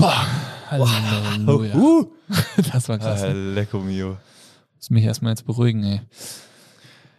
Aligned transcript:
Boah, 0.00 0.26
Halleluja. 0.70 1.74
Uh, 1.74 2.10
das 2.72 2.88
war 2.88 2.98
krass. 2.98 3.22
Ah, 3.22 3.32
lecco 3.32 3.80
mio. 3.80 4.16
Muss 4.76 4.88
mich 4.88 5.04
erstmal 5.04 5.32
jetzt 5.32 5.44
beruhigen, 5.44 5.84
ey. 5.84 6.00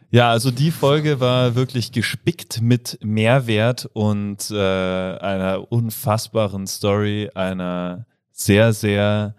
Ja, 0.09 0.31
also 0.31 0.49
die 0.49 0.71
Folge 0.71 1.19
war 1.19 1.53
wirklich 1.53 1.91
gespickt 1.91 2.59
mit 2.59 2.97
Mehrwert 3.03 3.87
und 3.93 4.49
äh, 4.49 4.55
einer 4.55 5.71
unfassbaren 5.71 6.65
Story, 6.65 7.29
einer 7.35 8.07
sehr, 8.31 8.73
sehr 8.73 9.35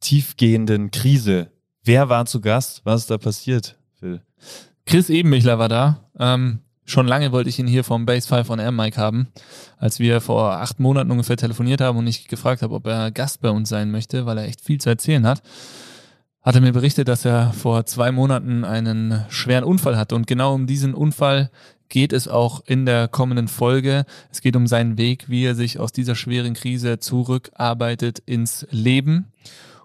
tiefgehenden 0.00 0.90
Krise. 0.90 1.50
Wer 1.84 2.10
war 2.10 2.26
zu 2.26 2.42
Gast? 2.42 2.82
Was 2.84 3.02
ist 3.02 3.10
da 3.10 3.16
passiert, 3.16 3.78
Phil? 3.98 4.20
Chris 4.84 5.08
Ebenmichler 5.08 5.58
war 5.58 5.70
da. 5.70 6.10
Ähm, 6.18 6.58
schon 6.84 7.06
lange 7.06 7.32
wollte 7.32 7.48
ich 7.48 7.58
ihn 7.58 7.66
hier 7.66 7.84
vom 7.84 8.06
Base 8.06 8.28
5 8.28 8.50
on 8.50 8.58
Air 8.58 8.72
Mic 8.72 8.96
haben, 8.96 9.28
als 9.78 9.98
wir 9.98 10.20
vor 10.20 10.52
acht 10.52 10.80
Monaten 10.80 11.10
ungefähr 11.10 11.36
telefoniert 11.36 11.80
haben 11.80 11.98
und 11.98 12.06
ich 12.06 12.28
gefragt 12.28 12.62
habe, 12.62 12.74
ob 12.74 12.86
er 12.86 13.10
Gast 13.10 13.40
bei 13.40 13.50
uns 13.50 13.68
sein 13.68 13.90
möchte, 13.90 14.26
weil 14.26 14.38
er 14.38 14.44
echt 14.44 14.60
viel 14.60 14.80
zu 14.80 14.88
erzählen 14.88 15.26
hat. 15.26 15.42
Hat 16.42 16.56
er 16.56 16.60
mir 16.60 16.72
berichtet, 16.72 17.06
dass 17.06 17.24
er 17.24 17.52
vor 17.52 17.86
zwei 17.86 18.10
Monaten 18.10 18.64
einen 18.64 19.24
schweren 19.28 19.64
Unfall 19.64 19.96
hatte 19.96 20.16
und 20.16 20.26
genau 20.26 20.54
um 20.54 20.66
diesen 20.66 20.92
Unfall 20.92 21.50
geht 21.88 22.12
es 22.12 22.26
auch 22.26 22.62
in 22.66 22.86
der 22.86 23.06
kommenden 23.06 23.48
Folge. 23.48 24.06
Es 24.32 24.40
geht 24.40 24.56
um 24.56 24.66
seinen 24.66 24.96
Weg, 24.96 25.28
wie 25.28 25.44
er 25.44 25.54
sich 25.54 25.78
aus 25.78 25.92
dieser 25.92 26.14
schweren 26.14 26.54
Krise 26.54 26.98
zurückarbeitet 26.98 28.18
ins 28.20 28.66
Leben. 28.70 29.26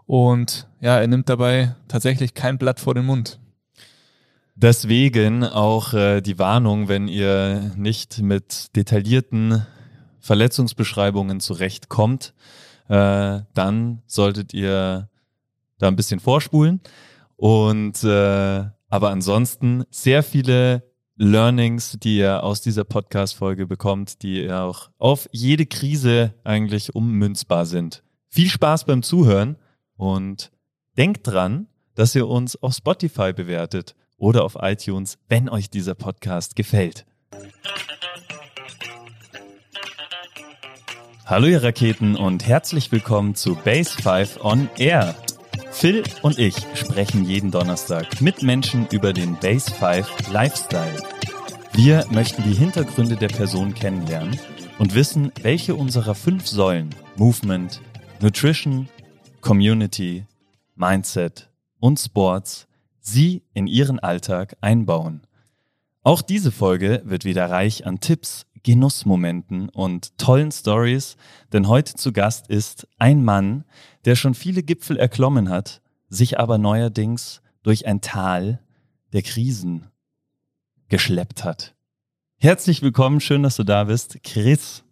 Und 0.05 0.67
ja, 0.79 0.97
er 0.97 1.07
nimmt 1.07 1.27
dabei 1.27 1.75
tatsächlich 1.89 2.33
kein 2.33 2.57
Blatt 2.57 2.79
vor 2.79 2.95
den 2.95 3.05
Mund. 3.05 3.39
Deswegen 4.59 5.43
auch 5.43 5.93
äh, 5.93 6.19
die 6.19 6.39
Warnung, 6.39 6.87
wenn 6.87 7.07
ihr 7.07 7.73
nicht 7.75 8.23
mit 8.23 8.75
detaillierten 8.75 9.67
Verletzungsbeschreibungen 10.19 11.39
zurechtkommt, 11.39 12.33
äh, 12.89 13.41
dann 13.53 14.01
solltet 14.07 14.55
ihr 14.55 15.09
da 15.77 15.87
ein 15.87 15.95
bisschen 15.95 16.19
vorspulen. 16.19 16.81
Und 17.35 18.03
äh, 18.03 18.65
aber 18.89 19.09
ansonsten 19.11 19.83
sehr 19.91 20.23
viele 20.23 20.81
Learnings, 21.17 21.99
die 22.01 22.17
ihr 22.17 22.41
aus 22.41 22.59
dieser 22.61 22.83
Podcast-Folge 22.83 23.67
bekommt, 23.67 24.23
die 24.23 24.41
ja 24.41 24.63
auch 24.63 24.89
auf 24.97 25.29
jede 25.31 25.67
Krise 25.67 26.33
eigentlich 26.43 26.95
ummünzbar 26.95 27.67
sind. 27.67 28.01
Viel 28.27 28.49
Spaß 28.49 28.85
beim 28.85 29.03
Zuhören 29.03 29.57
und 29.97 30.51
denkt 30.97 31.27
dran, 31.27 31.67
dass 31.93 32.15
ihr 32.15 32.27
uns 32.27 32.55
auf 32.63 32.73
Spotify 32.73 33.33
bewertet 33.33 33.93
oder 34.17 34.43
auf 34.43 34.57
iTunes, 34.59 35.17
wenn 35.29 35.49
euch 35.49 35.69
dieser 35.69 35.95
Podcast 35.95 36.55
gefällt. 36.55 37.05
Hallo 41.25 41.47
ihr 41.47 41.61
Raketen 41.61 42.15
und 42.15 42.47
herzlich 42.47 42.91
willkommen 42.91 43.35
zu 43.35 43.55
Base 43.55 43.91
5 44.01 44.43
on 44.43 44.69
Air. 44.77 45.15
Phil 45.71 46.03
und 46.21 46.39
ich 46.39 46.55
sprechen 46.73 47.25
jeden 47.25 47.51
Donnerstag 47.51 48.21
mit 48.21 48.41
Menschen 48.41 48.87
über 48.91 49.13
den 49.13 49.37
Base 49.39 49.69
5 49.71 50.31
Lifestyle. 50.31 51.03
Wir 51.73 52.05
möchten 52.09 52.43
die 52.43 52.55
Hintergründe 52.55 53.17
der 53.17 53.27
Person 53.27 53.73
kennenlernen 53.73 54.39
und 54.79 54.95
wissen, 54.95 55.31
welche 55.41 55.75
unserer 55.75 56.15
fünf 56.15 56.47
Säulen 56.47 56.95
Movement, 57.17 57.81
Nutrition, 58.21 58.89
Community, 59.41 60.25
Mindset 60.75 61.49
und 61.79 61.99
Sports 61.99 62.66
sie 63.07 63.43
in 63.53 63.67
ihren 63.67 63.99
Alltag 63.99 64.57
einbauen. 64.61 65.21
Auch 66.03 66.21
diese 66.21 66.51
Folge 66.51 67.01
wird 67.05 67.25
wieder 67.25 67.49
reich 67.49 67.85
an 67.85 67.99
Tipps, 67.99 68.45
Genussmomenten 68.63 69.69
und 69.69 70.17
tollen 70.17 70.51
Stories, 70.51 71.17
denn 71.53 71.67
heute 71.67 71.95
zu 71.95 72.11
Gast 72.11 72.47
ist 72.47 72.87
ein 72.97 73.23
Mann, 73.23 73.65
der 74.05 74.15
schon 74.15 74.33
viele 74.33 74.63
Gipfel 74.63 74.97
erklommen 74.97 75.49
hat, 75.49 75.81
sich 76.09 76.39
aber 76.39 76.57
neuerdings 76.57 77.41
durch 77.63 77.87
ein 77.87 78.01
Tal 78.01 78.61
der 79.13 79.21
Krisen 79.21 79.87
geschleppt 80.89 81.43
hat. 81.43 81.75
Herzlich 82.39 82.81
willkommen, 82.81 83.19
schön, 83.19 83.43
dass 83.43 83.55
du 83.55 83.63
da 83.63 83.85
bist, 83.85 84.19
Chris. 84.23 84.83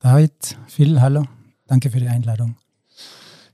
David, 0.00 0.58
Phil, 0.68 1.00
hallo. 1.00 1.24
Danke 1.66 1.90
für 1.90 2.00
die 2.00 2.08
Einladung. 2.08 2.56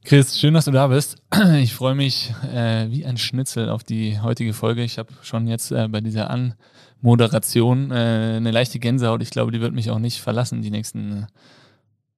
Chris, 0.05 0.39
schön, 0.39 0.53
dass 0.53 0.65
du 0.65 0.73
da 0.73 0.89
bist. 0.89 1.17
Ich 1.61 1.75
freue 1.75 1.95
mich 1.95 2.35
äh, 2.53 2.91
wie 2.91 3.07
ein 3.07 3.17
Schnitzel 3.17 3.69
auf 3.69 3.85
die 3.85 4.21
heutige 4.21 4.53
Folge. 4.53 4.83
Ich 4.83 4.99
habe 4.99 5.13
schon 5.23 5.47
jetzt 5.47 5.71
äh, 5.71 5.87
bei 5.89 6.01
dieser 6.01 6.29
Anmoderation 6.31 7.93
äh, 7.93 8.35
eine 8.37 8.51
leichte 8.51 8.81
Gänsehaut. 8.81 9.23
Ich 9.23 9.31
glaube, 9.31 9.53
die 9.53 9.61
wird 9.61 9.73
mich 9.73 9.91
auch 9.91 10.01
nicht 10.01 10.21
verlassen 10.21 10.61
die 10.61 10.71
nächsten 10.71 11.23
äh, 11.23 11.27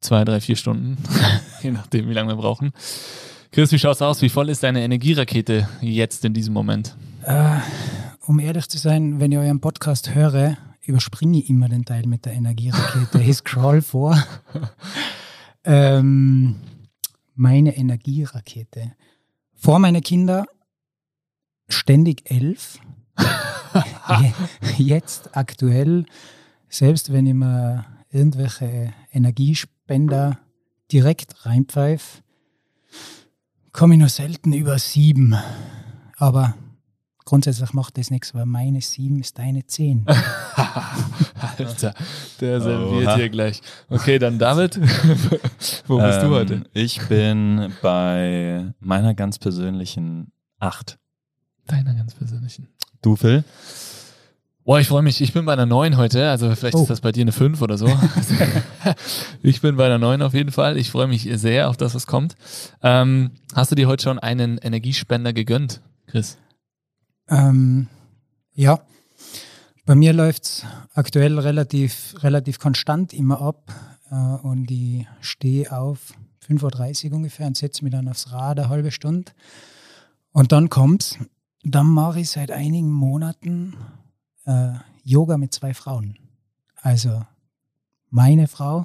zwei, 0.01 0.25
drei, 0.25 0.41
vier 0.41 0.57
Stunden, 0.57 0.97
je 1.63 1.73
nachdem, 1.73 2.09
wie 2.09 2.15
lange 2.15 2.31
wir 2.31 2.37
brauchen. 2.37 2.73
Chris, 3.53 3.71
wie 3.71 3.79
schaut's 3.79 4.03
aus? 4.03 4.23
Wie 4.23 4.31
voll 4.31 4.49
ist 4.49 4.63
deine 4.63 4.83
Energierakete 4.83 5.69
jetzt 5.83 6.25
in 6.25 6.33
diesem 6.33 6.55
Moment? 6.55 6.97
Äh, 7.23 7.59
um 8.27 8.41
ehrlich 8.41 8.69
zu 8.69 8.79
sein, 8.79 9.21
wenn 9.21 9.31
ich 9.31 9.39
euren 9.39 9.61
Podcast 9.61 10.15
höre, 10.15 10.57
überspringe 10.83 11.39
ich 11.39 11.51
immer 11.51 11.69
den 11.69 11.85
Teil 11.85 12.07
mit 12.07 12.25
der 12.25 12.33
Energierakete. 12.33 13.23
ich 13.23 13.37
scroll 13.37 13.83
vor. 13.83 14.21
ähm, 15.65 16.57
meine 17.35 17.77
Energierakete. 17.77 18.93
Vor 19.55 19.79
meine 19.79 20.01
Kinder 20.01 20.47
ständig 21.69 22.31
elf. 22.31 22.79
Jetzt 24.79 25.37
aktuell, 25.37 26.07
selbst 26.69 27.13
wenn 27.13 27.27
ich 27.27 27.35
mir 27.35 27.85
irgendwelche 28.11 28.93
Energiespender 29.13 30.39
direkt 30.93 31.47
reinpfeife, 31.47 32.23
komme 33.73 33.95
ich 33.95 34.01
nur 34.01 34.09
selten 34.09 34.53
über 34.53 34.79
sieben. 34.79 35.35
Aber 36.17 36.55
grundsätzlich 37.25 37.73
macht 37.73 37.99
das 37.99 38.11
nichts, 38.11 38.35
weil 38.35 38.47
meine 38.47 38.81
sieben 38.81 39.19
ist 39.21 39.39
deine 39.39 39.67
zehn. 39.67 40.07
Alter, 41.59 41.95
der 42.41 42.61
serviert 42.61 43.07
Oha. 43.07 43.17
hier 43.17 43.29
gleich. 43.29 43.61
Okay, 43.89 44.19
dann 44.19 44.39
David, 44.39 44.81
wo 45.87 45.99
bist 45.99 46.19
ähm, 46.19 46.29
du 46.29 46.35
heute? 46.35 46.63
Ich 46.73 47.01
bin 47.09 47.73
bei 47.83 48.73
meiner 48.81 49.15
ganz 49.15 49.39
persönlichen 49.39 50.33
acht. 50.59 50.99
Deiner 51.67 51.95
ganz 51.95 52.15
persönlichen. 52.15 52.69
Du, 53.03 53.17
Phil? 53.17 53.45
Boah, 54.65 54.81
ich 54.81 54.89
freue 54.89 55.03
mich. 55.03 55.21
Ich 55.21 55.35
bin 55.35 55.45
bei 55.45 55.53
einer 55.53 55.67
9 55.67 55.99
heute. 55.99 56.31
Also 56.31 56.55
vielleicht 56.55 56.75
oh. 56.75 56.83
ist 56.83 56.91
das 56.91 57.03
bei 57.03 57.13
dir 57.13 57.21
eine 57.21 57.33
5 57.33 57.61
oder 57.61 57.77
so. 57.77 57.87
ich 59.43 59.61
bin 59.61 59.77
bei 59.77 59.85
einer 59.85 59.99
9 59.99 60.23
auf 60.23 60.33
jeden 60.33 60.53
Fall. 60.53 60.79
Ich 60.79 60.91
freue 60.91 61.07
mich 61.07 61.29
sehr 61.35 61.69
auf 61.69 61.77
das, 61.77 61.95
was 61.95 62.07
kommt. 62.07 62.35
Ähm, 62.83 63.33
hast 63.55 63.71
du 63.71 63.75
dir 63.75 63.89
heute 63.89 64.03
schon 64.03 64.19
einen 64.19 64.57
Energiespender 64.57 65.35
gegönnt, 65.35 65.83
Chris? 66.07 66.39
Ähm, 67.29 67.89
ja, 68.55 68.81
bei 69.87 69.95
mir 69.95 70.13
läuft 70.13 70.45
es 70.45 70.67
aktuell 70.95 71.39
relativ, 71.39 72.15
relativ 72.23 72.59
konstant 72.59 73.13
immer 73.13 73.41
ab 73.41 73.73
äh, 74.11 74.15
und 74.15 74.71
ich 74.71 75.07
stehe 75.21 75.71
auf 75.73 76.15
5.30 76.49 77.11
Uhr 77.11 77.17
ungefähr 77.17 77.47
und 77.47 77.57
setze 77.57 77.85
mich 77.85 77.93
dann 77.93 78.09
aufs 78.09 78.33
Rad 78.33 78.59
eine 78.59 78.69
halbe 78.69 78.91
Stunde. 78.91 79.33
Und 80.33 80.53
dann 80.53 80.69
kommt's. 80.69 81.19
Dann 81.63 81.87
mache 81.87 82.21
ich 82.21 82.31
seit 82.31 82.51
einigen 82.51 82.93
Monaten 82.93 83.75
äh, 84.45 84.73
Yoga 85.03 85.39
mit 85.39 85.55
zwei 85.55 85.73
Frauen. 85.73 86.19
Also 86.77 87.23
meine 88.11 88.49
Frau 88.49 88.85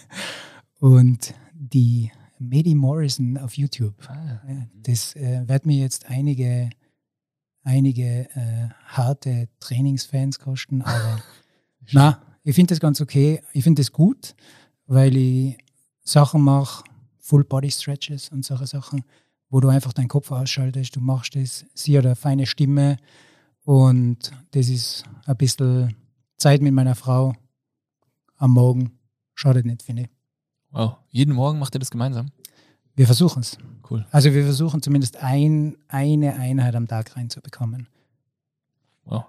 und 0.80 1.34
die 1.52 2.10
Medi 2.38 2.74
Morrison 2.74 3.36
auf 3.36 3.58
YouTube. 3.58 3.94
Ah. 4.08 4.40
Das 4.82 5.14
äh, 5.16 5.46
wird 5.46 5.66
mir 5.66 5.76
jetzt 5.76 6.06
einige 6.08 6.70
einige 7.62 8.28
äh, 8.34 8.68
harte 8.86 9.48
Trainingsfans 9.60 10.38
kosten, 10.38 10.82
aber 10.82 11.22
na, 11.92 12.22
ich 12.42 12.54
finde 12.54 12.72
das 12.74 12.80
ganz 12.80 13.00
okay. 13.00 13.42
Ich 13.52 13.64
finde 13.64 13.80
das 13.80 13.92
gut, 13.92 14.34
weil 14.86 15.16
ich 15.16 15.58
Sachen 16.02 16.42
mache, 16.42 16.84
Full 17.18 17.44
Body 17.44 17.70
Stretches 17.70 18.30
und 18.30 18.44
solche 18.44 18.66
Sachen, 18.66 19.04
wo 19.50 19.60
du 19.60 19.68
einfach 19.68 19.92
deinen 19.92 20.08
Kopf 20.08 20.30
ausschaltest, 20.30 20.96
du 20.96 21.00
machst 21.00 21.36
das, 21.36 21.66
sie 21.74 21.96
hat 21.96 22.06
eine 22.06 22.16
feine 22.16 22.46
Stimme 22.46 22.96
und 23.64 24.30
das 24.52 24.68
ist 24.68 25.04
ein 25.26 25.36
bisschen 25.36 25.94
Zeit 26.36 26.62
mit 26.62 26.72
meiner 26.72 26.94
Frau 26.94 27.34
am 28.36 28.52
Morgen. 28.52 28.98
Schadet 29.34 29.66
nicht, 29.66 29.82
finde 29.82 30.02
ich. 30.02 30.08
Wow. 30.70 30.96
Jeden 31.10 31.34
Morgen 31.34 31.58
macht 31.58 31.74
ihr 31.74 31.78
das 31.78 31.90
gemeinsam? 31.90 32.30
Wir 33.00 33.06
versuchen 33.06 33.40
es. 33.40 33.56
Cool. 33.88 34.04
Also 34.10 34.34
wir 34.34 34.44
versuchen 34.44 34.82
zumindest 34.82 35.22
ein, 35.22 35.78
eine 35.88 36.34
Einheit 36.34 36.74
am 36.74 36.86
Tag 36.86 37.16
reinzubekommen. 37.16 37.86
Wow. 39.06 39.24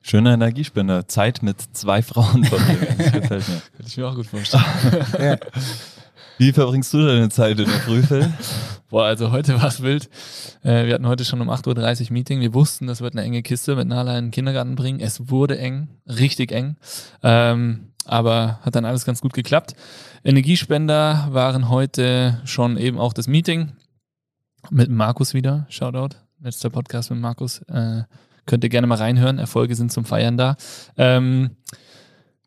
Schöner 0.00 0.32
Energiespender. 0.32 1.06
Zeit 1.06 1.42
mit 1.42 1.60
zwei 1.76 2.00
Frauen 2.00 2.42
verbringen. 2.42 2.86
Das 2.96 3.12
gefällt 3.12 3.48
mir. 3.48 3.62
Könnte 3.76 3.88
ich 3.88 3.96
mir 3.98 4.08
auch 4.08 4.14
gut 4.14 4.24
vorstellen. 4.24 4.64
ja. 5.18 5.36
Wie 6.38 6.52
verbringst 6.52 6.94
du 6.94 7.06
deine 7.06 7.28
Zeit 7.28 7.60
in 7.60 7.66
der 7.66 7.80
Früh, 7.80 8.02
Boah, 8.88 9.04
also 9.04 9.30
heute 9.30 9.60
war 9.60 9.68
es 9.68 9.82
wild. 9.82 10.08
Äh, 10.62 10.86
wir 10.86 10.94
hatten 10.94 11.06
heute 11.06 11.26
schon 11.26 11.42
um 11.42 11.50
8.30 11.50 12.06
Uhr 12.06 12.12
Meeting. 12.14 12.40
Wir 12.40 12.54
wussten, 12.54 12.86
das 12.86 13.02
wird 13.02 13.14
eine 13.14 13.24
enge 13.24 13.42
Kiste 13.42 13.76
mit 13.76 13.88
Nala 13.88 14.16
in 14.16 14.26
den 14.26 14.30
Kindergarten 14.30 14.74
bringen. 14.74 15.00
Es 15.00 15.28
wurde 15.28 15.58
eng, 15.58 15.88
richtig 16.06 16.50
eng. 16.50 16.76
Ähm, 17.22 17.91
aber 18.06 18.58
hat 18.62 18.74
dann 18.74 18.84
alles 18.84 19.04
ganz 19.04 19.20
gut 19.20 19.32
geklappt. 19.32 19.74
Energiespender 20.24 21.28
waren 21.30 21.68
heute 21.68 22.40
schon 22.44 22.76
eben 22.76 22.98
auch 22.98 23.12
das 23.12 23.26
Meeting 23.26 23.72
mit 24.70 24.90
Markus 24.90 25.34
wieder. 25.34 25.66
Shoutout. 25.68 26.16
Letzter 26.40 26.70
Podcast 26.70 27.10
mit 27.10 27.20
Markus. 27.20 27.60
Äh, 27.62 28.02
könnt 28.46 28.64
ihr 28.64 28.70
gerne 28.70 28.86
mal 28.86 28.98
reinhören. 28.98 29.38
Erfolge 29.38 29.74
sind 29.74 29.92
zum 29.92 30.04
Feiern 30.04 30.36
da. 30.36 30.56
Ähm, 30.96 31.56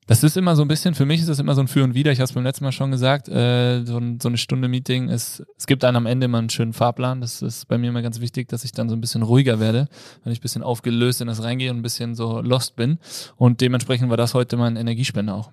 das 0.07 0.23
ist 0.23 0.37
immer 0.37 0.55
so 0.55 0.61
ein 0.61 0.67
bisschen, 0.67 0.93
für 0.93 1.05
mich 1.05 1.19
ist 1.19 1.29
das 1.29 1.39
immer 1.39 1.55
so 1.55 1.61
ein 1.61 1.67
Für 1.67 1.83
und 1.83 1.95
Wider. 1.95 2.11
Ich 2.11 2.19
habe 2.19 2.25
es 2.25 2.33
beim 2.33 2.43
letzten 2.43 2.63
Mal 2.63 2.71
schon 2.71 2.91
gesagt. 2.91 3.27
Äh, 3.27 3.83
so, 3.85 3.97
ein, 3.97 4.19
so, 4.19 4.29
eine 4.29 4.37
Stunde 4.37 4.67
Meeting 4.67 5.09
ist, 5.09 5.43
es 5.57 5.65
gibt 5.65 5.81
dann 5.81 5.95
am 5.95 6.05
Ende 6.05 6.25
immer 6.25 6.37
einen 6.37 6.51
schönen 6.51 6.73
Fahrplan. 6.73 7.21
Das 7.21 7.41
ist 7.41 7.67
bei 7.67 7.77
mir 7.79 7.89
immer 7.89 8.03
ganz 8.03 8.19
wichtig, 8.19 8.47
dass 8.47 8.63
ich 8.63 8.71
dann 8.71 8.87
so 8.87 8.95
ein 8.95 9.01
bisschen 9.01 9.23
ruhiger 9.23 9.59
werde, 9.59 9.87
wenn 10.23 10.31
ich 10.31 10.39
ein 10.39 10.41
bisschen 10.43 10.61
aufgelöst 10.61 11.21
in 11.21 11.27
das 11.27 11.41
reingehe 11.41 11.71
und 11.71 11.77
ein 11.77 11.81
bisschen 11.81 12.13
so 12.13 12.39
lost 12.41 12.75
bin. 12.75 12.99
Und 13.35 13.61
dementsprechend 13.61 14.09
war 14.09 14.17
das 14.17 14.35
heute 14.35 14.57
mein 14.57 14.75
Energiespender 14.75 15.33
auch. 15.33 15.51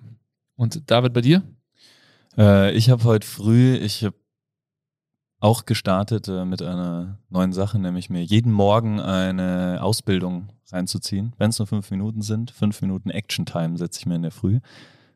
Und 0.55 0.89
David, 0.91 1.13
bei 1.13 1.21
dir? 1.21 1.41
Äh, 2.37 2.73
ich 2.73 2.91
habe 2.91 3.03
heute 3.05 3.27
früh, 3.27 3.75
ich 3.75 4.03
habe 4.03 4.15
auch 5.39 5.65
gestartet 5.65 6.27
äh, 6.27 6.45
mit 6.45 6.61
einer 6.61 7.17
neuen 7.29 7.53
Sache, 7.53 7.79
nämlich 7.79 8.11
mir 8.11 8.23
jeden 8.23 8.51
Morgen 8.51 8.99
eine 8.99 9.79
Ausbildung 9.81 10.49
reinzuziehen, 10.73 11.33
wenn 11.37 11.49
es 11.49 11.59
nur 11.59 11.67
fünf 11.67 11.89
Minuten 11.91 12.21
sind. 12.21 12.51
Fünf 12.51 12.81
Minuten 12.81 13.09
Action 13.09 13.45
Time 13.45 13.77
setze 13.77 13.99
ich 13.99 14.05
mir 14.05 14.15
in 14.15 14.23
der 14.23 14.31
Früh. 14.31 14.59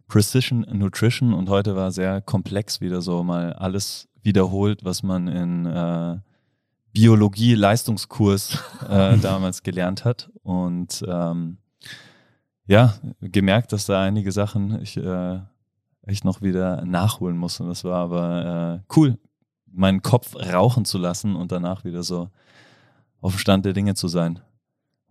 Precision 0.08 0.66
Nutrition 0.72 1.34
und 1.34 1.50
heute 1.50 1.76
war 1.76 1.92
sehr 1.92 2.22
komplex 2.22 2.80
wieder 2.80 3.02
so 3.02 3.24
mal 3.24 3.54
alles 3.54 4.08
wiederholt, 4.22 4.86
was 4.86 5.04
man 5.04 5.28
in 5.28 5.66
äh, 5.66 6.18
Biologie-Leistungskurs 6.94 8.58
äh, 8.90 9.18
damals 9.22 9.64
gelernt 9.64 10.06
hat. 10.06 10.30
Und 10.44 11.04
ähm, 11.08 11.58
ja, 12.68 12.96
gemerkt, 13.22 13.74
dass 13.74 13.86
da 13.86 14.02
einige 14.02 14.32
Sachen 14.32 14.82
ich 14.82 14.98
äh, 14.98 15.40
echt 16.04 16.26
noch 16.26 16.42
wieder 16.42 16.86
nachholen 16.86 17.38
muss. 17.38 17.60
Und 17.60 17.68
das 17.68 17.84
war 17.84 17.98
aber 17.98 18.82
äh, 18.86 18.94
cool, 18.96 19.18
meinen 19.72 20.02
Kopf 20.02 20.36
rauchen 20.36 20.86
zu 20.86 20.98
lassen 20.98 21.36
und 21.36 21.52
danach 21.52 21.84
wieder 21.84 22.04
so 22.04 22.30
auf 23.22 23.36
dem 23.36 23.40
Stand 23.40 23.66
der 23.66 23.74
Dinge 23.74 23.96
zu 23.96 24.08
sein. 24.08 24.40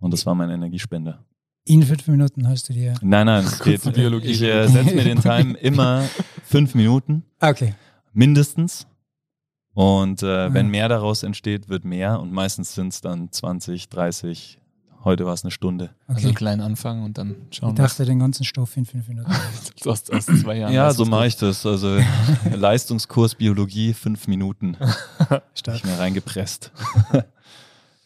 Und 0.01 0.13
das 0.13 0.27
war 0.27 0.35
mein 0.35 0.51
Energiespender. 0.51 1.25
In 1.69 1.83
fünf 1.83 2.07
Minuten 2.07 2.49
hast 2.49 2.69
du 2.69 2.73
dir. 2.73 2.95
Nein, 3.03 3.27
nein, 3.27 3.45
es 3.47 3.59
geht. 3.59 3.83
Biologie. 3.93 4.29
Ich 4.29 4.43
äh, 4.43 4.69
setze 4.69 4.95
mir 4.95 5.05
den 5.05 5.21
Time 5.21 5.55
immer 5.61 6.05
fünf 6.45 6.75
Minuten. 6.75 7.25
Okay. 7.41 7.75
Mindestens. 8.13 8.87
Und 9.75 10.23
äh, 10.23 10.55
wenn 10.55 10.69
mehr 10.69 10.89
daraus 10.89 11.23
entsteht, 11.23 11.69
wird 11.69 11.85
mehr. 11.85 12.21
Und 12.21 12.33
meistens 12.33 12.75
sind 12.75 12.95
es 12.95 13.01
dann 13.01 13.31
20, 13.31 13.89
30. 13.89 14.59
Heute 15.05 15.27
war 15.27 15.35
es 15.35 15.45
eine 15.45 15.51
Stunde. 15.51 15.91
Okay. 16.07 16.15
Also 16.17 16.33
klein 16.33 16.61
anfangen 16.61 17.05
und 17.05 17.19
dann 17.19 17.35
schauen. 17.51 17.71
Ich 17.71 17.75
dachte, 17.77 17.99
was. 18.01 18.07
den 18.07 18.19
ganzen 18.21 18.45
Stoff 18.45 18.77
in 18.77 18.87
fünf 18.87 19.07
Minuten. 19.09 19.31
aus, 19.85 20.09
aus 20.09 20.27
zwei 20.27 20.59
Jahren. 20.59 20.73
Ja, 20.73 20.93
so 20.93 21.05
mache 21.05 21.27
ich 21.27 21.37
das. 21.37 21.67
Also 21.67 21.99
Leistungskurs 22.55 23.35
Biologie, 23.35 23.93
fünf 23.93 24.29
Minuten. 24.29 24.77
Stark. 25.55 25.77
Ich 25.77 25.85
mir 25.85 25.99
reingepresst. 25.99 26.71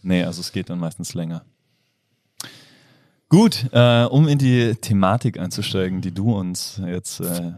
nee, 0.02 0.24
also 0.24 0.40
es 0.40 0.50
geht 0.52 0.70
dann 0.70 0.78
meistens 0.78 1.14
länger. 1.14 1.44
Gut, 3.30 3.68
äh, 3.70 4.06
um 4.06 4.26
in 4.26 4.38
die 4.38 4.74
Thematik 4.74 5.38
einzusteigen, 5.38 6.00
die 6.00 6.10
du 6.10 6.34
uns 6.36 6.80
jetzt 6.84 7.20
äh, 7.20 7.52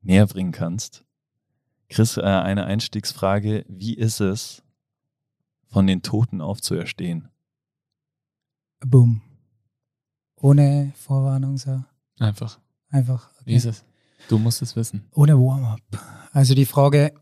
näher 0.00 0.26
bringen 0.26 0.50
kannst. 0.50 1.04
Chris, 1.88 2.16
äh, 2.16 2.22
eine 2.22 2.64
Einstiegsfrage. 2.64 3.64
Wie 3.68 3.94
ist 3.94 4.18
es, 4.18 4.64
von 5.68 5.86
den 5.86 6.02
Toten 6.02 6.40
aufzuerstehen? 6.40 7.28
Boom. 8.84 9.22
Ohne 10.40 10.92
Vorwarnung 10.96 11.56
so. 11.56 11.84
Einfach. 12.18 12.58
Einfach. 12.90 13.30
Okay. 13.34 13.42
Wie 13.44 13.54
ist 13.54 13.66
es? 13.66 13.84
Du 14.28 14.38
musst 14.38 14.60
es 14.60 14.74
wissen. 14.74 15.04
Ohne 15.14 15.38
Warm-up. 15.38 15.80
Also 16.32 16.54
die 16.54 16.66
Frage, 16.66 17.14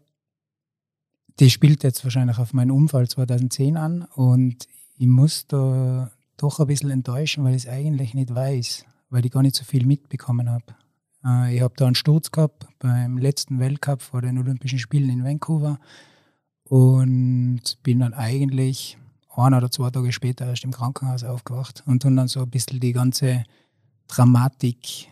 die 1.38 1.50
spielt 1.50 1.82
jetzt 1.82 2.02
wahrscheinlich 2.02 2.38
auf 2.38 2.54
meinen 2.54 2.70
Unfall 2.70 3.06
2010 3.08 3.76
an 3.76 4.04
und 4.14 4.66
ich 4.96 5.06
muss 5.06 5.46
da 5.46 6.10
doch 6.42 6.60
ein 6.60 6.66
bisschen 6.66 6.90
enttäuschen, 6.90 7.44
weil 7.44 7.54
ich 7.54 7.64
es 7.64 7.68
eigentlich 7.68 8.14
nicht 8.14 8.34
weiß, 8.34 8.84
weil 9.10 9.24
ich 9.24 9.32
gar 9.32 9.42
nicht 9.42 9.56
so 9.56 9.64
viel 9.64 9.86
mitbekommen 9.86 10.50
habe. 10.50 10.64
Äh, 11.24 11.56
ich 11.56 11.62
habe 11.62 11.74
da 11.76 11.86
einen 11.86 11.94
Sturz 11.94 12.30
gehabt 12.30 12.66
beim 12.78 13.18
letzten 13.18 13.58
Weltcup 13.58 14.02
vor 14.02 14.22
den 14.22 14.38
Olympischen 14.38 14.78
Spielen 14.78 15.10
in 15.10 15.24
Vancouver 15.24 15.78
und 16.64 17.62
bin 17.82 18.00
dann 18.00 18.14
eigentlich 18.14 18.96
ein 19.34 19.54
oder 19.54 19.70
zwei 19.70 19.90
Tage 19.90 20.12
später 20.12 20.46
erst 20.46 20.64
im 20.64 20.72
Krankenhaus 20.72 21.24
aufgewacht 21.24 21.82
und 21.86 22.04
dann 22.04 22.28
so 22.28 22.42
ein 22.42 22.50
bisschen 22.50 22.80
die 22.80 22.92
ganze 22.92 23.44
Dramatik 24.08 25.08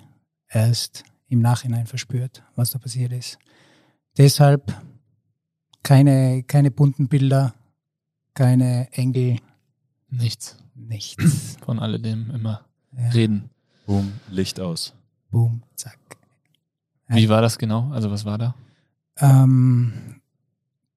erst 0.49 1.05
im 1.29 1.41
Nachhinein 1.41 1.87
verspürt, 1.87 2.43
was 2.57 2.71
da 2.71 2.79
passiert 2.79 3.13
ist. 3.13 3.39
Deshalb 4.17 4.75
keine, 5.83 6.43
keine 6.43 6.71
bunten 6.71 7.09
Bilder, 7.09 7.55
keine 8.35 8.93
Engel. 8.93 9.39
Nichts 10.11 10.57
nichts. 10.79 11.57
Von 11.65 11.79
alledem 11.79 12.31
immer 12.31 12.63
ja. 12.97 13.09
reden. 13.11 13.51
Boom, 13.87 14.13
Licht 14.31 14.61
aus. 14.61 14.95
Boom, 15.31 15.63
zack. 15.75 15.99
Wie 17.09 17.29
war 17.29 17.41
das 17.41 17.59
genau? 17.59 17.91
Also 17.91 18.11
was 18.11 18.25
war 18.25 18.37
da? 18.37 18.55
Ähm, 19.19 20.21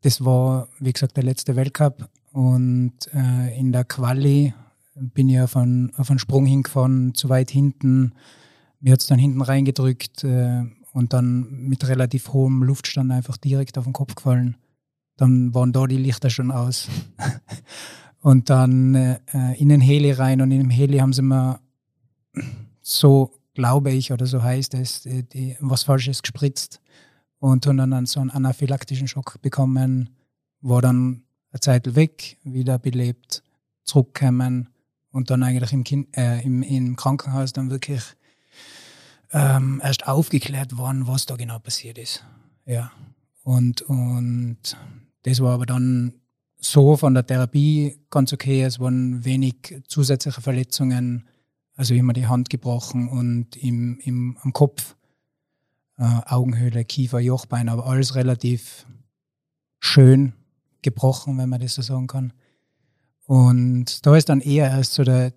das 0.01 0.23
war, 0.23 0.67
wie 0.79 0.91
gesagt, 0.91 1.15
der 1.15 1.23
letzte 1.23 1.55
Weltcup 1.55 2.09
und 2.33 2.93
äh, 3.13 3.57
in 3.57 3.71
der 3.71 3.85
Quali 3.85 4.53
bin 4.95 5.29
ich 5.29 5.39
auf 5.39 5.55
einen, 5.55 5.95
auf 5.95 6.09
einen 6.09 6.19
Sprung 6.19 6.45
hingefahren, 6.45 7.13
zu 7.15 7.29
weit 7.29 7.49
hinten. 7.49 8.13
Mir 8.81 8.93
hat 8.93 9.01
es 9.01 9.07
dann 9.07 9.19
hinten 9.19 9.41
reingedrückt 9.41 10.23
äh, 10.25 10.63
und 10.91 11.13
dann 11.13 11.49
mit 11.49 11.87
relativ 11.87 12.33
hohem 12.33 12.63
Luftstand 12.63 13.11
einfach 13.11 13.37
direkt 13.37 13.77
auf 13.77 13.85
den 13.85 13.93
Kopf 13.93 14.15
gefallen. 14.15 14.57
Dann 15.15 15.53
waren 15.53 15.71
da 15.71 15.87
die 15.87 15.97
Lichter 15.97 16.29
schon 16.29 16.51
aus. 16.51 16.89
Und 18.21 18.49
dann 18.49 18.95
äh, 18.95 19.19
in 19.57 19.69
den 19.69 19.81
Heli 19.81 20.11
rein 20.11 20.41
und 20.41 20.51
in 20.51 20.59
dem 20.59 20.69
Heli 20.69 20.99
haben 20.99 21.13
sie 21.13 21.23
mir 21.23 21.59
so, 22.81 23.33
glaube 23.53 23.91
ich, 23.91 24.11
oder 24.11 24.25
so 24.27 24.41
heißt 24.41 24.75
es, 24.75 25.01
die, 25.01 25.23
die, 25.23 25.57
was 25.59 25.83
Falsches 25.83 26.21
gespritzt 26.21 26.81
und 27.39 27.65
haben 27.65 27.77
dann 27.77 28.05
so 28.05 28.19
einen 28.19 28.29
anaphylaktischen 28.29 29.07
Schock 29.07 29.41
bekommen, 29.41 30.09
war 30.61 30.81
dann 30.81 31.23
eine 31.51 31.59
Zeit 31.59 31.95
weg, 31.95 32.37
wieder 32.43 32.77
belebt, 32.77 33.43
zurückgekommen 33.83 34.69
und 35.11 35.31
dann 35.31 35.43
eigentlich 35.43 35.73
im, 35.73 35.83
kind, 35.83 36.15
äh, 36.15 36.41
im, 36.41 36.61
im 36.61 36.95
Krankenhaus 36.95 37.53
dann 37.53 37.71
wirklich 37.71 38.03
ähm, 39.33 39.81
erst 39.83 40.07
aufgeklärt 40.07 40.77
worden, 40.77 41.07
was 41.07 41.25
da 41.25 41.35
genau 41.35 41.59
passiert 41.59 41.97
ist. 41.97 42.23
Ja. 42.65 42.91
Und, 43.43 43.81
und 43.81 44.77
das 45.23 45.39
war 45.39 45.53
aber 45.53 45.65
dann 45.65 46.20
so 46.61 46.95
von 46.95 47.13
der 47.13 47.25
Therapie 47.25 47.97
ganz 48.09 48.31
okay. 48.31 48.63
Es 48.63 48.79
waren 48.79 49.25
wenig 49.25 49.81
zusätzliche 49.87 50.41
Verletzungen, 50.41 51.27
also 51.75 51.93
immer 51.93 52.13
die 52.13 52.27
Hand 52.27 52.49
gebrochen 52.49 53.09
und 53.09 53.57
im, 53.57 53.99
im, 54.03 54.37
am 54.41 54.53
Kopf, 54.53 54.95
äh, 55.97 56.03
Augenhöhle, 56.03 56.85
Kiefer, 56.85 57.19
Jochbein, 57.19 57.67
aber 57.67 57.87
alles 57.87 58.15
relativ 58.15 58.85
schön 59.79 60.33
gebrochen, 60.83 61.37
wenn 61.37 61.49
man 61.49 61.59
das 61.59 61.75
so 61.75 61.81
sagen 61.81 62.07
kann. 62.07 62.33
Und 63.25 64.05
da 64.05 64.15
ist 64.15 64.29
dann 64.29 64.41
eher 64.41 64.69
erst 64.69 64.93
so 64.93 65.03
der, 65.03 65.33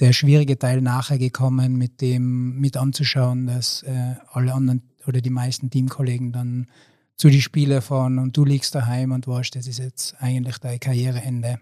der 0.00 0.12
schwierige 0.12 0.58
Teil 0.58 0.80
nachher 0.80 1.18
gekommen, 1.18 1.76
mit 1.76 2.00
dem 2.00 2.58
mit 2.58 2.76
anzuschauen, 2.76 3.46
dass 3.46 3.82
äh, 3.82 4.14
alle 4.30 4.54
anderen 4.54 4.82
oder 5.06 5.20
die 5.20 5.30
meisten 5.30 5.68
Teamkollegen 5.68 6.32
dann 6.32 6.68
zu 7.16 7.28
die 7.28 7.42
Spiele 7.42 7.80
fahren 7.80 8.18
und 8.18 8.36
du 8.36 8.44
liegst 8.44 8.74
daheim 8.74 9.12
und 9.12 9.26
weißt, 9.26 9.54
das 9.54 9.66
ist 9.66 9.78
jetzt 9.78 10.16
eigentlich 10.18 10.58
dein 10.58 10.80
Karriereende. 10.80 11.60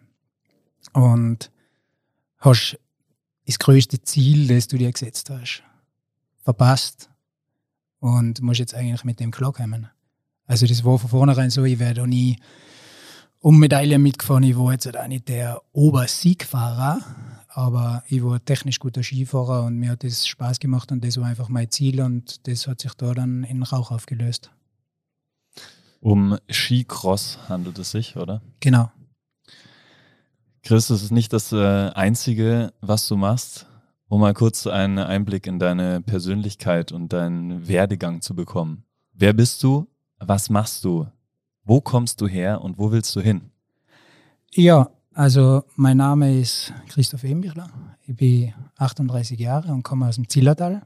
Und 0.92 1.50
hast 2.38 2.78
das 3.46 3.58
größte 3.58 4.02
Ziel, 4.02 4.48
das 4.48 4.68
du 4.68 4.78
dir 4.78 4.90
gesetzt 4.90 5.30
hast, 5.30 5.62
verpasst 6.42 7.10
und 8.00 8.40
musst 8.42 8.60
jetzt 8.60 8.74
eigentlich 8.74 9.04
mit 9.04 9.20
dem 9.20 9.30
klarkommen. 9.30 9.88
Also 10.46 10.66
das 10.66 10.84
war 10.84 10.98
von 10.98 11.10
vornherein 11.10 11.50
so, 11.50 11.64
ich 11.64 11.78
werde 11.78 12.02
auch 12.02 12.06
nie 12.06 12.36
um 13.40 13.58
Medaillen 13.58 14.02
mitgefahren. 14.02 14.42
Ich 14.44 14.56
war 14.56 14.72
jetzt 14.72 14.96
auch 14.96 15.06
nicht 15.06 15.28
der 15.28 15.60
Obersiegfahrer, 15.72 17.00
aber 17.48 18.02
ich 18.08 18.22
war 18.22 18.44
technisch 18.44 18.78
guter 18.78 19.02
Skifahrer 19.02 19.64
und 19.64 19.78
mir 19.78 19.90
hat 19.90 20.04
das 20.04 20.26
Spaß 20.26 20.60
gemacht 20.60 20.90
und 20.92 21.04
das 21.04 21.18
war 21.18 21.26
einfach 21.26 21.48
mein 21.48 21.70
Ziel 21.70 22.00
und 22.00 22.46
das 22.46 22.66
hat 22.66 22.80
sich 22.80 22.94
da 22.94 23.14
dann 23.14 23.44
in 23.44 23.62
Rauch 23.62 23.90
aufgelöst. 23.90 24.50
Um 26.02 26.36
Skicross 26.50 27.38
handelt 27.48 27.78
es 27.78 27.92
sich, 27.92 28.16
oder? 28.16 28.42
Genau. 28.58 28.90
Chris, 30.64 30.88
das 30.88 31.00
ist 31.00 31.12
nicht 31.12 31.32
das 31.32 31.52
äh, 31.52 31.90
Einzige, 31.94 32.72
was 32.80 33.06
du 33.06 33.16
machst. 33.16 33.66
Um 34.08 34.20
mal 34.20 34.34
kurz 34.34 34.66
einen 34.66 34.98
Einblick 34.98 35.46
in 35.46 35.60
deine 35.60 36.00
Persönlichkeit 36.00 36.90
und 36.90 37.12
deinen 37.12 37.68
Werdegang 37.68 38.20
zu 38.20 38.34
bekommen. 38.34 38.84
Wer 39.12 39.32
bist 39.32 39.62
du? 39.62 39.86
Was 40.18 40.50
machst 40.50 40.84
du? 40.84 41.06
Wo 41.64 41.80
kommst 41.80 42.20
du 42.20 42.26
her 42.26 42.62
und 42.62 42.78
wo 42.78 42.90
willst 42.90 43.14
du 43.14 43.20
hin? 43.20 43.52
Ja, 44.50 44.90
also 45.14 45.62
mein 45.76 45.98
Name 45.98 46.36
ist 46.36 46.74
Christoph 46.88 47.22
Embichler. 47.22 47.70
Ich 48.08 48.16
bin 48.16 48.52
38 48.76 49.38
Jahre 49.38 49.72
und 49.72 49.84
komme 49.84 50.08
aus 50.08 50.16
dem 50.16 50.28
Zillertal. 50.28 50.82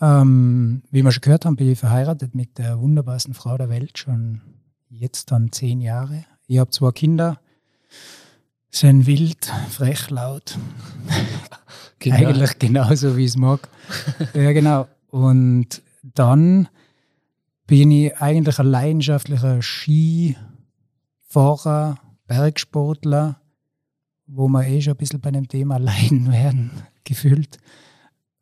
Ähm, 0.00 0.82
wie 0.90 1.02
wir 1.02 1.12
schon 1.12 1.20
gehört 1.20 1.44
haben, 1.44 1.56
bin 1.56 1.70
ich 1.70 1.78
verheiratet 1.78 2.34
mit 2.34 2.58
der 2.58 2.80
wunderbarsten 2.80 3.34
Frau 3.34 3.56
der 3.56 3.68
Welt, 3.68 3.98
schon 3.98 4.40
jetzt 4.88 5.30
dann 5.30 5.52
zehn 5.52 5.80
Jahre. 5.80 6.24
Ich 6.46 6.58
habe 6.58 6.70
zwei 6.70 6.90
Kinder, 6.90 7.38
sind 8.70 9.06
wild, 9.06 9.52
frech, 9.68 10.10
laut. 10.10 10.58
Kinder. 11.98 12.18
Eigentlich 12.28 12.58
genauso, 12.58 13.16
wie 13.16 13.24
ich 13.24 13.30
es 13.30 13.36
mag. 13.36 13.68
ja, 14.34 14.52
genau. 14.52 14.88
Und 15.08 15.82
dann 16.02 16.68
bin 17.66 17.90
ich 17.90 18.16
eigentlich 18.18 18.58
ein 18.58 18.66
leidenschaftlicher 18.66 19.60
Skifahrer, 19.62 20.36
Bergsportler, 22.26 23.40
wo 24.26 24.48
wir 24.48 24.66
eh 24.66 24.80
schon 24.80 24.94
ein 24.94 24.96
bisschen 24.96 25.20
bei 25.20 25.30
dem 25.30 25.46
Thema 25.46 25.76
leiden 25.80 26.32
werden, 26.32 26.70
gefühlt. 27.04 27.58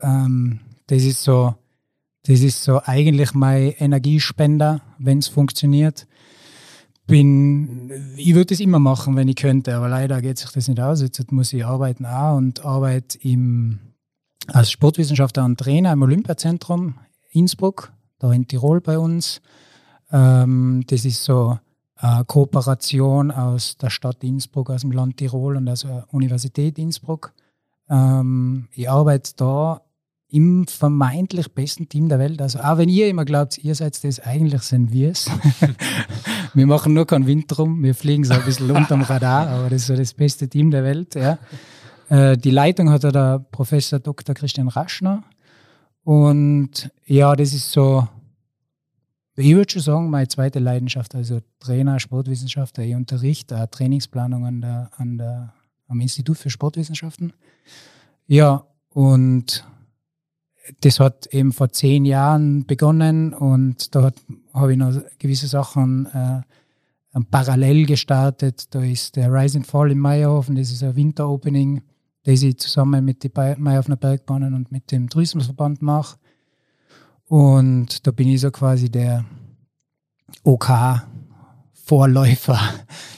Ähm, 0.00 0.61
das 0.88 1.04
ist 1.04 1.23
so, 1.23 1.54
das 2.25 2.40
ist 2.40 2.64
so 2.64 2.80
eigentlich 2.85 3.33
mein 3.35 3.73
Energiespender, 3.78 4.83
wenn 4.99 5.18
es 5.18 5.28
funktioniert. 5.28 6.07
Bin, 7.07 7.90
ich 8.16 8.35
würde 8.35 8.52
es 8.52 8.61
immer 8.61 8.78
machen, 8.78 9.16
wenn 9.16 9.28
ich 9.28 9.37
könnte, 9.37 9.75
aber 9.76 9.88
leider 9.88 10.21
geht 10.21 10.38
sich 10.38 10.50
das 10.50 10.68
nicht 10.68 10.80
aus. 10.80 11.00
Jetzt 11.00 11.33
muss 11.33 11.52
ich 11.52 11.64
arbeiten 11.64 12.04
auch 12.04 12.37
und 12.37 12.64
arbeite 12.64 13.18
im, 13.26 13.78
als 14.49 14.71
Sportwissenschaftler 14.71 15.45
und 15.45 15.59
Trainer 15.59 15.92
im 15.92 16.02
Olympiazentrum 16.02 16.97
Innsbruck, 17.30 17.92
da 18.18 18.33
in 18.33 18.47
Tirol 18.47 18.80
bei 18.80 18.99
uns. 18.99 19.40
Ähm, 20.11 20.85
das 20.87 21.04
ist 21.04 21.25
so 21.25 21.59
eine 21.97 22.25
Kooperation 22.25 23.30
aus 23.30 23.76
der 23.76 23.90
Stadt 23.90 24.23
Innsbruck, 24.23 24.71
aus 24.71 24.83
dem 24.83 24.92
Land 24.92 25.16
Tirol 25.16 25.57
und 25.57 25.68
aus 25.68 25.80
der 25.80 26.07
Universität 26.12 26.78
Innsbruck. 26.78 27.33
Ähm, 27.88 28.68
ich 28.73 28.88
arbeite 28.88 29.33
da 29.37 29.83
im 30.30 30.66
vermeintlich 30.66 31.52
besten 31.52 31.88
Team 31.88 32.08
der 32.08 32.18
Welt. 32.18 32.42
Also 32.42 32.58
auch 32.61 32.76
wenn 32.76 32.88
ihr 32.88 33.08
immer 33.08 33.25
glaubt, 33.25 33.58
ihr 33.58 33.75
seid 33.75 34.02
das, 34.04 34.20
eigentlich 34.20 34.62
sind 34.62 34.92
wir 34.92 35.11
es. 35.11 35.30
wir 36.54 36.66
machen 36.66 36.92
nur 36.92 37.06
keinen 37.06 37.26
Wind 37.26 37.44
drum, 37.49 37.82
wir 37.82 37.94
fliegen 37.94 38.25
so 38.25 38.35
ein 38.35 38.44
bisschen 38.44 38.70
unterm 38.70 39.02
Radar, 39.02 39.49
aber 39.49 39.70
das 39.70 39.82
ist 39.82 39.87
so 39.87 39.97
das 39.97 40.12
beste 40.12 40.49
Team 40.49 40.70
der 40.70 40.85
Welt. 40.85 41.14
Ja. 41.14 41.38
Äh, 42.11 42.37
die 42.37 42.50
Leitung 42.50 42.90
hat 42.90 43.04
der 43.04 43.38
Professor 43.38 43.99
Dr. 44.00 44.35
Christian 44.35 44.68
Raschner. 44.68 45.25
Und 46.04 46.90
ja, 47.06 47.35
das 47.35 47.54
ist 47.54 47.73
so, 47.73 48.06
ich 49.37 49.54
würde 49.54 49.70
schon 49.70 49.82
sagen, 49.82 50.11
meine 50.11 50.28
zweite 50.28 50.58
Leidenschaft, 50.58 51.14
also 51.14 51.40
Trainer, 51.58 52.00
Sportwissenschaftler. 52.00 52.85
Ich 52.85 52.94
unterrichte 52.94 53.62
auch 53.62 53.66
Trainingsplanung 53.66 54.44
an 54.44 54.61
der, 54.61 54.90
an 54.97 55.16
der, 55.16 55.54
am 55.87 56.00
Institut 56.00 56.37
für 56.37 56.50
Sportwissenschaften. 56.50 57.32
Ja, 58.26 58.64
und 58.90 59.64
das 60.80 61.00
hat 61.00 61.26
eben 61.26 61.52
vor 61.52 61.70
zehn 61.70 62.04
Jahren 62.04 62.66
begonnen 62.66 63.32
und 63.32 63.94
da 63.94 64.10
habe 64.52 64.72
ich 64.72 64.78
noch 64.78 64.94
gewisse 65.18 65.46
Sachen 65.46 66.06
äh, 66.06 66.42
parallel 67.30 67.87
gestartet. 67.87 68.75
Da 68.75 68.82
ist 68.82 69.16
der 69.16 69.32
Rise 69.32 69.58
and 69.58 69.66
Fall 69.66 69.90
in 69.90 69.98
Meierhofen, 69.98 70.56
das 70.56 70.70
ist 70.70 70.82
ein 70.82 70.96
Winteropening, 70.96 71.82
das 72.25 72.42
ich 72.42 72.58
zusammen 72.58 73.04
mit 73.04 73.25
den 73.25 73.32
Meierhofener 73.58 73.96
Bergbahnen 73.96 74.54
und 74.54 74.72
mit 74.72 74.90
dem 74.92 75.08
Tourismusverband 75.08 75.82
mache. 75.82 76.18
Und 77.26 78.06
da 78.06 78.10
bin 78.10 78.28
ich 78.28 78.40
so 78.40 78.50
quasi 78.50 78.90
der 78.90 79.25
OK-Vorläufer. 80.44 82.58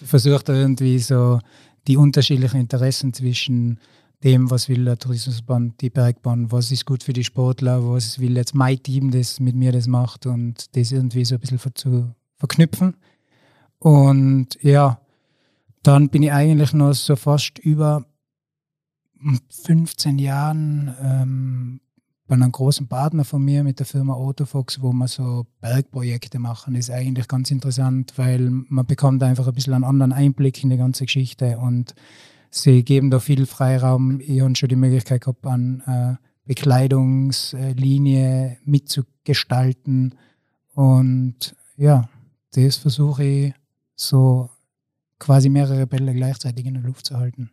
Ich 0.02 0.08
versuche 0.08 0.42
da 0.42 0.54
irgendwie 0.54 0.98
so 0.98 1.38
die 1.86 1.96
unterschiedlichen 1.96 2.58
Interessen 2.58 3.12
zwischen 3.12 3.78
dem, 4.24 4.50
was 4.50 4.68
will 4.68 4.84
der 4.84 4.98
Tourismusbahn, 4.98 5.74
die 5.80 5.90
Bergbahn, 5.90 6.52
was 6.52 6.70
ist 6.70 6.84
gut 6.84 7.02
für 7.02 7.12
die 7.12 7.24
Sportler, 7.24 7.88
was 7.88 8.18
will 8.18 8.36
jetzt 8.36 8.54
mein 8.54 8.82
Team, 8.82 9.10
das 9.10 9.40
mit 9.40 9.54
mir 9.54 9.72
das 9.72 9.86
macht 9.86 10.26
und 10.26 10.76
das 10.76 10.92
irgendwie 10.92 11.24
so 11.24 11.36
ein 11.36 11.40
bisschen 11.40 11.74
zu 11.74 12.14
verknüpfen. 12.36 12.96
Und 13.78 14.58
ja, 14.62 15.00
dann 15.82 16.10
bin 16.10 16.22
ich 16.22 16.32
eigentlich 16.32 16.74
noch 16.74 16.92
so 16.92 17.16
fast 17.16 17.58
über 17.58 18.04
15 19.48 20.18
Jahren 20.18 20.94
ähm, 21.02 21.80
bei 22.26 22.34
einem 22.34 22.52
großen 22.52 22.86
Partner 22.86 23.24
von 23.24 23.44
mir 23.44 23.64
mit 23.64 23.80
der 23.80 23.86
Firma 23.86 24.14
Autofox, 24.14 24.80
wo 24.80 24.92
wir 24.92 25.08
so 25.08 25.46
Bergprojekte 25.60 26.38
machen. 26.38 26.74
Das 26.74 26.88
ist 26.88 26.94
eigentlich 26.94 27.26
ganz 27.26 27.50
interessant, 27.50 28.12
weil 28.16 28.50
man 28.50 28.86
bekommt 28.86 29.22
einfach 29.22 29.48
ein 29.48 29.54
bisschen 29.54 29.74
einen 29.74 29.84
anderen 29.84 30.12
Einblick 30.12 30.62
in 30.62 30.70
die 30.70 30.76
ganze 30.76 31.06
Geschichte 31.06 31.58
und 31.58 31.94
sie 32.50 32.84
geben 32.84 33.10
da 33.10 33.20
viel 33.20 33.46
Freiraum. 33.46 34.20
Ich 34.20 34.40
habe 34.40 34.54
schon 34.56 34.68
die 34.68 34.76
Möglichkeit 34.76 35.22
gehabt, 35.22 35.46
an 35.46 35.82
äh, 35.86 36.16
Bekleidungslinie 36.46 38.58
mitzugestalten. 38.64 40.14
Und 40.74 41.54
ja, 41.76 42.08
das 42.52 42.76
versuche 42.76 43.24
ich 43.24 43.54
so 43.94 44.50
quasi 45.18 45.48
mehrere 45.48 45.86
Bälle 45.86 46.12
gleichzeitig 46.14 46.66
in 46.66 46.74
der 46.74 46.82
Luft 46.82 47.06
zu 47.06 47.16
halten. 47.16 47.50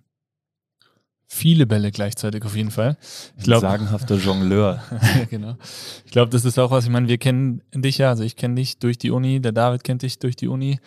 Viele 1.29 1.67
Bälle 1.67 1.91
gleichzeitig 1.91 2.45
auf 2.45 2.55
jeden 2.55 2.71
Fall. 2.71 2.97
Ich 3.37 3.43
glaub, 3.43 3.59
Sagenhafter 3.59 4.15
Jongleur. 4.15 4.81
ja, 4.91 5.25
genau. 5.29 5.57
Ich 6.05 6.11
glaube, 6.11 6.31
das 6.31 6.45
ist 6.45 6.57
auch 6.57 6.71
was, 6.71 6.85
ich 6.85 6.89
meine, 6.89 7.09
wir 7.09 7.17
kennen 7.17 7.61
dich 7.75 7.97
ja, 7.97 8.09
also 8.09 8.23
ich 8.23 8.37
kenne 8.37 8.55
dich 8.55 8.79
durch 8.79 8.97
die 8.97 9.11
Uni, 9.11 9.41
der 9.41 9.51
David 9.51 9.83
kennt 9.83 10.03
dich 10.03 10.19
durch 10.19 10.37
die 10.37 10.47
Uni, 10.47 10.79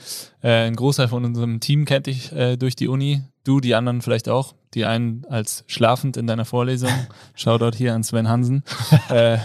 äh, 0.43 0.67
ein 0.67 0.77
Großteil 0.77 1.09
von 1.09 1.27
unserem 1.27 1.61
Team 1.61 1.85
kennt 1.85 2.07
dich 2.07 2.33
äh, 2.33 2.57
durch 2.57 2.75
die 2.75 2.89
Uni, 2.89 3.23
du, 3.45 3.61
die 3.61 3.75
anderen 3.75 4.03
vielleicht 4.03 4.29
auch, 4.29 4.55
die 4.75 4.85
einen 4.85 5.25
als 5.29 5.65
schlafend 5.67 6.17
in 6.17 6.27
deiner 6.27 6.45
Vorlesung. 6.45 6.91
Shoutout 7.35 7.77
hier 7.77 7.95
an 7.95 8.03
Sven 8.03 8.29
Hansen. 8.29 8.63
äh, 9.11 9.39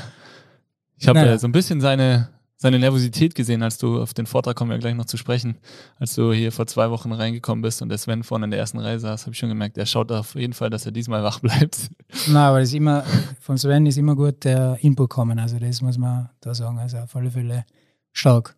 ich 0.98 1.08
habe 1.08 1.20
naja. 1.20 1.38
so 1.38 1.48
ein 1.48 1.52
bisschen 1.52 1.82
seine, 1.82 2.30
seine 2.58 2.80
Nervosität 2.80 3.36
gesehen, 3.36 3.64
als 3.64 3.78
du 3.78 4.02
auf 4.02 4.14
den 4.14 4.26
Vortrag 4.26 4.56
kommen 4.56 4.72
wir 4.72 4.78
gleich 4.78 4.96
noch 4.96 5.06
zu 5.06 5.18
sprechen, 5.18 5.58
als 6.00 6.16
du 6.16 6.32
hier 6.32 6.52
vor 6.52 6.68
zwei 6.68 6.90
Wochen 6.90 7.12
reingekommen 7.12 7.62
bist 7.62 7.82
und 7.82 7.90
der 7.90 7.98
Sven 7.98 8.24
vorne 8.24 8.46
in 8.46 8.52
der 8.52 8.60
ersten 8.60 8.80
Reihe 8.80 9.00
saß, 9.00 9.24
habe 9.24 9.34
ich 9.34 9.40
schon 9.40 9.50
gemerkt, 9.50 9.78
er 9.78 9.86
schaut 9.86 10.12
auf 10.12 10.36
jeden 10.36 10.54
Fall, 10.54 10.70
dass 10.70 10.86
er 10.86 10.92
diesmal 10.92 11.24
wach 11.24 11.40
bleibt. 11.40 11.90
Na, 12.28 12.50
aber 12.50 12.60
das 12.60 12.70
ist 12.70 12.76
immer, 12.76 13.04
von 13.40 13.58
Sven 13.58 13.86
ist 13.86 13.98
immer 13.98 14.16
gut 14.16 14.44
der 14.44 14.78
Input 14.82 15.10
kommen, 15.10 15.40
also 15.40 15.60
das 15.60 15.82
muss 15.82 15.98
man 15.98 16.30
da 16.42 16.54
sagen, 16.54 16.80
also 16.80 16.98
auf 16.98 17.16
alle 17.16 17.32
Fälle 17.32 17.66
stark. 18.14 18.56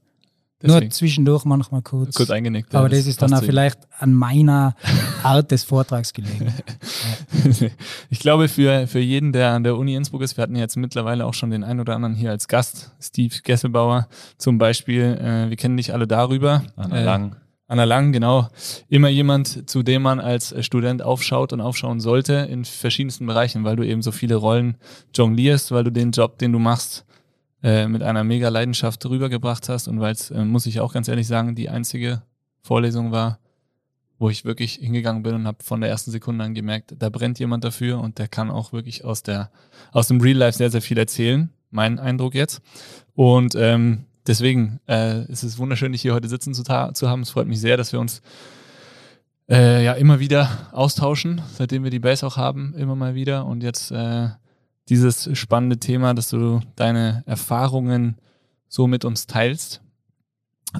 Deswegen. 0.61 0.85
Nur 0.85 0.89
zwischendurch 0.89 1.45
manchmal 1.45 1.83
kurz. 1.83 2.15
Kurz 2.15 2.31
eingenickt. 2.31 2.73
Aber 2.73 2.89
das, 2.89 2.99
das 2.99 3.07
ist 3.07 3.21
dann 3.21 3.33
auch 3.33 3.43
vielleicht 3.43 3.79
an 3.99 4.13
meiner 4.13 4.75
Art 5.21 5.51
des 5.51 5.63
Vortrags 5.63 6.13
gelegen. 6.13 6.51
ich 8.09 8.19
glaube, 8.19 8.47
für, 8.47 8.87
für 8.87 8.99
jeden, 8.99 9.33
der 9.33 9.51
an 9.51 9.63
der 9.63 9.77
Uni 9.77 9.93
Innsbruck 9.93 10.23
ist, 10.23 10.35
wir 10.35 10.41
hatten 10.41 10.55
jetzt 10.55 10.75
mittlerweile 10.75 11.27
auch 11.27 11.35
schon 11.35 11.51
den 11.51 11.63
einen 11.63 11.79
oder 11.79 11.95
anderen 11.95 12.15
hier 12.15 12.31
als 12.31 12.47
Gast, 12.47 12.91
Steve 12.99 13.35
Gesselbauer 13.43 14.07
zum 14.39 14.57
Beispiel. 14.57 15.03
Äh, 15.03 15.49
wir 15.49 15.57
kennen 15.57 15.77
dich 15.77 15.93
alle 15.93 16.07
darüber. 16.07 16.63
Anna 16.75 16.97
äh, 16.97 17.03
Lang. 17.03 17.35
Anna 17.67 17.83
Lang, 17.83 18.11
genau. 18.11 18.47
Immer 18.87 19.09
jemand, 19.09 19.69
zu 19.69 19.83
dem 19.83 20.01
man 20.01 20.19
als 20.19 20.55
Student 20.65 21.03
aufschaut 21.03 21.53
und 21.53 21.61
aufschauen 21.61 21.99
sollte 21.99 22.33
in 22.33 22.65
verschiedensten 22.65 23.27
Bereichen, 23.27 23.63
weil 23.63 23.75
du 23.75 23.83
eben 23.83 24.01
so 24.01 24.11
viele 24.11 24.35
Rollen 24.35 24.77
jonglierst, 25.13 25.71
weil 25.71 25.83
du 25.83 25.91
den 25.91 26.11
Job, 26.11 26.39
den 26.39 26.53
du 26.53 26.59
machst, 26.59 27.05
äh, 27.63 27.87
mit 27.87 28.03
einer 28.03 28.23
mega 28.23 28.49
Leidenschaft 28.49 29.05
rübergebracht 29.05 29.69
hast 29.69 29.87
und 29.87 29.99
weil 29.99 30.13
es, 30.13 30.31
äh, 30.31 30.45
muss 30.45 30.65
ich 30.65 30.79
auch 30.79 30.93
ganz 30.93 31.07
ehrlich 31.07 31.27
sagen, 31.27 31.55
die 31.55 31.69
einzige 31.69 32.21
Vorlesung 32.61 33.11
war, 33.11 33.39
wo 34.19 34.29
ich 34.29 34.45
wirklich 34.45 34.75
hingegangen 34.75 35.23
bin 35.23 35.35
und 35.35 35.47
habe 35.47 35.63
von 35.63 35.81
der 35.81 35.89
ersten 35.89 36.11
Sekunde 36.11 36.43
an 36.43 36.53
gemerkt, 36.53 36.95
da 36.97 37.09
brennt 37.09 37.39
jemand 37.39 37.63
dafür 37.63 37.99
und 37.99 38.19
der 38.19 38.27
kann 38.27 38.49
auch 38.49 38.73
wirklich 38.73 39.05
aus 39.05 39.23
der 39.23 39.51
aus 39.91 40.07
dem 40.07 40.21
Real 40.21 40.37
Life 40.37 40.57
sehr 40.57 40.71
sehr 40.71 40.81
viel 40.81 40.97
erzählen. 40.97 41.49
Mein 41.69 41.99
Eindruck 41.99 42.33
jetzt. 42.33 42.61
Und 43.13 43.55
ähm, 43.55 44.05
deswegen 44.25 44.79
äh, 44.87 45.25
ist 45.31 45.43
es 45.43 45.57
wunderschön, 45.57 45.91
dich 45.91 46.01
hier 46.01 46.13
heute 46.13 46.29
sitzen 46.29 46.53
zu, 46.53 46.63
zu 46.63 47.09
haben. 47.09 47.21
Es 47.21 47.29
freut 47.29 47.47
mich 47.47 47.59
sehr, 47.59 47.77
dass 47.77 47.91
wir 47.91 47.99
uns 47.99 48.21
äh, 49.49 49.83
ja 49.83 49.93
immer 49.93 50.19
wieder 50.19 50.69
austauschen, 50.71 51.41
seitdem 51.57 51.83
wir 51.83 51.91
die 51.91 51.99
Base 51.99 52.25
auch 52.25 52.37
haben, 52.37 52.73
immer 52.75 52.95
mal 52.95 53.15
wieder 53.15 53.45
und 53.45 53.63
jetzt 53.63 53.91
äh, 53.91 54.29
dieses 54.89 55.29
spannende 55.37 55.77
Thema, 55.77 56.13
dass 56.13 56.29
du 56.29 56.59
deine 56.75 57.23
Erfahrungen 57.25 58.17
so 58.67 58.87
mit 58.87 59.05
uns 59.05 59.27
teilst. 59.27 59.81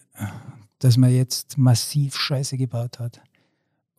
dass 0.78 0.96
man 0.96 1.12
jetzt 1.12 1.58
massiv 1.58 2.16
Scheiße 2.16 2.56
gebaut 2.56 2.98
hat. 2.98 3.20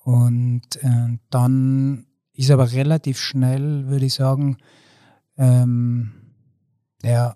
Und 0.04 0.62
äh, 0.82 1.18
dann 1.30 2.06
ist 2.34 2.52
aber 2.52 2.72
relativ 2.72 3.20
schnell, 3.20 3.88
würde 3.88 4.06
ich 4.06 4.16
sagen, 4.16 4.58
ähm, 5.38 6.12
ja, 7.04 7.36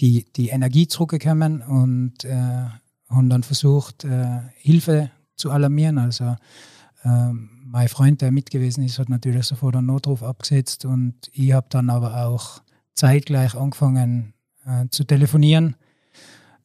die, 0.00 0.26
die 0.36 0.48
Energie 0.48 0.86
zurückgekommen 0.88 1.62
und 1.62 2.24
äh, 2.24 2.66
haben 3.08 3.28
dann 3.28 3.42
versucht, 3.42 4.04
äh, 4.04 4.40
Hilfe 4.56 5.10
zu 5.36 5.50
alarmieren. 5.50 5.98
Also 5.98 6.36
äh, 7.04 7.32
mein 7.64 7.88
Freund, 7.88 8.20
der 8.20 8.32
mit 8.32 8.50
gewesen 8.50 8.84
ist, 8.84 8.98
hat 8.98 9.08
natürlich 9.08 9.46
sofort 9.46 9.76
einen 9.76 9.86
Notruf 9.86 10.22
abgesetzt 10.22 10.84
und 10.84 11.14
ich 11.32 11.52
habe 11.52 11.66
dann 11.70 11.88
aber 11.88 12.26
auch 12.26 12.62
zeitgleich 12.94 13.54
angefangen 13.54 14.34
äh, 14.66 14.88
zu 14.90 15.04
telefonieren 15.04 15.76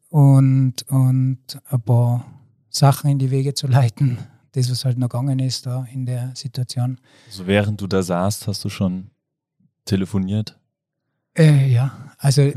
und, 0.09 0.83
und 0.89 1.39
ein 1.69 1.81
paar 1.81 2.25
Sachen 2.69 3.09
in 3.09 3.19
die 3.19 3.31
Wege 3.31 3.53
zu 3.53 3.67
leiten, 3.67 4.19
das, 4.53 4.69
was 4.71 4.85
halt 4.85 4.97
noch 4.97 5.09
gegangen 5.09 5.39
ist 5.39 5.65
da 5.65 5.85
in 5.91 6.05
der 6.05 6.31
Situation. 6.35 6.99
Also 7.27 7.47
während 7.47 7.81
du 7.81 7.87
da 7.87 8.01
saßt, 8.01 8.47
hast 8.47 8.63
du 8.63 8.69
schon 8.69 9.09
telefoniert? 9.85 10.57
Äh, 11.37 11.71
ja, 11.71 12.13
also 12.17 12.41
ja 12.41 12.53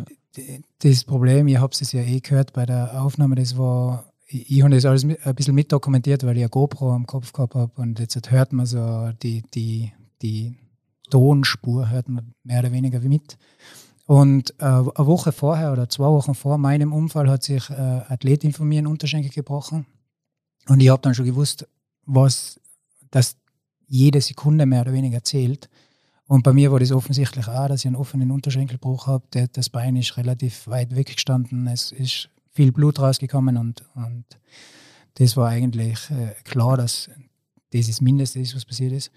das 0.78 1.04
Problem, 1.04 1.48
ich 1.48 1.58
habe 1.58 1.72
es 1.78 1.92
ja 1.92 2.02
eh 2.02 2.20
gehört 2.20 2.52
bei 2.52 2.66
der 2.66 3.02
Aufnahme, 3.02 3.34
das 3.34 3.56
war, 3.56 4.12
ich, 4.26 4.50
ich 4.50 4.62
habe 4.62 4.74
das 4.74 4.84
alles 4.84 5.04
ein 5.04 5.34
bisschen 5.34 5.54
mitdokumentiert, 5.54 6.24
weil 6.24 6.36
ich 6.36 6.42
eine 6.42 6.50
GoPro 6.50 6.92
am 6.92 7.06
Kopf 7.06 7.32
gehabt 7.32 7.54
habe 7.54 7.72
und 7.80 7.98
jetzt 7.98 8.30
hört 8.30 8.52
man 8.52 8.66
so 8.66 9.10
die, 9.22 9.42
die, 9.54 9.92
die 10.22 10.54
Tonspur, 11.10 11.90
hört 11.90 12.08
man 12.08 12.34
mehr 12.44 12.60
oder 12.60 12.72
weniger 12.72 13.00
mit. 13.00 13.36
Und 14.06 14.54
äh, 14.58 14.64
eine 14.64 14.86
Woche 14.96 15.32
vorher 15.32 15.72
oder 15.72 15.88
zwei 15.88 16.06
Wochen 16.06 16.34
vor 16.34 16.58
meinem 16.58 16.92
Unfall 16.92 17.30
hat 17.30 17.44
sich 17.44 17.70
äh, 17.70 17.74
Athletin 17.74 18.52
von 18.52 18.68
mir 18.68 18.78
einen 18.78 18.88
Unterschenkel 18.88 19.30
gebrochen. 19.30 19.86
Und 20.68 20.80
ich 20.80 20.88
habe 20.88 21.02
dann 21.02 21.14
schon 21.14 21.26
gewusst, 21.26 21.68
was, 22.06 22.60
dass 23.10 23.36
jede 23.86 24.20
Sekunde 24.20 24.66
mehr 24.66 24.82
oder 24.82 24.92
weniger 24.92 25.22
zählt. 25.22 25.68
Und 26.26 26.42
bei 26.42 26.52
mir 26.52 26.70
war 26.70 26.78
das 26.78 26.92
offensichtlich 26.92 27.48
auch, 27.48 27.68
dass 27.68 27.80
ich 27.80 27.86
einen 27.86 27.96
offenen 27.96 28.30
Unterschenkelbruch 28.30 29.06
habe. 29.06 29.48
Das 29.52 29.68
Bein 29.68 29.96
ist 29.96 30.16
relativ 30.16 30.66
weit 30.68 30.94
weggestanden. 30.94 31.66
Es 31.66 31.92
ist 31.92 32.30
viel 32.52 32.72
Blut 32.72 32.98
rausgekommen 33.00 33.56
und, 33.56 33.84
und 33.94 34.24
das 35.14 35.36
war 35.36 35.48
eigentlich 35.48 36.10
äh, 36.10 36.34
klar, 36.44 36.76
dass 36.76 37.10
das 37.72 37.86
das 37.86 38.00
Mindeste 38.00 38.40
ist, 38.40 38.54
was 38.54 38.64
passiert 38.64 38.92
ist. 38.92 39.10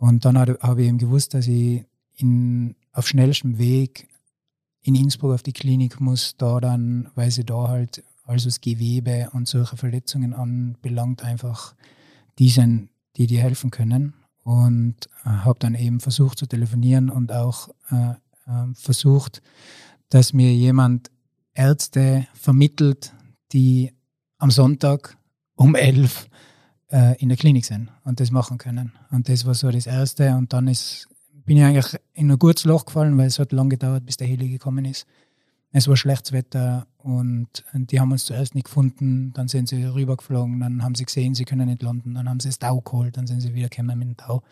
Und 0.00 0.24
dann 0.24 0.38
habe 0.38 0.82
ich 0.82 0.88
eben 0.88 0.96
gewusst, 0.96 1.34
dass 1.34 1.46
ich 1.46 1.84
in, 2.16 2.74
auf 2.92 3.06
schnellstem 3.06 3.58
Weg 3.58 4.08
in 4.80 4.94
Innsbruck 4.94 5.34
auf 5.34 5.42
die 5.42 5.52
Klinik 5.52 6.00
muss, 6.00 6.36
da 6.38 6.58
dann, 6.58 7.10
weil 7.14 7.30
sie 7.30 7.44
da 7.44 7.68
halt 7.68 8.02
also 8.24 8.48
das 8.48 8.62
Gewebe 8.62 9.28
und 9.34 9.46
solche 9.46 9.76
Verletzungen 9.76 10.32
anbelangt, 10.32 11.22
einfach 11.22 11.74
diesen, 12.38 12.88
die 13.16 13.26
dir 13.26 13.42
helfen 13.42 13.70
können. 13.70 14.14
Und 14.42 15.06
äh, 15.26 15.28
habe 15.28 15.58
dann 15.58 15.74
eben 15.74 16.00
versucht 16.00 16.38
zu 16.38 16.46
telefonieren 16.46 17.10
und 17.10 17.30
auch 17.30 17.68
äh, 17.90 18.12
äh, 18.46 18.74
versucht, 18.74 19.42
dass 20.08 20.32
mir 20.32 20.54
jemand 20.54 21.10
Ärzte 21.52 22.26
vermittelt, 22.32 23.12
die 23.52 23.92
am 24.38 24.50
Sonntag 24.50 25.18
um 25.56 25.74
elf 25.74 26.26
äh, 26.90 27.16
in 27.18 27.28
der 27.28 27.38
Klinik 27.38 27.64
sind 27.64 27.90
und 28.04 28.20
das 28.20 28.30
machen 28.30 28.58
können. 28.58 28.92
Und 29.10 29.28
das 29.28 29.46
war 29.46 29.54
so 29.54 29.70
das 29.70 29.86
Erste. 29.86 30.34
Und 30.34 30.52
dann 30.52 30.68
ist, 30.68 31.08
bin 31.44 31.56
ich 31.56 31.64
eigentlich 31.64 31.96
in 32.14 32.30
ein 32.30 32.38
gutes 32.38 32.64
Loch 32.64 32.84
gefallen, 32.84 33.16
weil 33.18 33.26
es 33.26 33.38
hat 33.38 33.52
lange 33.52 33.70
gedauert, 33.70 34.06
bis 34.06 34.16
der 34.16 34.26
Heli 34.26 34.48
gekommen 34.48 34.84
ist. 34.84 35.06
Es 35.72 35.86
war 35.86 35.96
schlechtes 35.96 36.32
Wetter 36.32 36.88
und, 36.98 37.64
und, 37.72 37.92
die 37.92 38.00
haben 38.00 38.10
uns 38.10 38.24
zuerst 38.24 38.56
nicht 38.56 38.64
gefunden. 38.64 39.32
Dann 39.34 39.46
sind 39.46 39.68
sie 39.68 39.84
rübergeflogen, 39.84 40.58
dann 40.58 40.82
haben 40.82 40.96
sie 40.96 41.04
gesehen, 41.04 41.34
sie 41.34 41.44
können 41.44 41.68
nicht 41.68 41.82
landen. 41.82 42.14
Dann 42.14 42.28
haben 42.28 42.40
sie 42.40 42.48
das 42.48 42.58
Tau 42.58 42.80
geholt, 42.80 43.16
dann 43.16 43.28
sind 43.28 43.40
sie 43.40 43.54
wieder 43.54 43.68
gekommen 43.68 43.98
mit 43.98 44.08
dem 44.08 44.16
Tau. 44.16 44.42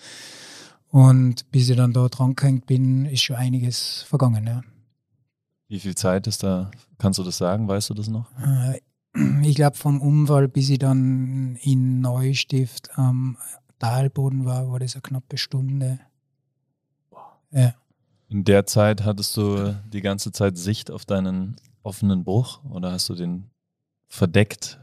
Und 0.90 1.50
bis 1.50 1.68
ich 1.68 1.76
dann 1.76 1.92
da 1.92 2.06
dran 2.08 2.36
gehängt 2.36 2.66
bin, 2.66 3.04
ist 3.06 3.22
schon 3.22 3.36
einiges 3.36 4.02
vergangen. 4.02 4.46
Ja. 4.46 4.62
Wie 5.66 5.80
viel 5.80 5.94
Zeit 5.94 6.26
ist 6.26 6.42
da? 6.42 6.70
Kannst 6.98 7.18
du 7.18 7.24
das 7.24 7.36
sagen? 7.36 7.68
Weißt 7.68 7.90
du 7.90 7.94
das 7.94 8.08
noch? 8.08 8.26
Ich 9.42 9.56
glaube, 9.56 9.76
vom 9.76 10.00
Unfall, 10.00 10.48
bis 10.48 10.70
ich 10.70 10.78
dann 10.78 11.56
in 11.62 12.00
Neustift 12.00 12.90
am 12.96 13.36
Talboden 13.78 14.44
war, 14.44 14.70
war 14.70 14.78
das 14.78 14.94
eine 14.94 15.02
knappe 15.02 15.38
Stunde. 15.38 16.00
Ja. 17.50 17.74
In 18.28 18.44
der 18.44 18.66
Zeit 18.66 19.04
hattest 19.04 19.36
du 19.36 19.74
die 19.92 20.02
ganze 20.02 20.32
Zeit 20.32 20.58
Sicht 20.58 20.90
auf 20.90 21.04
deinen 21.04 21.56
offenen 21.82 22.24
Bruch 22.24 22.62
oder 22.64 22.92
hast 22.92 23.08
du 23.08 23.14
den 23.14 23.50
verdeckt? 24.08 24.78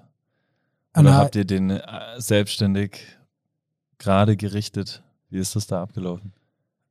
Oder 0.94 1.04
Na, 1.04 1.18
habt 1.18 1.36
ihr 1.36 1.46
den 1.46 1.70
äh, 1.70 1.82
selbstständig 2.18 3.18
gerade 3.98 4.38
gerichtet? 4.38 5.04
Wie 5.30 5.38
ist 5.38 5.56
das 5.56 5.68
da 5.68 5.82
abgelaufen? 5.82 6.34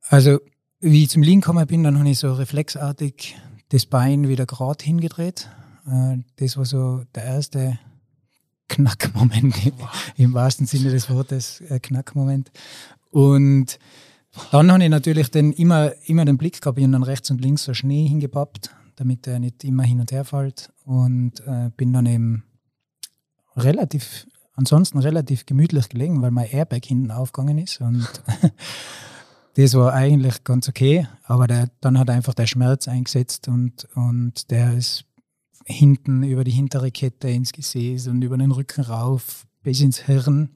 Also, 0.09 0.39
wie 0.79 1.03
ich 1.03 1.09
zum 1.09 1.23
Liegen 1.23 1.41
gekommen 1.41 1.65
bin, 1.67 1.83
dann 1.83 1.97
habe 1.97 2.09
ich 2.09 2.19
so 2.19 2.31
reflexartig 2.33 3.35
das 3.69 3.85
Bein 3.85 4.27
wieder 4.27 4.45
gerade 4.45 4.83
hingedreht. 4.83 5.49
Äh, 5.87 6.17
das 6.37 6.57
war 6.57 6.65
so 6.65 7.03
der 7.13 7.23
erste 7.23 7.79
Knackmoment 8.67 9.55
im 10.17 10.33
wahrsten 10.33 10.65
Sinne 10.65 10.91
des 10.91 11.09
Wortes, 11.09 11.61
äh, 11.61 11.79
Knackmoment. 11.79 12.51
Und 13.11 13.79
dann 14.51 14.71
habe 14.71 14.83
ich 14.83 14.89
natürlich 14.89 15.31
den, 15.31 15.53
immer, 15.53 15.93
immer 16.05 16.25
den 16.25 16.37
Blick 16.37 16.59
gehabt, 16.61 16.77
ich 16.77 16.83
habe 16.83 16.91
dann 16.91 17.03
rechts 17.03 17.31
und 17.31 17.41
links 17.41 17.63
so 17.63 17.73
Schnee 17.73 18.07
hingepappt, 18.07 18.69
damit 18.95 19.27
er 19.27 19.39
nicht 19.39 19.63
immer 19.63 19.83
hin 19.83 19.99
und 19.99 20.11
her 20.11 20.25
fällt. 20.25 20.71
Und 20.83 21.39
äh, 21.47 21.69
bin 21.77 21.93
dann 21.93 22.05
eben 22.05 22.43
relativ, 23.55 24.27
ansonsten 24.53 24.99
relativ 24.99 25.45
gemütlich 25.45 25.89
gelegen, 25.89 26.21
weil 26.21 26.31
mein 26.31 26.49
Airbag 26.49 26.85
hinten 26.85 27.11
aufgegangen 27.11 27.59
ist. 27.59 27.79
Und 27.79 28.07
das 29.55 29.73
war 29.75 29.93
eigentlich 29.93 30.43
ganz 30.43 30.67
okay, 30.67 31.07
aber 31.23 31.47
der, 31.47 31.69
dann 31.79 31.97
hat 31.97 32.09
einfach 32.09 32.33
der 32.33 32.47
Schmerz 32.47 32.87
eingesetzt 32.87 33.47
und, 33.47 33.87
und 33.95 34.51
der 34.51 34.73
ist 34.73 35.05
hinten 35.65 36.23
über 36.23 36.43
die 36.43 36.51
hintere 36.51 36.91
Kette 36.91 37.29
ins 37.29 37.51
Gesäß 37.51 38.07
und 38.07 38.21
über 38.21 38.37
den 38.37 38.51
Rücken 38.51 38.81
rauf 38.83 39.47
bis 39.63 39.81
ins 39.81 40.05
Hirn 40.05 40.49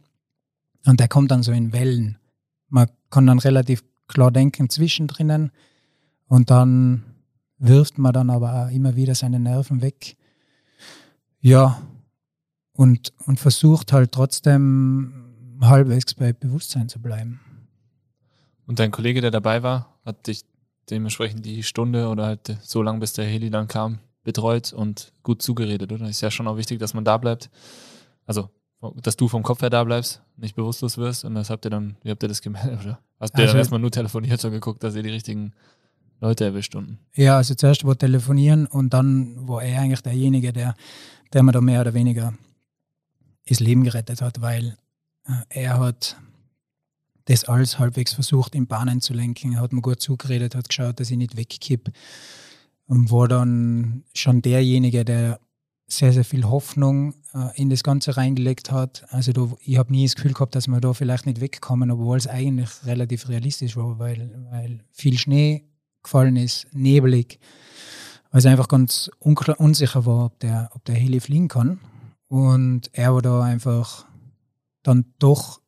und 0.86 1.00
der 1.00 1.08
kommt 1.08 1.32
dann 1.32 1.44
so 1.44 1.52
in 1.52 1.74
Wellen. 1.74 2.18
Man 2.70 2.88
kann 3.10 3.26
dann 3.26 3.40
relativ 3.40 3.84
klar 4.08 4.32
denken 4.32 4.70
zwischendrin 4.70 5.52
und 6.28 6.50
dann 6.50 7.04
wirft 7.58 7.98
man 7.98 8.14
dann 8.14 8.30
aber 8.30 8.54
auch 8.66 8.72
immer 8.72 8.96
wieder 8.96 9.16
seine 9.16 9.40
Nerven 9.40 9.82
weg. 9.82 10.16
Ja, 11.42 11.82
und, 12.74 13.14
und 13.26 13.40
versucht 13.40 13.92
halt 13.92 14.12
trotzdem 14.12 15.58
halbwegs 15.62 16.14
bei 16.14 16.34
Bewusstsein 16.34 16.88
zu 16.88 17.02
bleiben. 17.02 17.40
Und 18.66 18.80
dein 18.80 18.92
Kollege, 18.92 19.20
der 19.20 19.32
dabei 19.32 19.64
war, 19.64 20.00
hat 20.06 20.28
dich 20.28 20.44
dementsprechend 20.90 21.46
die 21.46 21.64
Stunde 21.64 22.08
oder 22.08 22.26
halt 22.26 22.58
so 22.62 22.82
lange, 22.82 23.00
bis 23.00 23.14
der 23.14 23.26
Heli 23.26 23.50
dann 23.50 23.68
kam, 23.68 24.00
betreut 24.30 24.74
und 24.74 25.12
gut 25.24 25.42
zugeredet, 25.42 25.92
oder? 25.92 26.08
Ist 26.08 26.22
ja 26.22 26.30
schon 26.30 26.48
auch 26.48 26.58
wichtig, 26.58 26.80
dass 26.80 26.94
man 26.94 27.04
da 27.04 27.18
bleibt. 27.18 27.50
Also 28.26 28.50
dass 28.96 29.18
du 29.18 29.28
vom 29.28 29.44
Kopf 29.44 29.62
her 29.62 29.70
da 29.70 29.84
bleibst, 29.84 30.22
nicht 30.38 30.56
bewusstlos 30.56 30.98
wirst 30.98 31.26
und 31.26 31.36
das 31.36 31.50
habt 31.50 31.66
ihr 31.66 31.70
dann, 31.70 31.98
wie 32.04 32.12
habt 32.12 32.24
ihr 32.24 32.30
das 32.30 32.42
gemeldet, 32.42 32.80
oder? 32.86 33.00
Hast 33.20 33.34
du 33.34 33.42
also, 33.42 33.52
dann 33.52 33.58
erstmal 33.58 33.80
nur 33.80 33.92
telefoniert 33.92 34.44
und 34.46 34.52
geguckt, 34.52 34.84
dass 34.84 34.96
ihr 34.96 35.04
die 35.04 35.10
richtigen 35.10 35.54
Leute 36.22 36.46
erwischt 36.46 36.76
unten? 36.76 37.00
Ja, 37.14 37.38
also 37.38 37.56
zuerst 37.56 37.86
war 37.86 37.98
telefonieren 37.98 38.66
und 38.68 38.94
dann 38.94 39.48
war 39.48 39.64
er 39.64 39.82
eigentlich 39.82 40.02
derjenige, 40.02 40.54
der, 40.54 40.76
der 41.34 41.44
mir 41.44 41.52
da 41.52 41.60
mehr 41.60 41.82
oder 41.82 41.94
weniger 41.94 42.34
das 43.48 43.60
Leben 43.60 43.84
gerettet 43.84 44.22
hat, 44.22 44.42
weil 44.42 44.78
äh, 45.28 45.64
er 45.64 45.80
hat 45.80 46.16
das 47.26 47.44
alles 47.44 47.80
halbwegs 47.80 48.14
versucht, 48.14 48.56
in 48.56 48.68
Bahnen 48.68 49.02
zu 49.02 49.14
lenken. 49.14 49.54
Er 49.54 49.62
hat 49.62 49.74
mir 49.74 49.82
gut 49.82 50.02
zugeredet, 50.02 50.56
hat 50.56 50.70
geschaut, 50.70 51.00
dass 51.00 51.12
ich 51.12 51.18
nicht 51.18 51.36
wegkipp 51.36 51.92
und 52.90 53.12
war 53.12 53.28
dann 53.28 54.04
schon 54.14 54.42
derjenige, 54.42 55.06
der 55.06 55.40
sehr, 55.88 56.12
sehr 56.12 56.26
viel 56.26 56.44
Hoffnung 56.44 57.14
äh, 57.36 57.56
in 57.56 57.70
das 57.70 57.84
Ganze 57.84 58.18
reingelegt 58.18 58.72
hat. 58.72 59.06
Also 59.10 59.32
da, 59.32 59.48
ich 59.62 59.78
habe 59.78 59.92
nie 59.92 60.06
das 60.06 60.16
Gefühl 60.16 60.34
gehabt, 60.34 60.56
dass 60.56 60.68
wir 60.68 60.82
da 60.82 60.94
vielleicht 60.94 61.28
nicht 61.28 61.40
wegkommen, 61.40 61.92
obwohl 61.92 62.18
es 62.18 62.28
eigentlich 62.28 62.70
relativ 62.86 63.30
realistisch 63.30 63.78
war, 63.78 64.00
weil, 64.00 64.48
weil 64.52 64.84
viel 64.92 65.20
Schnee 65.20 65.66
gefallen 66.02 66.36
ist, 66.36 66.68
nebelig, 66.74 67.40
weil 68.32 68.40
es 68.40 68.46
einfach 68.48 68.68
ganz 68.68 69.12
unsicher 69.20 70.06
war, 70.08 70.26
ob 70.26 70.40
der, 70.40 70.72
ob 70.74 70.84
der 70.86 70.96
Heli 70.96 71.20
fliegen 71.20 71.48
kann. 71.48 71.80
Und 72.28 72.90
er 72.94 73.14
war 73.14 73.22
da 73.22 73.44
einfach 73.44 74.06
dann 74.82 75.14
doch 75.20 75.59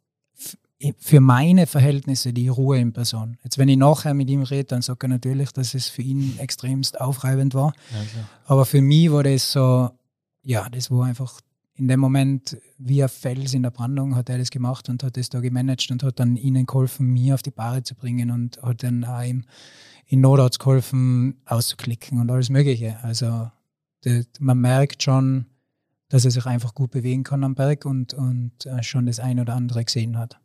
für 0.97 1.19
meine 1.19 1.67
Verhältnisse 1.67 2.33
die 2.33 2.47
Ruhe 2.47 2.79
in 2.79 2.93
Person. 2.93 3.37
Jetzt, 3.43 3.57
wenn 3.57 3.69
ich 3.69 3.77
nachher 3.77 4.13
mit 4.13 4.29
ihm 4.29 4.43
rede, 4.43 4.65
dann 4.65 4.81
sagt 4.81 5.03
er 5.03 5.09
natürlich, 5.09 5.51
dass 5.51 5.73
es 5.73 5.87
für 5.87 6.01
ihn 6.01 6.37
extremst 6.39 6.99
aufreibend 6.99 7.53
war. 7.53 7.73
Ja, 7.91 8.27
Aber 8.45 8.65
für 8.65 8.81
mich 8.81 9.11
war 9.11 9.23
das 9.23 9.51
so, 9.51 9.91
ja, 10.43 10.69
das 10.69 10.89
war 10.89 11.05
einfach 11.05 11.41
in 11.75 11.87
dem 11.87 11.99
Moment 11.99 12.57
wie 12.77 13.01
ein 13.01 13.09
Fels 13.09 13.53
in 13.53 13.63
der 13.63 13.71
Brandung 13.71 14.15
hat 14.15 14.29
er 14.29 14.37
das 14.37 14.51
gemacht 14.51 14.89
und 14.89 15.03
hat 15.03 15.17
das 15.17 15.29
da 15.29 15.39
gemanagt 15.39 15.89
und 15.89 16.03
hat 16.03 16.19
dann 16.19 16.35
ihnen 16.35 16.65
geholfen, 16.65 17.07
mir 17.07 17.33
auf 17.33 17.41
die 17.41 17.51
Bahre 17.51 17.83
zu 17.83 17.95
bringen 17.95 18.29
und 18.29 18.61
hat 18.61 18.83
dann 18.83 19.03
auch 19.03 19.23
ihm 19.23 19.45
in 20.05 20.21
Notarzt 20.21 20.59
geholfen, 20.59 21.41
auszuklicken 21.45 22.19
und 22.19 22.29
alles 22.29 22.49
Mögliche. 22.49 22.99
Also 23.03 23.49
das, 24.01 24.27
man 24.39 24.59
merkt 24.59 25.03
schon, 25.03 25.45
dass 26.09 26.25
er 26.25 26.31
sich 26.31 26.45
einfach 26.45 26.75
gut 26.75 26.91
bewegen 26.91 27.23
kann 27.23 27.43
am 27.43 27.55
Berg 27.55 27.85
und, 27.85 28.13
und 28.13 28.65
äh, 28.65 28.83
schon 28.83 29.05
das 29.05 29.19
ein 29.19 29.39
oder 29.39 29.55
andere 29.55 29.85
gesehen 29.85 30.17
hat. 30.17 30.40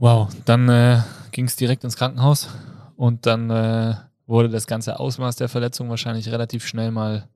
Wow, 0.00 0.30
dann 0.46 0.66
äh, 0.70 1.02
ging 1.30 1.44
es 1.44 1.56
direkt 1.56 1.84
ins 1.84 1.94
Krankenhaus 1.94 2.48
und 2.96 3.26
dann 3.26 3.50
äh, 3.50 3.96
wurde 4.26 4.48
das 4.48 4.66
ganze 4.66 4.98
Ausmaß 4.98 5.36
der 5.36 5.50
Verletzung 5.50 5.90
wahrscheinlich 5.90 6.28
relativ 6.28 6.66
schnell 6.66 6.90
mal 6.90 7.28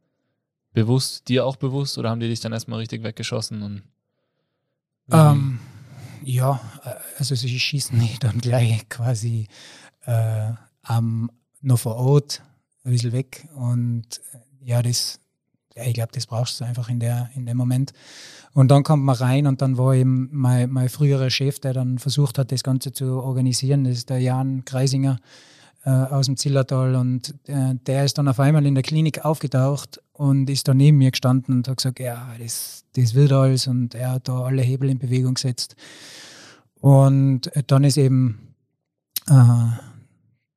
bewusst, 0.73 1.29
dir 1.29 1.45
auch 1.45 1.57
bewusst 1.57 1.99
oder 1.99 2.09
haben 2.09 2.21
die 2.21 2.29
dich 2.29 2.41
dann 2.41 2.55
erstmal 2.55 2.79
richtig 2.79 3.03
weggeschossen? 3.03 3.63
Und 3.63 3.83
ähm, 5.13 5.61
ja, 6.23 6.59
also 7.19 7.35
sie 7.35 7.61
schießen 7.61 7.99
mich 7.99 8.19
dann 8.19 8.39
gleich 8.39 8.89
quasi 8.89 9.47
äh, 10.07 10.53
am, 10.85 11.31
noch 11.61 11.81
vor 11.81 11.97
Ort 11.97 12.41
ein 12.85 12.93
bisschen 12.93 13.13
weg 13.13 13.47
und 13.55 14.23
ja, 14.63 14.81
das, 14.81 15.21
ja, 15.77 15.85
ich 15.85 15.95
glaube, 15.95 16.13
das 16.13 16.27
brauchst 16.27 16.61
du 16.61 16.65
einfach 16.65 16.89
in, 16.89 17.01
der, 17.01 17.31
in 17.35 17.47
dem 17.47 17.57
Moment. 17.57 17.93
Und 18.53 18.71
dann 18.71 18.85
kommt 18.85 19.03
man 19.05 19.17
rein 19.17 19.47
und 19.47 19.61
dann 19.61 19.77
war 19.77 19.95
eben 19.95 20.29
mein, 20.31 20.71
mein 20.71 20.89
früherer 20.89 21.31
Chef, 21.31 21.59
der 21.59 21.73
dann 21.73 21.99
versucht 21.99 22.39
hat, 22.39 22.53
das 22.53 22.63
Ganze 22.63 22.93
zu 22.93 23.21
organisieren, 23.21 23.85
das 23.85 23.99
ist 23.99 24.11
der 24.11 24.21
Jan 24.21 24.65
Kreisinger 24.65 25.19
äh, 25.85 25.91
aus 25.91 26.27
dem 26.27 26.37
Zillertal 26.37 26.95
und 26.95 27.35
äh, 27.49 27.75
der 27.87 28.05
ist 28.05 28.17
dann 28.19 28.29
auf 28.29 28.39
einmal 28.39 28.65
in 28.65 28.75
der 28.75 28.85
Klinik 28.85 29.25
aufgetaucht 29.25 30.01
und 30.13 30.49
ist 30.49 30.69
da 30.69 30.75
neben 30.75 30.99
mir 30.99 31.11
gestanden 31.11 31.57
und 31.57 31.69
hat 31.69 31.79
gesagt, 31.79 31.99
ja, 31.99 32.29
das, 32.39 32.85
das 32.95 33.15
wird 33.15 33.33
alles 33.33 33.67
und 33.67 33.97
er 33.97 34.13
hat 34.13 34.29
da 34.29 34.45
alle 34.45 34.63
Hebel 34.63 34.91
in 34.91 34.99
Bewegung 34.99 35.35
gesetzt. 35.35 35.75
Und 36.81 37.51
dann 37.67 37.83
ist 37.83 37.97
eben 37.97 38.55
äh, 39.29 39.35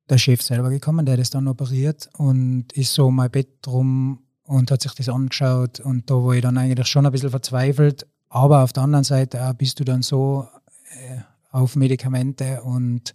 der 0.10 0.18
Chef 0.18 0.44
selber 0.44 0.70
gekommen, 0.70 1.06
der 1.06 1.18
das 1.18 1.32
dann 1.32 1.48
operiert 1.48 2.10
und 2.18 2.72
ist 2.74 2.94
so 2.94 3.10
mein 3.10 3.32
Bett 3.32 3.50
drum 3.64 4.20
und 4.48 4.72
hat 4.72 4.82
sich 4.82 4.94
das 4.94 5.10
angeschaut 5.10 5.80
und 5.80 6.10
da 6.10 6.16
war 6.16 6.34
ich 6.34 6.42
dann 6.42 6.58
eigentlich 6.58 6.88
schon 6.88 7.06
ein 7.06 7.12
bisschen 7.12 7.30
verzweifelt. 7.30 8.08
Aber 8.30 8.64
auf 8.64 8.74
der 8.74 8.84
anderen 8.84 9.04
Seite 9.04 9.54
bist 9.58 9.80
du 9.80 9.84
dann 9.84 10.02
so 10.02 10.48
äh, 10.92 11.20
auf 11.52 11.76
Medikamente 11.76 12.62
und 12.64 13.14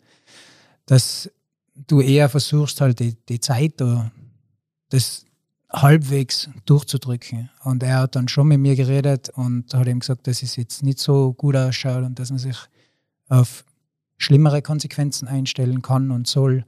dass 0.86 1.30
du 1.74 2.00
eher 2.00 2.28
versuchst 2.28 2.80
halt 2.80 3.00
die, 3.00 3.16
die 3.28 3.40
Zeit 3.40 3.74
da, 3.78 4.10
das 4.90 5.24
halbwegs 5.70 6.50
durchzudrücken. 6.66 7.50
Und 7.64 7.82
er 7.82 8.00
hat 8.00 8.16
dann 8.16 8.28
schon 8.28 8.48
mit 8.48 8.60
mir 8.60 8.76
geredet 8.76 9.30
und 9.30 9.72
hat 9.72 9.86
ihm 9.86 10.00
gesagt, 10.00 10.26
dass 10.26 10.42
es 10.42 10.56
jetzt 10.56 10.82
nicht 10.82 10.98
so 10.98 11.32
gut 11.32 11.56
ausschaut 11.56 12.04
und 12.04 12.18
dass 12.18 12.30
man 12.30 12.38
sich 12.38 12.58
auf 13.28 13.64
schlimmere 14.18 14.60
Konsequenzen 14.60 15.28
einstellen 15.28 15.80
kann 15.80 16.10
und 16.10 16.26
soll. 16.26 16.64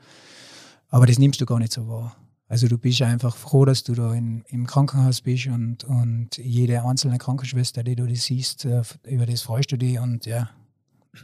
Aber 0.88 1.06
das 1.06 1.18
nimmst 1.18 1.40
du 1.40 1.46
gar 1.46 1.58
nicht 1.58 1.72
so 1.72 1.86
wahr. 1.86 2.16
Also 2.54 2.68
du 2.68 2.78
bist 2.78 3.02
einfach 3.02 3.34
froh, 3.34 3.64
dass 3.64 3.82
du 3.82 3.94
da 3.94 4.14
in, 4.14 4.44
im 4.46 4.68
Krankenhaus 4.68 5.22
bist 5.22 5.48
und, 5.48 5.82
und 5.82 6.36
jede 6.36 6.84
einzelne 6.84 7.18
Krankenschwester, 7.18 7.82
die 7.82 7.96
du 7.96 8.06
das 8.06 8.26
siehst, 8.26 8.64
äh, 8.64 8.82
über 9.08 9.26
das 9.26 9.42
freust 9.42 9.72
du 9.72 9.76
dich 9.76 9.98
und 9.98 10.24
ja, 10.24 10.50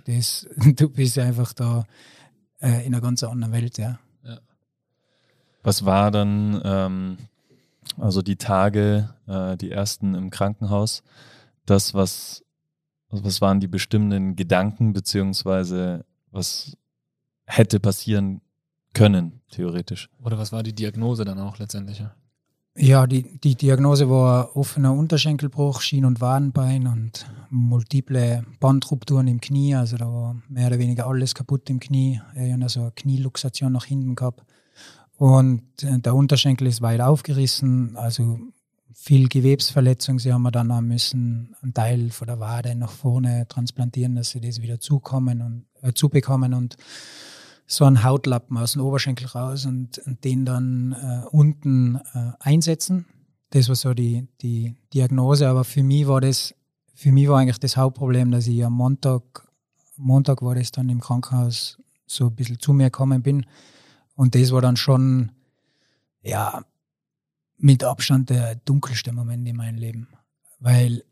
das, 0.07 0.49
du 0.75 0.89
bist 0.89 1.17
einfach 1.21 1.53
da 1.53 1.85
äh, 2.61 2.85
in 2.85 2.93
einer 2.93 3.01
ganz 3.01 3.23
anderen 3.23 3.53
Welt, 3.53 3.79
ja. 3.79 4.01
ja. 4.25 4.41
Was 5.63 5.85
war 5.85 6.11
dann, 6.11 6.61
ähm, 6.65 7.19
also 7.97 8.23
die 8.23 8.35
Tage, 8.35 9.15
äh, 9.29 9.57
die 9.57 9.71
ersten 9.71 10.17
im 10.17 10.31
Krankenhaus, 10.31 11.05
das, 11.65 11.95
was, 11.95 12.43
was 13.09 13.41
waren 13.41 13.61
die 13.61 13.69
bestimmenden 13.69 14.35
Gedanken, 14.35 14.93
beziehungsweise 14.93 16.05
was 16.33 16.77
hätte 17.47 17.79
passieren 17.79 18.41
können, 18.95 19.40
theoretisch. 19.51 20.09
Oder 20.23 20.39
was 20.39 20.53
war 20.53 20.63
die 20.63 20.75
Diagnose 20.75 21.25
dann 21.25 21.39
auch 21.39 21.59
letztendlich? 21.59 22.03
Ja, 22.77 23.07
die, 23.07 23.39
die 23.39 23.57
Diagnose 23.57 24.09
war 24.09 24.57
offener 24.57 24.93
Unterschenkelbruch, 24.95 25.81
Schien- 25.81 26.05
und 26.05 26.21
Wadenbein 26.21 26.87
und 26.87 27.27
multiple 27.51 28.45
Bandrupturen 28.61 29.27
im 29.27 29.41
Knie. 29.41 29.75
Also 29.75 29.97
da 29.97 30.07
war 30.07 30.37
mehr 30.49 30.69
oder 30.69 30.79
weniger 30.79 31.07
alles 31.07 31.35
kaputt 31.35 31.69
im 31.69 31.81
Knie. 31.81 32.21
Er 32.35 32.55
hat 32.55 32.63
also 32.63 32.81
eine 32.81 32.93
Knieluxation 32.93 33.73
nach 33.73 33.85
hinten 33.85 34.15
gehabt. 34.15 34.45
Und 35.17 35.83
äh, 35.83 35.99
der 35.99 36.15
Unterschenkel 36.15 36.69
ist 36.69 36.81
weit 36.81 37.01
aufgerissen, 37.01 37.97
also 37.97 38.39
viel 38.95 39.29
Gewebsverletzung. 39.29 40.19
Sie 40.19 40.33
haben 40.33 40.51
dann 40.51 40.71
auch 40.71 40.81
müssen 40.81 41.55
einen 41.63 41.75
Teil 41.75 42.11
von 42.11 42.29
der 42.29 42.39
Wade 42.39 42.75
nach 42.75 42.91
vorne 42.91 43.47
transplantieren, 43.49 44.15
dass 44.15 44.31
sie 44.31 44.41
das 44.41 44.63
wieder 44.63 44.79
zukommen 44.79 45.43
und 45.43 45.67
äh, 45.83 45.93
zubekommen 45.93 46.55
und 46.55 46.77
so 47.71 47.85
einen 47.85 48.03
Hautlappen 48.03 48.57
aus 48.57 48.73
dem 48.73 48.83
Oberschenkel 48.83 49.29
raus 49.29 49.65
und, 49.65 49.99
und 49.99 50.25
den 50.25 50.45
dann 50.45 50.93
äh, 50.93 51.27
unten 51.31 52.01
äh, 52.15 52.33
einsetzen. 52.41 53.07
Das 53.51 53.69
war 53.69 53.77
so 53.77 53.95
die, 53.95 54.27
die 54.43 54.75
Diagnose, 54.93 55.49
aber 55.49 55.63
für 55.63 55.85
mich 55.85 56.09
war 56.09 56.21
das, 56.21 56.53
für 56.95 57.13
mich 57.13 57.29
war 57.29 57.39
eigentlich 57.39 57.61
das 57.61 57.77
Hauptproblem, 57.77 58.33
dass 58.33 58.49
ich 58.49 58.65
am 58.65 58.73
Montag, 58.73 59.49
Montag 59.97 60.43
war 60.43 60.57
das 60.57 60.73
dann 60.73 60.89
im 60.89 61.01
Krankenhaus 61.01 61.79
so 62.07 62.27
ein 62.27 62.35
bisschen 62.35 62.59
zu 62.59 62.73
mir 62.73 62.87
gekommen 62.87 63.23
bin. 63.23 63.47
Und 64.17 64.35
das 64.35 64.51
war 64.51 64.63
dann 64.63 64.77
schon, 64.77 65.31
ja, 66.23 66.65
mit 67.57 67.85
Abstand 67.85 68.31
der 68.31 68.57
dunkelste 68.57 69.13
Moment 69.13 69.47
in 69.47 69.57
meinem 69.57 69.79
Leben, 69.79 70.09
weil 70.59 71.05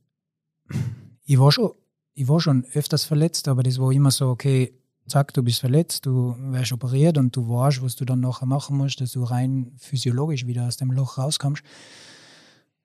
ich 1.24 1.38
war 1.38 1.52
schon, 1.52 1.70
ich 2.14 2.26
war 2.26 2.40
schon 2.40 2.64
öfters 2.72 3.04
verletzt, 3.04 3.46
aber 3.46 3.62
das 3.62 3.78
war 3.78 3.92
immer 3.92 4.10
so, 4.10 4.30
okay, 4.30 4.74
zack, 5.08 5.34
du 5.34 5.42
bist 5.42 5.60
verletzt, 5.60 6.06
du 6.06 6.36
wirst 6.38 6.72
operiert 6.72 7.18
und 7.18 7.34
du 7.34 7.48
weißt, 7.48 7.82
was 7.82 7.96
du 7.96 8.04
dann 8.04 8.20
nachher 8.20 8.46
machen 8.46 8.76
musst, 8.76 9.00
dass 9.00 9.12
du 9.12 9.24
rein 9.24 9.72
physiologisch 9.76 10.46
wieder 10.46 10.66
aus 10.66 10.76
dem 10.76 10.92
Loch 10.92 11.18
rauskommst. 11.18 11.62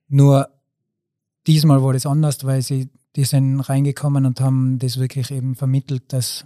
Nur 0.07 0.49
diesmal 1.47 1.83
war 1.83 1.93
das 1.93 2.05
anders, 2.05 2.43
weil 2.43 2.61
sie, 2.61 2.89
die 3.15 3.25
sind 3.25 3.59
reingekommen 3.61 4.25
und 4.25 4.41
haben 4.41 4.79
das 4.79 4.97
wirklich 4.97 5.31
eben 5.31 5.55
vermittelt, 5.55 6.13
dass 6.13 6.45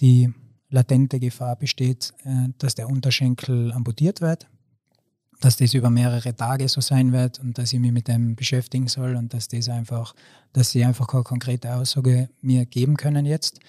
die 0.00 0.32
latente 0.70 1.20
Gefahr 1.20 1.56
besteht, 1.56 2.12
äh, 2.24 2.48
dass 2.58 2.74
der 2.74 2.88
Unterschenkel 2.88 3.72
amputiert 3.72 4.20
wird, 4.20 4.46
dass 5.40 5.56
das 5.56 5.74
über 5.74 5.90
mehrere 5.90 6.34
Tage 6.34 6.68
so 6.68 6.80
sein 6.80 7.12
wird 7.12 7.38
und 7.40 7.58
dass 7.58 7.72
ich 7.72 7.80
mich 7.80 7.92
mit 7.92 8.08
dem 8.08 8.36
beschäftigen 8.36 8.88
soll 8.88 9.16
und 9.16 9.34
dass 9.34 9.48
das 9.48 9.68
einfach, 9.68 10.14
dass 10.52 10.70
sie 10.70 10.84
einfach 10.84 11.06
keine 11.06 11.24
konkrete 11.24 11.74
Aussage 11.74 12.30
mir 12.40 12.66
geben 12.66 12.96
können 12.96 13.26
jetzt. 13.26 13.60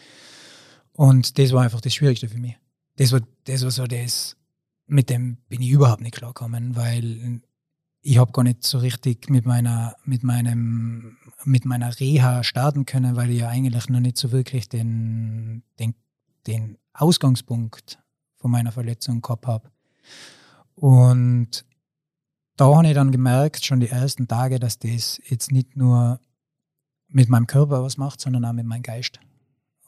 Und 1.02 1.40
das 1.40 1.52
war 1.52 1.64
einfach 1.64 1.82
das 1.82 1.96
Schwierigste 1.96 2.30
für 2.30 2.38
mich. 2.38 2.60
Das 2.98 3.12
war, 3.12 3.22
das 3.46 3.64
war 3.64 3.72
so 3.72 3.88
das, 3.88 4.38
mit 4.86 5.10
dem 5.10 5.38
bin 5.50 5.60
ich 5.64 5.72
überhaupt 5.72 6.02
nicht 6.02 6.14
klargekommen, 6.14 6.76
weil 6.76 7.42
ich 8.02 8.20
habe 8.20 8.32
gar 8.32 8.44
nicht 8.44 8.64
so 8.64 8.78
richtig 8.78 9.28
mit 9.28 9.48
meiner, 9.48 9.96
mit 10.06 10.22
meinem, 10.22 11.18
mit 11.44 11.66
meiner 11.66 12.00
Reha 12.00 12.44
starten 12.44 12.86
können, 12.86 13.16
weil 13.16 13.32
ich 13.32 13.40
ja 13.40 13.50
eigentlich 13.50 13.90
noch 13.90 14.00
nicht 14.00 14.16
so 14.16 14.32
wirklich 14.32 14.70
den, 14.70 15.64
den, 15.80 15.96
den 16.46 16.78
Ausgangspunkt 16.94 17.98
von 18.38 18.52
meiner 18.52 18.72
Verletzung 18.72 19.24
gehabt 19.24 19.48
habe. 19.48 19.72
Und 20.76 21.66
da 22.58 22.76
habe 22.76 22.88
ich 22.88 22.94
dann 22.94 23.12
gemerkt, 23.12 23.66
schon 23.66 23.80
die 23.80 23.90
ersten 23.90 24.28
Tage, 24.28 24.60
dass 24.60 24.78
das 24.78 25.20
jetzt 25.26 25.52
nicht 25.52 25.76
nur 25.76 26.20
mit 27.08 27.28
meinem 27.28 27.48
Körper 27.48 27.82
was 27.82 27.98
macht, 27.98 28.22
sondern 28.22 28.46
auch 28.46 28.54
mit 28.54 28.68
meinem 28.68 28.84
Geist. 28.84 29.20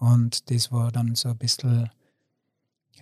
Und 0.04 0.52
das 0.52 0.70
war 0.70 0.92
dann 0.92 1.16
so 1.16 1.30
ein 1.30 1.38
bisschen 1.38 1.89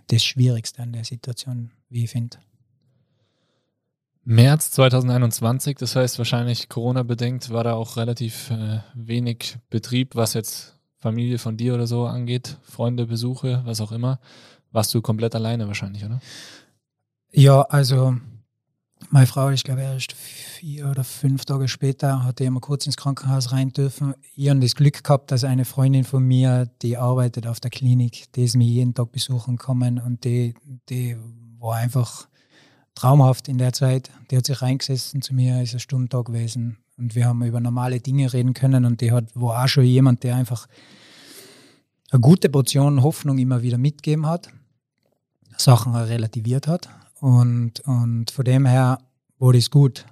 das 0.06 0.24
Schwierigste 0.24 0.84
an 0.84 0.94
der 0.94 1.04
Situation, 1.04 1.72
wie 1.90 2.04
ich 2.04 2.12
finde. 2.12 2.38
März 4.24 4.70
2021, 4.70 5.78
das 5.78 5.96
heißt 5.96 6.20
wahrscheinlich 6.20 6.70
Corona-bedingt, 6.70 7.50
war 7.50 7.64
da 7.64 7.74
auch 7.74 7.98
relativ 7.98 8.52
äh, 8.52 8.82
wenig 8.94 9.58
Betrieb, 9.72 10.16
was 10.16 10.36
jetzt 10.36 10.78
Familie 11.00 11.40
von 11.40 11.58
dir 11.58 11.74
oder 11.74 11.88
so 11.88 12.06
angeht, 12.06 12.58
Freunde, 12.62 13.08
Besuche, 13.08 13.64
was 13.66 13.82
auch 13.82 13.92
immer. 13.92 14.20
Warst 14.72 14.94
du 14.94 15.02
komplett 15.02 15.34
alleine 15.34 15.66
wahrscheinlich, 15.66 16.06
oder? 16.06 16.22
Ja, 17.32 17.64
also 17.64 18.16
Meine 19.10 19.28
Frau, 19.28 19.50
ich 19.50 19.64
glaube, 19.64 19.82
erst 19.82 20.14
vier 20.14 20.90
oder 20.90 21.04
fünf 21.04 21.46
Tage 21.46 21.68
später 21.68 22.24
hatte 22.24 22.44
ich 22.44 22.50
mal 22.50 22.60
kurz 22.60 22.86
ins 22.86 22.98
Krankenhaus 22.98 23.52
rein 23.52 23.70
dürfen. 23.70 24.14
Ich 24.36 24.50
habe 24.50 24.60
das 24.60 24.76
Glück 24.76 25.04
gehabt, 25.04 25.32
dass 25.32 25.44
eine 25.44 25.66
Freundin 25.66 26.04
von 26.04 26.24
mir, 26.24 26.70
die 26.82 26.98
arbeitet 26.98 27.48
auf 27.48 27.60
der 27.60 27.72
Klinik, 27.72 28.32
die 28.34 28.44
ist 28.44 28.56
mich 28.56 28.70
jeden 28.70 28.94
Tag 28.94 29.12
besuchen 29.12 29.58
kommen 29.58 30.00
und 30.00 30.24
die, 30.24 30.54
die 30.90 31.18
war 31.60 31.76
einfach 31.76 32.28
traumhaft 32.96 33.48
in 33.48 33.58
der 33.58 33.74
Zeit. 33.74 34.12
Die 34.30 34.38
hat 34.38 34.46
sich 34.46 34.62
reingesessen 34.62 35.22
zu 35.22 35.34
mir, 35.34 35.62
ist 35.62 35.74
ein 35.74 35.80
Stundentag 35.80 36.26
gewesen 36.26 36.78
und 36.98 37.16
wir 37.16 37.26
haben 37.26 37.44
über 37.44 37.60
normale 37.60 38.00
Dinge 38.00 38.32
reden 38.32 38.54
können 38.54 38.86
und 38.86 39.02
die 39.02 39.12
hat, 39.12 39.26
war 39.36 39.64
auch 39.64 39.68
schon 39.68 39.84
jemand, 39.84 40.24
der 40.24 40.36
einfach 40.36 40.68
eine 42.12 42.22
gute 42.22 42.50
Portion 42.50 43.04
Hoffnung 43.04 43.38
immer 43.38 43.62
wieder 43.62 43.78
mitgegeben 43.78 44.26
hat, 44.26 44.50
Sachen 45.58 45.96
relativiert 45.96 46.68
hat 46.68 46.90
und, 47.22 47.82
und 47.82 48.32
von 48.32 48.46
dem 48.46 48.66
her 48.66 48.98
war 49.38 49.54
das 49.54 49.70
gut. 49.70 50.06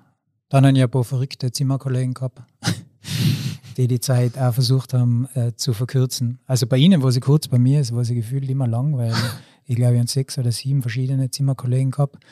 Dann 0.48 0.65
habe 0.65 0.78
ich 0.78 0.84
ein 0.84 0.89
paar 0.89 1.04
verrückte 1.04 1.52
Zimmerkollegen 1.52 2.13
gehabt, 2.13 2.41
die 3.78 3.88
die 3.88 4.00
Zeit 4.00 4.38
auch 4.38 4.54
versucht 4.54 4.93
haben 4.93 5.28
äh, 5.34 5.54
zu 5.56 5.74
verkürzen. 5.74 6.39
Also 6.45 6.67
bei 6.67 6.78
ihnen 6.78 7.02
war 7.02 7.12
sie 7.12 7.19
kurz, 7.19 7.48
bei 7.48 7.58
mir 7.58 7.82
war 7.91 8.06
sie 8.06 8.15
gefühlt 8.15 8.48
immer 8.50 8.67
lang, 8.67 8.95
weil 8.95 9.13
ich 9.65 9.76
glaube, 9.76 9.95
ich 9.95 10.00
habe 10.00 10.10
sechs 10.10 10.38
oder 10.38 10.52
sieben 10.52 10.82
verschiedene 10.82 11.32
Zimmerkollegen 11.32 11.91
gehabt. 11.91 12.24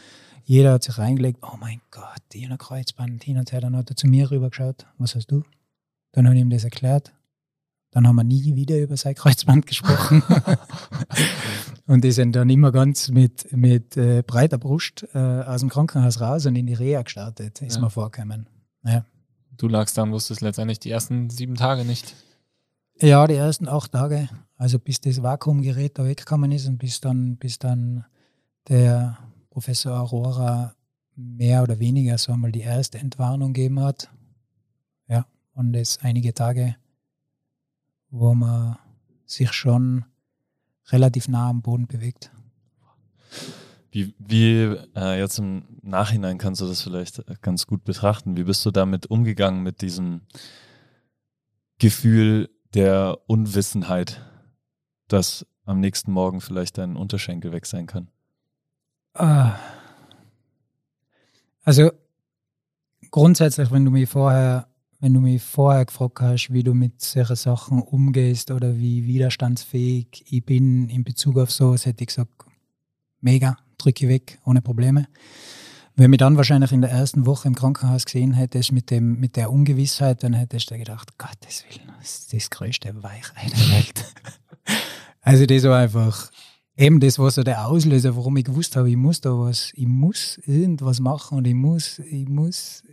Jeder 0.43 0.73
hat 0.73 0.83
sich 0.83 0.97
reingelegt, 0.97 1.39
oh 1.41 1.57
mein 1.59 1.81
Gott, 1.89 2.21
die 2.31 2.43
in 2.43 2.49
der 2.49 2.57
Kreuzband, 2.59 3.23
hin 3.23 3.37
und 3.37 3.51
her. 3.51 3.61
Dann 3.61 3.75
hat 3.75 3.89
er 3.89 3.95
zu 3.95 4.07
mir 4.07 4.29
rübergeschaut, 4.29 4.85
was 4.99 5.15
hast 5.15 5.27
du? 5.27 5.43
Dann 6.11 6.25
habe 6.25 6.35
ich 6.35 6.41
ihm 6.41 6.49
das 6.49 6.63
erklärt. 6.63 7.13
Dann 7.91 8.07
haben 8.07 8.15
wir 8.15 8.23
nie 8.23 8.55
wieder 8.55 8.77
über 8.77 8.95
sein 8.95 9.15
Kreuzband 9.15 9.65
gesprochen. 9.65 10.21
und 11.87 12.03
die 12.03 12.11
sind 12.11 12.35
dann 12.35 12.49
immer 12.49 12.71
ganz 12.71 13.09
mit, 13.09 13.51
mit 13.55 13.97
äh, 13.97 14.21
breiter 14.21 14.57
Brust 14.57 15.07
äh, 15.13 15.17
aus 15.17 15.61
dem 15.61 15.69
Krankenhaus 15.69 16.19
raus 16.21 16.45
und 16.45 16.55
in 16.55 16.67
die 16.67 16.73
Reha 16.73 17.01
gestartet, 17.01 17.61
ist 17.61 17.75
ja. 17.75 17.81
mir 17.81 17.89
vorgekommen. 17.89 18.47
Ja. 18.83 19.05
Du 19.57 19.67
lagst 19.67 19.97
da 19.97 20.03
und 20.03 20.11
wusstest 20.11 20.41
letztendlich 20.41 20.79
die 20.79 20.91
ersten 20.91 21.29
sieben 21.29 21.55
Tage 21.55 21.85
nicht. 21.85 22.13
Ja, 23.01 23.25
die 23.25 23.35
ersten 23.35 23.67
acht 23.67 23.93
Tage. 23.93 24.29
Also 24.55 24.79
bis 24.79 24.99
das 24.99 25.23
Vakuumgerät 25.23 25.97
da 25.97 26.05
weggekommen 26.05 26.51
ist 26.51 26.67
und 26.67 26.77
bis 26.77 26.99
dann, 26.99 27.37
bis 27.37 27.57
dann 27.57 28.05
der 28.67 29.17
Professor 29.49 29.99
Aurora 29.99 30.75
mehr 31.15 31.63
oder 31.63 31.79
weniger 31.79 32.17
so 32.17 32.33
einmal 32.33 32.51
die 32.51 32.61
erste 32.61 32.97
Entwarnung 32.97 33.53
gegeben 33.53 33.79
hat. 33.79 34.09
Ja, 35.07 35.25
und 35.53 35.73
es 35.73 35.99
einige 36.01 36.33
Tage, 36.33 36.75
wo 38.09 38.33
man 38.33 38.77
sich 39.25 39.51
schon 39.53 40.05
relativ 40.89 41.27
nah 41.27 41.49
am 41.49 41.61
Boden 41.61 41.87
bewegt. 41.87 42.31
Wie, 43.91 44.13
wie 44.19 44.75
äh, 44.95 45.19
jetzt 45.19 45.39
im 45.39 45.63
Nachhinein 45.81 46.37
kannst 46.37 46.61
du 46.61 46.67
das 46.67 46.81
vielleicht 46.81 47.23
ganz 47.41 47.67
gut 47.67 47.83
betrachten. 47.83 48.37
Wie 48.37 48.43
bist 48.43 48.65
du 48.65 48.71
damit 48.71 49.07
umgegangen 49.07 49.63
mit 49.63 49.81
diesem 49.81 50.21
Gefühl 51.79 52.49
der 52.73 53.17
Unwissenheit, 53.27 54.21
dass 55.07 55.45
am 55.65 55.79
nächsten 55.79 56.11
Morgen 56.11 56.41
vielleicht 56.41 56.77
dein 56.77 56.95
Unterschenkel 56.95 57.51
weg 57.51 57.65
sein 57.65 57.87
kann? 57.87 58.09
Ah. 59.13 59.55
Also 61.63 61.91
grundsätzlich, 63.11 63.71
wenn 63.71 63.83
du 63.83 63.91
mich 63.91 64.09
vorher, 64.09 64.67
wenn 64.99 65.13
du 65.13 65.19
mich 65.19 65.41
vorher 65.41 65.85
gefragt 65.85 66.21
hast, 66.21 66.51
wie 66.51 66.63
du 66.63 66.73
mit 66.73 67.01
solchen 67.01 67.35
Sachen 67.35 67.81
umgehst 67.81 68.51
oder 68.51 68.77
wie 68.77 69.05
widerstandsfähig 69.05 70.25
ich 70.29 70.43
bin 70.43 70.89
in 70.89 71.03
Bezug 71.03 71.37
auf 71.37 71.51
sowas, 71.51 71.85
hätte 71.85 72.03
ich 72.03 72.07
gesagt, 72.07 72.31
mega, 73.21 73.57
drücke 73.77 74.07
weg, 74.07 74.39
ohne 74.45 74.61
Probleme. 74.61 75.07
Wenn 75.95 76.11
mich 76.11 76.19
dann 76.19 76.37
wahrscheinlich 76.37 76.71
in 76.71 76.81
der 76.81 76.91
ersten 76.91 77.25
Woche 77.25 77.47
im 77.47 77.55
Krankenhaus 77.55 78.05
gesehen 78.05 78.33
hättest 78.33 78.71
mit, 78.71 78.91
dem, 78.91 79.19
mit 79.19 79.35
der 79.35 79.51
Ungewissheit, 79.51 80.23
dann 80.23 80.33
hättest 80.33 80.69
du 80.69 80.77
gedacht, 80.77 81.17
Gottes 81.17 81.65
Willen, 81.69 81.91
das 81.99 82.19
ist 82.19 82.33
das 82.33 82.49
größte 82.49 83.01
Weichei 83.01 83.47
der 83.49 83.75
Welt. 83.75 84.13
also 85.21 85.45
das 85.47 85.63
war 85.63 85.79
einfach, 85.79 86.31
eben 86.75 86.99
das 86.99 87.17
war 87.17 87.31
so 87.31 87.41
der 87.41 87.65
Auslöser, 87.65 88.15
warum 88.15 88.37
ich 88.37 88.45
gewusst 88.45 88.75
habe, 88.75 88.89
ich 88.91 88.95
muss 88.95 89.21
da 89.21 89.31
was, 89.31 89.71
ich 89.73 89.87
muss 89.87 90.37
irgendwas 90.45 90.99
machen 90.99 91.39
und 91.39 91.47
ich 91.47 91.55
muss, 91.55 91.97
ich 91.99 92.27
muss, 92.27 92.83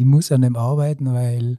ich 0.00 0.06
muss 0.06 0.32
an 0.32 0.40
dem 0.40 0.56
arbeiten, 0.56 1.12
weil 1.12 1.58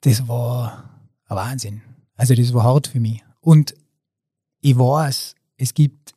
das 0.00 0.26
war 0.26 1.00
ein 1.28 1.36
Wahnsinn. 1.36 1.82
Also 2.16 2.34
das 2.34 2.52
war 2.52 2.64
hart 2.64 2.88
für 2.88 2.98
mich. 2.98 3.22
Und 3.40 3.74
ich 4.60 4.76
weiß, 4.76 5.36
es 5.56 5.74
gibt 5.74 6.14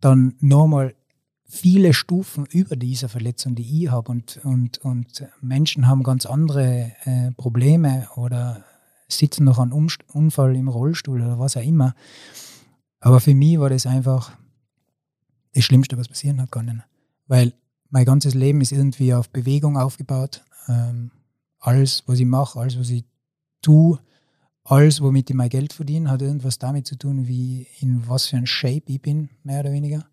dann 0.00 0.34
nochmal 0.40 0.94
viele 1.44 1.92
Stufen 1.92 2.46
über 2.46 2.76
dieser 2.76 3.10
Verletzung, 3.10 3.54
die 3.54 3.82
ich 3.84 3.90
habe 3.90 4.10
und, 4.10 4.40
und, 4.44 4.78
und 4.78 5.26
Menschen 5.42 5.86
haben 5.86 6.02
ganz 6.02 6.24
andere 6.24 6.92
äh, 7.04 7.32
Probleme 7.32 8.08
oder 8.16 8.64
sitzen 9.08 9.44
noch 9.44 9.58
an 9.58 9.72
Unfall 9.72 10.56
im 10.56 10.68
Rollstuhl 10.68 11.20
oder 11.20 11.38
was 11.38 11.58
auch 11.58 11.62
immer. 11.62 11.94
Aber 13.00 13.20
für 13.20 13.34
mich 13.34 13.58
war 13.58 13.68
das 13.68 13.84
einfach 13.84 14.32
das 15.52 15.64
Schlimmste, 15.64 15.98
was 15.98 16.08
passieren 16.08 16.40
hat 16.40 16.50
können. 16.50 16.82
Weil 17.26 17.52
mein 17.92 18.06
ganzes 18.06 18.34
Leben 18.34 18.62
ist 18.62 18.72
irgendwie 18.72 19.12
auf 19.12 19.28
Bewegung 19.28 19.76
aufgebaut. 19.76 20.42
Ähm, 20.66 21.10
alles, 21.60 22.02
was 22.06 22.18
ich 22.18 22.26
mache, 22.26 22.58
alles, 22.58 22.78
was 22.78 22.88
ich 22.88 23.04
tue, 23.60 24.00
alles, 24.64 25.02
womit 25.02 25.28
ich 25.28 25.36
mein 25.36 25.50
Geld 25.50 25.74
verdiene, 25.74 26.10
hat 26.10 26.22
irgendwas 26.22 26.58
damit 26.58 26.86
zu 26.86 26.96
tun, 26.96 27.28
wie 27.28 27.66
in 27.80 28.08
was 28.08 28.26
für 28.26 28.38
ein 28.38 28.46
Shape 28.46 28.84
ich 28.86 29.02
bin, 29.02 29.28
mehr 29.44 29.60
oder 29.60 29.72
weniger. 29.72 30.06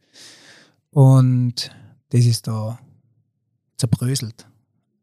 Und 0.91 1.71
das 2.09 2.25
ist 2.25 2.47
da 2.47 2.77
zerbröselt 3.77 4.45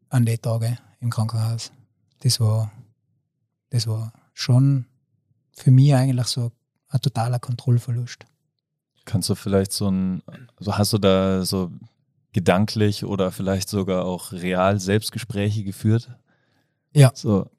an 0.09 0.25
den 0.25 0.39
Tagen 0.39 0.77
im 0.99 1.09
Krankenhaus. 1.09 1.71
Das 2.19 2.39
war, 2.39 2.71
das 3.71 3.87
war 3.87 4.13
schon 4.35 4.85
für 5.51 5.71
mich 5.71 5.95
eigentlich 5.95 6.27
so 6.27 6.51
ein 6.89 7.01
totaler 7.01 7.39
Kontrollverlust. 7.39 8.19
Kannst 9.05 9.29
du 9.29 9.35
vielleicht 9.35 9.71
so 9.71 9.89
ein, 9.89 10.21
also 10.57 10.77
hast 10.77 10.93
du 10.93 10.99
da 10.99 11.43
so 11.43 11.71
gedanklich 12.37 13.03
oder 13.03 13.31
vielleicht 13.31 13.67
sogar 13.67 14.05
auch 14.05 14.31
real 14.31 14.79
Selbstgespräche 14.79 15.63
geführt? 15.63 16.11
Ja. 16.93 17.09
So. 17.15 17.49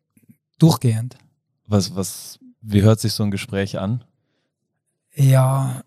Durchgehend. 0.60 1.18
Was, 1.66 1.96
was, 1.96 2.38
wie 2.60 2.82
hört 2.82 3.00
sich 3.00 3.12
so 3.12 3.24
ein 3.24 3.32
Gespräch 3.32 3.80
an? 3.80 4.04
Ja, 5.16 5.82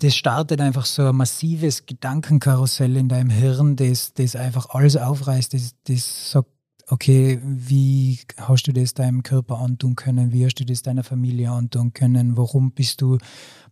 das 0.00 0.14
startet 0.14 0.60
einfach 0.60 0.84
so 0.84 1.06
ein 1.06 1.16
massives 1.16 1.86
Gedankenkarussell 1.86 2.94
in 2.94 3.08
deinem 3.08 3.30
Hirn, 3.30 3.74
das, 3.76 4.12
das 4.12 4.36
einfach 4.36 4.68
alles 4.68 4.98
aufreißt, 4.98 5.54
das, 5.54 5.74
das 5.84 6.30
sagt, 6.30 6.50
okay, 6.88 7.40
wie 7.42 8.20
hast 8.36 8.64
du 8.64 8.72
das 8.74 8.92
deinem 8.92 9.22
Körper 9.22 9.60
antun 9.60 9.96
können, 9.96 10.30
wie 10.30 10.44
hast 10.44 10.60
du 10.60 10.66
das 10.66 10.82
deiner 10.82 11.04
Familie 11.04 11.50
antun 11.50 11.94
können, 11.94 12.36
warum 12.36 12.72
bist 12.72 13.00
du 13.00 13.16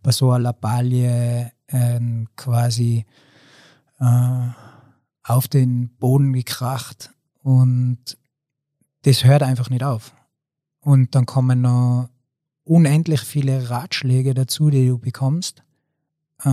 bei 0.01 0.11
so 0.11 0.31
einer 0.31 0.39
Lappalie 0.39 1.51
ähm, 1.67 2.27
quasi 2.35 3.05
äh, 4.01 4.49
auf 5.23 5.47
den 5.47 5.89
Boden 5.97 6.33
gekracht 6.33 7.11
und 7.43 8.17
das 9.03 9.23
hört 9.23 9.43
einfach 9.43 9.69
nicht 9.69 9.83
auf. 9.83 10.13
Und 10.81 11.15
dann 11.15 11.25
kommen 11.25 11.61
noch 11.61 12.09
unendlich 12.63 13.21
viele 13.21 13.69
Ratschläge 13.69 14.33
dazu, 14.33 14.69
die 14.69 14.87
du 14.87 14.97
bekommst, 14.97 15.63
äh, 16.43 16.49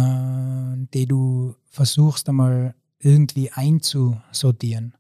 die 0.95 1.07
du 1.07 1.55
versuchst 1.71 2.29
einmal 2.29 2.75
irgendwie 2.99 3.51
einzusortieren. 3.51 4.95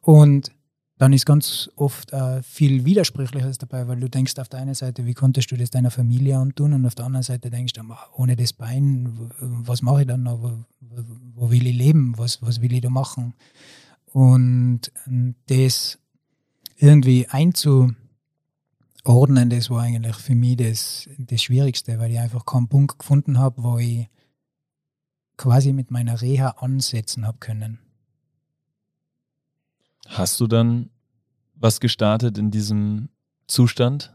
Und 0.00 0.52
dann 1.00 1.14
ist 1.14 1.24
ganz 1.24 1.70
oft 1.76 2.12
äh, 2.12 2.42
viel 2.42 2.84
Widersprüchliches 2.84 3.56
dabei, 3.56 3.88
weil 3.88 3.98
du 3.98 4.10
denkst 4.10 4.38
auf 4.38 4.50
der 4.50 4.60
einen 4.60 4.74
Seite, 4.74 5.06
wie 5.06 5.14
konntest 5.14 5.50
du 5.50 5.56
das 5.56 5.70
deiner 5.70 5.90
Familie 5.90 6.36
antun 6.36 6.74
und 6.74 6.84
auf 6.84 6.94
der 6.94 7.06
anderen 7.06 7.22
Seite 7.22 7.48
denkst 7.48 7.72
du, 7.72 7.80
ohne 8.16 8.36
das 8.36 8.52
Bein, 8.52 9.30
was 9.40 9.80
mache 9.80 10.02
ich 10.02 10.06
dann 10.06 10.24
noch, 10.24 10.42
wo, 10.42 10.52
wo, 11.36 11.50
will 11.50 11.66
ich 11.66 11.74
leben, 11.74 12.18
was, 12.18 12.42
was 12.42 12.60
will 12.60 12.74
ich 12.74 12.82
da 12.82 12.90
machen? 12.90 13.32
Und 14.12 14.92
das 15.46 15.98
irgendwie 16.76 17.26
einzuordnen, 17.28 17.96
das 19.48 19.70
war 19.70 19.84
eigentlich 19.84 20.16
für 20.16 20.34
mich 20.34 20.58
das, 20.58 21.08
das 21.16 21.42
Schwierigste, 21.42 21.98
weil 21.98 22.10
ich 22.10 22.18
einfach 22.18 22.44
keinen 22.44 22.68
Punkt 22.68 22.98
gefunden 22.98 23.38
habe, 23.38 23.62
wo 23.62 23.78
ich 23.78 24.06
quasi 25.38 25.72
mit 25.72 25.90
meiner 25.90 26.20
Reha 26.20 26.56
ansetzen 26.58 27.26
habe 27.26 27.38
können. 27.38 27.78
Hast 30.10 30.40
du 30.40 30.48
dann 30.48 30.90
was 31.54 31.78
gestartet 31.78 32.36
in 32.36 32.50
diesem 32.50 33.10
Zustand? 33.46 34.12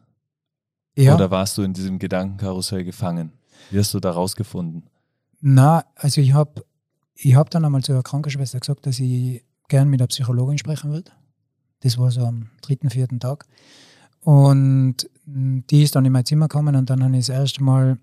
Ja. 0.98 1.16
Oder 1.16 1.32
warst 1.32 1.58
du 1.58 1.62
in 1.62 1.74
diesem 1.74 2.00
Gedankenkarussell 2.00 2.84
gefangen? 2.84 3.32
Wie 3.72 3.80
hast 3.80 3.94
du 3.94 4.02
da 4.02 4.12
rausgefunden? 4.12 4.90
Na, 5.40 5.86
also 5.96 6.20
ich 6.20 6.34
habe 6.34 6.66
ich 7.16 7.36
hab 7.36 7.50
dann 7.50 7.64
einmal 7.64 7.82
zu 7.82 7.94
der 7.94 8.04
Krankenschwester 8.04 8.60
gesagt, 8.60 8.86
dass 8.86 9.00
ich 9.00 9.44
gern 9.70 9.90
mit 9.90 10.02
der 10.02 10.08
Psychologin 10.08 10.58
sprechen 10.58 10.92
würde. 10.92 11.12
Das 11.80 11.98
war 11.98 12.12
so 12.12 12.26
am 12.26 12.50
dritten, 12.62 12.90
vierten 12.90 13.22
Tag. 13.22 13.46
Und 14.20 15.10
die 15.26 15.84
ist 15.84 15.96
dann 15.96 16.06
in 16.06 16.12
mein 16.12 16.26
Zimmer 16.26 16.50
gekommen 16.50 16.76
und 16.76 16.90
dann 16.90 17.04
habe 17.04 17.14
ich 17.14 17.26
das 17.26 17.30
erste 17.30 17.64
Mal 17.64 17.98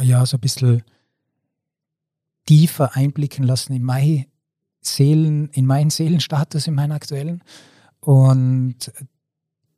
ja, 0.00 0.24
so 0.24 0.36
ein 0.36 0.40
bisschen 0.40 0.82
tiefer 2.46 2.94
einblicken 2.94 3.44
lassen 3.44 3.72
in 3.72 3.82
mein 3.82 4.26
Seelen, 4.80 5.48
in 5.50 5.66
meinen 5.66 5.90
Seelenstatus, 5.90 6.66
in 6.66 6.74
meinen 6.74 6.92
aktuellen. 6.92 7.42
Und 8.00 8.92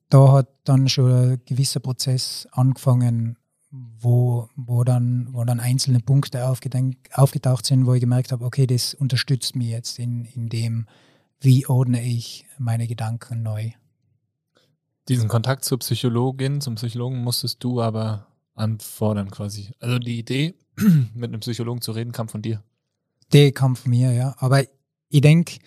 da 0.09 0.33
hat 0.33 0.49
dann 0.65 0.89
schon 0.89 1.13
ein 1.13 1.43
gewisser 1.47 1.81
Prozess 1.81 2.49
angefangen, 2.53 3.37
wo, 3.71 4.49
wo, 4.57 4.85
dann, 4.85 5.29
wo 5.33 5.45
dann 5.45 5.61
einzelne 5.61 6.01
Punkte 6.01 6.47
aufgetaucht 6.47 7.67
sind, 7.67 7.87
wo 7.87 7.95
ich 7.95 8.01
gemerkt 8.01 8.33
habe, 8.33 8.45
okay, 8.45 8.67
das 8.67 8.95
unterstützt 8.95 9.55
mich 9.55 9.69
jetzt 9.69 9.99
in, 9.99 10.25
in 10.25 10.49
dem, 10.49 10.87
wie 11.41 11.67
ordne 11.67 12.03
ich 12.03 12.47
meine 12.59 12.89
Gedanken 12.89 13.43
neu. 13.43 13.71
Diesen 15.09 15.29
Kontakt 15.29 15.65
zur 15.65 15.79
Psychologin, 15.79 16.61
zum 16.61 16.75
Psychologen 16.75 17.23
musstest 17.23 17.63
du 17.63 17.81
aber 17.81 18.27
anfordern 18.55 19.31
quasi. 19.31 19.73
Also 19.79 19.99
die 19.99 20.19
Idee, 20.19 20.55
mit 21.15 21.31
einem 21.31 21.41
Psychologen 21.41 21.81
zu 21.81 21.93
reden, 21.93 22.13
kam 22.13 22.29
von 22.29 22.43
dir. 22.43 22.63
Die 23.33 23.53
kam 23.53 23.77
von 23.77 23.91
mir, 23.91 24.13
ja. 24.13 24.35
Aber 24.39 24.65
ich 25.11 25.21
denke, 25.21 25.59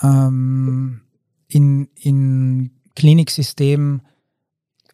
ähm, 0.00 1.02
in, 1.48 1.88
in 1.94 2.70
Kliniksystemen, 2.94 4.02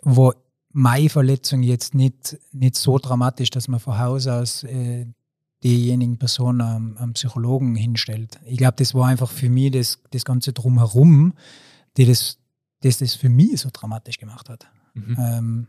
wo 0.02 0.32
meine 0.72 1.08
Verletzung 1.08 1.62
jetzt 1.62 1.94
nicht, 1.94 2.38
nicht 2.52 2.76
so 2.76 2.98
dramatisch, 2.98 3.50
dass 3.50 3.68
man 3.68 3.80
von 3.80 3.98
Haus 3.98 4.26
aus 4.26 4.64
äh, 4.64 5.06
diejenigen 5.62 6.18
Personen 6.18 6.60
am, 6.60 6.96
am, 6.96 7.12
Psychologen 7.14 7.74
hinstellt. 7.74 8.38
Ich 8.46 8.58
glaube, 8.58 8.76
das 8.76 8.94
war 8.94 9.08
einfach 9.08 9.30
für 9.30 9.50
mich 9.50 9.72
das, 9.72 10.00
das 10.10 10.24
Ganze 10.24 10.52
drumherum, 10.52 11.34
die 11.96 12.06
das, 12.06 12.38
das 12.80 12.98
das 12.98 13.14
für 13.14 13.28
mich 13.28 13.60
so 13.60 13.70
dramatisch 13.72 14.18
gemacht 14.18 14.48
hat. 14.48 14.68
Mhm. 14.94 15.16
Ähm, 15.18 15.66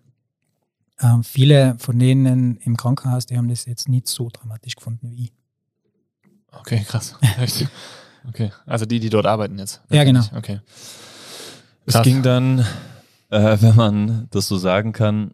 ähm, 1.01 1.23
viele 1.23 1.77
von 1.79 1.97
denen 1.97 2.57
im 2.57 2.77
Krankenhaus, 2.77 3.25
die 3.25 3.37
haben 3.37 3.47
das 3.47 3.65
jetzt 3.65 3.89
nicht 3.89 4.07
so 4.07 4.29
dramatisch 4.31 4.75
gefunden 4.75 5.09
wie 5.09 5.25
ich. 5.25 5.33
Okay, 6.51 6.83
krass. 6.87 7.15
okay, 8.27 8.51
also 8.65 8.85
die, 8.85 8.99
die 8.99 9.09
dort 9.09 9.25
arbeiten 9.25 9.57
jetzt. 9.57 9.81
Ja, 9.89 10.03
genau. 10.03 10.23
Okay. 10.35 10.59
Krass. 11.85 11.95
Es 11.95 12.01
ging 12.03 12.21
dann, 12.21 12.59
äh, 13.29 13.57
wenn 13.59 13.75
man 13.75 14.27
das 14.31 14.47
so 14.47 14.57
sagen 14.57 14.91
kann, 14.91 15.33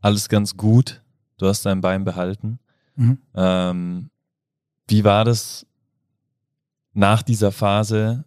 alles 0.00 0.28
ganz 0.28 0.56
gut. 0.56 1.02
Du 1.38 1.46
hast 1.46 1.64
dein 1.66 1.80
Bein 1.80 2.04
behalten. 2.04 2.58
Mhm. 2.96 3.18
Ähm, 3.34 4.10
wie 4.88 5.04
war 5.04 5.24
das 5.24 5.66
nach 6.92 7.22
dieser 7.22 7.52
Phase, 7.52 8.24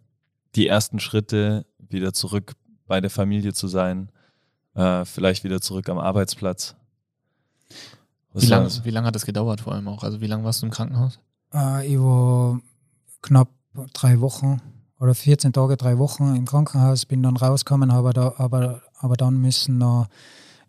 die 0.56 0.68
ersten 0.68 1.00
Schritte 1.00 1.66
wieder 1.78 2.14
zurück 2.14 2.54
bei 2.88 3.02
der 3.02 3.10
Familie 3.10 3.54
zu 3.54 3.68
sein, 3.68 4.10
äh, 4.76 5.06
vielleicht 5.06 5.44
wieder 5.44 5.60
zurück 5.62 5.90
am 5.90 5.98
Arbeitsplatz? 5.98 6.76
Wie 8.34 8.46
lange 8.46 8.70
lang 8.86 9.06
hat 9.06 9.16
das 9.16 9.26
gedauert 9.26 9.62
vor 9.62 9.74
allem 9.74 9.88
auch? 9.88 10.04
Also 10.04 10.22
wie 10.22 10.28
lange 10.28 10.44
warst 10.44 10.62
du 10.62 10.68
im 10.68 10.72
Krankenhaus? 10.72 11.20
Äh, 11.54 11.88
ich 11.88 12.00
war 12.00 12.60
knapp 13.22 13.50
drei 13.94 14.20
Wochen 14.22 14.62
oder 15.00 15.16
14 15.16 15.54
Tage, 15.54 15.78
drei 15.78 15.98
Wochen 15.98 16.36
im 16.36 16.46
Krankenhaus, 16.46 17.06
bin 17.06 17.24
dann 17.24 17.38
rausgekommen, 17.38 17.90
aber, 17.92 18.14
da, 18.14 18.34
aber, 18.38 18.82
aber 18.98 19.16
dann 19.16 19.42
müssen 19.42 19.78
noch 19.78 20.08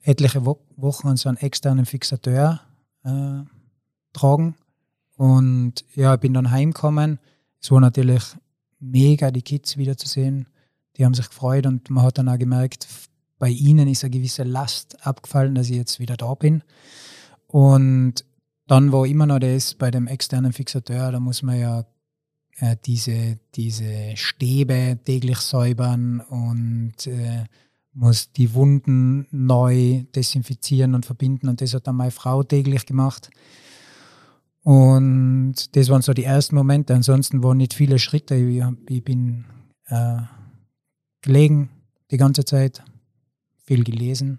etliche 0.03 0.45
Wochen 0.45 1.16
so 1.16 1.29
einen 1.29 1.38
externen 1.38 1.87
Fixateur 1.87 2.61
äh, 3.05 3.42
tragen. 4.12 4.57
Und 5.16 5.85
ja, 5.95 6.14
ich 6.14 6.21
bin 6.21 6.35
dann 6.35 6.51
heimgekommen. 6.51 7.18
Es 7.61 7.71
war 7.71 7.81
natürlich 7.81 8.25
mega, 8.81 9.31
die 9.31 9.42
Kids 9.42 9.77
wiederzusehen. 9.77 10.49
Die 10.97 11.05
haben 11.05 11.14
sich 11.14 11.29
gefreut 11.29 11.66
und 11.66 11.88
man 11.90 12.05
hat 12.05 12.18
dann 12.18 12.29
auch 12.29 12.38
gemerkt, 12.38 12.87
bei 13.38 13.49
ihnen 13.49 13.88
ist 13.88 14.05
eine 14.05 14.11
gewisse 14.11 14.45
Last 14.45 15.07
abgefallen, 15.07 15.55
dass 15.55 15.68
ich 15.68 15.77
jetzt 15.77 16.01
wieder 16.01 16.16
da 16.16 16.35
bin. 16.35 16.62
Und 17.47 18.25
dann 18.73 18.91
war 18.91 19.05
immer 19.05 19.27
noch 19.27 19.39
das 19.39 19.75
bei 19.75 19.91
dem 19.91 20.07
externen 20.07 20.55
Fixateur, 20.55 21.13
da 21.13 21.21
muss 21.21 21.43
man 21.43 21.61
ja 21.61 21.85
äh, 22.57 22.75
diese, 22.87 23.39
diese 23.55 24.17
Stäbe 24.17 24.99
täglich 25.05 25.37
säubern 25.41 26.21
und 26.21 27.07
äh, 27.07 27.45
muss 27.93 28.33
die 28.33 28.55
Wunden 28.55 29.27
neu 29.31 30.05
desinfizieren 30.17 30.95
und 30.95 31.05
verbinden. 31.05 31.51
Und 31.51 31.61
das 31.61 31.75
hat 31.75 31.87
dann 31.87 31.97
meine 31.97 32.13
Frau 32.13 32.45
täglich 32.45 32.87
gemacht. 32.87 33.29
Und 34.63 35.77
das 35.77 35.91
waren 35.91 36.01
so 36.01 36.15
die 36.15 36.25
ersten 36.25 36.57
Momente. 36.57 36.95
Ansonsten 36.95 37.43
waren 37.43 37.59
nicht 37.59 37.75
viele 37.75 37.99
Schritte. 37.99 38.37
Ich, 38.37 38.65
ich 38.89 39.05
bin 39.05 39.45
äh, 39.89 40.17
gelegen 41.21 41.69
die 42.11 42.17
ganze 42.17 42.47
Zeit, 42.47 42.83
viel 43.67 43.85
gelesen 43.85 44.39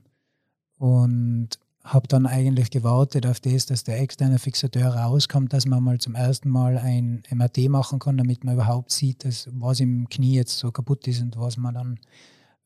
und 0.79 1.59
habe 1.83 2.07
dann 2.07 2.25
eigentlich 2.25 2.71
gewartet 2.71 3.25
auf 3.25 3.39
das, 3.39 3.65
dass 3.65 3.83
der 3.83 3.99
externe 3.99 4.39
Fixateur 4.39 4.95
rauskommt, 4.95 5.51
dass 5.51 5.65
man 5.65 5.83
mal 5.83 5.99
zum 5.99 6.15
ersten 6.15 6.49
Mal 6.49 6.77
ein 6.77 7.23
MRT 7.29 7.69
machen 7.69 7.99
kann, 7.99 8.17
damit 8.17 8.43
man 8.43 8.55
überhaupt 8.55 8.91
sieht, 8.91 9.25
dass, 9.25 9.49
was 9.51 9.81
im 9.81 10.07
Knie 10.07 10.35
jetzt 10.35 10.57
so 10.57 10.71
kaputt 10.71 11.07
ist 11.07 11.21
und 11.21 11.37
was 11.37 11.57
man 11.57 11.73
dann, 11.73 11.99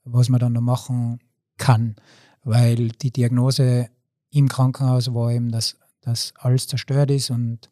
was 0.03 0.29
man 0.29 0.39
dann 0.39 0.53
noch 0.53 0.61
machen 0.61 1.19
kann. 1.57 1.95
Weil 2.43 2.89
die 2.89 3.11
Diagnose 3.11 3.89
im 4.29 4.47
Krankenhaus 4.47 5.13
war 5.13 5.31
eben, 5.31 5.51
dass 5.51 5.77
dass 6.07 6.33
alles 6.37 6.67
zerstört 6.67 7.11
ist 7.11 7.29
und 7.31 7.69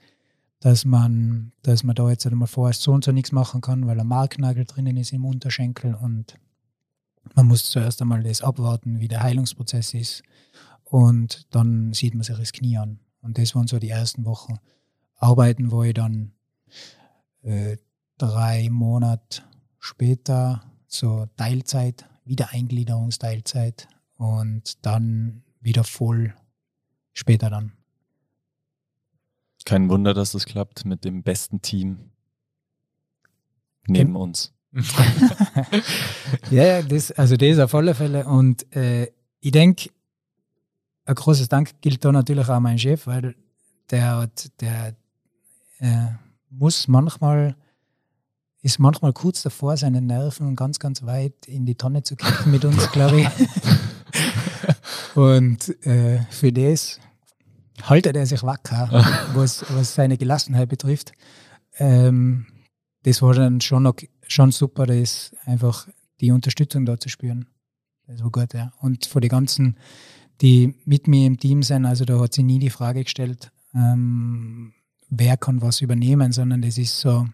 dass 0.60 0.84
man, 0.84 1.54
dass 1.62 1.84
man 1.84 1.96
da 1.96 2.10
jetzt 2.10 2.28
einmal 2.28 2.50
vorerst 2.50 2.82
so 2.82 2.92
und 2.92 3.06
so 3.06 3.14
nichts 3.14 3.32
machen 3.32 3.62
kann, 3.62 3.88
weil 3.88 3.98
ein 3.98 4.08
Marknagel 4.08 4.66
drinnen 4.66 4.98
ist 4.98 5.14
im 5.14 5.24
Unterschenkel 5.24 5.96
und 5.96 6.36
man 7.34 7.48
muss 7.48 7.70
zuerst 7.70 8.02
einmal 8.02 8.24
das 8.24 8.42
abwarten, 8.42 9.00
wie 9.00 9.08
der 9.08 9.24
Heilungsprozess 9.24 9.94
ist 9.94 10.22
und 10.96 11.54
dann 11.54 11.92
sieht 11.92 12.14
man 12.14 12.24
sich 12.24 12.38
das 12.38 12.54
Knie 12.54 12.78
an. 12.78 13.02
Und 13.20 13.38
das 13.38 13.54
waren 13.54 13.68
so 13.68 13.80
die 13.80 13.90
ersten 13.90 14.24
Wochen. 14.24 14.60
Arbeiten, 15.18 15.70
wo 15.70 15.84
ich 15.84 15.94
dann 15.94 16.32
äh, 17.42 17.76
drei 18.18 18.70
Monate 18.70 19.42
später 19.78 20.64
so 20.88 21.28
Teilzeit, 21.36 22.06
Wiedereingliederungsteilzeit 22.24 23.90
und 24.16 24.86
dann 24.86 25.44
wieder 25.60 25.84
voll 25.84 26.34
später 27.12 27.50
dann. 27.50 27.74
Kein 29.66 29.90
Wunder, 29.90 30.14
dass 30.14 30.32
das 30.32 30.46
klappt 30.46 30.86
mit 30.86 31.04
dem 31.04 31.24
besten 31.24 31.62
Team 31.62 32.12
neben 33.86 34.14
Ken 34.14 34.16
uns. 34.16 34.54
ja, 36.52 36.82
das, 36.84 37.12
also 37.12 37.36
das 37.36 37.60
auf 37.60 37.76
alle 37.76 37.96
Fälle. 37.96 38.26
Und 38.28 38.74
äh, 38.74 39.12
ich 39.42 39.52
denke, 39.52 39.90
ein 41.06 41.16
großes 41.16 41.48
Dank 41.48 41.82
gilt 41.82 42.04
da 42.04 42.12
natürlich 42.12 42.50
auch 42.50 42.60
mein 42.60 42.80
Chef, 42.80 43.08
weil 43.08 43.36
der, 43.92 44.30
der 44.60 44.96
äh, 45.80 46.08
muss 46.50 46.88
manchmal, 46.88 47.56
ist 48.62 48.80
manchmal 48.80 49.14
kurz 49.14 49.44
davor, 49.44 49.78
seine 49.78 50.02
Nerven 50.02 50.56
ganz, 50.56 50.80
ganz 50.80 51.04
weit 51.04 51.48
in 51.48 51.66
die 51.66 51.76
Tonne 51.76 52.04
zu 52.04 52.16
kippen 52.16 52.52
mit 52.52 52.66
uns, 52.66 52.92
glaube 52.92 53.22
ich. 53.22 53.28
Und 55.16 55.86
äh, 55.86 56.22
für 56.30 56.52
das 56.52 57.00
haltet 57.84 58.16
er 58.16 58.26
sich 58.26 58.44
wacker, 58.44 58.90
was, 59.34 59.66
was 59.70 59.96
seine 59.96 60.18
Gelassenheit 60.18 60.70
betrifft. 60.70 61.12
Ähm, 61.78 62.48
das 63.04 63.22
war 63.22 63.34
dann 63.34 63.62
schon, 63.62 63.84
noch, 63.84 63.96
schon 64.28 64.52
super, 64.52 64.86
das 64.88 65.36
einfach 65.46 65.88
die 66.20 66.32
Unterstützung 66.32 66.86
da 66.86 66.98
zu 67.00 67.10
spüren. 67.10 67.48
Das 68.08 68.24
war 68.24 68.32
gut, 68.32 68.54
ja. 68.54 68.72
Und 68.80 69.06
für 69.06 69.22
die 69.22 69.28
ganzen, 69.28 69.78
die 70.42 70.76
mit 70.86 71.08
mir 71.08 71.28
im 71.28 71.40
Team 71.40 71.64
sind, 71.64 71.86
also 71.86 72.06
da 72.06 72.20
hat 72.20 72.34
sie 72.34 72.44
nie 72.44 72.60
die 72.60 72.70
Frage 72.70 73.04
gestellt, 73.04 73.52
ähm, 73.74 74.74
wer 75.10 75.38
kann 75.38 75.62
was 75.62 75.82
übernehmen, 75.82 76.32
sondern 76.32 76.62
das 76.62 76.78
ist 76.78 77.00
so, 77.00 77.28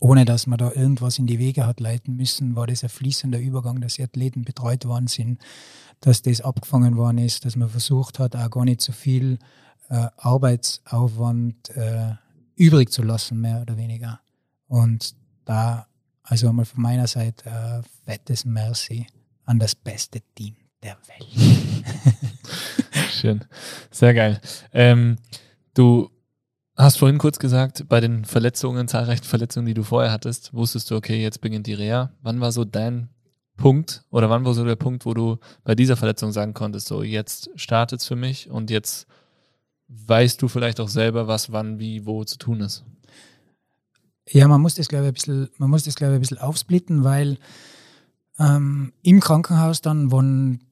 ohne 0.00 0.24
dass 0.24 0.46
man 0.46 0.58
da 0.58 0.72
irgendwas 0.72 1.18
in 1.18 1.26
die 1.26 1.38
Wege 1.38 1.66
hat 1.66 1.80
leiten 1.80 2.16
müssen, 2.16 2.54
war 2.56 2.66
das 2.66 2.82
ein 2.82 2.90
fließender 2.90 3.40
Übergang, 3.40 3.80
dass 3.80 3.94
die 3.94 4.02
Athleten 4.02 4.42
betreut 4.42 4.84
worden 4.84 5.06
sind, 5.06 5.40
dass 6.00 6.22
das 6.22 6.40
abgefangen 6.40 6.96
worden 6.96 7.18
ist, 7.18 7.44
dass 7.44 7.56
man 7.56 7.68
versucht 7.68 8.18
hat, 8.18 8.36
auch 8.36 8.50
gar 8.50 8.64
nicht 8.64 8.80
so 8.80 8.92
viel 8.92 9.38
äh, 9.88 10.08
Arbeitsaufwand 10.16 11.70
äh, 11.70 12.14
übrig 12.56 12.92
zu 12.92 13.02
lassen, 13.02 13.40
mehr 13.40 13.62
oder 13.62 13.76
weniger. 13.76 14.20
Und 14.68 15.14
da, 15.44 15.86
also 16.22 16.48
einmal 16.48 16.64
von 16.64 16.82
meiner 16.82 17.06
Seite, 17.06 17.48
äh, 17.48 17.82
fettes 18.04 18.44
Merci 18.44 19.06
an 19.44 19.58
das 19.58 19.74
beste 19.74 20.20
Team 20.34 20.56
der 20.82 20.96
Welt. 21.08 21.84
Schön, 23.10 23.44
sehr 23.90 24.14
geil. 24.14 24.40
Ähm, 24.72 25.16
du 25.74 26.10
hast 26.76 26.98
vorhin 26.98 27.18
kurz 27.18 27.38
gesagt, 27.38 27.88
bei 27.88 28.00
den 28.00 28.24
Verletzungen, 28.24 28.88
zahlreichen 28.88 29.24
Verletzungen, 29.24 29.66
die 29.66 29.74
du 29.74 29.82
vorher 29.82 30.12
hattest, 30.12 30.52
wusstest 30.52 30.90
du, 30.90 30.96
okay, 30.96 31.22
jetzt 31.22 31.40
beginnt 31.40 31.66
die 31.66 31.74
Reha. 31.74 32.12
Wann 32.22 32.40
war 32.40 32.52
so 32.52 32.64
dein 32.64 33.08
Punkt 33.56 34.04
oder 34.10 34.28
wann 34.28 34.44
war 34.44 34.54
so 34.54 34.64
der 34.64 34.76
Punkt, 34.76 35.06
wo 35.06 35.14
du 35.14 35.38
bei 35.64 35.74
dieser 35.74 35.96
Verletzung 35.96 36.32
sagen 36.32 36.52
konntest, 36.54 36.88
so 36.88 37.02
jetzt 37.02 37.50
startet 37.56 38.00
es 38.00 38.06
für 38.06 38.16
mich 38.16 38.50
und 38.50 38.70
jetzt 38.70 39.06
weißt 39.88 40.40
du 40.42 40.48
vielleicht 40.48 40.80
auch 40.80 40.88
selber, 40.88 41.26
was 41.26 41.52
wann, 41.52 41.78
wie, 41.78 42.04
wo 42.06 42.24
zu 42.24 42.38
tun 42.38 42.60
ist? 42.60 42.84
Ja, 44.28 44.48
man 44.48 44.60
muss 44.60 44.74
das, 44.74 44.88
glaube 44.88 45.04
ich, 45.04 45.10
ein 45.10 45.14
bisschen, 45.14 45.48
man 45.58 45.70
muss 45.70 45.84
das, 45.84 45.94
glaube 45.94 46.14
ich, 46.14 46.18
ein 46.18 46.20
bisschen 46.20 46.38
aufsplitten, 46.38 47.04
weil 47.04 47.38
ähm, 48.38 48.92
im 49.02 49.20
Krankenhaus 49.20 49.80
dann 49.80 50.10
waren 50.10 50.65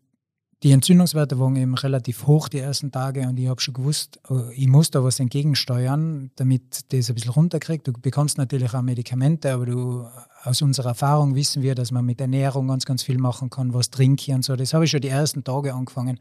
die 0.65 0.73
Entzündungswerte 0.73 1.39
waren 1.39 1.57
eben 1.57 1.75
relativ 1.75 2.27
hoch 2.27 2.49
die 2.49 2.59
ersten 2.59 2.91
Tage 2.91 3.29
und 3.29 3.39
ich 3.39 3.49
habe 3.49 3.61
schon 3.61 3.75
gewusst, 3.75 4.19
äh, 4.31 4.51
ich 4.55 4.67
muss 4.67 4.91
da 4.91 5.05
was 5.05 5.21
entgegensteuern, 5.21 6.31
damit 6.37 6.91
das 6.91 7.11
ein 7.11 7.15
bisschen 7.15 7.33
runterkriegt. 7.33 7.87
Du 7.87 7.93
bekommst 7.93 8.39
natürlich 8.39 8.73
auch 8.73 8.81
Medikamente, 8.81 9.53
aber 9.53 9.67
du, 9.67 10.07
aus 10.43 10.63
unserer 10.63 10.89
Erfahrung 10.89 11.35
wissen 11.35 11.63
wir, 11.63 11.75
dass 11.75 11.93
man 11.93 12.07
mit 12.07 12.19
Ernährung 12.19 12.67
ganz, 12.69 12.87
ganz 12.87 13.03
viel 13.03 13.19
machen 13.19 13.51
kann, 13.51 13.75
was 13.75 13.91
trinken 13.91 14.37
und 14.37 14.45
so. 14.45 14.57
Das 14.57 14.73
habe 14.73 14.87
ich 14.87 14.91
schon 14.91 15.03
die 15.03 15.09
ersten 15.09 15.45
Tage 15.45 15.75
angefangen. 15.75 16.19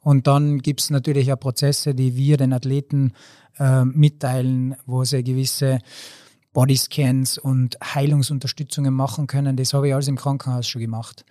Und 0.00 0.26
dann 0.26 0.58
gibt 0.58 0.82
es 0.82 0.90
natürlich 0.90 1.32
auch 1.32 1.40
Prozesse, 1.40 1.94
die 1.94 2.16
wir 2.16 2.36
den 2.36 2.52
Athleten 2.52 3.14
äh, 3.58 3.82
mitteilen, 3.86 4.76
wo 4.84 5.04
sie 5.04 5.24
gewisse 5.24 5.78
Bodyscans 6.52 7.38
und 7.38 7.78
Heilungsunterstützungen 7.82 8.92
machen 8.92 9.26
können. 9.26 9.56
Das 9.56 9.72
habe 9.72 9.88
ich 9.88 9.94
alles 9.94 10.08
im 10.08 10.16
Krankenhaus 10.16 10.68
schon 10.68 10.82
gemacht. 10.82 11.24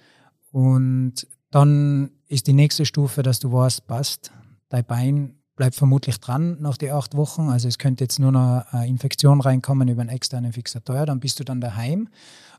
Und 0.51 1.27
dann 1.51 2.09
ist 2.27 2.47
die 2.47 2.53
nächste 2.53 2.85
Stufe, 2.85 3.23
dass 3.23 3.39
du 3.39 3.51
weißt, 3.51 3.87
passt, 3.87 4.31
dein 4.69 4.85
Bein 4.85 5.35
bleibt 5.55 5.75
vermutlich 5.75 6.19
dran 6.19 6.57
nach 6.59 6.77
den 6.77 6.91
acht 6.91 7.15
Wochen. 7.15 7.49
Also 7.49 7.67
es 7.67 7.77
könnte 7.77 8.03
jetzt 8.03 8.19
nur 8.19 8.31
noch 8.31 8.65
eine 8.71 8.87
Infektion 8.87 9.41
reinkommen 9.41 9.87
über 9.87 10.01
einen 10.01 10.09
externen 10.09 10.53
Fixator, 10.53 11.05
dann 11.05 11.19
bist 11.19 11.39
du 11.39 11.43
dann 11.43 11.61
daheim. 11.61 12.09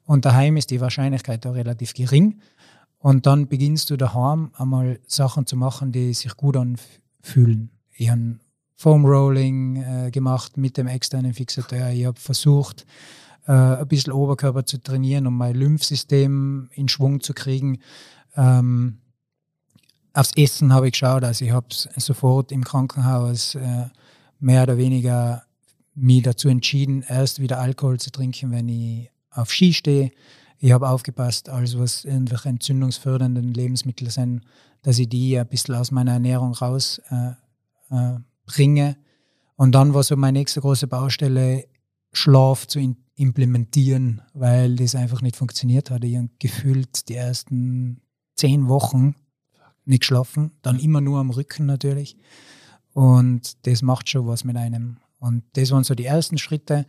Und 0.05 0.25
daheim 0.25 0.57
ist 0.57 0.71
die 0.71 0.81
Wahrscheinlichkeit 0.81 1.45
da 1.45 1.51
relativ 1.51 1.93
gering. 1.95 2.41
Und 2.99 3.27
dann 3.27 3.49
beginnst 3.49 3.91
du 3.91 3.97
daheim 3.97 4.51
einmal 4.57 5.01
Sachen 5.07 5.47
zu 5.47 5.57
machen, 5.57 5.93
die 5.93 6.15
sich 6.15 6.37
gut 6.37 6.57
anfühlen. 6.57 7.71
Ich 7.93 8.11
habe 8.11 8.39
Foam 8.77 9.05
Rolling 9.05 9.77
äh, 9.77 10.11
gemacht 10.11 10.57
mit 10.57 10.77
dem 10.77 10.87
externen 10.87 11.35
Fixateur. 11.35 11.91
Ich 11.91 12.05
habe 12.05 12.21
versucht, 12.21 12.87
äh, 13.47 13.53
ein 13.53 13.89
bisschen 13.89 14.13
Oberkörper 14.13 14.65
zu 14.65 14.79
trainieren, 14.79 15.27
um 15.27 15.37
mein 15.37 15.55
Lymphsystem 15.55 16.69
in 16.75 16.89
Schwung 16.89 17.21
zu 17.21 17.33
kriegen. 17.33 17.79
Ähm, 18.37 18.99
aufs 20.17 20.33
Essen 20.37 20.73
habe 20.73 20.87
ich 20.87 20.93
geschaut, 20.93 21.25
also 21.25 21.45
ich 21.45 21.51
habe 21.51 21.67
sofort 21.71 22.51
im 22.51 22.65
Krankenhaus 22.65 23.55
äh, 23.55 23.87
mehr 24.41 24.63
oder 24.63 24.79
weniger 24.79 25.45
mich 25.95 26.23
dazu 26.23 26.49
entschieden, 26.49 27.05
erst 27.07 27.41
wieder 27.41 27.59
Alkohol 27.59 28.01
zu 28.01 28.11
trinken, 28.11 28.51
wenn 28.51 28.69
ich 28.69 29.11
auf 29.31 29.53
Ski 29.53 29.75
stehe. 29.75 30.11
Ich 30.59 30.73
habe 30.73 30.89
aufgepasst, 30.89 31.51
alles 31.51 31.79
was 31.79 32.05
irgendwelche 32.05 32.49
entzündungsfördernden 32.49 33.53
Lebensmittel 33.53 34.11
sind, 34.11 34.43
dass 34.83 34.99
ich 34.99 35.09
die 35.09 35.39
ein 35.39 35.47
bisschen 35.49 35.75
aus 35.75 35.91
meiner 35.91 36.13
Ernährung 36.13 36.55
raus 36.55 37.01
äh, 37.11 37.33
äh. 37.91 38.95
Und 39.57 39.75
dann 39.75 39.93
war 39.93 40.03
so 40.03 40.17
meine 40.17 40.39
nächste 40.39 40.61
große 40.61 40.87
Baustelle, 40.87 41.67
Schlaf 42.13 42.67
zu 42.67 42.81
implementieren, 43.17 44.23
weil 44.33 44.77
das 44.77 44.95
einfach 44.95 45.21
nicht 45.21 45.37
funktioniert 45.37 45.91
hat. 45.91 46.05
Ich 46.05 46.17
habe 46.17 46.31
gefühlt 46.39 47.09
die 47.09 47.15
ersten 47.15 48.01
zehn 48.37 48.69
Wochen 48.69 49.15
nicht 49.87 50.01
geschlafen, 50.01 50.53
dann 50.63 50.79
immer 50.79 51.01
nur 51.01 51.21
am 51.21 51.31
Rücken 51.31 51.67
natürlich. 51.67 52.17
Und 52.93 53.67
das 53.67 53.83
macht 53.83 54.09
schon 54.09 54.27
was 54.27 54.45
mit 54.45 54.57
einem. 54.57 54.99
Und 55.19 55.45
das 55.53 55.71
waren 55.71 55.85
so 55.85 55.95
die 55.95 56.05
ersten 56.05 56.39
Schritte. 56.39 56.87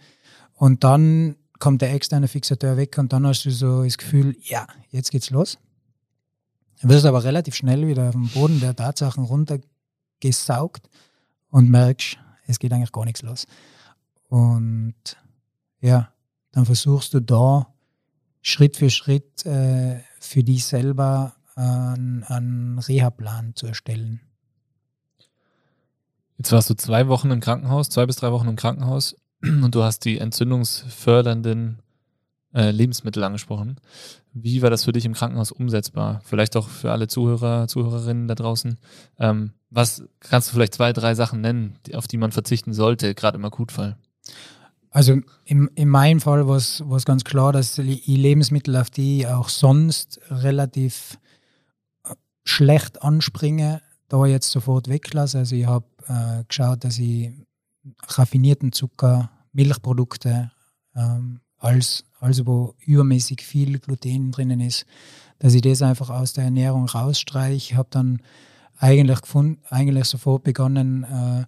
Und 0.53 0.83
dann 0.83 1.35
kommt 1.59 1.81
der 1.81 1.93
externe 1.93 2.27
Fixateur 2.27 2.77
weg 2.77 2.97
und 2.97 3.13
dann 3.13 3.25
hast 3.25 3.45
du 3.45 3.51
so 3.51 3.83
das 3.83 3.97
Gefühl, 3.97 4.35
ja, 4.41 4.67
jetzt 4.89 5.11
geht's 5.11 5.29
los. 5.29 5.57
Du 6.81 6.89
wirst 6.89 7.05
aber 7.05 7.23
relativ 7.23 7.55
schnell 7.55 7.87
wieder 7.87 8.09
auf 8.09 8.15
den 8.15 8.27
Boden 8.29 8.59
der 8.59 8.75
Tatsachen 8.75 9.23
runtergesaugt 9.23 10.89
und 11.49 11.69
merkst, 11.69 12.19
es 12.45 12.59
geht 12.59 12.71
eigentlich 12.71 12.91
gar 12.91 13.05
nichts 13.05 13.23
los. 13.23 13.47
Und 14.29 14.93
ja, 15.81 16.11
dann 16.51 16.65
versuchst 16.65 17.13
du 17.13 17.19
da 17.19 17.73
Schritt 18.41 18.77
für 18.77 18.89
Schritt 18.89 19.45
äh, 19.45 20.01
für 20.19 20.43
dich 20.43 20.65
selber 20.65 21.36
einen, 21.57 22.23
einen 22.23 22.79
Reha-Plan 22.79 23.53
zu 23.55 23.67
erstellen. 23.67 24.21
Jetzt 26.37 26.51
warst 26.51 26.69
du 26.69 26.75
zwei 26.75 27.07
Wochen 27.07 27.31
im 27.31 27.39
Krankenhaus, 27.39 27.89
zwei 27.89 28.05
bis 28.05 28.17
drei 28.17 28.31
Wochen 28.31 28.47
im 28.47 28.55
Krankenhaus 28.55 29.15
und 29.41 29.73
du 29.73 29.83
hast 29.83 30.05
die 30.05 30.19
entzündungsfördernden 30.19 31.81
äh, 32.53 32.71
Lebensmittel 32.71 33.23
angesprochen. 33.23 33.79
Wie 34.33 34.61
war 34.61 34.69
das 34.69 34.83
für 34.83 34.91
dich 34.91 35.05
im 35.05 35.13
Krankenhaus 35.13 35.51
umsetzbar? 35.51 36.21
Vielleicht 36.23 36.55
auch 36.55 36.69
für 36.69 36.91
alle 36.91 37.07
Zuhörer, 37.07 37.67
Zuhörerinnen 37.67 38.27
da 38.27 38.35
draußen. 38.35 38.77
Ähm, 39.19 39.53
was 39.71 40.03
kannst 40.19 40.49
du 40.49 40.53
vielleicht 40.53 40.75
zwei, 40.75 40.93
drei 40.93 41.15
Sachen 41.15 41.41
nennen, 41.41 41.79
auf 41.93 42.07
die 42.07 42.17
man 42.17 42.31
verzichten 42.31 42.73
sollte, 42.73 43.15
gerade 43.15 43.37
im 43.37 43.45
Akutfall? 43.45 43.97
Also 44.91 45.19
im, 45.45 45.69
in 45.75 45.89
meinem 45.89 46.21
Fall 46.21 46.47
war 46.47 46.55
es 46.55 47.05
ganz 47.05 47.23
klar, 47.23 47.51
dass 47.51 47.75
die 47.75 48.15
Lebensmittel, 48.15 48.75
auf 48.75 48.89
die 48.89 49.19
ich 49.19 49.27
auch 49.27 49.49
sonst 49.49 50.19
relativ 50.29 51.17
schlecht 52.47 53.01
anspringe, 53.03 53.81
da 54.07 54.25
jetzt 54.25 54.49
sofort 54.51 54.87
weglasse. 54.87 55.39
Also 55.39 55.55
ich 55.55 55.65
habe 55.65 55.85
äh, 56.07 56.43
geschaut, 56.47 56.83
dass 56.83 56.97
ich 56.97 57.31
raffinierten 58.07 58.71
Zucker, 58.71 59.29
Milchprodukte, 59.51 60.51
ähm, 60.95 61.41
alles, 61.57 62.05
also 62.19 62.45
wo 62.45 62.75
übermäßig 62.85 63.41
viel 63.41 63.79
Gluten 63.79 64.31
drinnen 64.31 64.59
ist, 64.59 64.85
dass 65.39 65.53
ich 65.53 65.61
das 65.61 65.81
einfach 65.81 66.09
aus 66.09 66.33
der 66.33 66.45
Ernährung 66.45 66.85
rausstreiche. 66.85 67.55
Ich 67.55 67.75
habe 67.75 67.89
dann 67.91 68.21
eigentlich, 68.77 69.21
gefunden, 69.21 69.61
eigentlich 69.69 70.05
sofort 70.05 70.43
begonnen, 70.43 71.03
äh, 71.03 71.45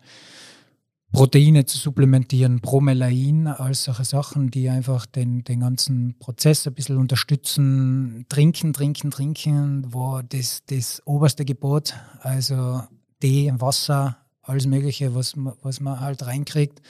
Proteine 1.12 1.66
zu 1.66 1.78
supplementieren, 1.78 2.60
Bromelain, 2.62 3.48
all 3.48 3.74
solche 3.74 4.06
Sachen, 4.06 4.52
die 4.52 4.70
einfach 4.70 5.08
den, 5.08 5.44
den 5.44 5.62
ganzen 5.62 6.16
Prozess 6.20 6.68
ein 6.68 6.76
bisschen 6.76 6.98
unterstützen. 6.98 8.26
Trinken, 8.30 8.74
trinken, 8.74 9.10
trinken 9.10 9.92
war 9.92 10.22
das, 10.22 10.64
das 10.68 11.02
oberste 11.06 11.46
Gebot. 11.46 11.96
Also 12.22 12.84
Tee, 13.20 13.52
Wasser, 13.58 14.18
alles 14.44 14.68
Mögliche, 14.68 15.16
was, 15.16 15.34
was 15.36 15.80
man 15.80 16.00
halt 16.00 16.26
reinkriegt, 16.26 16.82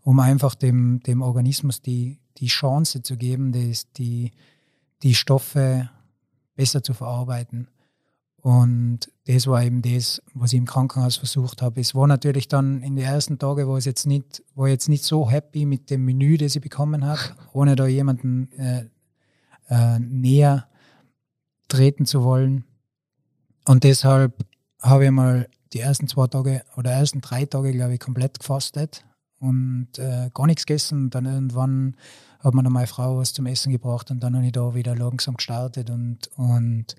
um 0.00 0.20
einfach 0.20 0.54
dem, 0.54 1.00
dem 1.00 1.20
Organismus 1.20 1.82
die, 1.82 2.18
die 2.38 2.46
Chance 2.46 3.02
zu 3.02 3.16
geben, 3.16 3.52
das, 3.52 3.92
die, 3.92 4.32
die 5.02 5.14
Stoffe 5.14 5.90
besser 6.54 6.82
zu 6.82 6.94
verarbeiten. 6.94 7.68
Und 8.46 9.10
das 9.26 9.48
war 9.48 9.64
eben 9.64 9.82
das, 9.82 10.22
was 10.32 10.52
ich 10.52 10.58
im 10.58 10.66
Krankenhaus 10.66 11.16
versucht 11.16 11.62
habe. 11.62 11.80
Es 11.80 11.96
war 11.96 12.06
natürlich 12.06 12.46
dann 12.46 12.80
in 12.80 12.94
den 12.94 13.04
ersten 13.04 13.40
Tagen, 13.40 13.66
war 13.66 13.76
ich 13.76 13.86
jetzt 13.86 14.06
nicht, 14.06 14.40
war 14.54 14.68
jetzt 14.68 14.88
nicht 14.88 15.02
so 15.02 15.28
happy 15.28 15.66
mit 15.66 15.90
dem 15.90 16.04
Menü, 16.04 16.38
das 16.38 16.54
ich 16.54 16.62
bekommen 16.62 17.04
habe, 17.04 17.18
ohne 17.52 17.74
da 17.74 17.88
jemanden 17.88 18.52
äh, 18.52 18.84
äh, 19.68 19.98
näher 19.98 20.68
treten 21.66 22.06
zu 22.06 22.22
wollen. 22.22 22.62
Und 23.64 23.82
deshalb 23.82 24.46
habe 24.80 25.06
ich 25.06 25.10
mal 25.10 25.48
die 25.72 25.80
ersten 25.80 26.06
zwei 26.06 26.28
Tage 26.28 26.62
oder 26.76 26.92
ersten 26.92 27.22
drei 27.22 27.46
Tage, 27.46 27.72
glaube 27.72 27.94
ich, 27.94 28.00
komplett 28.00 28.38
gefastet 28.38 29.04
und 29.40 29.88
äh, 29.98 30.30
gar 30.32 30.46
nichts 30.46 30.66
gegessen. 30.66 31.06
Und 31.06 31.16
dann 31.16 31.26
irgendwann 31.26 31.96
hat 32.38 32.54
mir 32.54 32.62
dann 32.62 32.72
meine 32.72 32.86
Frau 32.86 33.18
was 33.18 33.32
zum 33.32 33.46
Essen 33.46 33.72
gebracht 33.72 34.12
und 34.12 34.22
dann 34.22 34.36
habe 34.36 34.46
ich 34.46 34.52
da 34.52 34.72
wieder 34.72 34.94
langsam 34.94 35.34
gestartet 35.36 35.90
und, 35.90 36.30
und 36.36 36.94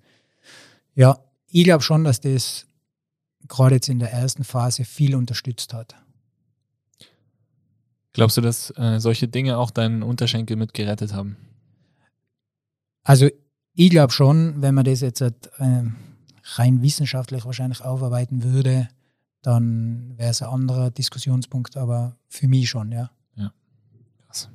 ja, 0.93 1.17
ich 1.49 1.63
glaube 1.63 1.83
schon, 1.83 2.03
dass 2.03 2.21
das 2.21 2.65
gerade 3.47 3.75
jetzt 3.75 3.89
in 3.89 3.99
der 3.99 4.11
ersten 4.11 4.43
Phase 4.43 4.85
viel 4.85 5.15
unterstützt 5.15 5.73
hat. 5.73 5.95
Glaubst 8.13 8.37
du, 8.37 8.41
dass 8.41 8.71
äh, 8.77 8.99
solche 8.99 9.27
Dinge 9.27 9.57
auch 9.57 9.71
deinen 9.71 10.01
Unterschenkel 10.01 10.57
mitgerettet 10.57 11.13
haben? 11.13 11.37
Also 13.03 13.29
ich 13.73 13.89
glaube 13.91 14.11
schon, 14.11 14.61
wenn 14.61 14.73
man 14.73 14.85
das 14.85 15.01
jetzt 15.01 15.21
äh, 15.21 15.31
rein 16.55 16.81
wissenschaftlich 16.81 17.45
wahrscheinlich 17.45 17.81
aufarbeiten 17.81 18.43
würde, 18.43 18.89
dann 19.43 20.17
wäre 20.17 20.31
es 20.31 20.41
ein 20.41 20.49
anderer 20.49 20.89
Diskussionspunkt, 20.89 21.77
aber 21.77 22.17
für 22.27 22.47
mich 22.47 22.69
schon, 22.69 22.91
ja. 22.91 23.11
Ja, 23.35 23.53
krass. 24.25 24.49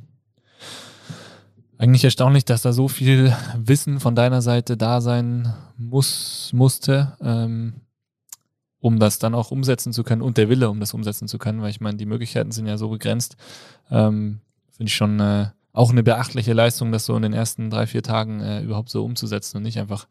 Eigentlich 1.83 2.05
erstaunlich, 2.05 2.45
dass 2.45 2.63
da 2.63 2.73
so 2.73 2.87
viel 2.87 3.37
Wissen 3.57 3.99
von 3.99 4.15
deiner 4.15 4.41
Seite 4.41 4.77
da 4.77 5.01
sein 5.01 5.53
muss, 5.77 6.53
musste, 6.53 7.17
ähm, 7.21 7.81
um 8.79 9.01
das 9.01 9.19
dann 9.19 9.35
auch 9.35 9.51
umsetzen 9.51 9.93
zu 9.93 10.05
können 10.05 10.23
und 10.23 10.37
der 10.37 10.49
Wille, 10.49 10.71
um 10.71 10.79
das 10.79 10.95
umsetzen 10.95 11.27
zu 11.27 11.39
können, 11.39 11.61
weil 11.61 11.71
ich 11.71 11.81
meine, 11.81 11.97
die 11.97 12.07
Möglichkeiten 12.07 12.53
sind 12.53 12.67
ja 12.69 12.79
so 12.79 12.89
begrenzt. 12.89 13.37
Ähm, 13.91 14.39
Finde 14.71 14.91
ich 14.91 14.95
schon 14.95 15.19
äh, 15.19 15.49
auch 15.73 15.91
eine 15.91 16.05
beachtliche 16.05 16.53
Leistung, 16.53 16.93
das 16.93 17.05
so 17.05 17.17
in 17.17 17.23
den 17.23 17.33
ersten 17.33 17.69
drei, 17.69 17.89
vier 17.89 18.05
Tagen 18.05 18.39
äh, 18.39 18.63
überhaupt 18.63 18.89
so 18.89 19.05
umzusetzen 19.05 19.57
und 19.57 19.65
nicht 19.65 19.81
einfach 19.81 20.07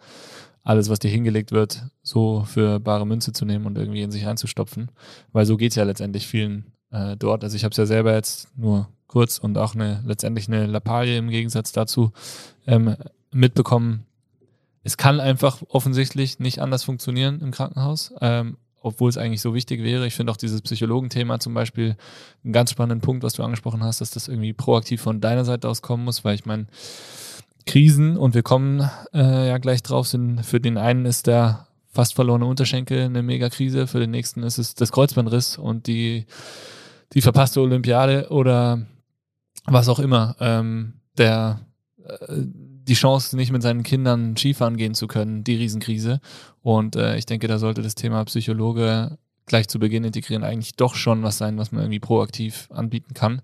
alles, 0.63 0.89
was 0.89 0.99
dir 0.99 1.09
hingelegt 1.09 1.53
wird, 1.53 1.85
so 2.03 2.43
für 2.43 2.81
bare 2.81 3.07
Münze 3.07 3.31
zu 3.31 3.45
nehmen 3.45 3.65
und 3.65 3.77
irgendwie 3.77 4.01
in 4.01 4.11
sich 4.11 4.27
einzustopfen. 4.27 4.91
Weil 5.31 5.45
so 5.45 5.55
geht 5.55 5.71
es 5.71 5.77
ja 5.77 5.85
letztendlich 5.85 6.27
vielen 6.27 6.73
äh, 6.91 7.15
dort. 7.17 7.43
Also 7.43 7.55
ich 7.55 7.63
habe 7.63 7.71
es 7.71 7.77
ja 7.77 7.85
selber 7.85 8.13
jetzt 8.13 8.47
nur 8.57 8.87
kurz 9.07 9.37
und 9.37 9.57
auch 9.57 9.75
eine 9.75 10.01
letztendlich 10.05 10.47
eine 10.47 10.65
Lappalie 10.65 11.17
im 11.17 11.29
Gegensatz 11.29 11.71
dazu 11.71 12.11
ähm, 12.67 12.95
mitbekommen. 13.31 14.05
Es 14.83 14.97
kann 14.97 15.19
einfach 15.19 15.61
offensichtlich 15.69 16.39
nicht 16.39 16.59
anders 16.59 16.83
funktionieren 16.83 17.41
im 17.41 17.51
Krankenhaus, 17.51 18.13
ähm, 18.21 18.57
obwohl 18.81 19.09
es 19.09 19.17
eigentlich 19.17 19.41
so 19.41 19.53
wichtig 19.53 19.83
wäre. 19.83 20.07
Ich 20.07 20.15
finde 20.15 20.31
auch 20.31 20.37
dieses 20.37 20.61
Psychologenthema 20.61 21.39
zum 21.39 21.53
Beispiel 21.53 21.95
einen 22.43 22.53
ganz 22.53 22.71
spannenden 22.71 23.01
Punkt, 23.01 23.23
was 23.23 23.33
du 23.33 23.43
angesprochen 23.43 23.83
hast, 23.83 24.01
dass 24.01 24.11
das 24.11 24.27
irgendwie 24.27 24.53
proaktiv 24.53 25.01
von 25.01 25.21
deiner 25.21 25.45
Seite 25.45 25.69
aus 25.69 25.81
kommen 25.81 26.03
muss, 26.03 26.23
weil 26.23 26.35
ich 26.35 26.45
meine, 26.45 26.67
Krisen 27.65 28.17
und 28.17 28.33
wir 28.33 28.43
kommen 28.43 28.89
äh, 29.13 29.49
ja 29.49 29.57
gleich 29.59 29.83
drauf, 29.83 30.07
sind 30.07 30.43
für 30.43 30.59
den 30.59 30.77
einen 30.77 31.05
ist 31.05 31.27
der 31.27 31.67
fast 31.91 32.15
verlorene 32.15 32.45
Unterschenkel 32.45 33.03
eine 33.03 33.21
Megakrise, 33.21 33.85
für 33.85 33.99
den 33.99 34.11
nächsten 34.11 34.43
ist 34.43 34.57
es 34.57 34.75
das 34.75 34.91
Kreuzbandriss 34.91 35.57
und 35.57 35.87
die, 35.87 36.25
die 37.13 37.21
verpasste 37.21 37.61
Olympiade 37.61 38.29
oder 38.29 38.85
was 39.65 39.89
auch 39.89 39.99
immer. 39.99 40.35
Ähm, 40.39 40.93
der 41.17 41.61
äh, 42.03 42.43
die 42.83 42.95
Chance, 42.95 43.35
nicht 43.35 43.51
mit 43.51 43.61
seinen 43.61 43.83
Kindern 43.83 44.35
Skifahren 44.35 44.75
gehen 44.75 44.95
zu 44.95 45.07
können, 45.07 45.43
die 45.43 45.55
Riesenkrise. 45.55 46.19
Und 46.61 46.95
äh, 46.95 47.15
ich 47.17 47.25
denke, 47.25 47.47
da 47.47 47.59
sollte 47.59 47.81
das 47.81 47.95
Thema 47.95 48.25
Psychologe 48.25 49.17
gleich 49.45 49.67
zu 49.67 49.79
Beginn 49.79 50.03
integrieren 50.03 50.43
eigentlich 50.43 50.75
doch 50.75 50.95
schon 50.95 51.23
was 51.23 51.37
sein, 51.37 51.57
was 51.57 51.71
man 51.71 51.83
irgendwie 51.83 51.99
proaktiv 51.99 52.69
anbieten 52.71 53.13
kann. 53.13 53.41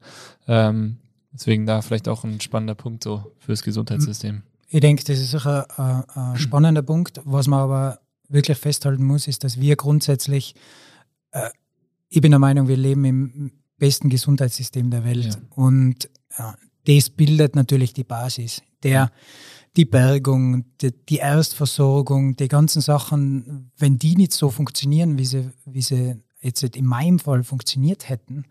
Ähm, 0.47 0.97
deswegen 1.31 1.65
da 1.65 1.81
vielleicht 1.81 2.07
auch 2.07 2.23
ein 2.23 2.41
spannender 2.41 2.75
Punkt 2.75 3.03
so 3.03 3.31
fürs 3.39 3.63
Gesundheitssystem. 3.63 4.41
Ich 4.69 4.81
denke, 4.81 5.03
das 5.03 5.19
ist 5.19 5.31
sicher 5.31 5.67
ein, 5.79 6.03
ein 6.09 6.37
spannender 6.37 6.81
Punkt. 6.81 7.21
Was 7.23 7.47
man 7.47 7.59
aber 7.59 7.99
wirklich 8.27 8.57
festhalten 8.57 9.05
muss, 9.05 9.27
ist, 9.27 9.43
dass 9.43 9.59
wir 9.59 9.75
grundsätzlich, 9.75 10.55
äh, 11.31 11.49
ich 12.09 12.21
bin 12.21 12.31
der 12.31 12.39
Meinung, 12.39 12.67
wir 12.67 12.77
leben 12.77 13.05
im 13.05 13.51
besten 13.77 14.09
Gesundheitssystem 14.09 14.89
der 14.89 15.03
Welt. 15.03 15.25
Ja. 15.25 15.41
Und 15.55 16.09
ja, 16.37 16.55
das 16.85 17.09
bildet 17.09 17.55
natürlich 17.55 17.93
die 17.93 18.03
Basis. 18.03 18.61
Der, 18.83 19.11
die 19.75 19.85
Bergung, 19.85 20.65
die, 20.81 20.91
die, 20.91 21.17
Erstversorgung, 21.17 22.35
die 22.35 22.47
ganzen 22.47 22.81
Sachen, 22.81 23.71
wenn 23.77 23.97
die 23.97 24.15
nicht 24.15 24.33
so 24.33 24.49
funktionieren, 24.49 25.17
wie 25.17 25.25
sie, 25.25 25.51
wie 25.65 25.81
sie 25.81 26.15
jetzt 26.41 26.63
in 26.63 26.85
meinem 26.85 27.19
Fall 27.19 27.43
funktioniert 27.43 28.09
hätten, 28.09 28.45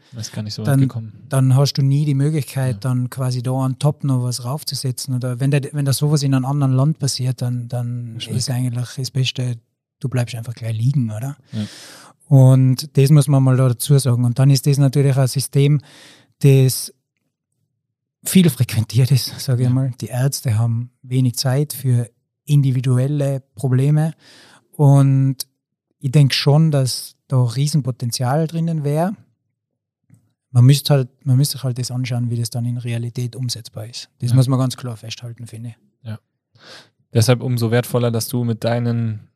so 0.49 0.65
dann, 0.65 1.13
dann, 1.29 1.55
hast 1.55 1.75
du 1.75 1.83
nie 1.83 2.05
die 2.05 2.15
Möglichkeit, 2.15 2.75
ja. 2.75 2.81
dann 2.81 3.11
quasi 3.11 3.43
da 3.43 3.53
on 3.53 3.79
top 3.79 4.05
noch 4.05 4.23
was 4.23 4.45
raufzusetzen. 4.45 5.15
Oder 5.15 5.41
wenn, 5.41 5.51
der, 5.51 5.63
wenn 5.73 5.85
da 5.85 5.93
sowas 5.93 6.23
in 6.23 6.35
einem 6.35 6.45
anderen 6.45 6.73
Land 6.73 6.99
passiert, 6.99 7.43
dann, 7.43 7.69
dann 7.69 8.17
ist 8.17 8.51
eigentlich 8.51 8.89
das 8.97 9.11
Beste, 9.11 9.57
du 10.01 10.09
bleibst 10.09 10.35
einfach 10.35 10.55
gleich 10.55 10.77
liegen, 10.77 11.11
oder? 11.11 11.37
Ja. 11.53 11.67
Und 12.29 12.97
das 12.97 13.11
muss 13.11 13.29
man 13.29 13.43
mal 13.43 13.57
dazu 13.57 13.99
sagen. 13.99 14.25
Und 14.25 14.39
dann 14.39 14.51
ist 14.51 14.67
das 14.67 14.79
natürlich 14.79 15.17
ein 15.17 15.29
System, 15.29 15.81
das 16.41 16.93
viel 18.25 18.51
frequentiert 18.51 19.11
ist, 19.13 19.39
sage 19.41 19.65
ich 19.65 19.69
mal. 19.69 19.93
Die 20.01 20.09
Ärzte 20.09 20.59
haben 20.59 20.91
wenig 21.03 21.37
Zeit 21.37 21.73
für 21.73 22.11
individuelle 22.45 23.43
Probleme 23.55 24.15
und 24.73 25.47
ich 25.99 26.13
denke 26.13 26.35
schon, 26.35 26.71
dass 26.71 27.17
da 27.29 27.43
Riesenpotenzial 27.43 28.47
drinnen 28.47 28.85
wäre. 28.85 29.17
Man 30.51 30.65
müsste 30.65 30.95
halt, 30.95 31.27
man 31.27 31.37
müsste 31.37 31.63
halt 31.63 31.79
das 31.79 31.91
anschauen, 31.91 32.31
wie 32.31 32.37
das 32.37 32.51
dann 32.51 32.65
in 32.65 32.79
Realität 32.79 33.37
umsetzbar 33.37 33.87
ist. 33.87 34.11
Das 34.21 34.31
ja. 34.31 34.37
muss 34.37 34.49
man 34.49 34.59
ganz 34.59 34.77
klar 34.77 34.97
festhalten, 34.97 35.47
finde 35.47 35.71
ich. 35.71 35.77
Ja. 36.09 36.19
Deshalb 37.13 37.43
umso 37.43 37.71
wertvoller, 37.71 38.11
dass 38.11 38.29
du 38.29 38.45
mit 38.45 38.65
deinen 38.65 39.29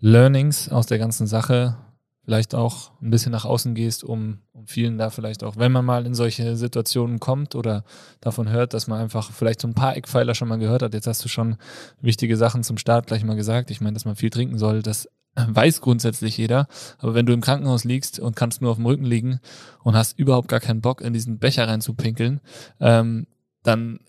Learnings 0.00 0.68
aus 0.68 0.86
der 0.86 0.98
ganzen 0.98 1.26
Sache 1.26 1.76
vielleicht 2.24 2.54
auch 2.54 2.92
ein 3.00 3.10
bisschen 3.10 3.32
nach 3.32 3.46
außen 3.46 3.74
gehst, 3.74 4.04
um, 4.04 4.40
um 4.52 4.66
vielen 4.66 4.98
da 4.98 5.08
vielleicht 5.08 5.42
auch, 5.42 5.56
wenn 5.56 5.72
man 5.72 5.86
mal 5.86 6.04
in 6.04 6.14
solche 6.14 6.56
Situationen 6.56 7.20
kommt 7.20 7.54
oder 7.54 7.84
davon 8.20 8.50
hört, 8.50 8.74
dass 8.74 8.86
man 8.86 9.00
einfach 9.00 9.32
vielleicht 9.32 9.62
so 9.62 9.68
ein 9.68 9.74
paar 9.74 9.96
Eckpfeiler 9.96 10.34
schon 10.34 10.48
mal 10.48 10.58
gehört 10.58 10.82
hat. 10.82 10.92
Jetzt 10.92 11.06
hast 11.06 11.24
du 11.24 11.28
schon 11.28 11.56
wichtige 12.02 12.36
Sachen 12.36 12.62
zum 12.62 12.76
Start 12.76 13.06
gleich 13.06 13.24
mal 13.24 13.34
gesagt. 13.34 13.70
Ich 13.70 13.80
meine, 13.80 13.94
dass 13.94 14.04
man 14.04 14.14
viel 14.14 14.28
trinken 14.28 14.58
soll, 14.58 14.82
das 14.82 15.08
weiß 15.34 15.80
grundsätzlich 15.80 16.36
jeder. 16.36 16.66
Aber 16.98 17.14
wenn 17.14 17.26
du 17.26 17.32
im 17.32 17.40
Krankenhaus 17.40 17.84
liegst 17.84 18.20
und 18.20 18.36
kannst 18.36 18.60
nur 18.60 18.72
auf 18.72 18.76
dem 18.76 18.86
Rücken 18.86 19.06
liegen 19.06 19.40
und 19.82 19.96
hast 19.96 20.18
überhaupt 20.18 20.48
gar 20.48 20.60
keinen 20.60 20.82
Bock, 20.82 21.00
in 21.00 21.14
diesen 21.14 21.38
Becher 21.38 21.66
reinzupinkeln, 21.66 22.40
ähm, 22.78 23.26
dann 23.62 24.00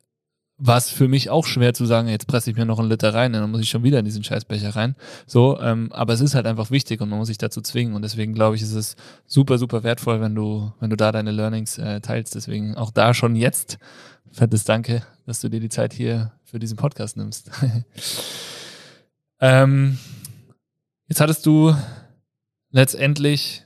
war 0.59 0.77
es 0.77 0.89
für 0.89 1.07
mich 1.07 1.29
auch 1.29 1.45
schwer 1.45 1.73
zu 1.73 1.85
sagen, 1.85 2.09
jetzt 2.09 2.27
presse 2.27 2.51
ich 2.51 2.57
mir 2.57 2.65
noch 2.65 2.79
einen 2.79 2.89
Liter 2.89 3.13
rein, 3.13 3.31
dann 3.31 3.49
muss 3.49 3.61
ich 3.61 3.69
schon 3.69 3.83
wieder 3.83 3.99
in 3.99 4.05
diesen 4.05 4.23
Scheißbecher 4.23 4.75
rein. 4.75 4.95
So, 5.25 5.59
ähm, 5.59 5.89
aber 5.93 6.13
es 6.13 6.19
ist 6.19 6.35
halt 6.35 6.45
einfach 6.45 6.69
wichtig 6.69 6.99
und 6.99 7.09
man 7.09 7.17
muss 7.17 7.29
sich 7.29 7.37
dazu 7.37 7.61
zwingen 7.61 7.95
und 7.95 8.01
deswegen 8.01 8.33
glaube 8.33 8.57
ich, 8.57 8.61
ist 8.61 8.73
es 8.73 8.97
super, 9.25 9.57
super 9.57 9.83
wertvoll, 9.83 10.19
wenn 10.19 10.35
du, 10.35 10.71
wenn 10.81 10.89
du 10.89 10.97
da 10.97 11.13
deine 11.13 11.31
Learnings 11.31 11.77
äh, 11.77 12.01
teilst. 12.01 12.35
Deswegen 12.35 12.75
auch 12.75 12.91
da 12.91 13.13
schon 13.13 13.37
jetzt 13.37 13.79
fettes 14.31 14.65
Danke, 14.65 15.03
dass 15.25 15.39
du 15.39 15.49
dir 15.49 15.61
die 15.61 15.69
Zeit 15.69 15.93
hier 15.93 16.33
für 16.43 16.59
diesen 16.59 16.77
Podcast 16.77 17.15
nimmst. 17.15 17.49
ähm, 19.39 19.97
jetzt 21.07 21.21
hattest 21.21 21.45
du 21.45 21.73
letztendlich 22.71 23.63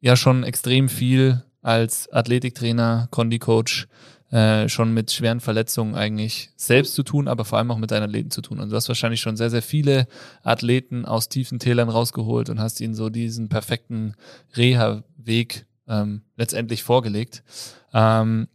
ja 0.00 0.16
schon 0.16 0.42
extrem 0.42 0.88
viel 0.88 1.44
als 1.62 2.12
Athletiktrainer, 2.12 3.06
Condi-Coach, 3.12 3.86
äh, 4.32 4.68
schon 4.70 4.94
mit 4.94 5.12
schweren 5.12 5.40
Verletzungen 5.40 5.94
eigentlich 5.94 6.50
selbst 6.56 6.94
zu 6.94 7.02
tun, 7.02 7.28
aber 7.28 7.44
vor 7.44 7.58
allem 7.58 7.70
auch 7.70 7.76
mit 7.76 7.90
deinen 7.90 8.04
Athleten 8.04 8.30
zu 8.30 8.40
tun. 8.40 8.60
Und 8.60 8.70
du 8.70 8.76
hast 8.76 8.88
wahrscheinlich 8.88 9.20
schon 9.20 9.36
sehr, 9.36 9.50
sehr 9.50 9.60
viele 9.60 10.08
Athleten 10.42 11.04
aus 11.04 11.28
tiefen 11.28 11.58
Tälern 11.58 11.90
rausgeholt 11.90 12.48
und 12.48 12.58
hast 12.58 12.80
ihnen 12.80 12.94
so 12.94 13.10
diesen 13.10 13.50
perfekten 13.50 14.14
Reha-Weg 14.56 15.66
ähm, 15.86 16.22
letztendlich 16.36 16.82
vorgelegt. 16.82 17.44
Ähm, 17.92 18.48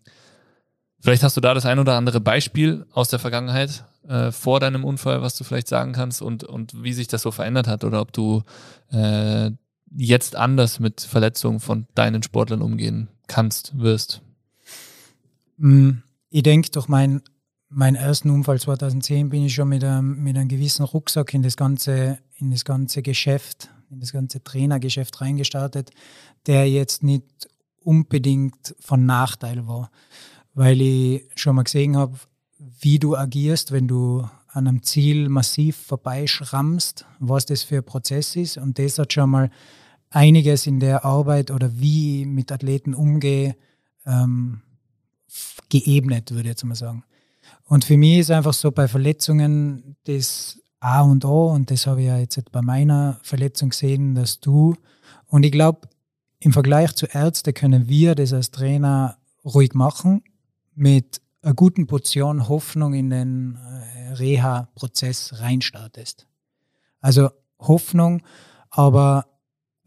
vielleicht 1.00 1.22
hast 1.22 1.38
du 1.38 1.42
da 1.42 1.54
das 1.54 1.68
ein 1.68 1.78
oder 1.78 1.94
andere 1.94 2.22
Beispiel 2.22 2.88
aus 2.92 3.10
der 3.10 3.20
Vergangenheit 3.20 3.84
äh, 4.08 4.32
vor 4.32 4.60
deinem 4.60 4.84
Unfall, 4.84 5.22
was 5.22 5.36
du 5.36 5.44
vielleicht 5.44 5.68
sagen 5.68 5.94
kannst 5.94 6.24
und, 6.24 6.44
und 6.44 6.84
wie 6.84 6.94
sich 6.94 7.08
das 7.08 7.22
so 7.22 7.30
verändert 7.30 7.68
hat 7.68 7.84
oder 7.84 8.02
ob 8.02 8.12
du 8.14 8.42
äh, 8.92 9.52
jetzt 9.96 10.36
anders 10.36 10.80
mit 10.80 11.02
Verletzungen 11.02 11.60
von 11.60 11.86
deinen 11.94 12.24
Sportlern 12.24 12.64
umgehen 12.64 13.10
kannst, 13.28 13.78
wirst. 13.78 14.24
Mm, 15.58 16.04
ich 16.30 16.44
denke, 16.44 16.70
durch 16.72 16.88
mein, 16.88 17.22
meinen 17.70 17.96
ersten 17.96 18.30
Unfall 18.30 18.60
2010 18.60 19.30
bin 19.30 19.46
ich 19.46 19.54
schon 19.54 19.70
mit 19.70 19.84
einem, 19.84 20.24
mit 20.24 20.38
einem 20.38 20.48
gewissen 20.48 20.84
Rucksack 20.84 21.34
in 21.34 21.44
das 21.44 21.58
ganze, 21.58 22.20
in 22.38 22.52
das 22.52 22.66
ganze 22.66 23.02
Geschäft, 23.02 23.70
in 23.90 24.00
das 24.00 24.12
ganze 24.12 24.44
Trainergeschäft 24.44 25.22
reingestartet, 25.22 25.92
der 26.46 26.70
jetzt 26.70 27.04
nicht 27.04 27.24
unbedingt 27.84 28.76
von 28.80 29.06
Nachteil 29.06 29.68
war, 29.68 29.90
weil 30.54 30.82
ich 30.82 31.26
schon 31.36 31.56
mal 31.56 31.64
gesehen 31.64 31.96
habe, 31.96 32.18
wie 32.80 33.00
du 33.00 33.16
agierst, 33.16 33.72
wenn 33.72 33.88
du 33.88 34.28
an 34.48 34.68
einem 34.68 34.84
Ziel 34.84 35.30
massiv 35.30 35.78
vorbeischrammst, 35.78 37.06
was 37.20 37.46
das 37.46 37.64
für 37.64 37.78
ein 37.78 37.86
Prozess 37.86 38.36
ist. 38.36 38.58
Und 38.58 38.80
das 38.80 38.98
hat 38.98 39.14
schon 39.14 39.30
mal 39.30 39.52
einiges 40.10 40.68
in 40.68 40.80
der 40.80 41.06
Arbeit 41.06 41.52
oder 41.52 41.80
wie 41.80 42.22
ich 42.22 42.28
mit 42.28 42.52
Athleten 42.52 42.94
umgehe, 42.94 43.56
ähm, 44.06 44.62
geebnet, 45.70 46.32
würde 46.32 46.44
ich 46.44 46.54
jetzt 46.54 46.64
mal 46.64 46.76
sagen. 46.76 47.04
Und 47.66 47.86
für 47.86 47.98
mich 47.98 48.20
ist 48.20 48.32
einfach 48.32 48.54
so 48.54 48.72
bei 48.72 48.88
Verletzungen 48.88 49.96
das 50.06 50.60
A 50.80 51.02
und 51.02 51.26
O, 51.26 51.48
und 51.52 51.72
das 51.72 51.88
habe 51.88 52.02
ich 52.02 52.08
ja 52.08 52.18
jetzt 52.18 52.52
bei 52.52 52.62
meiner 52.62 53.20
Verletzung 53.24 53.70
gesehen, 53.70 54.16
dass 54.16 54.40
du, 54.40 54.76
und 55.28 55.44
ich 55.44 55.52
glaube, 55.52 55.90
im 56.40 56.54
Vergleich 56.54 56.94
zu 56.94 57.08
Ärzten 57.08 57.54
können 57.54 57.88
wir 57.88 58.16
das 58.16 58.32
als 58.32 58.52
Trainer 58.52 59.18
ruhig 59.44 59.74
machen, 59.74 60.24
mit 60.76 61.22
einer 61.42 61.56
guten 61.56 61.88
Portion 61.88 62.48
Hoffnung 62.48 62.94
in 62.94 63.10
den 63.10 63.56
äh, 63.56 64.14
Reha-Prozess 64.14 65.40
reinstartest. 65.40 66.28
Also 67.02 67.30
Hoffnung, 67.60 68.22
aber 68.70 69.26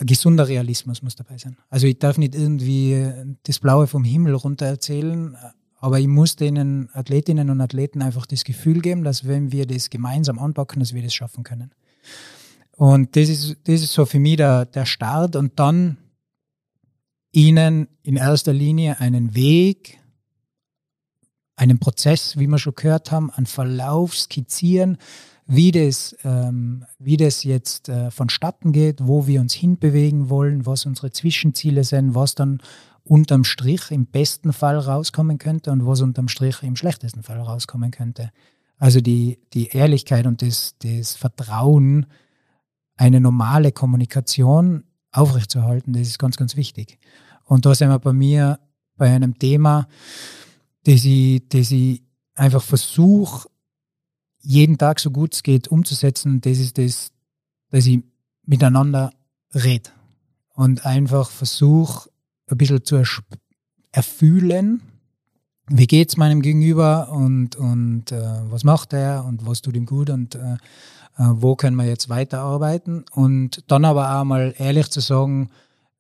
ein 0.01 0.07
gesunder 0.07 0.49
Realismus 0.49 1.03
muss 1.03 1.15
dabei 1.15 1.37
sein. 1.37 1.57
Also 1.69 1.87
ich 1.87 1.99
darf 1.99 2.17
nicht 2.17 2.35
irgendwie 2.35 3.13
das 3.43 3.59
Blaue 3.59 3.87
vom 3.87 4.03
Himmel 4.03 4.35
runter 4.35 4.65
erzählen, 4.65 5.37
aber 5.77 6.01
ich 6.01 6.07
muss 6.07 6.37
den 6.37 6.89
Athletinnen 6.95 7.51
und 7.51 7.61
Athleten 7.61 8.01
einfach 8.01 8.25
das 8.25 8.45
Gefühl 8.45 8.81
geben, 8.81 9.05
dass 9.05 9.27
wenn 9.29 9.53
wir 9.53 9.67
das 9.67 9.91
gemeinsam 9.91 10.39
anpacken, 10.39 10.81
dass 10.81 10.95
wir 10.95 11.03
das 11.03 11.15
schaffen 11.15 11.45
können. 11.45 11.73
Und 12.73 13.15
das 13.15 13.29
ist, 13.29 13.59
das 13.65 13.83
ist 13.83 13.93
so 13.93 14.07
für 14.07 14.19
mich 14.19 14.39
der, 14.39 14.65
der 14.65 14.87
Start 14.87 15.37
und 15.37 15.59
dann 15.59 15.99
ihnen 17.31 17.89
in 18.03 18.17
erster 18.17 18.55
Linie 18.55 19.01
einen 19.01 19.35
Weg, 19.35 19.99
einen 21.57 21.79
Prozess, 21.79 22.39
wie 22.39 22.47
wir 22.47 22.59
schon 22.59 22.75
gehört 22.75 23.13
haben, 23.13 23.31
einen 23.31 23.47
Verlauf 23.47 24.17
skizzieren, 24.17 24.97
wie 25.51 25.73
das, 25.73 26.17
ähm, 26.23 26.85
wie 27.01 27.17
das 27.17 27.43
jetzt 27.43 27.89
äh, 27.89 28.13
vonstatten 28.13 28.71
geht, 28.71 29.01
wo 29.03 29.27
wir 29.27 29.41
uns 29.41 29.53
hinbewegen 29.53 30.31
wollen, 30.31 30.65
was 30.65 30.87
unsere 30.87 31.11
Zwischenziele 31.11 31.83
sind, 31.83 32.15
was 32.15 32.37
dann 32.37 32.63
unterm 33.03 33.43
Strich 33.43 33.91
im 33.91 34.07
besten 34.07 34.53
Fall 34.53 34.79
rauskommen 34.79 35.39
könnte 35.39 35.73
und 35.73 35.85
was 35.85 36.03
unterm 36.03 36.29
Strich 36.29 36.63
im 36.63 36.77
schlechtesten 36.77 37.25
Fall 37.25 37.41
rauskommen 37.41 37.91
könnte. 37.91 38.31
Also 38.79 39.01
die, 39.01 39.41
die 39.53 39.69
Ehrlichkeit 39.69 40.27
und 40.27 40.41
das, 40.41 40.77
das 40.79 41.17
Vertrauen, 41.17 42.07
eine 42.97 43.21
normale 43.21 43.73
Kommunikation 43.73 44.85
aufrechtzuerhalten, 45.11 45.95
das 45.95 46.03
ist 46.03 46.19
ganz, 46.21 46.37
ganz 46.37 46.55
wichtig. 46.55 46.99
Und 47.45 47.67
da 47.67 47.75
sind 47.75 47.89
wir 47.89 47.99
bei 47.99 48.13
mir 48.13 48.61
bei 48.97 49.11
einem 49.11 49.37
Thema, 49.37 49.89
das 50.85 51.05
ich, 51.05 51.43
das 51.49 51.73
ich 51.73 52.03
einfach 52.35 52.63
versuche, 52.63 53.49
jeden 54.41 54.79
Tag 54.79 55.01
so 55.01 55.11
gut 55.11 55.35
es 55.35 55.43
geht 55.43 55.69
umzusetzen, 55.69 56.41
das 56.41 56.59
ist 56.59 56.79
das, 56.79 57.13
dass 57.71 57.87
ich 57.87 58.03
miteinander 58.47 59.13
rede 59.55 59.91
und 60.55 60.87
einfach 60.87 61.31
versuche, 61.31 62.11
ein 62.49 62.59
bisschen 62.59 62.85
zu 62.85 63.03
erfühlen, 63.93 64.83
wie 65.69 65.87
geht 65.87 66.09
es 66.09 66.17
meinem 66.17 66.43
Gegenüber 66.43 67.11
und, 67.13 67.55
und 67.57 68.11
äh, 68.11 68.41
was 68.51 68.65
macht 68.65 68.93
er 68.93 69.25
und 69.25 69.47
was 69.47 69.63
tut 69.63 69.77
ihm 69.77 69.87
gut 69.87 70.11
und 70.11 70.35
äh, 70.35 70.57
äh, 71.21 71.25
wo 71.35 71.55
können 71.55 71.77
wir 71.77 71.87
jetzt 71.87 72.09
weiterarbeiten 72.09 73.05
und 73.13 73.63
dann 73.69 73.85
aber 73.85 74.17
auch 74.17 74.25
mal 74.25 74.55
ehrlich 74.59 74.91
zu 74.91 75.01
sagen, 75.01 75.51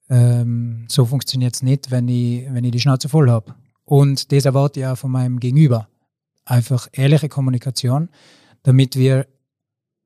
ähm, 0.08 0.86
so 0.88 1.04
funktioniert 1.04 1.54
es 1.54 1.62
nicht, 1.62 1.90
wenn 1.90 2.08
ich, 2.08 2.52
wenn 2.52 2.64
ich 2.64 2.72
die 2.72 2.80
Schnauze 2.80 3.08
voll 3.08 3.30
habe. 3.30 3.54
Und 3.84 4.32
das 4.32 4.44
erwarte 4.44 4.80
ich 4.80 4.86
auch 4.86 4.96
von 4.96 5.10
meinem 5.10 5.38
Gegenüber. 5.40 5.88
Einfach 6.50 6.88
ehrliche 6.92 7.28
Kommunikation, 7.28 8.08
damit 8.64 8.96
wir 8.96 9.26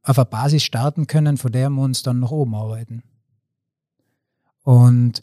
auf 0.02 0.18
einer 0.18 0.26
Basis 0.26 0.62
starten 0.62 1.06
können, 1.06 1.38
von 1.38 1.50
der 1.50 1.70
wir 1.70 1.82
uns 1.82 2.02
dann 2.02 2.20
nach 2.20 2.30
oben 2.30 2.54
arbeiten. 2.54 3.02
Und 4.62 5.22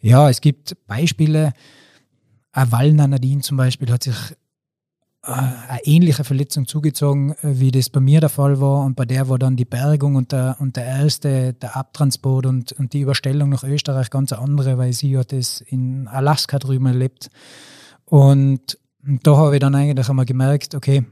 ja, 0.00 0.30
es 0.30 0.40
gibt 0.40 0.76
Beispiele, 0.86 1.52
Wallner 2.54 3.08
Nadine 3.08 3.42
zum 3.42 3.56
Beispiel 3.56 3.92
hat 3.92 4.04
sich 4.04 4.16
äh, 5.22 5.32
eine 5.32 5.84
ähnliche 5.84 6.24
Verletzung 6.24 6.66
zugezogen, 6.66 7.32
äh, 7.42 7.60
wie 7.60 7.70
das 7.70 7.90
bei 7.90 8.00
mir 8.00 8.20
der 8.20 8.30
Fall 8.30 8.58
war. 8.58 8.84
Und 8.84 8.96
bei 8.96 9.04
der 9.04 9.28
war 9.28 9.38
dann 9.38 9.56
die 9.56 9.66
Bergung 9.66 10.16
und 10.16 10.32
der, 10.32 10.56
und 10.58 10.76
der 10.76 10.86
erste, 10.86 11.52
der 11.52 11.76
Abtransport 11.76 12.46
und, 12.46 12.72
und 12.72 12.94
die 12.94 13.00
Überstellung 13.00 13.50
nach 13.50 13.64
Österreich 13.64 14.10
ganz 14.10 14.32
andere, 14.32 14.78
weil 14.78 14.94
sie 14.94 15.18
hat 15.18 15.32
das 15.32 15.60
in 15.60 16.08
Alaska 16.08 16.58
drüben 16.58 16.86
erlebt. 16.86 17.30
Und 18.06 18.78
da 19.02 19.36
habe 19.36 19.56
ich 19.56 19.60
dann 19.60 19.74
eigentlich 19.74 20.08
einmal 20.08 20.26
gemerkt, 20.26 20.74
okay, 20.74 21.04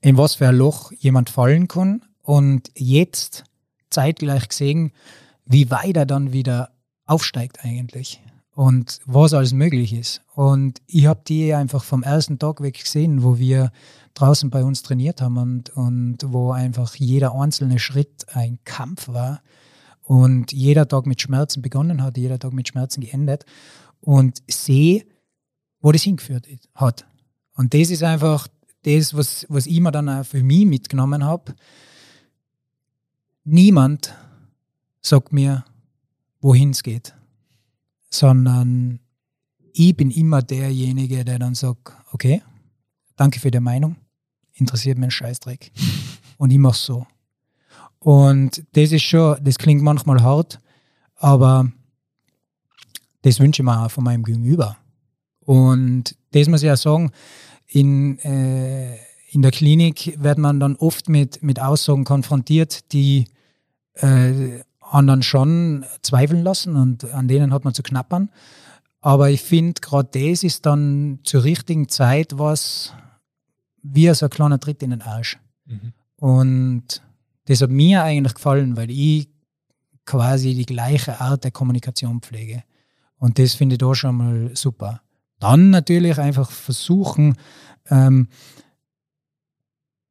in 0.00 0.16
was 0.16 0.34
für 0.34 0.48
ein 0.48 0.56
Loch 0.56 0.92
jemand 0.92 1.30
fallen 1.30 1.68
kann 1.68 2.04
und 2.22 2.70
jetzt 2.74 3.44
zeitgleich 3.90 4.48
gesehen, 4.48 4.92
wie 5.44 5.70
weit 5.70 5.96
er 5.96 6.06
dann 6.06 6.32
wieder 6.32 6.70
aufsteigt 7.06 7.64
eigentlich 7.64 8.20
und 8.54 9.00
was 9.04 9.32
alles 9.32 9.52
möglich 9.52 9.92
ist. 9.92 10.22
Und 10.34 10.80
ich 10.86 11.06
habe 11.06 11.20
die 11.26 11.54
einfach 11.54 11.84
vom 11.84 12.02
ersten 12.02 12.38
Tag 12.38 12.62
weg 12.62 12.82
gesehen, 12.82 13.22
wo 13.22 13.38
wir 13.38 13.70
draußen 14.14 14.50
bei 14.50 14.64
uns 14.64 14.82
trainiert 14.82 15.20
haben 15.20 15.36
und, 15.36 15.70
und 15.70 16.18
wo 16.24 16.50
einfach 16.52 16.94
jeder 16.96 17.34
einzelne 17.34 17.78
Schritt 17.78 18.26
ein 18.32 18.58
Kampf 18.64 19.08
war 19.08 19.42
und 20.02 20.52
jeder 20.52 20.88
Tag 20.88 21.06
mit 21.06 21.20
Schmerzen 21.20 21.62
begonnen 21.62 22.02
hat, 22.02 22.16
jeder 22.16 22.38
Tag 22.38 22.52
mit 22.52 22.68
Schmerzen 22.68 23.02
geendet 23.02 23.44
und 24.00 24.42
sehe, 24.48 25.04
wo 25.86 25.92
das 25.92 26.02
hingeführt 26.02 26.48
hat. 26.74 27.06
Und 27.54 27.72
das 27.72 27.90
ist 27.90 28.02
einfach 28.02 28.48
das, 28.82 29.14
was, 29.14 29.46
was 29.48 29.66
ich 29.66 29.80
mir 29.80 29.92
dann 29.92 30.08
auch 30.08 30.24
für 30.24 30.42
mich 30.42 30.66
mitgenommen 30.66 31.24
habe. 31.24 31.54
Niemand 33.44 34.14
sagt 35.00 35.32
mir, 35.32 35.64
wohin 36.40 36.70
es 36.70 36.82
geht 36.82 37.14
sondern 38.10 39.00
ich 39.72 39.96
bin 39.96 40.10
immer 40.10 40.42
derjenige, 40.42 41.24
der 41.24 41.38
dann 41.38 41.54
sagt, 41.54 41.92
okay, 42.12 42.42
danke 43.16 43.40
für 43.40 43.50
die 43.50 43.60
Meinung, 43.60 43.96
interessiert 44.54 44.98
mich 44.98 45.08
ein 45.08 45.10
Scheißdreck. 45.10 45.70
Und 46.38 46.50
ich 46.50 46.58
mache 46.58 46.78
so. 46.78 47.06
Und 47.98 48.64
das 48.72 48.92
ist 48.92 49.02
schon, 49.02 49.42
das 49.42 49.58
klingt 49.58 49.82
manchmal 49.82 50.22
hart, 50.22 50.60
aber 51.16 51.70
das 53.22 53.40
wünsche 53.40 53.62
ich 53.62 53.64
mir 53.64 53.84
auch 53.84 53.90
von 53.90 54.04
meinem 54.04 54.22
Gegenüber. 54.22 54.76
Und 55.46 56.16
das 56.32 56.48
muss 56.48 56.62
ich 56.62 56.70
auch 56.70 56.76
sagen, 56.76 57.12
in, 57.68 58.18
äh, 58.18 58.96
in 59.30 59.42
der 59.42 59.52
Klinik 59.52 60.16
wird 60.20 60.38
man 60.38 60.60
dann 60.60 60.76
oft 60.76 61.08
mit, 61.08 61.42
mit 61.42 61.60
Aussagen 61.60 62.04
konfrontiert, 62.04 62.92
die 62.92 63.26
äh, 63.94 64.60
anderen 64.80 65.22
schon 65.22 65.84
zweifeln 66.02 66.42
lassen 66.42 66.76
und 66.76 67.12
an 67.12 67.28
denen 67.28 67.52
hat 67.52 67.64
man 67.64 67.74
zu 67.74 67.82
knappern. 67.82 68.30
Aber 69.00 69.30
ich 69.30 69.42
finde, 69.42 69.80
gerade 69.80 70.08
das 70.12 70.42
ist 70.42 70.66
dann 70.66 71.20
zur 71.22 71.44
richtigen 71.44 71.88
Zeit 71.88 72.38
was 72.38 72.92
wie 73.82 74.12
so 74.14 74.26
ein 74.26 74.30
kleiner 74.30 74.58
Tritt 74.58 74.82
in 74.82 74.90
den 74.90 75.02
Arsch. 75.02 75.38
Mhm. 75.66 75.92
Und 76.16 77.02
das 77.44 77.60
hat 77.60 77.70
mir 77.70 78.02
eigentlich 78.02 78.34
gefallen, 78.34 78.76
weil 78.76 78.90
ich 78.90 79.28
quasi 80.04 80.54
die 80.54 80.66
gleiche 80.66 81.20
Art 81.20 81.44
der 81.44 81.52
Kommunikation 81.52 82.20
pflege. 82.20 82.64
Und 83.18 83.38
das 83.38 83.54
finde 83.54 83.74
ich 83.74 83.78
da 83.78 83.94
schon 83.94 84.16
mal 84.16 84.50
super. 84.54 85.02
Dann 85.46 85.70
natürlich 85.70 86.18
einfach 86.18 86.50
versuchen, 86.50 87.36
ähm, 87.88 88.26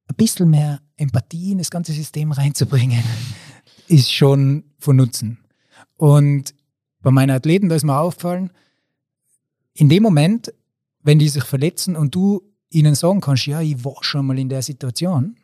ein 0.08 0.16
bisschen 0.16 0.50
mehr 0.50 0.80
Empathie 0.96 1.52
in 1.52 1.58
das 1.58 1.70
ganze 1.70 1.92
System 1.92 2.32
reinzubringen 2.32 3.04
ist 3.90 4.14
schon 4.14 4.64
von 4.80 4.96
Nutzen. 4.96 5.40
Und 5.98 6.56
bei 7.02 7.12
meinen 7.12 7.32
Athleten, 7.32 7.68
da 7.68 7.76
ist 7.76 7.84
mir 7.84 8.00
aufgefallen, 8.00 8.50
in 9.74 9.90
dem 9.90 10.04
Moment, 10.04 10.54
wenn 11.04 11.20
die 11.20 11.28
sich 11.28 11.44
verletzen 11.44 11.98
und 11.98 12.16
du 12.16 12.42
ihnen 12.70 12.96
sagen 12.96 13.20
kannst, 13.20 13.46
ja, 13.46 13.60
ich 13.60 13.84
war 13.84 14.06
schon 14.06 14.28
mal 14.28 14.40
in 14.40 14.48
der 14.48 14.62
Situation 14.62 15.36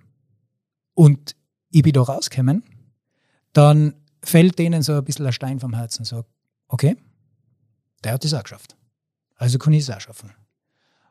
und 0.94 1.36
ich 1.70 1.82
bin 1.82 1.92
da 1.92 2.04
rausgekommen, 2.04 2.64
dann 3.52 3.96
fällt 4.24 4.58
denen 4.58 4.84
so 4.84 4.94
ein 4.94 5.04
bisschen 5.04 5.26
ein 5.26 5.34
Stein 5.34 5.60
vom 5.60 5.74
Herzen. 5.74 6.06
So, 6.06 6.24
okay, 6.70 6.96
der 8.06 8.14
hat 8.14 8.24
das 8.24 8.34
auch 8.34 8.44
geschafft. 8.44 8.78
Also 9.42 9.58
kann 9.58 9.74
ich 9.74 9.82
es 9.82 9.90
auch 9.90 10.00
schaffen. 10.00 10.32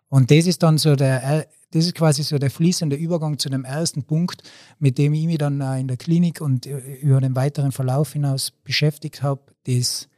Und 0.08 0.30
das 0.30 0.46
ist 0.46 0.62
dann 0.62 0.78
so 0.78 0.94
der, 0.94 1.48
das 1.72 1.86
ist 1.86 1.96
quasi 1.96 2.22
so 2.22 2.38
der 2.38 2.52
fließende 2.52 2.94
Übergang 2.94 3.40
zu 3.40 3.48
dem 3.48 3.64
ersten 3.64 4.04
Punkt, 4.04 4.48
mit 4.78 4.98
dem 4.98 5.14
ich 5.14 5.26
mich 5.26 5.38
dann 5.38 5.60
in 5.60 5.88
der 5.88 5.96
Klinik 5.96 6.40
und 6.40 6.64
äh, 6.64 6.78
über 7.00 7.20
den 7.20 7.34
weiteren 7.34 7.72
Verlauf 7.72 8.12
hinaus 8.12 8.52
beschäftigt 8.52 9.24
habe, 9.24 9.42
das 9.64 10.08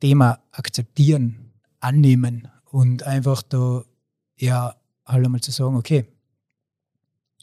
Thema 0.00 0.40
akzeptieren, 0.50 1.52
annehmen 1.80 2.48
und 2.70 3.04
einfach 3.04 3.40
da 3.40 3.82
ja 4.36 4.76
halt 5.06 5.24
einmal 5.24 5.40
zu 5.40 5.52
sagen, 5.52 5.76
okay, 5.76 6.04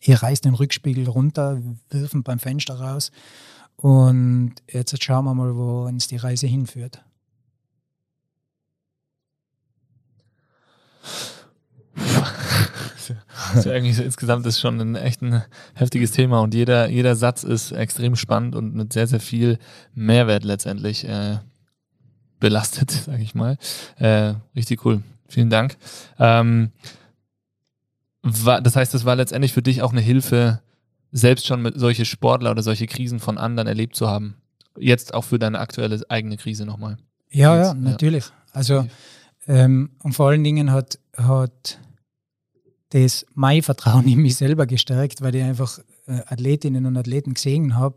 ihr 0.01 0.21
reißt 0.21 0.45
den 0.45 0.53
Rückspiegel 0.53 1.09
runter, 1.09 1.59
wirfen 1.89 2.21
beim 2.21 2.37
Fenster 2.37 2.79
raus 2.79 3.11
und 3.75 4.53
jetzt 4.69 5.03
schauen 5.03 5.25
wir 5.25 5.33
mal, 5.33 5.55
wo 5.55 5.87
uns 5.87 6.07
die 6.07 6.17
Reise 6.17 6.45
hinführt. 6.45 7.03
Also 13.55 13.71
eigentlich 13.71 13.95
so, 13.97 14.03
insgesamt 14.03 14.45
ist 14.45 14.59
schon 14.59 14.79
ein 14.79 14.95
echt 14.95 15.21
ein 15.21 15.43
heftiges 15.73 16.11
Thema 16.11 16.41
und 16.41 16.53
jeder, 16.53 16.89
jeder 16.89 17.15
Satz 17.15 17.43
ist 17.43 17.71
extrem 17.71 18.15
spannend 18.15 18.55
und 18.55 18.75
mit 18.75 18.93
sehr, 18.93 19.07
sehr 19.07 19.19
viel 19.19 19.57
Mehrwert 19.93 20.43
letztendlich 20.43 21.07
äh, 21.07 21.37
belastet, 22.39 22.91
sage 23.05 23.23
ich 23.23 23.35
mal. 23.35 23.57
Äh, 23.97 24.35
richtig 24.55 24.85
cool. 24.85 25.01
Vielen 25.27 25.49
Dank. 25.49 25.77
Ähm, 26.17 26.71
war, 28.21 28.61
das 28.61 28.75
heißt, 28.75 28.93
das 28.93 29.05
war 29.05 29.15
letztendlich 29.15 29.53
für 29.53 29.61
dich 29.61 29.81
auch 29.81 29.91
eine 29.91 30.01
Hilfe, 30.01 30.61
selbst 31.11 31.47
schon 31.47 31.61
mit 31.61 31.79
solche 31.79 32.05
Sportler 32.05 32.51
oder 32.51 32.61
solche 32.61 32.87
Krisen 32.87 33.19
von 33.19 33.37
anderen 33.37 33.67
erlebt 33.67 33.95
zu 33.95 34.07
haben. 34.07 34.35
Jetzt 34.77 35.13
auch 35.13 35.23
für 35.23 35.39
deine 35.39 35.59
aktuelle 35.59 36.01
eigene 36.09 36.37
Krise 36.37 36.65
nochmal. 36.65 36.97
Ja, 37.31 37.57
Jetzt, 37.57 37.65
ja, 37.67 37.73
natürlich. 37.73 38.25
Ja. 38.25 38.33
Also 38.53 38.87
ähm, 39.49 39.89
und 40.03 40.13
vor 40.13 40.29
allen 40.29 40.43
Dingen 40.43 40.71
hat, 40.71 40.99
hat 41.17 41.79
das 42.89 43.25
mein 43.33 43.63
Vertrauen 43.63 44.07
in 44.07 44.21
mich 44.21 44.35
selber 44.35 44.67
gestärkt, 44.67 45.21
weil 45.21 45.35
ich 45.35 45.43
einfach 45.43 45.79
äh, 46.05 46.21
Athletinnen 46.27 46.85
und 46.85 46.95
Athleten 46.95 47.33
gesehen 47.33 47.75
habe, 47.75 47.95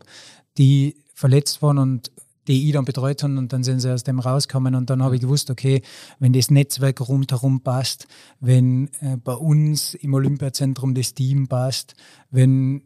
die 0.57 0.97
verletzt 1.13 1.61
waren 1.61 1.77
und 1.77 2.11
die 2.47 2.67
ich 2.67 2.73
dann 2.73 2.85
betreut 2.85 3.21
habe 3.23 3.37
und 3.37 3.53
dann 3.53 3.63
sind 3.63 3.79
sie 3.79 3.93
aus 3.93 4.03
dem 4.03 4.19
rausgekommen 4.19 4.73
und 4.75 4.89
dann 4.89 5.03
habe 5.03 5.15
ich 5.15 5.21
gewusst, 5.21 5.51
okay, 5.51 5.83
wenn 6.19 6.33
das 6.33 6.49
Netzwerk 6.49 6.99
rundherum 7.07 7.61
passt, 7.61 8.07
wenn 8.39 8.89
äh, 8.99 9.17
bei 9.17 9.33
uns 9.33 9.93
im 9.93 10.15
Olympiazentrum 10.15 10.95
das 10.95 11.13
Team 11.13 11.47
passt, 11.47 11.95
wenn 12.31 12.81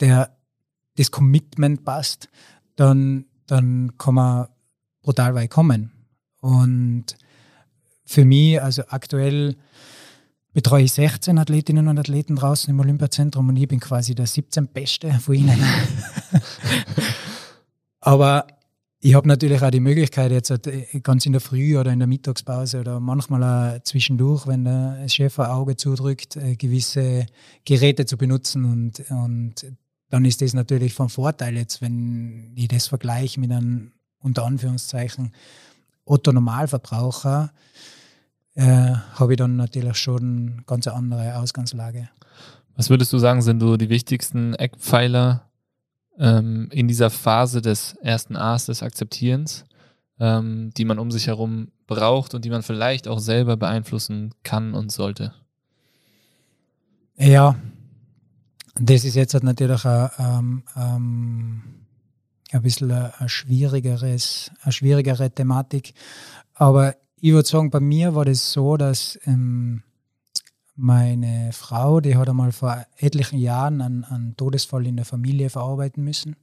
der, 0.00 0.36
das 0.96 1.10
Commitment 1.10 1.84
passt, 1.84 2.28
dann, 2.76 3.24
dann 3.46 3.96
kann 3.96 4.14
man 4.14 4.48
brutal 5.02 5.34
weit 5.34 5.50
kommen. 5.50 5.90
Und 6.40 7.16
für 8.04 8.24
mich, 8.24 8.60
also 8.60 8.82
aktuell 8.88 9.56
betreue 10.52 10.84
ich 10.84 10.92
16 10.92 11.38
Athletinnen 11.38 11.88
und 11.88 11.98
Athleten 11.98 12.36
draußen 12.36 12.70
im 12.70 12.80
Olympiazentrum 12.80 13.48
und 13.48 13.56
ich 13.56 13.68
bin 13.68 13.80
quasi 13.80 14.14
der 14.14 14.26
17. 14.26 14.68
Beste 14.68 15.12
von 15.14 15.34
ihnen. 15.34 15.60
Aber 18.00 18.46
ich 19.00 19.14
habe 19.14 19.28
natürlich 19.28 19.60
auch 19.60 19.70
die 19.70 19.80
Möglichkeit, 19.80 20.30
jetzt 20.30 20.50
äh, 20.50 21.00
ganz 21.02 21.26
in 21.26 21.32
der 21.32 21.40
Früh 21.40 21.76
oder 21.76 21.92
in 21.92 21.98
der 21.98 22.08
Mittagspause 22.08 22.80
oder 22.80 23.00
manchmal 23.00 23.76
auch 23.76 23.82
zwischendurch, 23.82 24.46
wenn 24.46 24.64
der 24.64 25.08
Chef 25.08 25.38
ein 25.40 25.50
Auge 25.50 25.76
zudrückt, 25.76 26.36
äh, 26.36 26.56
gewisse 26.56 27.26
Geräte 27.66 28.06
zu 28.06 28.16
benutzen. 28.16 28.64
Und, 28.64 29.10
und 29.10 29.66
dann 30.08 30.24
ist 30.24 30.40
das 30.40 30.54
natürlich 30.54 30.94
von 30.94 31.10
Vorteil 31.10 31.56
jetzt, 31.56 31.82
wenn 31.82 32.52
ich 32.54 32.68
das 32.68 32.86
vergleiche 32.86 33.40
mit 33.40 33.50
einem 33.50 33.92
unter 34.20 34.46
Anführungszeichen 34.46 35.32
Otto 36.06 36.32
Normalverbraucher, 36.32 37.52
äh, 38.54 38.94
habe 39.14 39.32
ich 39.32 39.36
dann 39.36 39.56
natürlich 39.56 39.96
schon 39.96 40.52
eine 40.52 40.62
ganz 40.66 40.86
andere 40.86 41.36
Ausgangslage. 41.36 42.08
Was 42.76 42.90
würdest 42.90 43.12
du 43.12 43.18
sagen, 43.18 43.42
sind 43.42 43.60
so 43.60 43.76
die 43.76 43.88
wichtigsten 43.88 44.54
Eckpfeiler 44.54 45.48
ähm, 46.18 46.68
in 46.72 46.88
dieser 46.88 47.10
Phase 47.10 47.62
des 47.62 47.94
ersten 48.02 48.36
A's, 48.36 48.66
des 48.66 48.82
Akzeptierens? 48.82 49.64
ähm, 50.20 50.70
die 50.76 50.84
man 50.84 50.98
um 50.98 51.10
sich 51.10 51.26
herum 51.26 51.68
braucht 51.86 52.34
und 52.34 52.44
die 52.44 52.50
man 52.50 52.62
vielleicht 52.62 53.08
auch 53.08 53.18
selber 53.18 53.56
beeinflussen 53.56 54.34
kann 54.42 54.74
und 54.74 54.92
sollte? 54.92 55.34
Ja, 57.16 57.56
das 58.74 59.04
ist 59.04 59.14
jetzt 59.14 59.34
natürlich 59.42 59.84
ein, 59.84 60.10
ähm, 60.18 60.62
ähm, 60.76 61.62
ein 62.50 62.62
bisschen 62.62 62.90
ein 62.90 63.28
schwierigeres, 63.28 64.50
eine 64.62 64.72
schwierigere 64.72 65.30
Thematik. 65.30 65.94
Aber 66.54 66.96
ich 67.24 67.32
würde 67.32 67.48
sagen, 67.48 67.70
bei 67.70 67.80
mir 67.80 68.14
war 68.14 68.26
das 68.26 68.52
so, 68.52 68.76
dass 68.76 69.18
ähm, 69.24 69.82
meine 70.76 71.54
Frau, 71.54 72.00
die 72.00 72.16
hat 72.16 72.28
einmal 72.28 72.52
vor 72.52 72.84
etlichen 72.98 73.38
Jahren 73.38 73.80
einen, 73.80 74.04
einen 74.04 74.36
Todesfall 74.36 74.86
in 74.86 74.96
der 74.96 75.06
Familie 75.06 75.48
verarbeiten 75.48 76.04
müssen. 76.04 76.36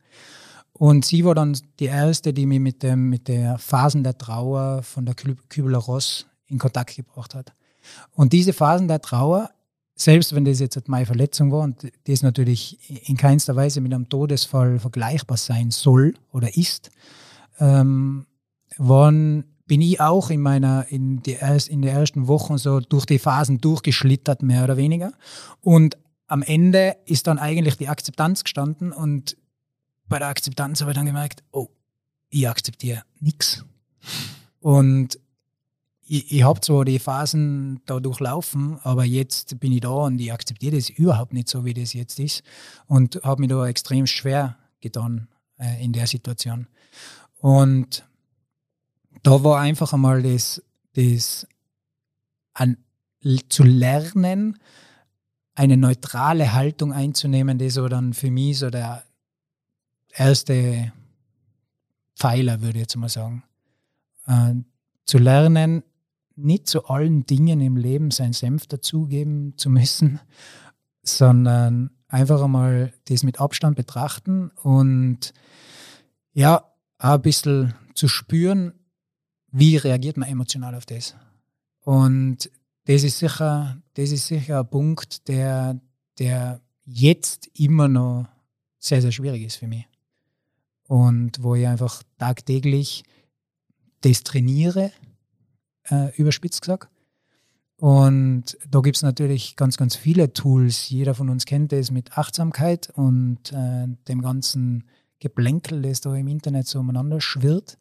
Und 0.73 1.05
sie 1.05 1.23
war 1.23 1.35
dann 1.35 1.55
die 1.79 1.85
erste, 1.85 2.33
die 2.33 2.47
mich 2.47 2.59
mit, 2.59 2.81
dem, 2.81 3.09
mit 3.09 3.27
der 3.27 3.59
Phasen 3.59 4.03
der 4.03 4.17
Trauer 4.17 4.81
von 4.81 5.05
der 5.05 5.13
Kübler-Ross 5.13 6.25
in 6.47 6.57
Kontakt 6.57 6.95
gebracht 6.95 7.35
hat. 7.35 7.53
Und 8.15 8.33
diese 8.33 8.51
Phasen 8.51 8.87
der 8.87 9.01
Trauer, 9.01 9.51
selbst 9.93 10.33
wenn 10.33 10.45
das 10.45 10.59
jetzt 10.59 10.87
meine 10.87 11.05
Verletzung 11.05 11.51
war 11.51 11.61
und 11.61 11.91
das 12.05 12.23
natürlich 12.23 13.07
in 13.07 13.17
keinster 13.17 13.55
Weise 13.55 13.81
mit 13.81 13.93
einem 13.93 14.09
Todesfall 14.09 14.79
vergleichbar 14.79 15.37
sein 15.37 15.69
soll 15.69 16.15
oder 16.31 16.57
ist, 16.57 16.89
ähm, 17.59 18.25
waren, 18.79 19.43
bin 19.65 19.81
ich 19.81 19.99
auch 19.99 20.29
in 20.29 20.41
meiner, 20.41 20.85
in, 20.89 21.21
die 21.21 21.33
erst, 21.33 21.69
in 21.69 21.81
den 21.81 21.95
ersten 21.95 22.27
Wochen 22.27 22.57
so 22.57 22.79
durch 22.79 23.05
die 23.05 23.19
Phasen 23.19 23.59
durchgeschlittert, 23.59 24.41
mehr 24.41 24.63
oder 24.63 24.77
weniger. 24.77 25.13
Und 25.61 25.97
am 26.27 26.41
Ende 26.41 26.97
ist 27.05 27.27
dann 27.27 27.39
eigentlich 27.39 27.77
die 27.77 27.89
Akzeptanz 27.89 28.43
gestanden 28.43 28.91
und 28.91 29.37
bei 30.07 30.19
der 30.19 30.27
Akzeptanz 30.27 30.81
habe 30.81 30.91
ich 30.91 30.97
dann 30.97 31.05
gemerkt, 31.05 31.43
oh, 31.51 31.69
ich 32.29 32.47
akzeptiere 32.47 33.03
nichts. 33.19 33.65
Und 34.59 35.19
ich, 36.01 36.31
ich 36.31 36.43
habe 36.43 36.59
zwar 36.59 36.83
die 36.83 36.99
Phasen 36.99 37.81
da 37.85 37.99
durchlaufen, 37.99 38.79
aber 38.83 39.05
jetzt 39.05 39.59
bin 39.59 39.71
ich 39.71 39.81
da 39.81 39.89
und 39.89 40.19
ich 40.19 40.33
akzeptiere 40.33 40.75
das 40.75 40.89
überhaupt 40.89 41.33
nicht 41.33 41.47
so, 41.47 41.63
wie 41.63 41.73
das 41.73 41.93
jetzt 41.93 42.19
ist. 42.19 42.43
Und 42.87 43.21
habe 43.23 43.41
mich 43.41 43.49
da 43.49 43.65
extrem 43.67 44.07
schwer 44.07 44.57
getan 44.81 45.29
äh, 45.57 45.83
in 45.83 45.93
der 45.93 46.07
Situation. 46.07 46.67
Und 47.39 48.03
da 49.23 49.43
war 49.43 49.59
einfach 49.59 49.93
einmal 49.93 50.23
das, 50.23 50.61
das 50.93 51.47
an, 52.53 52.77
zu 53.49 53.63
lernen, 53.63 54.57
eine 55.53 55.77
neutrale 55.77 56.53
Haltung 56.53 56.93
einzunehmen, 56.93 57.57
das 57.57 57.75
so 57.75 57.87
dann 57.87 58.13
für 58.13 58.31
mich 58.31 58.59
so 58.59 58.69
der, 58.69 59.03
erste 60.13 60.91
Pfeiler, 62.15 62.61
würde 62.61 62.77
ich 62.77 62.83
jetzt 62.83 62.95
mal 62.97 63.09
sagen. 63.09 63.43
Äh, 64.27 64.55
zu 65.05 65.17
lernen, 65.17 65.83
nicht 66.35 66.67
zu 66.67 66.85
allen 66.85 67.25
Dingen 67.25 67.61
im 67.61 67.77
Leben 67.77 68.11
sein 68.11 68.33
Senf 68.33 68.67
dazugeben 68.67 69.57
zu 69.57 69.69
müssen, 69.69 70.19
sondern 71.03 71.91
einfach 72.07 72.41
einmal 72.41 72.93
das 73.05 73.23
mit 73.23 73.39
Abstand 73.39 73.75
betrachten 73.75 74.51
und 74.61 75.33
ja, 76.33 76.65
auch 76.97 77.15
ein 77.15 77.21
bisschen 77.21 77.73
zu 77.95 78.07
spüren, 78.07 78.73
wie 79.51 79.77
reagiert 79.77 80.17
man 80.17 80.29
emotional 80.29 80.75
auf 80.75 80.85
das. 80.85 81.15
Und 81.83 82.49
das 82.85 83.03
ist 83.03 83.19
sicher, 83.19 83.81
das 83.93 84.11
ist 84.11 84.27
sicher 84.27 84.59
ein 84.59 84.69
Punkt, 84.69 85.27
der, 85.27 85.79
der 86.19 86.61
jetzt 86.85 87.49
immer 87.53 87.87
noch 87.87 88.27
sehr, 88.79 89.01
sehr 89.01 89.11
schwierig 89.11 89.43
ist 89.43 89.57
für 89.57 89.67
mich 89.67 89.87
und 90.87 91.41
wo 91.41 91.55
ich 91.55 91.67
einfach 91.67 92.03
tagtäglich 92.17 93.03
das 94.01 94.23
trainiere, 94.23 94.91
äh, 95.89 96.13
überspitzt 96.17 96.61
gesagt. 96.61 96.89
Und 97.77 98.57
da 98.69 98.81
gibt 98.81 98.97
es 98.97 99.01
natürlich 99.01 99.55
ganz, 99.55 99.77
ganz 99.77 99.95
viele 99.95 100.33
Tools. 100.33 100.89
Jeder 100.89 101.15
von 101.15 101.29
uns 101.29 101.45
kennt 101.45 101.71
das 101.71 101.91
mit 101.91 102.17
Achtsamkeit 102.17 102.89
und 102.93 103.53
äh, 103.53 103.87
dem 104.07 104.21
ganzen 104.21 104.83
Geplänkel, 105.19 105.81
das 105.81 106.01
da 106.01 106.13
im 106.15 106.27
Internet 106.27 106.67
so 106.67 106.79
umeinander 106.79 107.21
schwirrt. 107.21 107.77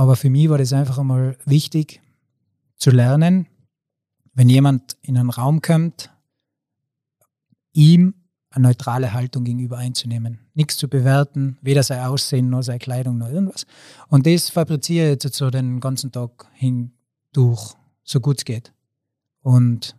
Aber 0.00 0.16
für 0.16 0.30
mich 0.30 0.48
war 0.48 0.56
das 0.56 0.72
einfach 0.72 0.96
einmal 0.96 1.36
wichtig 1.44 2.00
zu 2.76 2.88
lernen, 2.88 3.46
wenn 4.32 4.48
jemand 4.48 4.96
in 5.02 5.18
einen 5.18 5.28
Raum 5.28 5.60
kommt, 5.60 6.10
ihm 7.74 8.14
eine 8.48 8.68
neutrale 8.68 9.12
Haltung 9.12 9.44
gegenüber 9.44 9.76
einzunehmen. 9.76 10.38
Nichts 10.54 10.78
zu 10.78 10.88
bewerten, 10.88 11.58
weder 11.60 11.82
sein 11.82 12.00
Aussehen 12.00 12.48
noch 12.48 12.62
seine 12.62 12.78
Kleidung 12.78 13.18
noch 13.18 13.28
irgendwas. 13.28 13.66
Und 14.08 14.26
das 14.26 14.48
fabriziere 14.48 15.08
ich 15.12 15.22
jetzt 15.22 15.36
so 15.36 15.50
den 15.50 15.80
ganzen 15.80 16.10
Tag 16.10 16.46
hindurch, 16.54 17.74
so 18.02 18.20
gut 18.20 18.38
es 18.38 18.46
geht. 18.46 18.72
Und 19.42 19.98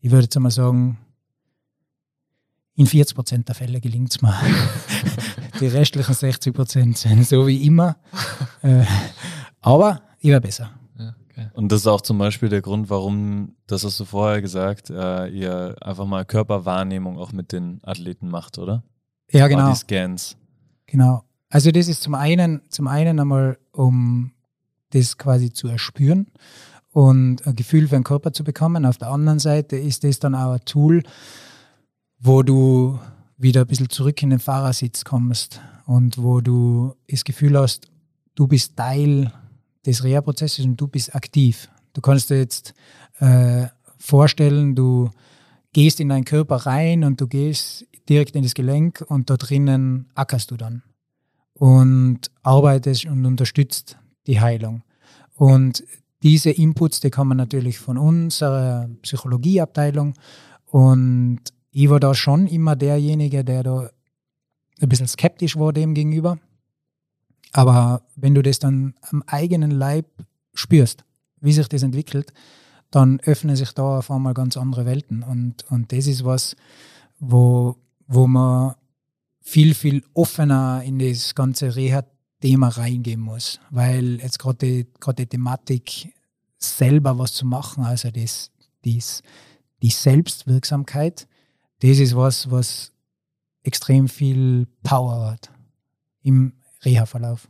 ich 0.00 0.10
würde 0.10 0.24
jetzt 0.24 0.34
einmal 0.34 0.50
sagen, 0.50 0.98
in 2.74 2.86
40 2.86 3.14
Prozent 3.14 3.46
der 3.46 3.54
Fälle 3.54 3.80
gelingt 3.80 4.10
es 4.10 4.20
mir. 4.20 4.34
Die 5.60 5.66
restlichen 5.66 6.14
60 6.14 6.54
Prozent 6.54 6.98
sind 6.98 7.26
so 7.26 7.46
wie 7.46 7.66
immer. 7.66 7.96
Äh, 8.64 8.84
aber 9.60 10.02
ich 10.20 10.30
wäre 10.30 10.40
besser. 10.40 10.70
Und 11.54 11.72
das 11.72 11.80
ist 11.80 11.86
auch 11.86 12.00
zum 12.00 12.18
Beispiel 12.18 12.48
der 12.48 12.62
Grund, 12.62 12.90
warum, 12.90 13.56
das 13.66 13.84
hast 13.84 13.98
du 13.98 14.04
vorher 14.04 14.40
gesagt, 14.40 14.90
äh, 14.90 15.26
ihr 15.28 15.76
einfach 15.80 16.06
mal 16.06 16.24
Körperwahrnehmung 16.24 17.18
auch 17.18 17.32
mit 17.32 17.52
den 17.52 17.80
Athleten 17.82 18.28
macht, 18.28 18.58
oder? 18.58 18.84
Ja, 19.30 19.48
genau. 19.48 19.70
Die 19.70 19.76
Scans. 19.76 20.36
Genau. 20.86 21.24
Also 21.48 21.70
das 21.70 21.88
ist 21.88 22.02
zum 22.02 22.14
einen, 22.14 22.62
zum 22.68 22.86
einen 22.86 23.18
einmal, 23.18 23.58
um 23.72 24.32
das 24.90 25.18
quasi 25.18 25.52
zu 25.52 25.68
erspüren 25.68 26.26
und 26.90 27.46
ein 27.46 27.56
Gefühl 27.56 27.88
für 27.88 27.96
den 27.96 28.04
Körper 28.04 28.32
zu 28.32 28.44
bekommen. 28.44 28.84
Auf 28.84 28.98
der 28.98 29.08
anderen 29.08 29.38
Seite 29.38 29.76
ist 29.76 30.04
das 30.04 30.18
dann 30.18 30.34
auch 30.34 30.52
ein 30.52 30.64
Tool, 30.64 31.02
wo 32.18 32.42
du 32.42 32.98
wieder 33.42 33.62
ein 33.62 33.66
bisschen 33.66 33.90
zurück 33.90 34.22
in 34.22 34.30
den 34.30 34.38
Fahrersitz 34.38 35.04
kommst 35.04 35.60
und 35.86 36.18
wo 36.18 36.40
du 36.40 36.94
das 37.08 37.24
Gefühl 37.24 37.58
hast, 37.58 37.88
du 38.34 38.46
bist 38.46 38.76
Teil 38.76 39.32
des 39.84 40.04
Reha-Prozesses 40.04 40.64
und 40.64 40.76
du 40.76 40.86
bist 40.86 41.14
aktiv. 41.14 41.68
Du 41.92 42.00
kannst 42.00 42.30
dir 42.30 42.38
jetzt 42.38 42.72
äh, 43.18 43.66
vorstellen, 43.98 44.74
du 44.74 45.10
gehst 45.72 46.00
in 46.00 46.08
deinen 46.08 46.24
Körper 46.24 46.56
rein 46.56 47.04
und 47.04 47.20
du 47.20 47.26
gehst 47.26 47.86
direkt 48.08 48.36
in 48.36 48.42
das 48.42 48.54
Gelenk 48.54 49.04
und 49.08 49.28
da 49.28 49.36
drinnen 49.36 50.06
ackerst 50.14 50.50
du 50.50 50.56
dann 50.56 50.82
und 51.54 52.30
arbeitest 52.42 53.06
und 53.06 53.24
unterstützt 53.26 53.98
die 54.26 54.40
Heilung. 54.40 54.82
Und 55.34 55.84
diese 56.22 56.50
Inputs, 56.50 57.00
die 57.00 57.10
kommen 57.10 57.36
natürlich 57.36 57.78
von 57.78 57.98
unserer 57.98 58.88
Psychologieabteilung 59.02 60.14
und 60.66 61.40
ich 61.72 61.88
war 61.88 62.00
da 62.00 62.14
schon 62.14 62.46
immer 62.46 62.76
derjenige, 62.76 63.44
der 63.44 63.62
da 63.62 63.90
ein 64.80 64.88
bisschen 64.88 65.08
skeptisch 65.08 65.56
war 65.56 65.72
dem 65.72 65.94
gegenüber. 65.94 66.38
Aber 67.52 68.02
wenn 68.14 68.34
du 68.34 68.42
das 68.42 68.58
dann 68.58 68.94
am 69.02 69.22
eigenen 69.26 69.70
Leib 69.70 70.06
spürst, 70.54 71.04
wie 71.40 71.52
sich 71.52 71.68
das 71.68 71.82
entwickelt, 71.82 72.32
dann 72.90 73.20
öffnen 73.20 73.56
sich 73.56 73.72
da 73.72 73.98
auf 73.98 74.10
einmal 74.10 74.34
ganz 74.34 74.56
andere 74.56 74.84
Welten. 74.84 75.22
Und, 75.22 75.64
und 75.70 75.92
das 75.92 76.06
ist 76.06 76.24
was, 76.24 76.56
wo, 77.18 77.76
wo 78.06 78.26
man 78.26 78.74
viel, 79.40 79.74
viel 79.74 80.04
offener 80.12 80.82
in 80.84 80.98
das 80.98 81.34
ganze 81.34 81.74
Reha-Thema 81.74 82.68
reingehen 82.68 83.20
muss. 83.20 83.60
Weil 83.70 84.20
jetzt 84.20 84.38
gerade 84.38 84.58
die, 84.58 84.86
die 85.16 85.26
Thematik 85.26 86.12
selber 86.58 87.18
was 87.18 87.32
zu 87.32 87.46
machen, 87.46 87.84
also 87.84 88.10
das, 88.10 88.50
das, 88.84 89.22
die 89.82 89.90
Selbstwirksamkeit, 89.90 91.26
das 91.82 91.98
ist 91.98 92.14
was, 92.14 92.50
was 92.50 92.92
extrem 93.64 94.08
viel 94.08 94.66
Power 94.82 95.32
hat 95.32 95.50
im 96.22 96.52
Reha-Verlauf. 96.84 97.48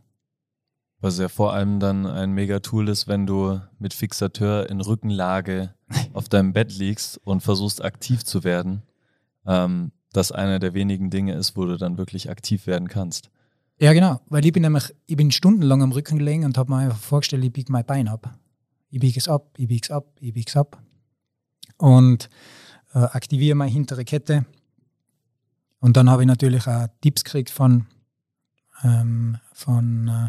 Was 1.01 1.19
ja 1.19 1.29
vor 1.29 1.53
allem 1.53 1.81
dann 1.81 2.07
ein 2.07 2.33
Mega-Tool 2.33 2.89
ist, 2.89 3.09
wenn 3.09 3.27
du 3.27 3.61
mit 3.79 3.93
Fixateur 3.93 4.71
in 4.71 4.81
Rückenlage 4.81 5.75
auf 6.15 6.29
deinem 6.29 6.53
Bett 6.53 6.73
liegst 6.73 7.19
und 7.25 7.43
versuchst 7.43 7.85
aktiv 7.85 8.25
zu 8.25 8.45
werden. 8.45 8.83
Ähm, 9.45 9.93
das 10.13 10.33
einer 10.33 10.59
der 10.59 10.75
wenigen 10.75 11.11
Dinge 11.11 11.35
ist, 11.35 11.57
wo 11.57 11.67
du 11.67 11.77
dann 11.77 11.99
wirklich 11.99 12.31
aktiv 12.31 12.67
werden 12.67 12.89
kannst. 12.89 13.31
Ja, 13.81 13.93
genau. 13.93 14.21
Weil 14.29 14.47
ich 14.47 14.53
bin 14.53 14.63
nämlich, 14.63 14.95
ich 15.07 15.17
bin 15.17 15.31
stundenlang 15.31 15.83
am 15.83 15.93
Rücken 15.93 16.19
gelegen 16.19 16.45
und 16.45 16.57
habe 16.57 16.71
mir 16.71 16.79
einfach 16.79 16.99
vorgestellt, 16.99 17.45
ich 17.45 17.53
biege 17.53 17.73
mein 17.73 17.85
Bein 17.85 18.09
ab. 18.09 18.39
Ich 18.91 19.01
biege 19.01 19.19
es 19.19 19.29
ab, 19.29 19.51
ich 19.57 19.69
biege 19.69 19.85
es 19.85 19.91
ab, 19.91 20.07
ich 20.21 20.33
biege 20.33 20.49
es 20.49 20.57
ab. 20.57 20.81
Und 21.79 22.29
äh, 22.95 22.99
aktiviere 22.99 23.55
meine 23.55 23.71
hintere 23.71 24.05
Kette. 24.05 24.45
Und 25.81 25.97
dann 25.97 26.09
habe 26.09 26.23
ich 26.23 26.29
natürlich 26.29 26.67
auch 26.67 26.87
Tipps 27.01 27.25
gekriegt 27.25 27.51
von 27.51 27.87
ähm, 28.83 29.39
von 29.53 30.09
äh, 30.09 30.29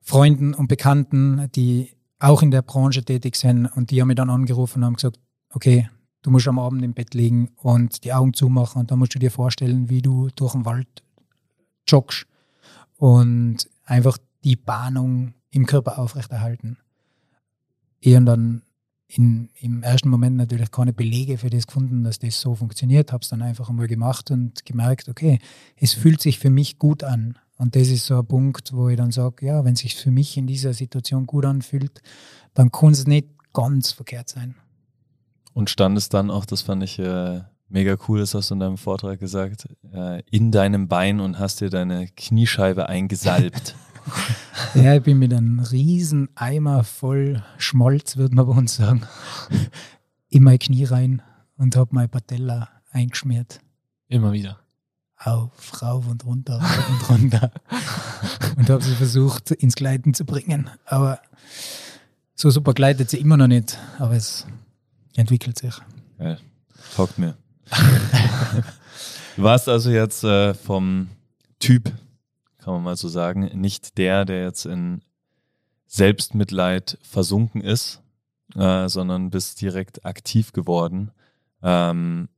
Freunden 0.00 0.54
und 0.54 0.68
Bekannten, 0.68 1.50
die 1.54 1.90
auch 2.18 2.42
in 2.42 2.50
der 2.50 2.62
Branche 2.62 3.04
tätig 3.04 3.36
sind 3.36 3.66
und 3.66 3.90
die 3.90 4.00
haben 4.00 4.08
mich 4.08 4.16
dann 4.16 4.30
angerufen 4.30 4.78
und 4.78 4.84
haben 4.84 4.94
gesagt, 4.94 5.18
okay, 5.50 5.90
du 6.22 6.30
musst 6.30 6.48
am 6.48 6.58
Abend 6.58 6.82
im 6.82 6.94
Bett 6.94 7.14
liegen 7.14 7.50
und 7.56 8.04
die 8.04 8.12
Augen 8.12 8.32
zumachen 8.32 8.80
und 8.80 8.90
dann 8.90 8.98
musst 8.98 9.14
du 9.14 9.18
dir 9.18 9.30
vorstellen, 9.30 9.88
wie 9.88 10.02
du 10.02 10.28
durch 10.34 10.52
den 10.52 10.64
Wald 10.64 10.88
joggst 11.86 12.26
und 12.96 13.68
einfach 13.84 14.18
die 14.44 14.56
Bahnung 14.56 15.34
im 15.50 15.66
Körper 15.66 15.98
aufrechterhalten. 15.98 16.78
Ich 18.00 18.14
habe 18.14 18.24
dann 18.24 18.62
in, 19.08 19.50
im 19.60 19.82
ersten 19.82 20.08
Moment 20.08 20.36
natürlich 20.36 20.70
keine 20.70 20.92
Belege 20.92 21.38
für 21.38 21.50
das 21.50 21.66
gefunden, 21.66 22.02
dass 22.02 22.18
das 22.18 22.40
so 22.40 22.54
funktioniert, 22.54 23.12
habe 23.12 23.22
es 23.22 23.28
dann 23.28 23.42
einfach 23.42 23.68
einmal 23.68 23.86
gemacht 23.86 24.30
und 24.30 24.64
gemerkt, 24.64 25.08
okay, 25.08 25.38
es 25.76 25.94
fühlt 25.94 26.20
sich 26.20 26.38
für 26.38 26.50
mich 26.50 26.78
gut 26.78 27.04
an. 27.04 27.38
Und 27.56 27.76
das 27.76 27.88
ist 27.88 28.06
so 28.06 28.18
ein 28.18 28.26
Punkt, 28.26 28.72
wo 28.72 28.88
ich 28.88 28.96
dann 28.96 29.12
sage, 29.12 29.46
ja, 29.46 29.64
wenn 29.64 29.74
es 29.74 29.80
sich 29.80 29.94
für 29.94 30.10
mich 30.10 30.36
in 30.36 30.46
dieser 30.46 30.74
Situation 30.74 31.26
gut 31.26 31.44
anfühlt, 31.44 32.02
dann 32.54 32.70
kann 32.70 32.90
es 32.90 33.06
nicht 33.06 33.28
ganz 33.52 33.92
verkehrt 33.92 34.28
sein. 34.28 34.56
Und 35.54 35.70
stand 35.70 35.96
es 35.96 36.08
dann 36.10 36.30
auch, 36.30 36.44
das 36.44 36.62
fand 36.62 36.82
ich 36.82 36.98
äh, 36.98 37.40
mega 37.68 37.96
cool, 38.08 38.18
das 38.18 38.34
hast 38.34 38.50
du 38.50 38.54
in 38.54 38.60
deinem 38.60 38.76
Vortrag 38.76 39.18
gesagt, 39.18 39.68
äh, 39.92 40.22
in 40.30 40.50
deinem 40.50 40.88
Bein 40.88 41.20
und 41.20 41.38
hast 41.38 41.60
dir 41.60 41.70
deine 41.70 42.08
Kniescheibe 42.08 42.88
eingesalbt. 42.88 43.74
ja, 44.74 44.94
ich 44.94 45.02
bin 45.02 45.18
mit 45.18 45.32
einem 45.32 45.60
riesen 45.60 46.28
Eimer 46.34 46.84
voll 46.84 47.42
Schmolz, 47.58 48.16
würde 48.16 48.34
man 48.34 48.46
bei 48.46 48.52
uns 48.52 48.76
sagen, 48.76 49.02
in 50.28 50.42
mein 50.42 50.58
Knie 50.58 50.84
rein 50.84 51.22
und 51.56 51.76
habe 51.76 51.94
meine 51.94 52.08
Patella 52.08 52.68
eingeschmiert. 52.90 53.60
Immer 54.08 54.32
wieder. 54.32 54.60
Auf, 55.18 55.82
rauf 55.82 56.06
und 56.08 56.24
runter, 56.24 56.60
rauf 56.60 56.90
und 56.90 57.10
runter. 57.10 57.50
und 58.56 58.68
habe 58.68 58.82
sie 58.82 58.94
versucht 58.94 59.50
ins 59.50 59.74
Gleiten 59.74 60.14
zu 60.14 60.24
bringen. 60.24 60.70
Aber 60.84 61.20
so 62.34 62.50
super 62.50 62.74
gleitet 62.74 63.10
sie 63.10 63.18
immer 63.18 63.36
noch 63.36 63.46
nicht. 63.46 63.78
Aber 63.98 64.14
es 64.14 64.46
entwickelt 65.16 65.58
sich. 65.58 65.74
Ja, 66.18 66.36
taugt 66.94 67.18
mir. 67.18 67.36
du 69.36 69.42
warst 69.42 69.68
also 69.68 69.90
jetzt 69.90 70.22
äh, 70.22 70.54
vom 70.54 71.08
Typ, 71.58 71.90
kann 72.66 72.74
man 72.74 72.82
mal 72.82 72.96
so 72.96 73.06
sagen, 73.08 73.48
nicht 73.54 73.96
der, 73.96 74.24
der 74.24 74.42
jetzt 74.42 74.66
in 74.66 75.00
Selbstmitleid 75.86 76.98
versunken 77.00 77.60
ist, 77.60 78.02
äh, 78.56 78.88
sondern 78.88 79.30
bist 79.30 79.60
direkt 79.60 80.04
aktiv 80.04 80.52
geworden. 80.52 81.12
Ähm, 81.62 82.28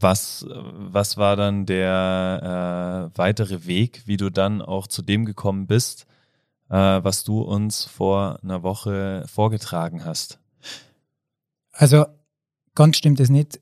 was, 0.00 0.44
was 0.48 1.18
war 1.18 1.36
dann 1.36 1.66
der 1.66 3.12
äh, 3.14 3.16
weitere 3.16 3.64
Weg, 3.64 4.02
wie 4.06 4.16
du 4.16 4.28
dann 4.28 4.60
auch 4.60 4.88
zu 4.88 5.02
dem 5.02 5.24
gekommen 5.24 5.68
bist, 5.68 6.06
äh, 6.68 6.74
was 6.74 7.22
du 7.22 7.40
uns 7.42 7.84
vor 7.84 8.40
einer 8.42 8.64
Woche 8.64 9.24
vorgetragen 9.28 10.04
hast? 10.04 10.40
Also 11.70 12.06
ganz 12.74 12.96
stimmt 12.96 13.20
es 13.20 13.28
nicht. 13.28 13.60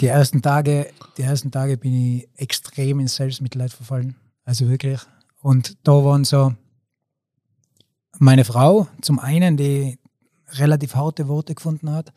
Die 0.00 0.08
ersten 0.08 0.42
Tage, 0.42 0.90
die 1.16 1.22
ersten 1.22 1.52
Tage 1.52 1.76
bin 1.76 1.94
ich 1.94 2.28
extrem 2.34 2.98
in 2.98 3.06
Selbstmitleid 3.06 3.72
verfallen. 3.72 4.16
Also 4.46 4.68
wirklich. 4.68 5.00
Und 5.42 5.76
da 5.86 5.92
waren 5.92 6.24
so 6.24 6.54
meine 8.18 8.44
Frau, 8.44 8.88
zum 9.02 9.18
einen, 9.18 9.56
die 9.56 9.98
relativ 10.52 10.94
harte 10.94 11.28
Worte 11.28 11.54
gefunden 11.54 11.90
hat. 11.90 12.12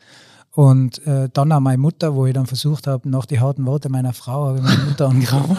Und 0.52 1.06
äh, 1.06 1.28
dann 1.32 1.52
auch 1.52 1.60
meine 1.60 1.78
Mutter, 1.78 2.14
wo 2.14 2.26
ich 2.26 2.34
dann 2.34 2.46
versucht 2.46 2.86
habe, 2.86 3.08
nach 3.08 3.26
die 3.26 3.38
harten 3.38 3.66
Worte 3.66 3.88
meiner 3.88 4.12
Frau, 4.12 4.46
habe 4.46 4.58
ich 4.58 4.64
meine 4.64 4.84
Mutter 4.84 5.08
angehauen. 5.08 5.56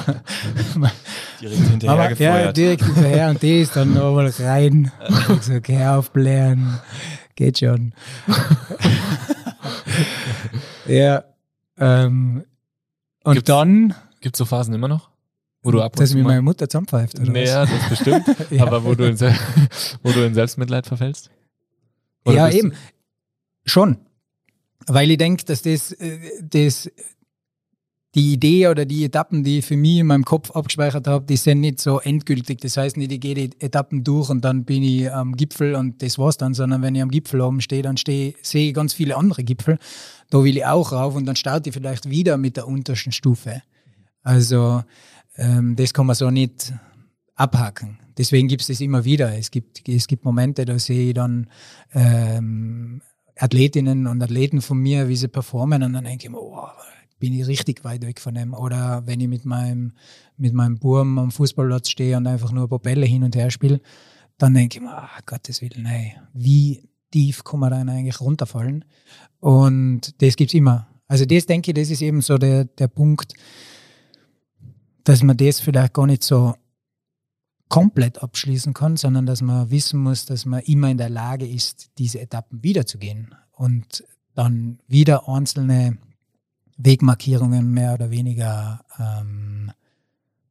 direkt 1.42 1.62
hinterher 1.62 1.94
Aber, 1.94 2.08
gefeuert. 2.10 2.46
Ja, 2.46 2.52
direkt 2.52 2.84
hinterher. 2.84 3.30
Und 3.30 3.42
die 3.42 3.62
ist 3.62 3.76
dann 3.76 3.94
nochmal 3.94 4.34
rein. 4.40 4.92
Ich 5.30 5.44
so, 5.44 5.54
okay, 5.54 5.86
aufblähen. 5.86 6.80
Geht 7.36 7.60
schon. 7.60 7.94
ja. 10.88 11.24
Ähm, 11.78 12.44
und 13.24 13.34
gibt's, 13.34 13.48
dann. 13.48 13.96
Gibt 14.20 14.36
es 14.36 14.40
so 14.40 14.46
Phasen 14.46 14.74
immer 14.74 14.88
noch? 14.88 15.11
Wo 15.64 15.72
du 15.72 15.82
ab 15.82 15.96
Dass 15.96 16.14
mir 16.14 16.24
meine 16.24 16.42
Mutter 16.42 16.68
zusammenpfeift, 16.68 17.20
oder? 17.20 17.32
Naja, 17.32 17.66
das 17.66 17.90
bestimmt. 17.90 18.26
ja. 18.50 18.66
Aber 18.66 18.84
wo 18.84 18.96
du, 18.96 19.08
in, 19.08 19.18
wo 20.02 20.12
du 20.12 20.26
in 20.26 20.34
Selbstmitleid 20.34 20.88
verfällst? 20.88 21.30
Oder 22.26 22.36
ja, 22.36 22.50
eben. 22.50 22.74
Schon. 23.66 23.98
Weil 24.88 25.12
ich 25.12 25.18
denke, 25.18 25.46
dass 25.46 25.62
das, 25.62 25.92
äh, 25.92 26.20
das 26.42 26.90
die 28.16 28.34
Idee 28.34 28.68
oder 28.68 28.86
die 28.86 29.06
Etappen, 29.06 29.44
die 29.44 29.60
ich 29.60 29.66
für 29.66 29.78
mich 29.78 30.00
in 30.00 30.08
meinem 30.08 30.26
Kopf 30.26 30.52
abgespeichert 30.52 31.08
habe, 31.08 31.26
die 31.26 31.38
sind 31.38 31.62
nicht 31.62 31.80
so 31.80 32.00
endgültig. 32.00 32.60
Das 32.60 32.76
heißt 32.76 32.98
nicht, 32.98 33.12
ich 33.12 33.22
gehe 33.22 33.36
die 33.36 33.52
Etappen 33.60 34.04
durch 34.04 34.30
und 34.30 34.44
dann 34.44 34.66
bin 34.66 34.84
ich 34.84 35.12
am 35.12 35.38
Gipfel 35.38 35.76
und 35.76 36.02
das 36.02 36.18
war's 36.18 36.38
dann, 36.38 36.54
sondern 36.54 36.82
wenn 36.82 36.94
ich 36.96 37.02
am 37.02 37.10
Gipfel 37.10 37.40
oben 37.40 37.62
stehe, 37.62 37.84
dann 37.84 37.96
stehe, 37.96 38.34
sehe 38.42 38.70
ich 38.70 38.74
ganz 38.74 38.94
viele 38.94 39.16
andere 39.16 39.44
Gipfel. 39.44 39.78
Da 40.30 40.44
will 40.44 40.58
ich 40.58 40.66
auch 40.66 40.92
rauf 40.92 41.16
und 41.16 41.26
dann 41.26 41.38
starte 41.38 41.70
ich 41.70 41.76
vielleicht 41.76 42.10
wieder 42.10 42.38
mit 42.38 42.58
der 42.58 42.68
untersten 42.68 43.14
Stufe. 43.14 43.62
Also 44.24 44.84
ähm, 45.42 45.76
das 45.76 45.94
kann 45.94 46.06
man 46.06 46.16
so 46.16 46.30
nicht 46.30 46.74
abhaken. 47.36 47.98
Deswegen 48.18 48.48
gibt 48.48 48.62
es 48.62 48.68
das 48.68 48.82
immer 48.82 49.04
wieder. 49.04 49.36
Es 49.38 49.50
gibt, 49.50 49.88
es 49.88 50.08
gibt 50.08 50.24
Momente, 50.24 50.66
da 50.66 50.78
sehe 50.78 51.10
ich 51.10 51.14
dann 51.16 51.50
ähm, 51.94 53.02
Athletinnen 53.36 54.06
und 54.06 54.22
Athleten 54.22 54.62
von 54.62 54.78
mir, 54.78 55.08
wie 55.08 55.16
sie 55.16 55.28
performen 55.28 55.82
und 55.82 55.94
dann 55.94 56.04
denke 56.04 56.26
ich 56.26 56.30
mir, 56.30 56.40
oh, 56.40 56.68
bin 57.18 57.34
ich 57.34 57.48
richtig 57.48 57.84
weit 57.84 58.06
weg 58.06 58.20
von 58.20 58.36
dem. 58.36 58.54
Oder 58.54 59.04
wenn 59.08 59.20
ich 59.20 59.28
mit 59.28 59.46
meinem, 59.46 59.94
mit 60.38 60.54
meinem 60.54 60.78
Burm 60.78 61.18
am 61.18 61.32
Fußballplatz 61.32 61.90
stehe 61.90 62.18
und 62.18 62.28
einfach 62.28 62.52
nur 62.52 62.64
ein 62.64 62.70
paar 62.70 62.80
Bälle 62.80 63.06
hin 63.06 63.24
und 63.24 63.36
her 63.36 63.50
spiele, 63.50 63.82
dann 64.38 64.54
denke 64.54 64.78
ich 64.78 64.84
mir, 64.84 64.96
ach, 64.96 65.22
Gottes 65.26 65.62
Willen, 65.62 65.86
ey, 65.86 66.16
wie 66.34 66.88
tief 67.12 67.44
kann 67.44 67.60
man 67.60 67.72
dann 67.72 67.90
eigentlich 67.90 68.22
runterfallen? 68.22 68.86
Und 69.40 70.22
das 70.22 70.36
gibt 70.36 70.52
es 70.52 70.56
immer. 70.56 70.88
Also 71.08 71.26
das 71.26 71.46
denke 71.46 71.72
ich, 71.72 71.76
das 71.76 71.90
ist 71.90 72.02
eben 72.02 72.22
so 72.22 72.38
der, 72.38 72.66
der 72.66 72.88
Punkt, 72.88 73.34
dass 75.04 75.24
man 75.24 75.38
das 75.38 75.60
vielleicht 75.60 75.94
gar 75.94 76.08
nicht 76.08 76.24
so 76.24 76.56
komplett 77.70 78.22
abschließen 78.22 78.74
kann, 78.74 78.98
sondern 78.98 79.26
dass 79.26 79.42
man 79.42 79.72
wissen 79.72 80.00
muss, 80.02 80.26
dass 80.26 80.46
man 80.46 80.60
immer 80.62 80.90
in 80.90 80.98
der 80.98 81.10
Lage 81.10 81.48
ist, 81.48 81.90
diese 81.98 82.20
Etappen 82.20 82.62
wiederzugehen 82.64 83.34
und 83.52 84.04
dann 84.34 84.80
wieder 84.88 85.30
einzelne 85.30 85.98
Wegmarkierungen 86.78 87.72
mehr 87.72 87.94
oder 87.94 88.12
weniger 88.12 88.84
ähm, 89.00 89.72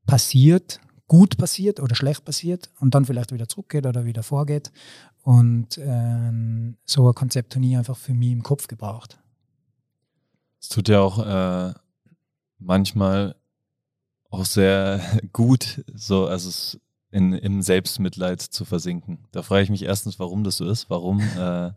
passiert, 0.06 0.80
gut 1.08 1.36
passiert 1.36 1.80
oder 1.80 1.94
schlecht 1.94 2.24
passiert 2.24 2.70
und 2.80 2.94
dann 2.94 3.04
vielleicht 3.04 3.32
wieder 3.32 3.48
zurückgeht 3.48 3.84
oder 3.84 4.04
wieder 4.04 4.22
vorgeht. 4.22 4.72
Und 5.22 5.78
ähm, 5.78 6.76
so 6.84 7.08
ein 7.08 7.14
Konzept 7.14 7.54
ich 7.56 7.76
einfach 7.76 7.96
für 7.96 8.14
mich 8.14 8.32
im 8.32 8.42
Kopf 8.42 8.66
gebraucht. 8.66 9.18
Es 10.60 10.68
tut 10.68 10.88
ja 10.88 11.00
auch 11.00 11.18
äh, 11.18 11.74
manchmal 12.58 13.34
auch 14.30 14.44
sehr 14.44 15.00
gut, 15.32 15.84
so, 15.94 16.26
also 16.26 16.78
in, 17.10 17.32
im 17.32 17.62
Selbstmitleid 17.62 18.40
zu 18.40 18.64
versinken. 18.64 19.18
Da 19.32 19.42
frage 19.42 19.64
ich 19.64 19.70
mich 19.70 19.84
erstens, 19.84 20.18
warum 20.18 20.44
das 20.44 20.56
so 20.56 20.68
ist, 20.68 20.88
warum 20.90 21.20
äh, 21.38 21.72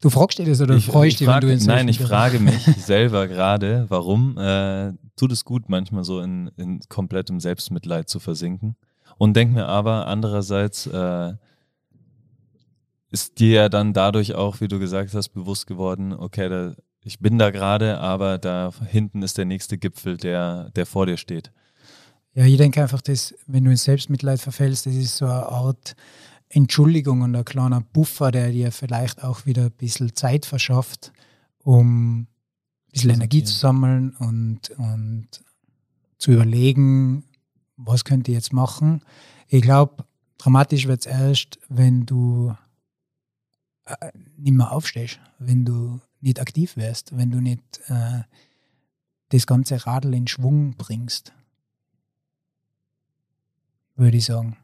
Du 0.00 0.10
fragst 0.10 0.38
dir 0.38 0.44
das 0.44 0.60
oder 0.60 0.74
ich, 0.76 0.84
freust 0.84 1.20
dich, 1.20 1.26
wenn 1.26 1.40
du 1.40 1.50
ins 1.50 1.64
Nein, 1.64 1.88
ich 1.88 1.98
frage 1.98 2.38
mich 2.38 2.62
selber 2.78 3.26
gerade, 3.26 3.86
warum 3.88 4.36
äh, 4.36 4.92
tut 5.16 5.32
es 5.32 5.46
gut, 5.46 5.70
manchmal 5.70 6.04
so 6.04 6.20
in, 6.20 6.50
in 6.58 6.80
komplettem 6.90 7.40
Selbstmitleid 7.40 8.06
zu 8.10 8.20
versinken. 8.20 8.76
Und 9.16 9.34
denke 9.34 9.54
mir 9.54 9.66
aber 9.66 10.06
andererseits, 10.06 10.86
äh, 10.86 11.32
ist 13.10 13.38
dir 13.38 13.54
ja 13.54 13.68
dann 13.70 13.94
dadurch 13.94 14.34
auch, 14.34 14.60
wie 14.60 14.68
du 14.68 14.78
gesagt 14.78 15.14
hast, 15.14 15.30
bewusst 15.30 15.66
geworden, 15.66 16.12
okay, 16.12 16.50
da, 16.50 16.74
ich 17.04 17.20
bin 17.20 17.38
da 17.38 17.50
gerade, 17.50 17.98
aber 17.98 18.38
da 18.38 18.72
hinten 18.88 19.22
ist 19.22 19.36
der 19.36 19.44
nächste 19.44 19.76
Gipfel, 19.76 20.16
der, 20.16 20.70
der 20.70 20.86
vor 20.86 21.06
dir 21.06 21.18
steht. 21.18 21.52
Ja, 22.34 22.44
ich 22.46 22.56
denke 22.56 22.82
einfach, 22.82 23.02
dass, 23.02 23.34
wenn 23.46 23.64
du 23.64 23.70
in 23.70 23.76
Selbstmitleid 23.76 24.40
verfällst, 24.40 24.86
das 24.86 24.94
ist 24.94 25.18
so 25.18 25.26
eine 25.26 25.46
Art 25.46 25.94
Entschuldigung 26.48 27.20
und 27.20 27.36
ein 27.36 27.44
kleiner 27.44 27.80
Buffer, 27.80 28.30
der 28.30 28.50
dir 28.50 28.72
vielleicht 28.72 29.22
auch 29.22 29.46
wieder 29.46 29.64
ein 29.64 29.72
bisschen 29.72 30.14
Zeit 30.14 30.46
verschafft, 30.46 31.12
um 31.58 32.22
ein 32.22 32.28
bisschen 32.92 33.10
Energie 33.10 33.44
zu 33.44 33.54
sammeln 33.54 34.16
und, 34.18 34.70
und 34.70 35.28
zu 36.18 36.32
überlegen, 36.32 37.24
was 37.76 38.04
könnt 38.04 38.28
ihr 38.28 38.34
jetzt 38.34 38.52
machen. 38.52 39.02
Ich 39.48 39.62
glaube, 39.62 40.04
dramatisch 40.38 40.86
wird 40.86 41.00
es 41.00 41.06
erst, 41.06 41.58
wenn 41.68 42.06
du 42.06 42.54
äh, 43.84 44.10
nicht 44.36 44.54
mehr 44.54 44.72
aufstehst, 44.72 45.20
wenn 45.38 45.64
du 45.64 46.00
nicht 46.24 46.40
aktiv 46.40 46.76
wirst, 46.76 47.16
wenn 47.16 47.30
du 47.30 47.40
nicht 47.40 47.62
äh, 47.88 48.22
das 49.30 49.46
ganze 49.46 49.86
Radl 49.86 50.14
in 50.14 50.26
Schwung 50.26 50.76
bringst, 50.76 51.32
würde 53.96 54.16
ich 54.16 54.24
sagen. 54.24 54.56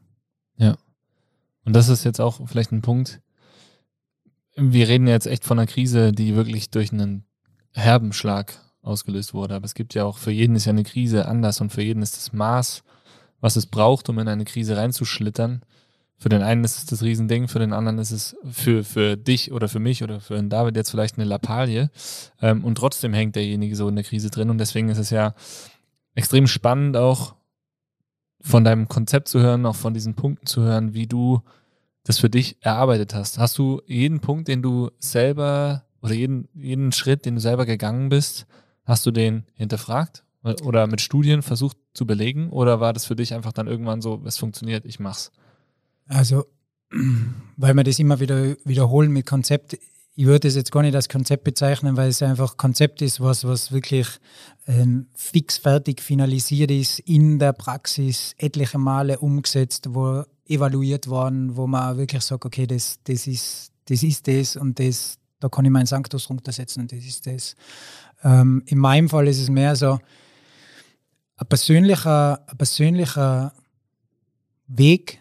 Ja. 0.57 0.77
Und 1.65 1.73
das 1.73 1.89
ist 1.89 2.03
jetzt 2.03 2.19
auch 2.19 2.47
vielleicht 2.47 2.71
ein 2.71 2.81
Punkt. 2.81 3.21
Wir 4.55 4.87
reden 4.87 5.07
jetzt 5.07 5.27
echt 5.27 5.45
von 5.45 5.59
einer 5.59 5.67
Krise, 5.67 6.11
die 6.11 6.35
wirklich 6.35 6.69
durch 6.69 6.91
einen 6.91 7.25
herben 7.71 8.13
Schlag 8.13 8.59
ausgelöst 8.81 9.33
wurde. 9.33 9.55
Aber 9.55 9.65
es 9.65 9.73
gibt 9.73 9.93
ja 9.93 10.03
auch, 10.03 10.17
für 10.17 10.31
jeden 10.31 10.55
ist 10.55 10.65
ja 10.65 10.71
eine 10.71 10.83
Krise 10.83 11.27
anders 11.27 11.61
und 11.61 11.71
für 11.71 11.81
jeden 11.81 12.01
ist 12.01 12.17
das 12.17 12.33
Maß, 12.33 12.83
was 13.39 13.55
es 13.55 13.65
braucht, 13.65 14.09
um 14.09 14.19
in 14.19 14.27
eine 14.27 14.45
Krise 14.45 14.77
reinzuschlittern. 14.77 15.61
Für 16.21 16.29
den 16.29 16.43
einen 16.43 16.63
ist 16.63 16.77
es 16.77 16.85
das 16.85 17.01
Riesending, 17.01 17.47
für 17.47 17.57
den 17.57 17.73
anderen 17.73 17.97
ist 17.97 18.11
es 18.11 18.35
für, 18.51 18.83
für 18.83 19.17
dich 19.17 19.51
oder 19.51 19.67
für 19.67 19.79
mich 19.79 20.03
oder 20.03 20.19
für 20.19 20.37
einen 20.37 20.51
David 20.51 20.75
jetzt 20.75 20.91
vielleicht 20.91 21.17
eine 21.17 21.25
Lappalie. 21.25 21.89
Ähm, 22.39 22.63
und 22.63 22.75
trotzdem 22.75 23.11
hängt 23.11 23.35
derjenige 23.35 23.75
so 23.75 23.89
in 23.89 23.95
der 23.95 24.03
Krise 24.03 24.29
drin. 24.29 24.51
Und 24.51 24.59
deswegen 24.59 24.89
ist 24.89 24.99
es 24.99 25.09
ja 25.09 25.33
extrem 26.13 26.45
spannend 26.45 26.95
auch 26.95 27.33
von 28.39 28.63
deinem 28.63 28.87
Konzept 28.87 29.29
zu 29.29 29.39
hören, 29.39 29.65
auch 29.65 29.75
von 29.75 29.95
diesen 29.95 30.13
Punkten 30.13 30.45
zu 30.45 30.61
hören, 30.61 30.93
wie 30.93 31.07
du 31.07 31.41
das 32.03 32.19
für 32.19 32.29
dich 32.29 32.55
erarbeitet 32.61 33.15
hast. 33.15 33.39
Hast 33.39 33.57
du 33.57 33.81
jeden 33.87 34.19
Punkt, 34.19 34.47
den 34.47 34.61
du 34.61 34.91
selber 34.99 35.85
oder 36.03 36.13
jeden, 36.13 36.49
jeden 36.53 36.91
Schritt, 36.91 37.25
den 37.25 37.33
du 37.33 37.41
selber 37.41 37.65
gegangen 37.65 38.09
bist, 38.09 38.45
hast 38.85 39.07
du 39.07 39.11
den 39.11 39.47
hinterfragt 39.55 40.23
oder 40.43 40.85
mit 40.85 41.01
Studien 41.01 41.41
versucht 41.41 41.77
zu 41.95 42.05
belegen? 42.05 42.51
Oder 42.51 42.79
war 42.79 42.93
das 42.93 43.05
für 43.05 43.15
dich 43.15 43.33
einfach 43.33 43.53
dann 43.53 43.65
irgendwann 43.65 44.03
so, 44.03 44.21
es 44.23 44.37
funktioniert, 44.37 44.85
ich 44.85 44.99
mach's? 44.99 45.31
Also, 46.11 46.45
weil 47.57 47.73
wir 47.73 47.83
das 47.83 47.99
immer 47.99 48.19
wieder 48.19 48.55
wiederholen 48.65 49.11
mit 49.11 49.25
Konzept, 49.25 49.77
ich 50.13 50.25
würde 50.25 50.49
es 50.49 50.55
jetzt 50.55 50.71
gar 50.71 50.81
nicht 50.81 50.93
als 50.93 51.07
Konzept 51.07 51.45
bezeichnen, 51.45 51.95
weil 51.95 52.09
es 52.09 52.21
einfach 52.21 52.57
Konzept 52.57 53.01
ist, 53.01 53.21
was, 53.21 53.45
was 53.45 53.71
wirklich 53.71 54.07
ähm, 54.67 55.07
fix 55.15 55.57
fertig 55.57 56.01
finalisiert 56.01 56.69
ist, 56.69 56.99
in 56.99 57.39
der 57.39 57.53
Praxis 57.53 58.35
etliche 58.37 58.77
Male 58.77 59.19
umgesetzt, 59.19 59.87
wo 59.91 60.23
evaluiert 60.47 61.07
worden, 61.07 61.55
wo 61.55 61.65
man 61.65 61.97
wirklich 61.97 62.23
sagt, 62.23 62.43
okay, 62.43 62.67
das, 62.67 62.99
das, 63.05 63.25
ist, 63.25 63.71
das 63.85 64.03
ist 64.03 64.27
das 64.27 64.57
und 64.57 64.79
das, 64.79 65.17
da 65.39 65.47
kann 65.47 65.63
ich 65.63 65.71
meinen 65.71 65.85
Sanctus 65.85 66.29
runtersetzen 66.29 66.81
und 66.81 66.91
das 66.91 67.05
ist 67.05 67.25
das. 67.25 67.55
Ähm, 68.21 68.63
in 68.65 68.79
meinem 68.79 69.07
Fall 69.07 69.29
ist 69.29 69.39
es 69.39 69.49
mehr 69.49 69.77
so 69.77 69.97
ein 71.37 71.47
persönlicher, 71.47 72.45
ein 72.47 72.57
persönlicher 72.57 73.53
Weg 74.67 75.20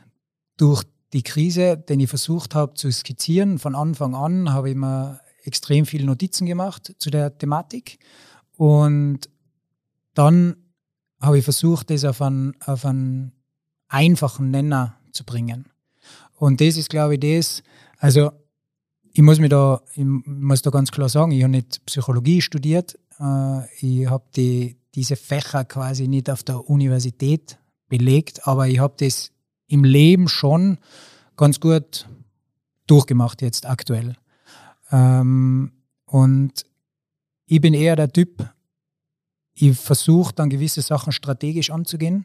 durch 0.60 0.84
die 1.12 1.22
Krise, 1.22 1.76
den 1.76 2.00
ich 2.00 2.08
versucht 2.08 2.54
habe 2.54 2.74
zu 2.74 2.90
skizzieren. 2.90 3.58
Von 3.58 3.74
Anfang 3.74 4.14
an 4.14 4.52
habe 4.52 4.70
ich 4.70 4.76
mir 4.76 5.20
extrem 5.44 5.86
viele 5.86 6.04
Notizen 6.04 6.46
gemacht 6.46 6.94
zu 6.98 7.10
der 7.10 7.36
Thematik. 7.36 7.98
Und 8.56 9.30
dann 10.14 10.56
habe 11.20 11.38
ich 11.38 11.44
versucht, 11.44 11.90
das 11.90 12.04
auf 12.04 12.20
einen, 12.22 12.54
auf 12.64 12.84
einen 12.84 13.32
einfachen 13.88 14.50
Nenner 14.50 14.96
zu 15.12 15.24
bringen. 15.24 15.66
Und 16.34 16.60
das 16.60 16.76
ist, 16.76 16.90
glaube 16.90 17.14
ich, 17.14 17.20
das, 17.20 17.62
also 17.98 18.30
ich 19.12 19.22
muss 19.22 19.40
mir 19.40 19.48
da, 19.48 19.82
ich 19.94 20.04
muss 20.04 20.62
da 20.62 20.70
ganz 20.70 20.90
klar 20.90 21.08
sagen, 21.08 21.32
ich 21.32 21.42
habe 21.42 21.50
nicht 21.50 21.84
Psychologie 21.86 22.40
studiert, 22.40 22.98
äh, 23.18 23.64
ich 23.80 24.08
habe 24.08 24.24
die, 24.36 24.76
diese 24.94 25.16
Fächer 25.16 25.64
quasi 25.64 26.06
nicht 26.08 26.30
auf 26.30 26.42
der 26.42 26.68
Universität 26.68 27.58
belegt, 27.88 28.46
aber 28.46 28.68
ich 28.68 28.78
habe 28.78 28.94
das 28.98 29.32
im 29.70 29.84
Leben 29.84 30.28
schon 30.28 30.78
ganz 31.36 31.60
gut 31.60 32.06
durchgemacht 32.86 33.40
jetzt 33.40 33.66
aktuell. 33.66 34.16
Ähm, 34.90 35.72
und 36.06 36.66
ich 37.46 37.60
bin 37.60 37.72
eher 37.72 37.96
der 37.96 38.12
Typ, 38.12 38.48
ich 39.54 39.78
versuche 39.78 40.34
dann 40.34 40.50
gewisse 40.50 40.82
Sachen 40.82 41.12
strategisch 41.12 41.70
anzugehen. 41.70 42.24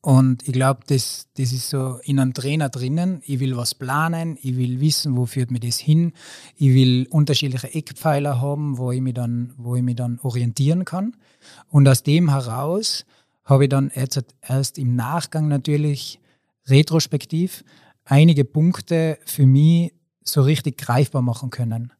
Und 0.00 0.46
ich 0.48 0.52
glaube, 0.52 0.80
das, 0.88 1.28
das 1.34 1.52
ist 1.52 1.70
so 1.70 2.00
in 2.02 2.18
einem 2.18 2.34
Trainer 2.34 2.68
drinnen. 2.68 3.22
Ich 3.24 3.38
will 3.38 3.56
was 3.56 3.74
planen, 3.74 4.36
ich 4.42 4.56
will 4.56 4.80
wissen, 4.80 5.16
wo 5.16 5.26
führt 5.26 5.52
mir 5.52 5.60
das 5.60 5.78
hin. 5.78 6.12
Ich 6.56 6.74
will 6.74 7.06
unterschiedliche 7.10 7.72
Eckpfeiler 7.72 8.40
haben, 8.40 8.78
wo 8.78 8.90
ich 8.90 9.00
mich 9.00 9.14
dann, 9.14 9.54
wo 9.56 9.76
ich 9.76 9.82
mich 9.82 9.94
dann 9.94 10.18
orientieren 10.20 10.84
kann. 10.84 11.16
Und 11.68 11.86
aus 11.86 12.02
dem 12.02 12.30
heraus 12.30 13.04
habe 13.44 13.64
ich 13.64 13.70
dann 13.70 13.90
jetzt 13.94 14.24
erst 14.40 14.78
im 14.78 14.94
Nachgang 14.94 15.48
natürlich 15.48 16.20
retrospektiv 16.66 17.64
einige 18.04 18.44
Punkte 18.44 19.18
für 19.24 19.46
mich 19.46 19.92
so 20.24 20.42
richtig 20.42 20.78
greifbar 20.78 21.22
machen 21.22 21.50
können. 21.50 21.92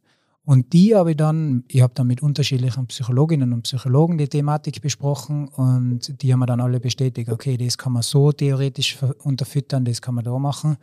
Und 0.45 0.73
die 0.73 0.97
habe 0.97 1.13
ich 1.13 1.17
dann, 1.17 1.63
ich 1.69 1.83
habe 1.83 1.95
dann 1.95 2.09
mit 2.09 2.21
unterschiedlichen 2.21 2.89
Psychologinnen 2.89 3.53
und 3.53 3.63
Psychologen 3.63 4.19
die 4.19 4.27
Thematik 4.27 4.83
besprochen 4.83 5.47
und 5.47 6.21
die 6.21 6.33
haben 6.33 6.41
mir 6.41 6.47
dann 6.47 6.61
alle 6.61 6.81
bestätigt, 6.81 7.31
okay, 7.31 7.57
das 7.57 7.79
kann 7.79 7.93
man 7.93 8.03
so 8.03 8.33
theoretisch 8.33 8.99
unterfüttern, 9.23 9.85
das 9.85 10.03
kann 10.03 10.17
man 10.17 10.25
da 10.25 10.37
machen. 10.41 10.79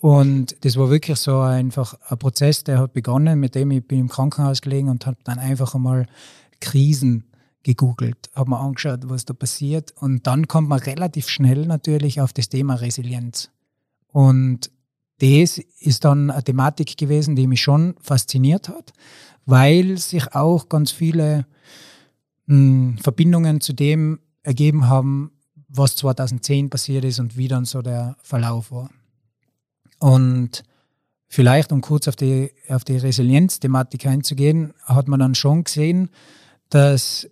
Und 0.00 0.56
das 0.64 0.76
war 0.76 0.90
wirklich 0.90 1.18
so 1.18 1.38
einfach 1.38 1.94
ein 2.08 2.18
Prozess, 2.18 2.64
der 2.64 2.80
hat 2.80 2.94
begonnen, 2.94 3.38
mit 3.38 3.54
dem 3.54 3.70
ich 3.70 3.86
bin 3.86 4.00
im 4.00 4.08
Krankenhaus 4.08 4.60
gelegen 4.60 4.88
und 4.88 5.06
habe 5.06 5.18
dann 5.22 5.38
einfach 5.38 5.76
einmal 5.76 6.06
Krisen 6.60 7.26
gegoogelt, 7.66 8.30
habe 8.32 8.50
mir 8.50 8.60
angeschaut, 8.60 9.00
was 9.08 9.24
da 9.24 9.34
passiert 9.34 9.92
und 10.00 10.28
dann 10.28 10.46
kommt 10.46 10.68
man 10.68 10.78
relativ 10.78 11.28
schnell 11.28 11.66
natürlich 11.66 12.20
auf 12.20 12.32
das 12.32 12.48
Thema 12.48 12.74
Resilienz. 12.74 13.50
Und 14.12 14.70
das 15.18 15.58
ist 15.80 16.04
dann 16.04 16.30
eine 16.30 16.44
Thematik 16.44 16.96
gewesen, 16.96 17.34
die 17.34 17.48
mich 17.48 17.60
schon 17.60 17.96
fasziniert 18.00 18.68
hat, 18.68 18.92
weil 19.46 19.98
sich 19.98 20.32
auch 20.32 20.68
ganz 20.68 20.92
viele 20.92 21.46
mh, 22.46 22.54
hm, 22.54 22.98
Verbindungen 22.98 23.60
zu 23.60 23.72
dem 23.72 24.20
ergeben 24.44 24.86
haben, 24.86 25.32
was 25.68 25.96
2010 25.96 26.70
passiert 26.70 27.04
ist 27.04 27.18
und 27.18 27.36
wie 27.36 27.48
dann 27.48 27.64
so 27.64 27.82
der 27.82 28.16
Verlauf 28.22 28.70
war. 28.70 28.90
Und 29.98 30.62
vielleicht, 31.26 31.72
um 31.72 31.80
kurz 31.80 32.06
auf 32.06 32.14
die, 32.14 32.52
auf 32.68 32.84
die 32.84 32.98
Resilienz-Thematik 32.98 34.06
einzugehen, 34.06 34.72
hat 34.84 35.08
man 35.08 35.18
dann 35.18 35.34
schon 35.34 35.64
gesehen, 35.64 36.10
dass 36.68 37.28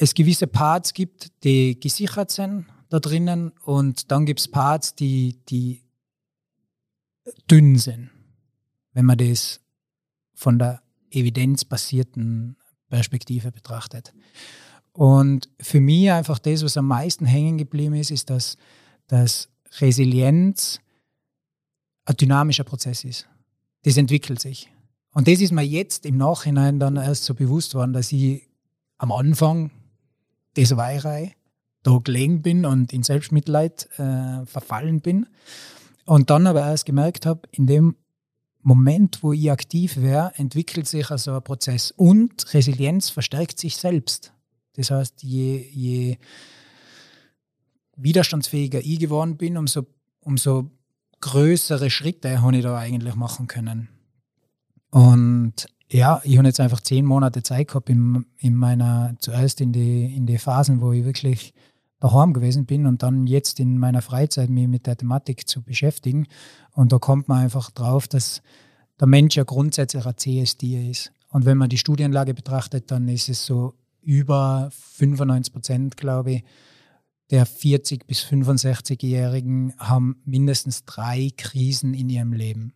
es 0.00 0.14
gewisse 0.14 0.46
Parts 0.46 0.94
gibt, 0.94 1.32
die 1.44 1.78
gesichert 1.78 2.30
sind 2.30 2.66
da 2.88 3.00
drinnen 3.00 3.50
und 3.64 4.10
dann 4.10 4.24
gibt 4.24 4.40
es 4.40 4.48
Parts, 4.48 4.94
die, 4.94 5.38
die 5.48 5.82
dünn 7.50 7.76
sind, 7.76 8.10
wenn 8.92 9.04
man 9.04 9.18
das 9.18 9.60
von 10.34 10.58
der 10.58 10.82
evidenzbasierten 11.10 12.56
Perspektive 12.88 13.52
betrachtet. 13.52 14.14
Und 14.92 15.50
für 15.60 15.80
mich 15.80 16.10
einfach 16.10 16.38
das, 16.38 16.62
was 16.62 16.76
am 16.76 16.86
meisten 16.86 17.26
hängen 17.26 17.58
geblieben 17.58 17.94
ist, 17.94 18.10
ist, 18.10 18.30
dass, 18.30 18.56
dass 19.06 19.48
Resilienz 19.80 20.80
ein 22.06 22.16
dynamischer 22.16 22.64
Prozess 22.64 23.04
ist. 23.04 23.28
Das 23.82 23.96
entwickelt 23.96 24.40
sich. 24.40 24.70
Und 25.12 25.28
das 25.28 25.40
ist 25.40 25.52
mir 25.52 25.62
jetzt 25.62 26.06
im 26.06 26.16
Nachhinein 26.16 26.78
dann 26.78 26.96
erst 26.96 27.24
so 27.24 27.34
bewusst 27.34 27.74
worden, 27.74 27.92
dass 27.92 28.12
ich 28.12 28.48
am 28.96 29.12
Anfang 29.12 29.70
das 30.62 30.76
Weihreihe 30.76 31.32
da 31.82 31.98
gelegen 32.02 32.42
bin 32.42 32.64
und 32.64 32.92
in 32.92 33.02
Selbstmitleid 33.02 33.88
äh, 33.98 34.44
verfallen 34.46 35.00
bin. 35.00 35.26
Und 36.04 36.30
dann 36.30 36.46
aber 36.46 36.60
erst 36.60 36.86
gemerkt 36.86 37.26
habe, 37.26 37.42
in 37.52 37.66
dem 37.66 37.96
Moment, 38.62 39.22
wo 39.22 39.32
ich 39.32 39.50
aktiv 39.50 39.96
wäre, 39.96 40.32
entwickelt 40.36 40.86
sich 40.86 41.10
also 41.10 41.34
ein 41.34 41.42
Prozess 41.42 41.90
und 41.92 42.52
Resilienz 42.52 43.10
verstärkt 43.10 43.58
sich 43.58 43.76
selbst. 43.76 44.32
Das 44.74 44.90
heißt, 44.90 45.22
je, 45.22 45.66
je 45.72 46.18
widerstandsfähiger 47.96 48.80
ich 48.80 48.98
geworden 48.98 49.36
bin, 49.36 49.56
umso, 49.56 49.86
umso 50.20 50.70
größere 51.20 51.90
Schritte 51.90 52.42
habe 52.42 52.56
ich 52.56 52.62
da 52.62 52.76
eigentlich 52.76 53.14
machen 53.14 53.46
können. 53.46 53.88
Und 54.90 55.66
ja, 55.90 56.20
ich 56.24 56.36
habe 56.36 56.46
jetzt 56.46 56.60
einfach 56.60 56.80
zehn 56.80 57.04
Monate 57.04 57.42
Zeit 57.42 57.68
gehabt 57.68 57.88
in, 57.88 58.26
in 58.38 58.54
meiner, 58.54 59.14
zuerst 59.20 59.60
in 59.60 59.72
die, 59.72 60.14
in 60.14 60.26
die 60.26 60.38
Phasen, 60.38 60.80
wo 60.80 60.92
ich 60.92 61.04
wirklich 61.04 61.54
daheim 62.00 62.32
gewesen 62.32 62.66
bin 62.66 62.86
und 62.86 63.02
dann 63.02 63.26
jetzt 63.26 63.58
in 63.58 63.78
meiner 63.78 64.02
Freizeit 64.02 64.50
mich 64.50 64.68
mit 64.68 64.86
der 64.86 64.96
Thematik 64.96 65.48
zu 65.48 65.62
beschäftigen. 65.62 66.26
Und 66.72 66.92
da 66.92 66.98
kommt 66.98 67.28
man 67.28 67.42
einfach 67.42 67.70
drauf, 67.70 68.06
dass 68.06 68.42
der 69.00 69.08
Mensch 69.08 69.36
ja 69.36 69.44
grundsätzlich 69.44 70.06
ein 70.06 70.16
zähes 70.16 70.56
ist. 70.62 71.12
Und 71.30 71.44
wenn 71.44 71.58
man 71.58 71.68
die 71.68 71.78
Studienlage 71.78 72.34
betrachtet, 72.34 72.90
dann 72.90 73.08
ist 73.08 73.28
es 73.28 73.44
so 73.44 73.74
über 74.02 74.70
95 74.72 75.52
Prozent, 75.52 75.96
glaube 75.96 76.32
ich, 76.32 76.44
der 77.30 77.46
40- 77.46 78.06
bis 78.06 78.24
65-Jährigen 78.24 79.74
haben 79.78 80.22
mindestens 80.24 80.84
drei 80.84 81.30
Krisen 81.36 81.92
in 81.92 82.08
ihrem 82.08 82.32
Leben. 82.32 82.72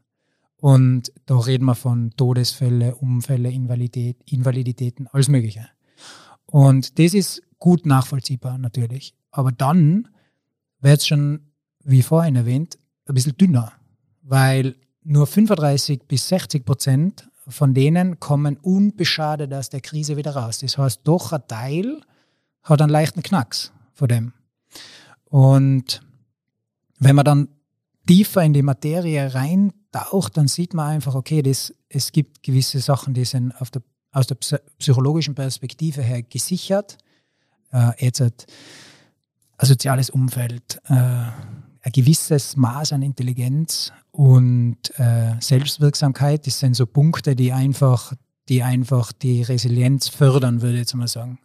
Und 0.63 1.13
da 1.27 1.41
reden 1.41 1.65
wir 1.65 1.75
von 1.75 2.13
Todesfälle, 2.17 2.95
Unfälle, 2.95 3.51
Invalidität, 3.51 4.19
Invaliditäten, 4.31 5.09
alles 5.09 5.27
Mögliche. 5.27 5.69
Und 6.47 7.01
das 7.01 7.15
ist 7.15 7.43
gut 7.59 7.85
nachvollziehbar 7.85 8.59
natürlich. 8.59 9.17
Aber 9.33 9.51
dann 9.51 10.07
wird 10.79 11.01
es 11.01 11.09
schon, 11.09 11.51
wie 11.83 12.03
vorhin 12.03 12.37
erwähnt, 12.37 12.79
ein 13.09 13.15
bisschen 13.15 13.37
dünner, 13.37 13.73
weil 14.23 14.77
nur 15.03 15.27
35 15.27 16.05
bis 16.07 16.29
60 16.29 16.65
Prozent 16.65 17.29
von 17.49 17.75
denen 17.75 18.21
kommen 18.21 18.57
unbeschadet 18.57 19.53
aus 19.53 19.69
der 19.69 19.81
Krise 19.81 20.17
wieder 20.17 20.37
raus. 20.37 20.59
Das 20.59 20.79
heißt, 20.79 21.01
doch 21.03 21.33
ein 21.33 21.43
Teil 21.49 22.03
hat 22.63 22.81
einen 22.81 22.93
leichten 22.93 23.25
Knacks 23.25 23.73
vor 23.95 24.07
dem. 24.07 24.33
Und 25.25 26.03
wenn 27.01 27.17
man 27.17 27.25
dann 27.25 27.49
tiefer 28.07 28.45
in 28.45 28.53
die 28.53 28.63
Materie 28.63 29.35
rein 29.35 29.73
taucht, 29.93 30.37
dann 30.37 30.49
sieht 30.49 30.75
man 30.75 30.89
einfach, 30.89 31.15
okay, 31.15 31.43
das, 31.43 31.73
es 31.89 32.13
gibt 32.13 32.43
gewisse 32.43 32.81
Sachen, 32.81 33.15
die 33.15 33.25
sind 33.25 33.55
der, 33.75 33.83
aus 34.11 34.27
der 34.27 34.37
psychologischen 34.79 35.35
Perspektive 35.35 36.03
her 36.03 36.23
gesichert. 36.23 36.99
Äh, 37.73 37.93
jetzt 38.05 38.21
hat 38.21 38.47
ein 39.59 39.67
soziales 39.67 40.11
Umfeld, 40.11 40.81
äh, 40.89 40.95
ein 40.95 41.93
gewisses 41.93 42.57
Maß 42.57 42.93
an 42.93 43.03
Intelligenz 43.03 43.93
und 44.11 44.77
äh, 44.99 45.35
Selbstwirksamkeit, 45.41 46.47
das 46.47 46.59
sind 46.59 46.75
so 46.75 46.87
Punkte, 46.87 47.35
die 47.37 47.53
einfach, 47.53 48.15
die 48.49 48.63
einfach 48.63 49.13
die 49.13 49.43
Resilienz 49.43 50.09
fördern, 50.09 50.63
würde 50.63 50.75
ich 50.75 50.81
jetzt 50.81 50.95
mal 50.95 51.09
sagen. 51.09 51.39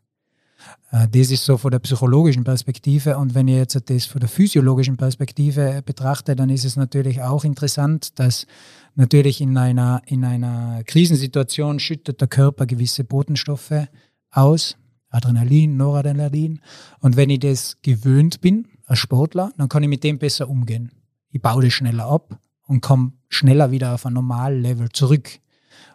Äh, 0.91 1.07
das 1.09 1.31
ist 1.31 1.45
so 1.45 1.57
von 1.57 1.71
der 1.71 1.79
psychologischen 1.79 2.43
Perspektive. 2.43 3.17
Und 3.17 3.35
wenn 3.35 3.47
ich 3.47 3.55
jetzt 3.55 3.89
das 3.89 4.05
von 4.05 4.19
der 4.19 4.29
physiologischen 4.29 4.97
Perspektive 4.97 5.81
betrachte, 5.85 6.35
dann 6.35 6.49
ist 6.49 6.65
es 6.65 6.75
natürlich 6.75 7.21
auch 7.21 7.43
interessant, 7.43 8.19
dass 8.19 8.47
natürlich 8.95 9.41
in 9.41 9.57
einer, 9.57 10.01
in 10.05 10.23
einer 10.23 10.83
Krisensituation 10.85 11.79
schüttet 11.79 12.21
der 12.21 12.27
Körper 12.27 12.65
gewisse 12.65 13.03
Botenstoffe 13.03 13.87
aus, 14.31 14.77
Adrenalin, 15.09 15.77
Noradrenalin. 15.77 16.59
Und 16.99 17.15
wenn 17.15 17.29
ich 17.29 17.39
das 17.39 17.77
gewöhnt 17.81 18.41
bin, 18.41 18.67
als 18.87 18.99
Sportler, 18.99 19.51
dann 19.57 19.69
kann 19.69 19.83
ich 19.83 19.89
mit 19.89 20.03
dem 20.03 20.17
besser 20.17 20.49
umgehen. 20.49 20.91
Ich 21.29 21.41
baue 21.41 21.63
das 21.63 21.73
schneller 21.73 22.05
ab 22.05 22.39
und 22.67 22.81
komme 22.81 23.11
schneller 23.29 23.69
wieder 23.71 23.93
auf 23.93 24.05
ein 24.05 24.13
Normallevel 24.13 24.89
zurück. 24.89 25.29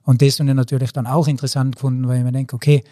Und 0.04 0.22
das 0.22 0.38
habe 0.38 0.50
ich 0.50 0.56
natürlich 0.56 0.92
dann 0.92 1.06
auch 1.06 1.26
interessant 1.26 1.76
gefunden, 1.76 2.06
weil 2.06 2.18
ich 2.18 2.24
mir 2.24 2.32
denke, 2.32 2.54
okay, 2.54 2.84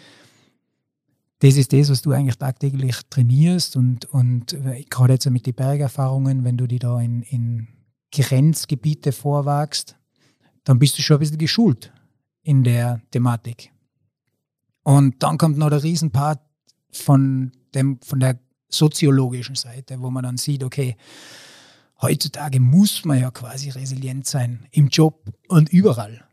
das 1.41 1.57
ist 1.57 1.73
das, 1.73 1.89
was 1.89 2.03
du 2.03 2.11
eigentlich 2.11 2.37
tagtäglich 2.37 2.97
trainierst 3.09 3.75
und, 3.75 4.05
und 4.05 4.55
gerade 4.89 5.13
jetzt 5.13 5.29
mit 5.29 5.47
den 5.47 5.55
Bergerfahrungen, 5.55 6.43
wenn 6.43 6.55
du 6.55 6.67
die 6.67 6.77
da 6.77 7.01
in, 7.01 7.23
in 7.23 7.67
Grenzgebiete 8.11 9.11
vorwagst, 9.11 9.97
dann 10.63 10.77
bist 10.77 10.97
du 10.97 11.01
schon 11.01 11.17
ein 11.17 11.21
bisschen 11.21 11.39
geschult 11.39 11.91
in 12.43 12.63
der 12.63 13.01
Thematik. 13.09 13.71
Und 14.83 15.23
dann 15.23 15.39
kommt 15.39 15.57
noch 15.57 15.71
der 15.71 15.81
Riesenpart 15.81 16.39
von, 16.91 17.51
dem, 17.73 17.99
von 18.01 18.19
der 18.19 18.39
soziologischen 18.69 19.55
Seite, 19.55 19.99
wo 19.99 20.11
man 20.11 20.23
dann 20.23 20.37
sieht, 20.37 20.63
okay, 20.63 20.95
heutzutage 22.01 22.59
muss 22.59 23.03
man 23.03 23.19
ja 23.19 23.31
quasi 23.31 23.69
resilient 23.69 24.27
sein 24.27 24.67
im 24.71 24.89
Job 24.89 25.23
und 25.47 25.69
überall. 25.69 26.23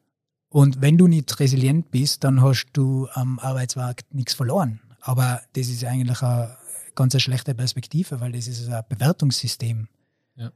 Und 0.51 0.83
wenn 0.83 0.99
du 0.99 1.07
nicht 1.07 1.41
resilient 1.41 1.91
bist, 1.91 2.25
dann 2.25 2.43
hast 2.43 2.67
du 2.75 3.09
am 3.13 3.39
Arbeitsmarkt 3.39 4.15
nichts 4.15 4.35
verloren. 4.35 4.81
Aber 5.01 5.41
das 5.53 5.69
ist 5.69 5.85
eigentlich 5.85 6.23
eine 6.23 6.57
ganz 6.95 7.15
eine 7.15 7.21
schlechte 7.21 7.55
Perspektive, 7.55 8.21
weil 8.21 8.33
das 8.33 8.49
ist 8.49 8.69
ein 8.69 8.85
Bewertungssystem. 8.89 9.89
Ja. 10.37 10.51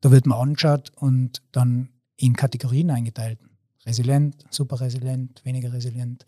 Da 0.00 0.10
wird 0.10 0.26
man 0.26 0.38
angeschaut 0.38 0.92
und 0.96 1.42
dann 1.52 1.90
in 2.16 2.34
Kategorien 2.34 2.90
eingeteilt. 2.90 3.38
Resilient, 3.86 4.44
super 4.50 4.80
resilient, 4.80 5.44
weniger 5.44 5.72
resilient. 5.72 6.26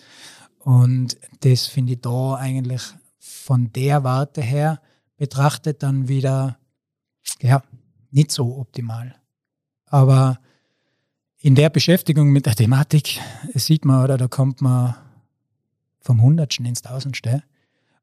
Und 0.61 1.17
das 1.41 1.67
finde 1.67 1.95
ich 1.95 2.01
da 2.01 2.37
eigentlich 2.37 2.83
von 3.19 3.73
der 3.73 4.05
Warte 4.05 4.43
her 4.43 4.81
betrachtet 5.17 5.83
dann 5.83 6.09
wieder 6.09 6.59
ja, 7.41 7.63
nicht 8.11 8.31
so 8.31 8.59
optimal. 8.59 9.15
Aber 9.87 10.39
in 11.39 11.55
der 11.55 11.71
Beschäftigung 11.71 12.31
mit 12.31 12.47
der 12.47 12.55
Thematik 12.55 13.21
sieht 13.55 13.85
man, 13.85 14.05
oder 14.05 14.17
da 14.17 14.29
kommt 14.29 14.61
man 14.61 14.95
vom 16.03 16.23
Hundertsten 16.23 16.67
ins 16.67 16.83
Tausendste. 16.83 17.43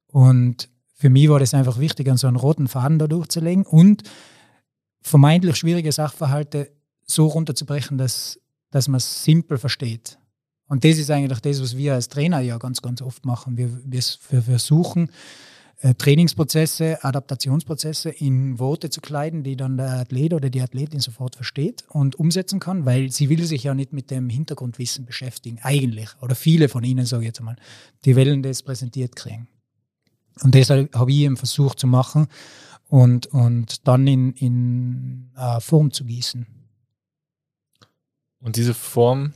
Und 0.08 0.70
für 0.96 1.10
mich 1.10 1.30
war 1.30 1.40
das 1.40 1.54
einfach 1.54 1.80
wichtig, 1.80 2.10
an 2.10 2.18
so 2.18 2.28
einen 2.28 2.38
roten 2.38 2.68
Faden 2.68 3.00
da 3.00 3.08
durchzulegen 3.08 3.66
und 3.66 4.04
vermeintlich 5.02 5.56
schwierige 5.56 5.92
Sachverhalte 5.92 6.72
so 7.06 7.28
runterzubrechen, 7.28 7.98
dass, 7.98 8.40
dass 8.72 8.88
man 8.88 8.98
es 8.98 9.24
simpel 9.24 9.58
versteht. 9.58 10.18
Und 10.68 10.84
das 10.84 10.98
ist 10.98 11.10
eigentlich 11.10 11.40
das, 11.40 11.62
was 11.62 11.78
wir 11.78 11.96
als 11.96 12.10
Trainer 12.10 12.40
ja 12.42 12.58
ganz, 12.58 12.82
ganz 12.82 13.02
oft 13.02 13.26
machen. 13.26 13.58
Wir, 13.58 13.70
wir, 13.86 14.04
wir 14.30 14.42
versuchen, 14.42 15.10
äh, 15.82 15.94
Trainingsprozesse, 15.94 17.04
Adaptationsprozesse 17.04 18.10
in 18.10 18.60
Worte 18.60 18.90
zu 18.90 19.00
kleiden, 19.00 19.44
die 19.44 19.56
dann 19.56 19.78
der 19.78 20.00
Athlet 20.00 20.34
oder 20.34 20.50
die 20.50 20.62
Athletin 20.62 21.00
sofort 21.00 21.38
versteht 21.38 21.86
und 21.88 22.16
umsetzen 22.16 22.60
kann, 22.60 22.86
weil 22.86 23.12
sie 23.12 23.30
will 23.30 23.46
sich 23.46 23.64
ja 23.64 23.74
nicht 23.74 23.94
mit 23.94 24.12
dem 24.12 24.30
Hintergrundwissen 24.30 25.06
beschäftigen, 25.06 25.60
eigentlich. 25.62 26.10
Oder 26.22 26.36
viele 26.36 26.68
von 26.68 26.84
ihnen, 26.84 27.06
sage 27.06 27.24
ich 27.24 27.28
jetzt 27.28 27.42
mal, 27.42 27.56
die 28.04 28.18
wollen 28.18 28.44
das 28.44 28.62
präsentiert 28.62 29.16
kriegen. 29.16 29.48
Und 30.42 30.54
das 30.54 30.70
habe 30.70 31.12
ich 31.12 31.20
eben 31.20 31.38
versucht 31.38 31.80
zu 31.80 31.88
machen 31.88 32.28
und, 32.90 33.28
und 33.28 33.88
dann 33.88 34.06
in, 34.06 34.34
in 34.34 35.32
uh, 35.38 35.62
Form 35.62 35.92
zu 35.92 36.04
gießen. 36.04 36.46
Und 38.42 38.56
diese 38.56 38.74
Form 38.74 39.34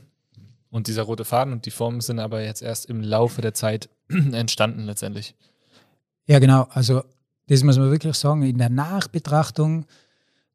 und 0.70 0.88
dieser 0.88 1.02
rote 1.04 1.24
Faden 1.24 1.52
und 1.52 1.66
die 1.66 1.70
Form 1.70 2.00
sind 2.00 2.18
aber 2.18 2.42
jetzt 2.42 2.62
erst 2.62 2.86
im 2.86 3.00
Laufe 3.00 3.40
der 3.40 3.54
Zeit 3.54 3.88
entstanden 4.08 4.84
letztendlich. 4.84 5.34
Ja, 6.26 6.38
genau. 6.38 6.66
Also 6.70 7.02
das 7.46 7.62
muss 7.62 7.78
man 7.78 7.90
wirklich 7.90 8.16
sagen. 8.16 8.42
In 8.42 8.58
der 8.58 8.70
Nachbetrachtung, 8.70 9.86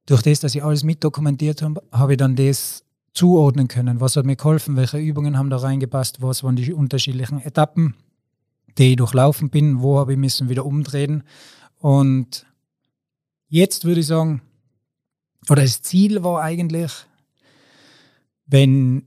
durch 0.05 0.22
das, 0.22 0.39
dass 0.39 0.55
ich 0.55 0.63
alles 0.63 0.84
mitdokumentiert 0.84 1.61
habe, 1.61 1.84
habe 1.91 2.13
ich 2.13 2.17
dann 2.17 2.36
das 2.36 2.84
zuordnen 3.13 3.67
können. 3.67 3.99
Was 3.99 4.15
hat 4.15 4.26
mir 4.26 4.36
geholfen? 4.36 4.76
Welche 4.76 4.97
Übungen 4.97 5.38
haben 5.38 5.49
da 5.49 5.57
reingepasst? 5.57 6.22
Was 6.22 6.43
waren 6.43 6.55
die 6.55 6.74
unterschiedlichen 6.74 7.41
Etappen, 7.41 7.95
die 8.78 8.91
ich 8.91 8.95
durchlaufen 8.95 9.49
bin? 9.49 9.82
Wo 9.82 9.99
habe 9.99 10.13
ich 10.13 10.17
müssen 10.17 10.49
wieder 10.49 10.65
umdrehen? 10.65 11.24
Und 11.78 12.45
jetzt 13.47 13.86
würde 13.86 14.01
ich 14.01 14.07
sagen, 14.07 14.41
oder 15.49 15.61
das 15.61 15.82
Ziel 15.82 16.24
war 16.24 16.41
eigentlich, 16.41 16.91
wenn 18.45 19.03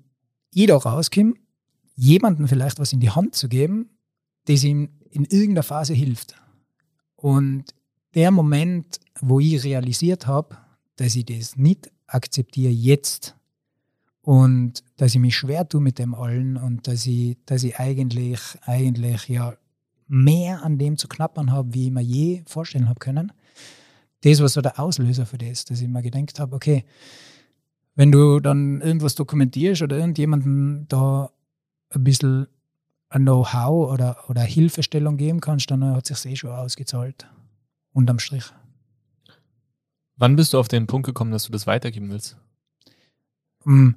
ich 0.53 0.67
da 0.67 0.77
rauskomme, 0.77 1.35
jemandem 1.95 2.49
vielleicht 2.49 2.79
was 2.79 2.93
in 2.93 3.01
die 3.01 3.11
Hand 3.11 3.35
zu 3.35 3.49
geben, 3.49 3.91
das 4.47 4.65
ihm 4.65 4.89
in 5.11 5.25
irgendeiner 5.25 5.63
Phase 5.63 5.95
hilft. 5.95 6.42
Und 7.23 7.67
der 8.17 8.33
Moment, 8.33 8.99
wo 9.21 9.39
ich 9.39 9.63
realisiert 9.63 10.27
habe, 10.27 10.57
dass 10.97 11.15
ich 11.15 11.25
das 11.25 11.57
nicht 11.57 11.89
akzeptiere 12.09 12.73
jetzt 12.73 13.37
und 14.23 14.83
dass 14.97 15.15
ich 15.15 15.21
mich 15.21 15.37
schwer 15.37 15.69
tue 15.69 15.81
mit 15.81 16.01
dem 16.01 16.17
allen 16.17 16.57
und 16.57 16.89
dass 16.89 17.07
ich, 17.07 17.39
dass 17.47 17.63
ich 17.63 17.79
eigentlich, 17.79 18.41
eigentlich 18.63 19.29
ja 19.29 19.55
mehr 20.09 20.65
an 20.65 20.79
dem 20.79 20.99
zu 20.99 21.07
knappern 21.07 21.53
habe, 21.53 21.73
wie 21.73 21.87
ich 21.87 21.93
mir 21.93 22.03
je 22.03 22.43
vorstellen 22.47 22.89
habe 22.89 22.99
können. 22.99 23.33
Das 24.23 24.41
war 24.41 24.49
so 24.49 24.61
der 24.61 24.81
Auslöser 24.81 25.25
für 25.25 25.39
das, 25.39 25.65
dass 25.65 25.81
ich 25.81 25.87
mir 25.87 26.03
gedacht 26.03 26.41
habe, 26.41 26.57
okay, 26.57 26.85
wenn 27.95 28.11
du 28.11 28.41
dann 28.41 28.81
irgendwas 28.81 29.15
dokumentierst 29.15 29.83
oder 29.83 29.97
irgendjemanden 29.97 30.89
da 30.89 31.31
ein 31.91 32.03
bisschen 32.03 32.49
ein 33.13 33.23
Know-how 33.23 33.93
oder, 33.93 34.17
oder 34.29 34.43
Hilfestellung 34.43 35.17
geben 35.17 35.41
kannst, 35.41 35.71
dann 35.71 35.85
hat 35.85 36.07
sich 36.07 36.25
eh 36.27 36.37
schon 36.37 36.51
ausgezahlt. 36.51 37.27
Unterm 37.93 38.19
Strich. 38.19 38.45
Wann 40.17 40.37
bist 40.37 40.53
du 40.53 40.59
auf 40.59 40.69
den 40.69 40.87
Punkt 40.87 41.07
gekommen, 41.07 41.31
dass 41.31 41.45
du 41.45 41.53
das 41.53 41.67
weitergeben 41.67 42.11
willst? 42.11 42.37
Mm. 43.65 43.91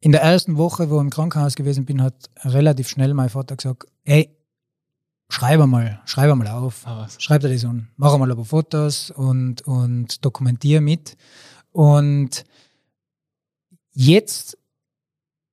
In 0.00 0.12
der 0.12 0.22
ersten 0.22 0.56
Woche, 0.56 0.90
wo 0.90 0.96
ich 0.96 1.00
im 1.00 1.10
Krankenhaus 1.10 1.56
gewesen 1.56 1.84
bin, 1.84 2.00
hat 2.02 2.30
relativ 2.44 2.88
schnell 2.88 3.14
mein 3.14 3.30
Vater 3.30 3.56
gesagt, 3.56 3.86
ey, 4.04 4.30
schreib 5.28 5.58
mal, 5.66 6.00
schreib 6.04 6.32
mal 6.36 6.46
auf. 6.46 6.86
Ah, 6.86 7.08
schreib 7.18 7.40
dir 7.40 7.48
das 7.48 7.64
an. 7.64 7.88
Mach 7.96 8.16
mal 8.16 8.30
ein 8.30 8.36
paar 8.36 8.44
Fotos 8.44 9.10
und, 9.10 9.62
und 9.62 10.24
dokumentiere 10.24 10.80
mit. 10.80 11.16
Und 11.72 12.44
jetzt 13.92 14.56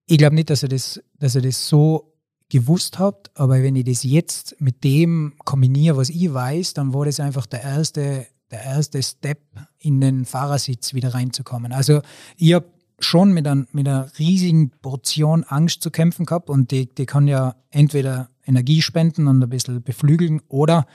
ich 0.07 0.17
glaube 0.17 0.35
nicht, 0.35 0.49
dass 0.49 0.63
ihr 0.63 0.69
das, 0.69 1.01
dass 1.19 1.35
ihr 1.35 1.41
das 1.41 1.67
so 1.67 2.13
gewusst 2.49 2.99
habt, 2.99 3.31
aber 3.35 3.61
wenn 3.63 3.75
ich 3.75 3.85
das 3.85 4.03
jetzt 4.03 4.55
mit 4.59 4.83
dem 4.83 5.33
kombiniere, 5.43 5.97
was 5.97 6.09
ich 6.09 6.31
weiß, 6.31 6.73
dann 6.73 6.93
war 6.93 7.05
das 7.05 7.19
einfach 7.19 7.45
der 7.45 7.63
erste, 7.63 8.27
der 8.51 8.63
erste 8.63 9.01
Step 9.01 9.41
in 9.79 9.99
den 9.99 10.25
Fahrersitz 10.25 10.93
wieder 10.93 11.13
reinzukommen. 11.13 11.71
Also 11.71 12.01
ich 12.37 12.53
habe 12.53 12.67
schon 12.99 13.33
mit, 13.33 13.47
ein, 13.47 13.67
mit 13.71 13.87
einer 13.87 14.09
riesigen 14.19 14.69
Portion 14.81 15.43
Angst 15.43 15.81
zu 15.81 15.91
kämpfen 15.91 16.25
gehabt 16.25 16.49
und 16.49 16.71
die, 16.71 16.93
die 16.93 17.05
kann 17.05 17.27
ja 17.27 17.55
entweder 17.71 18.29
Energie 18.45 18.81
spenden 18.81 19.27
und 19.27 19.41
ein 19.41 19.49
bisschen 19.49 19.81
beflügeln 19.81 20.41
oder 20.47 20.85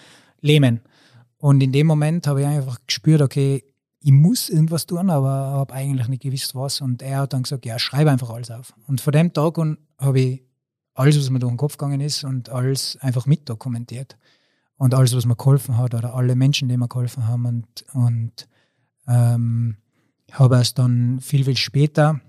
lähmen. 0.40 0.80
Und 1.38 1.62
in 1.62 1.72
dem 1.72 1.86
Moment 1.86 2.26
habe 2.26 2.42
ich 2.42 2.46
einfach 2.46 2.78
gespürt, 2.86 3.22
okay, 3.22 3.64
ich 4.02 4.12
muss 4.12 4.48
irgendwas 4.48 4.86
tun, 4.86 5.10
aber 5.10 5.28
habe 5.30 5.74
eigentlich 5.74 6.08
nicht 6.08 6.22
gewusst, 6.22 6.54
was. 6.54 6.80
Und 6.80 7.02
er 7.02 7.20
hat 7.20 7.32
dann 7.32 7.42
gesagt, 7.42 7.66
ja, 7.66 7.78
schreibe 7.78 8.10
einfach 8.10 8.30
alles 8.30 8.50
auf. 8.50 8.72
Und 8.86 9.00
von 9.00 9.12
dem 9.12 9.32
Tag 9.32 9.58
an 9.58 9.78
habe 9.98 10.20
ich 10.20 10.42
alles, 10.94 11.18
was 11.18 11.30
mir 11.30 11.38
durch 11.38 11.52
den 11.52 11.58
Kopf 11.58 11.76
gegangen 11.76 12.00
ist 12.00 12.24
und 12.24 12.48
alles 12.48 12.96
einfach 13.00 13.26
mitdokumentiert. 13.26 14.16
Und 14.76 14.94
alles, 14.94 15.14
was 15.14 15.26
mir 15.26 15.36
geholfen 15.36 15.76
hat 15.76 15.94
oder 15.94 16.14
alle 16.14 16.34
Menschen, 16.34 16.68
die 16.68 16.78
mir 16.78 16.88
geholfen 16.88 17.28
haben. 17.28 17.44
Und, 17.44 17.84
und 17.92 18.48
ähm, 19.06 19.76
habe 20.32 20.56
erst 20.56 20.78
dann 20.78 21.20
viel, 21.20 21.44
viel 21.44 21.56
später 21.56 22.20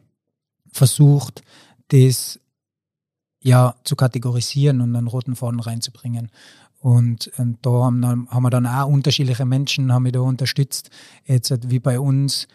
versucht, 0.73 1.41
das 1.87 2.39
ja 3.39 3.75
zu 3.85 3.95
kategorisieren 3.95 4.81
und 4.81 4.95
einen 4.95 5.07
roten 5.07 5.35
Faden 5.35 5.61
reinzubringen. 5.61 6.29
Und, 6.81 7.31
und 7.37 7.59
da 7.61 7.69
haben, 7.69 8.27
haben 8.29 8.43
wir 8.43 8.49
dann 8.49 8.65
auch 8.65 8.87
unterschiedliche 8.87 9.45
Menschen 9.45 9.93
haben 9.93 10.03
mich 10.03 10.13
da 10.13 10.21
unterstützt. 10.21 10.89
Jetzt 11.25 11.69
wie 11.69 11.79
bei 11.79 11.99
uns 11.99 12.47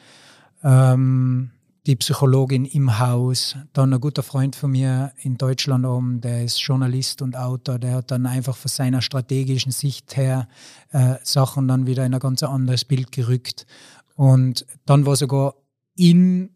ähm, 0.65 1.53
die 1.87 1.95
Psychologin 1.95 2.65
im 2.65 2.99
Haus, 2.99 3.57
dann 3.73 3.95
ein 3.95 4.01
guter 4.01 4.25
Freund 4.25 4.57
von 4.57 4.73
mir 4.73 5.13
in 5.23 5.39
Deutschland 5.39 5.87
oben, 5.87 6.21
der 6.21 6.43
ist 6.43 6.61
Journalist 6.61 7.23
und 7.23 7.37
Autor, 7.37 7.79
der 7.79 7.95
hat 7.95 8.11
dann 8.11 8.27
einfach 8.27 8.57
von 8.57 8.69
seiner 8.69 9.01
strategischen 9.01 9.71
Sicht 9.71 10.17
her 10.17 10.49
äh, 10.91 11.15
Sachen 11.23 11.69
dann 11.69 11.87
wieder 11.87 12.05
in 12.05 12.13
ein 12.13 12.21
ganz 12.21 12.43
anderes 12.43 12.85
Bild 12.85 13.13
gerückt. 13.13 13.67
Und 14.17 14.67
dann 14.85 15.07
war 15.07 15.15
sogar 15.15 15.55
in 15.95 16.51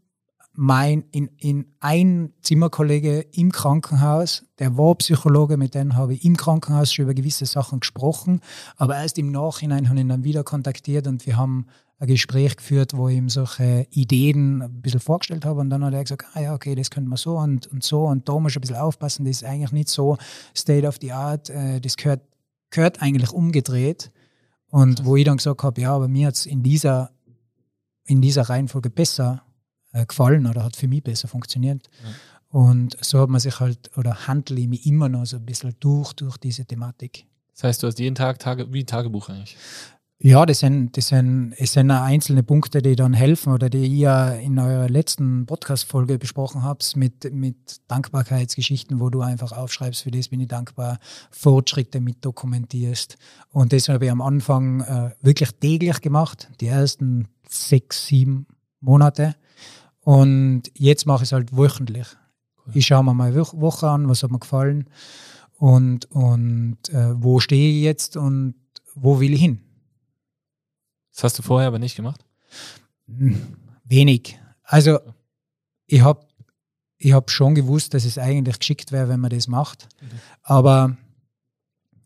mein, 0.53 1.05
in, 1.13 1.31
in 1.39 1.67
ein 1.81 2.33
Zimmerkollege 2.43 3.21
im 3.33 3.53
Krankenhaus, 3.53 4.45
der 4.59 4.77
war 4.77 4.95
Psychologe, 4.97 5.57
mit 5.57 5.75
dem 5.75 5.97
habe 5.97 6.15
ich 6.15 6.25
im 6.25 6.37
Krankenhaus 6.37 6.93
schon 6.93 7.05
über 7.05 7.15
gewisse 7.15 7.47
Sachen 7.47 7.81
gesprochen, 7.81 8.41
aber 8.77 8.97
erst 8.97 9.19
im 9.19 9.31
Nachhinein 9.31 9.89
habe 9.89 9.99
ich 9.99 10.03
ihn 10.03 10.09
dann 10.09 10.25
wieder 10.25 10.45
kontaktiert 10.45 11.07
und 11.07 11.25
wir 11.27 11.37
haben 11.37 11.67
ein 11.99 12.09
Gespräch 12.09 12.57
geführt, 12.57 12.97
wo 12.97 13.09
ich 13.09 13.17
ihm 13.17 13.29
solche 13.29 13.87
Ideen 13.91 14.63
ein 14.63 14.83
bisschen 14.83 15.01
vorgestellt 15.01 15.45
habe 15.45 15.61
und 15.61 15.71
dann 15.71 15.85
hat 15.85 15.95
er 15.95 16.03
gesagt, 16.03 16.25
ah 16.35 16.41
ja, 16.41 16.55
okay, 16.55 16.75
das 16.75 16.91
könnte 16.91 17.09
man 17.09 17.19
so 17.19 17.37
und, 17.37 17.67
und 17.69 17.85
so 17.85 18.07
und 18.07 18.29
da 18.29 18.39
muss 18.39 18.53
ich 18.53 18.59
ein 18.59 18.63
bisschen 18.63 18.77
aufpassen, 18.77 19.25
das 19.25 19.43
ist 19.43 19.45
eigentlich 19.45 19.73
nicht 19.73 19.89
so 19.89 20.17
State 20.57 20.87
of 20.87 20.97
the 21.01 21.13
Art, 21.13 21.51
äh, 21.51 21.81
das 21.81 21.97
gehört, 21.97 22.23
gehört 22.71 23.03
eigentlich 23.03 23.33
umgedreht 23.33 24.11
und 24.71 25.05
wo 25.05 25.17
ich 25.17 25.25
dann 25.25 25.37
gesagt 25.37 25.63
habe, 25.63 25.81
ja, 25.81 25.95
aber 25.95 26.09
mir 26.09 26.29
hat 26.29 26.35
es 26.35 26.47
in 26.47 26.63
dieser, 26.63 27.11
in 28.07 28.21
dieser 28.21 28.43
Reihenfolge 28.43 28.91
besser 28.91 29.43
äh, 29.93 30.07
gefallen 30.07 30.47
oder 30.47 30.65
hat 30.65 30.77
für 30.77 30.89
mich 30.89 31.03
besser 31.03 31.29
funktioniert. 31.29 31.89
Ja. 32.05 32.11
Und 32.61 32.97
so 33.01 33.21
hat 33.21 33.29
man 33.29 33.41
sich 33.41 33.61
halt, 33.61 33.91
oder 33.97 34.27
handle 34.27 34.59
ich 34.61 34.69
mich 34.69 34.87
immer 34.87 35.09
noch 35.09 35.25
so 35.25 35.37
ein 35.37 35.47
bisschen 35.47 35.75
durch, 35.81 36.13
durch 36.15 36.37
diese 36.37 36.65
Thematik. 36.65 37.27
Das 37.55 37.65
heißt, 37.65 37.83
du 37.83 37.87
hast 37.87 37.99
jeden 37.99 38.15
Tag 38.15 38.39
Tage, 38.39 38.73
wie 38.73 38.85
Tagebuch 38.85 39.29
eigentlich? 39.29 39.57
Ja, 40.23 40.45
das 40.45 40.59
sind, 40.59 40.99
das 40.99 41.09
sind, 41.09 41.55
es 41.57 41.73
sind 41.73 41.91
einzelne 41.91 42.43
Punkte, 42.43 42.83
die 42.83 42.95
dann 42.95 43.15
helfen 43.15 43.55
oder 43.55 43.71
die 43.71 43.87
ihr 43.87 44.39
in 44.43 44.59
eurer 44.59 44.87
letzten 44.87 45.47
Podcast-Folge 45.47 46.19
besprochen 46.19 46.63
habt 46.63 46.95
mit, 46.95 47.33
mit 47.33 47.81
Dankbarkeitsgeschichten, 47.89 49.01
wo 49.01 49.09
du 49.09 49.23
einfach 49.23 49.53
aufschreibst, 49.53 50.03
für 50.03 50.11
das 50.11 50.29
bin 50.29 50.41
ich 50.41 50.49
dankbar, 50.49 50.99
Fortschritte 51.31 52.01
mit 52.01 52.23
dokumentierst. 52.23 53.17
Und 53.51 53.73
das 53.73 53.89
habe 53.89 54.05
ich 54.05 54.11
am 54.11 54.21
Anfang 54.21 54.83
äh, 54.83 55.11
wirklich 55.23 55.53
täglich 55.53 56.03
gemacht, 56.03 56.51
die 56.61 56.67
ersten 56.67 57.29
sechs, 57.49 58.07
sieben 58.07 58.47
Monate. 58.81 59.37
Und 60.03 60.65
jetzt 60.75 61.07
mache 61.07 61.23
ich 61.23 61.29
es 61.29 61.33
halt 61.33 61.57
wöchentlich. 61.57 62.07
Cool. 62.57 62.77
Ich 62.77 62.87
schaue 62.87 63.05
mir 63.05 63.15
mal 63.15 63.35
Woche 63.35 63.89
an, 63.89 64.09
was 64.09 64.23
hat 64.23 64.31
mir 64.31 64.39
gefallen 64.39 64.89
und, 65.59 66.11
und 66.11 66.79
äh, 66.89 67.23
wo 67.23 67.39
stehe 67.41 67.71
ich 67.71 67.83
jetzt 67.83 68.17
und 68.17 68.55
wo 68.95 69.21
will 69.21 69.35
ich 69.35 69.41
hin. 69.41 69.61
Das 71.15 71.25
hast 71.25 71.39
du 71.39 71.43
vorher 71.43 71.69
aber 71.69 71.79
nicht 71.79 71.97
gemacht? 71.97 72.25
Hm, 73.07 73.57
wenig. 73.85 74.39
Also 74.63 75.01
ich 75.87 76.01
habe 76.01 76.27
ich 76.97 77.13
hab 77.13 77.31
schon 77.31 77.55
gewusst, 77.55 77.95
dass 77.95 78.05
es 78.05 78.19
eigentlich 78.19 78.59
geschickt 78.59 78.93
wäre, 78.93 79.09
wenn 79.09 79.21
man 79.21 79.31
das 79.31 79.49
macht. 79.49 79.89
Mhm. 80.01 80.07
Aber 80.43 80.97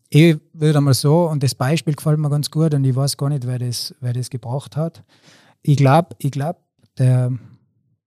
ich 0.09 0.37
würde 0.53 0.81
mal 0.81 0.93
so, 0.93 1.27
und 1.29 1.43
das 1.43 1.55
Beispiel 1.55 1.95
gefällt 1.95 2.19
mir 2.19 2.29
ganz 2.29 2.49
gut 2.49 2.73
und 2.73 2.83
ich 2.85 2.95
weiß 2.95 3.17
gar 3.17 3.29
nicht, 3.29 3.45
wer 3.45 3.59
das, 3.59 3.93
wer 3.99 4.13
das 4.13 4.29
gebracht 4.29 4.77
hat. 4.77 5.03
Ich 5.61 5.77
glaube, 5.77 6.15
ich 6.19 6.31
glaub, 6.31 6.61
der 6.97 7.31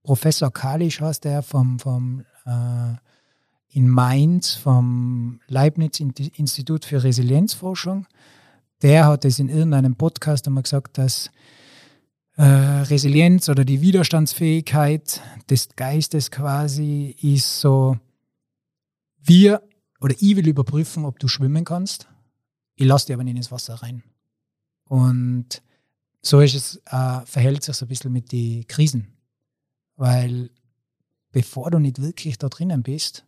Professor 0.09 0.51
Kalisch 0.51 1.02
heißt 1.02 1.24
der 1.24 1.43
vom, 1.43 1.78
vom 1.78 2.24
äh, 2.47 2.94
in 3.68 3.86
Mainz 3.90 4.55
vom 4.55 5.39
Leibniz-Institut 5.48 6.86
für 6.86 7.05
Resilienzforschung. 7.05 8.06
Der 8.80 9.05
hat 9.05 9.26
es 9.26 9.39
in 9.39 9.51
irgendeinem 9.51 9.97
Podcast 9.97 10.47
einmal 10.47 10.62
gesagt, 10.62 10.97
dass 10.97 11.30
äh, 12.39 12.43
Resilienz 12.43 13.51
oder 13.51 13.66
die 13.66 13.82
Widerstandsfähigkeit 13.82 15.20
des 15.51 15.68
Geistes 15.76 16.30
quasi 16.30 17.14
ist 17.20 17.60
so, 17.60 17.98
wir 19.18 19.62
oder 20.01 20.14
ich 20.18 20.36
will 20.36 20.48
überprüfen, 20.48 21.05
ob 21.05 21.18
du 21.18 21.28
schwimmen 21.28 21.66
kannst. 21.66 22.09
Ich 22.76 22.86
lasse 22.86 23.09
dich 23.09 23.14
aber 23.14 23.24
nicht 23.24 23.36
ins 23.36 23.52
Wasser 23.52 23.74
rein. 23.74 24.02
Und 24.85 25.60
so 26.22 26.40
ist 26.40 26.55
es, 26.55 26.80
äh, 26.86 27.20
verhält 27.26 27.62
sich 27.62 27.76
so 27.76 27.85
ein 27.85 27.89
bisschen 27.89 28.10
mit 28.10 28.32
den 28.32 28.66
Krisen. 28.66 29.18
Weil 29.99 30.51
bevor 31.33 31.73
du 31.73 31.81
nicht 31.81 32.01
wirklich 32.01 32.39
da 32.39 32.49
drinnen 32.49 32.83
bist, 32.85 33.27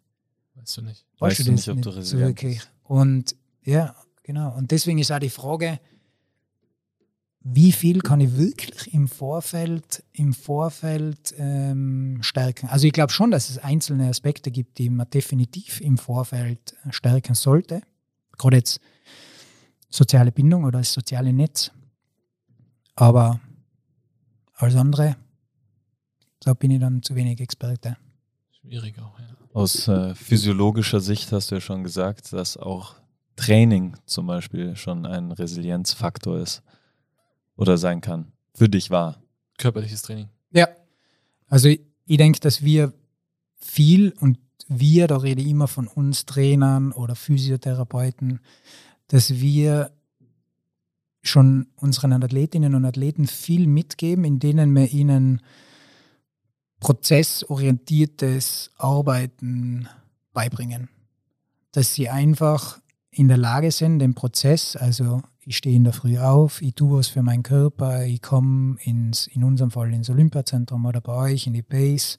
weißt 0.55 0.77
du 0.77 0.83
nicht, 0.83 1.05
weißt, 1.19 1.41
weißt 1.41 1.49
du, 1.49 1.53
nicht, 1.53 1.69
ob 1.69 1.83
du 1.83 1.91
resilient 1.91 2.07
so 2.07 2.19
wirklich. 2.19 2.63
Und 2.85 3.37
ja, 3.65 3.97
genau. 4.23 4.57
Und 4.57 4.71
deswegen 4.71 5.01
ist 5.01 5.11
auch 5.11 5.19
die 5.19 5.31
Frage, 5.31 5.81
wie 7.41 7.73
viel 7.73 8.01
kann 8.03 8.21
ich 8.21 8.37
wirklich 8.37 8.95
im 8.95 9.09
Vorfeld, 9.09 10.05
im 10.13 10.33
Vorfeld 10.33 11.35
ähm, 11.39 12.19
stärken? 12.23 12.69
Also 12.69 12.87
ich 12.87 12.93
glaube 12.93 13.13
schon, 13.13 13.33
dass 13.33 13.51
es 13.51 13.59
einzelne 13.59 14.09
Aspekte 14.09 14.53
gibt, 14.53 14.79
die 14.79 14.91
man 14.91 15.11
definitiv 15.11 15.81
im 15.81 15.99
Vorfeld 15.99 16.77
stärken 16.91 17.35
sollte. 17.35 17.83
Gerade 18.39 18.59
jetzt 18.59 18.81
soziale 19.89 20.31
Bindung 20.31 20.63
oder 20.65 20.79
das 20.79 20.93
soziale 20.93 21.33
Netz. 21.33 21.73
Aber 22.95 23.41
alles 24.55 24.77
andere 24.77 25.17
da 26.41 26.55
bin 26.55 26.71
ich 26.71 26.81
dann 26.81 27.03
zu 27.03 27.15
wenig 27.15 27.41
Experte. 27.41 27.97
Schwierig 28.61 28.99
auch, 28.99 29.19
ja. 29.19 29.27
Aus 29.53 29.89
äh, 29.89 30.15
physiologischer 30.15 31.01
Sicht 31.01 31.33
hast 31.33 31.51
du 31.51 31.57
ja 31.57 31.61
schon 31.61 31.83
gesagt, 31.83 32.33
dass 32.33 32.57
auch 32.57 32.95
Training 33.37 33.97
zum 34.07 34.27
Beispiel 34.27 34.77
schon 34.77 35.07
ein 35.07 35.33
Resilienzfaktor 35.33 36.39
ist 36.39 36.63
oder 37.57 37.79
sein 37.79 38.01
kann. 38.01 38.33
Für 38.55 38.69
dich 38.69 38.91
war. 38.91 39.23
Körperliches 39.59 40.03
Training. 40.03 40.29
Ja. 40.53 40.69
Also 41.49 41.69
ich, 41.69 41.81
ich 42.07 42.17
denke, 42.17 42.41
dass 42.41 42.63
wir 42.63 42.93
viel 43.57 44.15
und 44.21 44.39
wir, 44.69 45.09
da 45.09 45.17
rede 45.17 45.43
ich 45.43 45.49
immer 45.49 45.67
von 45.67 45.89
uns 45.89 46.27
Trainern 46.27 46.93
oder 46.93 47.17
Physiotherapeuten, 47.17 48.41
dass 49.09 49.41
wir 49.41 49.91
schon 51.23 51.67
unseren 51.77 52.13
Athletinnen 52.13 52.75
und 52.75 52.85
Athleten 52.85 53.27
viel 53.27 53.67
mitgeben, 53.67 54.25
in 54.25 54.39
denen 54.39 54.75
wir 54.75 54.91
ihnen 54.93 55.43
prozessorientiertes 56.81 58.71
Arbeiten 58.77 59.89
beibringen. 60.33 60.89
Dass 61.73 61.95
sie 61.95 62.09
einfach 62.09 62.81
in 63.11 63.29
der 63.29 63.37
Lage 63.37 63.71
sind, 63.71 63.99
den 63.99 64.15
Prozess, 64.15 64.77
also 64.77 65.23
ich 65.41 65.57
stehe 65.57 65.77
in 65.77 65.85
der 65.85 65.93
Früh 65.93 66.19
auf, 66.19 66.63
ich 66.63 66.75
tue 66.75 66.99
was 66.99 67.09
für 67.09 67.23
meinen 67.23 67.43
Körper, 67.43 68.05
ich 68.05 68.23
komme 68.23 68.79
ins, 68.83 69.27
in 69.27 69.45
unserem 69.45 69.71
Fall 69.71 69.93
ins 69.93 70.11
Olympiazentrum 70.11 70.87
oder 70.87 71.01
bei 71.01 71.15
euch 71.33 71.47
in 71.47 71.53
die 71.53 71.63
Base 71.63 72.19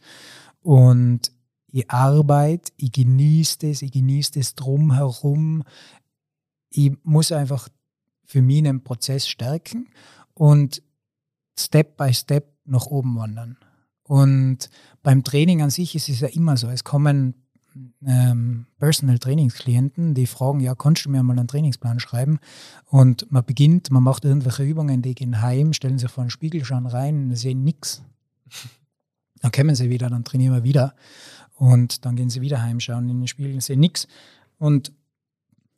und 0.61 1.31
ich 1.73 1.89
arbeite, 1.89 2.71
ich 2.75 2.91
genieße 2.91 3.59
das, 3.59 3.81
ich 3.81 3.91
genieße 3.91 4.33
das 4.33 4.55
drumherum. 4.55 5.63
Ich 6.69 6.91
muss 7.03 7.31
einfach 7.31 7.69
für 8.25 8.41
mich 8.41 8.59
einen 8.59 8.83
Prozess 8.83 9.27
stärken 9.27 9.87
und 10.33 10.83
Step 11.57 11.95
by 11.95 12.13
Step 12.13 12.53
nach 12.65 12.87
oben 12.87 13.15
wandern. 13.15 13.57
Und 14.11 14.69
beim 15.03 15.23
Training 15.23 15.61
an 15.61 15.69
sich 15.69 15.95
ist 15.95 16.09
es 16.09 16.19
ja 16.19 16.27
immer 16.27 16.57
so. 16.57 16.67
Es 16.67 16.83
kommen 16.83 17.33
ähm, 18.05 18.65
Personal 18.77 19.19
Trainingsklienten, 19.19 20.15
die 20.15 20.27
fragen, 20.27 20.59
ja, 20.59 20.75
kannst 20.75 21.05
du 21.05 21.09
mir 21.09 21.23
mal 21.23 21.39
einen 21.39 21.47
Trainingsplan 21.47 22.01
schreiben? 22.01 22.39
Und 22.87 23.31
man 23.31 23.45
beginnt, 23.45 23.89
man 23.89 24.03
macht 24.03 24.25
irgendwelche 24.25 24.63
Übungen, 24.63 25.01
die 25.01 25.15
gehen 25.15 25.41
heim, 25.41 25.71
stellen 25.71 25.97
sich 25.97 26.11
vor 26.11 26.25
den 26.25 26.29
Spiegel, 26.29 26.65
schauen 26.65 26.87
rein, 26.87 27.33
sehen 27.37 27.63
nichts. 27.63 28.03
Dann 29.41 29.53
kommen 29.53 29.75
sie 29.75 29.89
wieder, 29.89 30.09
dann 30.09 30.25
trainieren 30.25 30.55
wir 30.55 30.63
wieder. 30.65 30.93
Und 31.55 32.05
dann 32.05 32.17
gehen 32.17 32.29
sie 32.29 32.41
wieder 32.41 32.61
heim, 32.61 32.81
schauen 32.81 33.07
in 33.07 33.21
den 33.21 33.27
Spiegel, 33.29 33.61
sehen 33.61 33.79
nichts. 33.79 34.09
Und 34.57 34.91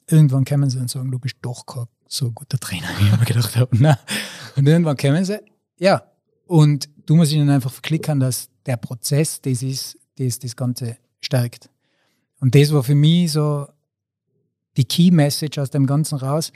irgendwann 0.08 0.44
kommen 0.44 0.72
sie 0.72 0.80
und 0.80 0.90
sagen, 0.90 1.12
du 1.12 1.20
bist 1.20 1.36
doch 1.44 1.68
kein 1.68 1.86
so 2.08 2.32
guter 2.32 2.58
Trainer, 2.58 2.88
wie 2.98 3.06
ich 3.06 3.20
mir 3.20 3.26
gedacht 3.26 3.56
habe. 3.56 3.98
Und 4.56 4.68
irgendwann 4.68 4.98
kommen 4.98 5.24
sie, 5.24 5.40
ja, 5.78 6.02
und 6.48 6.90
du 7.06 7.16
musst 7.16 7.32
ihnen 7.32 7.50
einfach 7.50 7.72
verklickern, 7.72 8.20
dass 8.20 8.50
der 8.66 8.78
Prozess 8.78 9.42
das 9.42 9.64
ist, 9.64 9.98
das 10.18 10.40
das 10.40 10.56
Ganze 10.56 10.98
stärkt. 11.22 11.70
Und 12.40 12.56
das 12.56 12.74
war 12.74 12.84
für 12.84 12.96
mich 12.96 13.32
so 13.32 13.68
die 14.78 14.86
Key 14.86 15.12
Message 15.12 15.58
aus 15.60 15.70
dem 15.70 15.86
Ganzen 15.86 16.18
raus. 16.18 16.52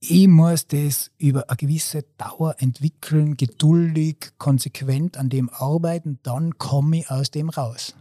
Ich 0.00 0.28
muss 0.28 0.66
das 0.66 1.10
über 1.18 1.48
eine 1.50 1.56
gewisse 1.56 2.04
Dauer 2.16 2.56
entwickeln, 2.58 3.36
geduldig, 3.36 4.32
konsequent 4.38 5.18
an 5.18 5.28
dem 5.28 5.50
arbeiten, 5.50 6.18
dann 6.22 6.56
komme 6.56 7.00
ich 7.00 7.10
aus 7.10 7.30
dem 7.30 7.50
raus. 7.50 7.94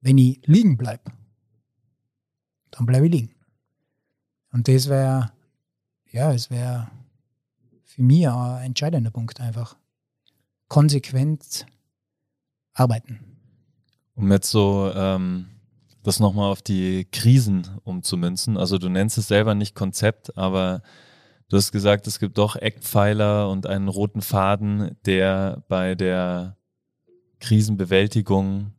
Wenn 0.00 0.18
ich 0.18 0.40
liegen 0.46 0.76
bleibe, 0.76 1.12
dann 2.72 2.86
bleibe 2.86 3.06
ich 3.06 3.12
liegen. 3.12 3.34
Und 4.52 4.66
das 4.68 4.88
wäre, 4.88 5.32
ja, 6.10 6.32
es 6.32 6.50
wäre 6.50 6.90
für 7.84 8.02
mich 8.02 8.28
ein 8.28 8.66
entscheidender 8.66 9.12
Punkt 9.12 9.40
einfach. 9.40 9.76
Konsequent 10.74 11.66
arbeiten. 12.72 13.20
Um 14.16 14.32
jetzt 14.32 14.50
so 14.50 14.90
ähm, 14.92 15.46
das 16.02 16.18
nochmal 16.18 16.50
auf 16.50 16.62
die 16.62 17.06
Krisen 17.12 17.78
umzumünzen. 17.84 18.56
Also 18.56 18.78
du 18.78 18.88
nennst 18.88 19.16
es 19.16 19.28
selber 19.28 19.54
nicht 19.54 19.76
Konzept, 19.76 20.36
aber 20.36 20.82
du 21.48 21.58
hast 21.58 21.70
gesagt, 21.70 22.08
es 22.08 22.18
gibt 22.18 22.38
doch 22.38 22.56
Eckpfeiler 22.56 23.50
und 23.50 23.68
einen 23.68 23.86
roten 23.86 24.20
Faden, 24.20 24.96
der 25.06 25.62
bei 25.68 25.94
der 25.94 26.56
Krisenbewältigung 27.38 28.72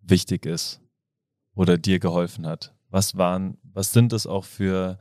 wichtig 0.00 0.46
ist 0.46 0.80
oder 1.54 1.76
dir 1.76 1.98
geholfen 1.98 2.46
hat. 2.46 2.74
Was 2.88 3.18
waren, 3.18 3.58
was 3.62 3.92
sind 3.92 4.14
das 4.14 4.26
auch 4.26 4.46
für, 4.46 4.96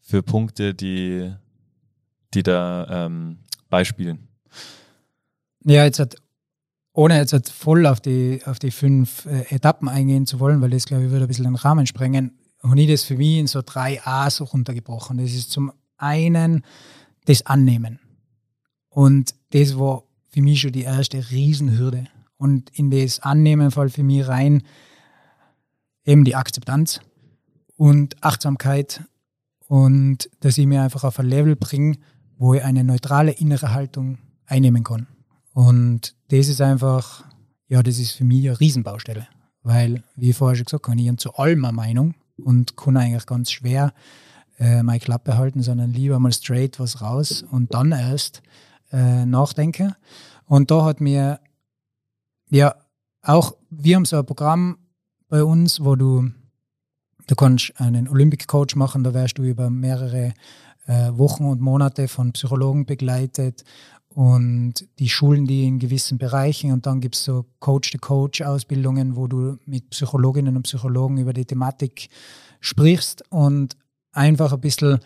für 0.00 0.24
Punkte, 0.24 0.74
die 0.74 1.32
die 2.34 2.42
da 2.42 3.06
ähm, 3.06 3.44
beispielen? 3.70 4.26
Ja, 5.68 5.84
jetzt 5.84 5.98
hat 5.98 6.16
ohne 6.92 7.16
jetzt 7.16 7.32
halt 7.32 7.48
voll 7.48 7.86
auf 7.86 8.00
die, 8.00 8.40
auf 8.46 8.60
die 8.60 8.70
fünf 8.70 9.26
äh, 9.26 9.52
Etappen 9.52 9.88
eingehen 9.88 10.24
zu 10.24 10.38
wollen, 10.38 10.60
weil 10.60 10.70
das, 10.70 10.86
glaube 10.86 11.04
ich, 11.04 11.10
würde 11.10 11.24
ein 11.24 11.28
bisschen 11.28 11.44
den 11.44 11.56
Rahmen 11.56 11.86
sprengen, 11.88 12.38
habe 12.62 12.80
ich 12.80 12.88
das 12.88 13.02
für 13.02 13.16
mich 13.16 13.36
in 13.36 13.48
so 13.48 13.62
drei 13.66 14.00
A 14.04 14.30
so 14.30 14.44
runtergebrochen. 14.44 15.18
Das 15.18 15.32
ist 15.32 15.50
zum 15.50 15.72
einen 15.96 16.64
das 17.24 17.44
Annehmen. 17.46 17.98
Und 18.88 19.34
das 19.50 19.76
war 19.76 20.04
für 20.28 20.40
mich 20.40 20.60
schon 20.60 20.70
die 20.70 20.82
erste 20.82 21.30
Riesenhürde. 21.30 22.06
Und 22.36 22.70
in 22.70 22.92
das 22.92 23.18
Annehmen 23.18 23.72
fällt 23.72 23.92
für 23.92 24.04
mich 24.04 24.28
rein 24.28 24.62
eben 26.04 26.24
die 26.24 26.36
Akzeptanz 26.36 27.00
und 27.76 28.22
Achtsamkeit 28.22 29.02
und 29.66 30.30
dass 30.38 30.58
ich 30.58 30.66
mir 30.66 30.82
einfach 30.82 31.02
auf 31.02 31.18
ein 31.18 31.26
Level 31.26 31.56
bringe, 31.56 31.98
wo 32.38 32.54
ich 32.54 32.62
eine 32.62 32.84
neutrale 32.84 33.32
innere 33.32 33.74
Haltung 33.74 34.18
einnehmen 34.46 34.84
kann. 34.84 35.08
Und 35.56 36.14
das 36.28 36.48
ist 36.48 36.60
einfach, 36.60 37.24
ja, 37.66 37.82
das 37.82 37.98
ist 37.98 38.10
für 38.10 38.24
mich 38.24 38.46
eine 38.46 38.60
Riesenbaustelle. 38.60 39.26
Weil, 39.62 40.04
wie 40.14 40.28
ich 40.28 40.36
vorher 40.36 40.54
schon 40.54 40.66
gesagt 40.66 40.86
habe, 40.86 41.00
ich 41.00 41.08
habe 41.08 41.16
zu 41.16 41.32
allem 41.32 41.64
eine 41.64 41.72
Meinung 41.72 42.14
und 42.36 42.76
kann 42.76 42.98
eigentlich 42.98 43.24
ganz 43.24 43.50
schwer 43.50 43.94
äh, 44.58 44.82
meine 44.82 45.00
Klappe 45.00 45.38
halten, 45.38 45.62
sondern 45.62 45.94
lieber 45.94 46.20
mal 46.20 46.30
straight 46.30 46.78
was 46.78 47.00
raus 47.00 47.42
und 47.50 47.72
dann 47.72 47.92
erst 47.92 48.42
äh, 48.92 49.24
nachdenken. 49.24 49.94
Und 50.44 50.70
da 50.70 50.84
hat 50.84 51.00
mir, 51.00 51.40
ja, 52.50 52.74
auch, 53.22 53.56
wir 53.70 53.96
haben 53.96 54.04
so 54.04 54.18
ein 54.18 54.26
Programm 54.26 54.76
bei 55.30 55.42
uns, 55.42 55.82
wo 55.82 55.96
du, 55.96 56.28
du 57.28 57.34
kannst 57.34 57.72
einen 57.80 58.08
Olympic 58.08 58.46
Coach 58.46 58.76
machen, 58.76 59.04
da 59.04 59.14
wärst 59.14 59.38
du 59.38 59.42
über 59.42 59.70
mehrere 59.70 60.34
äh, 60.86 61.12
Wochen 61.12 61.46
und 61.46 61.62
Monate 61.62 62.08
von 62.08 62.32
Psychologen 62.32 62.84
begleitet 62.84 63.64
und 64.16 64.88
die 64.98 65.10
schulen 65.10 65.46
die 65.46 65.66
in 65.66 65.78
gewissen 65.78 66.16
Bereichen 66.16 66.72
und 66.72 66.86
dann 66.86 67.02
gibt 67.02 67.16
es 67.16 67.24
so 67.24 67.44
Coach-to-Coach-Ausbildungen, 67.60 69.14
wo 69.14 69.26
du 69.26 69.58
mit 69.66 69.90
Psychologinnen 69.90 70.56
und 70.56 70.62
Psychologen 70.62 71.18
über 71.18 71.34
die 71.34 71.44
Thematik 71.44 72.08
sprichst 72.60 73.24
und 73.28 73.76
einfach 74.12 74.54
ein 74.54 74.60
bisschen 74.62 75.00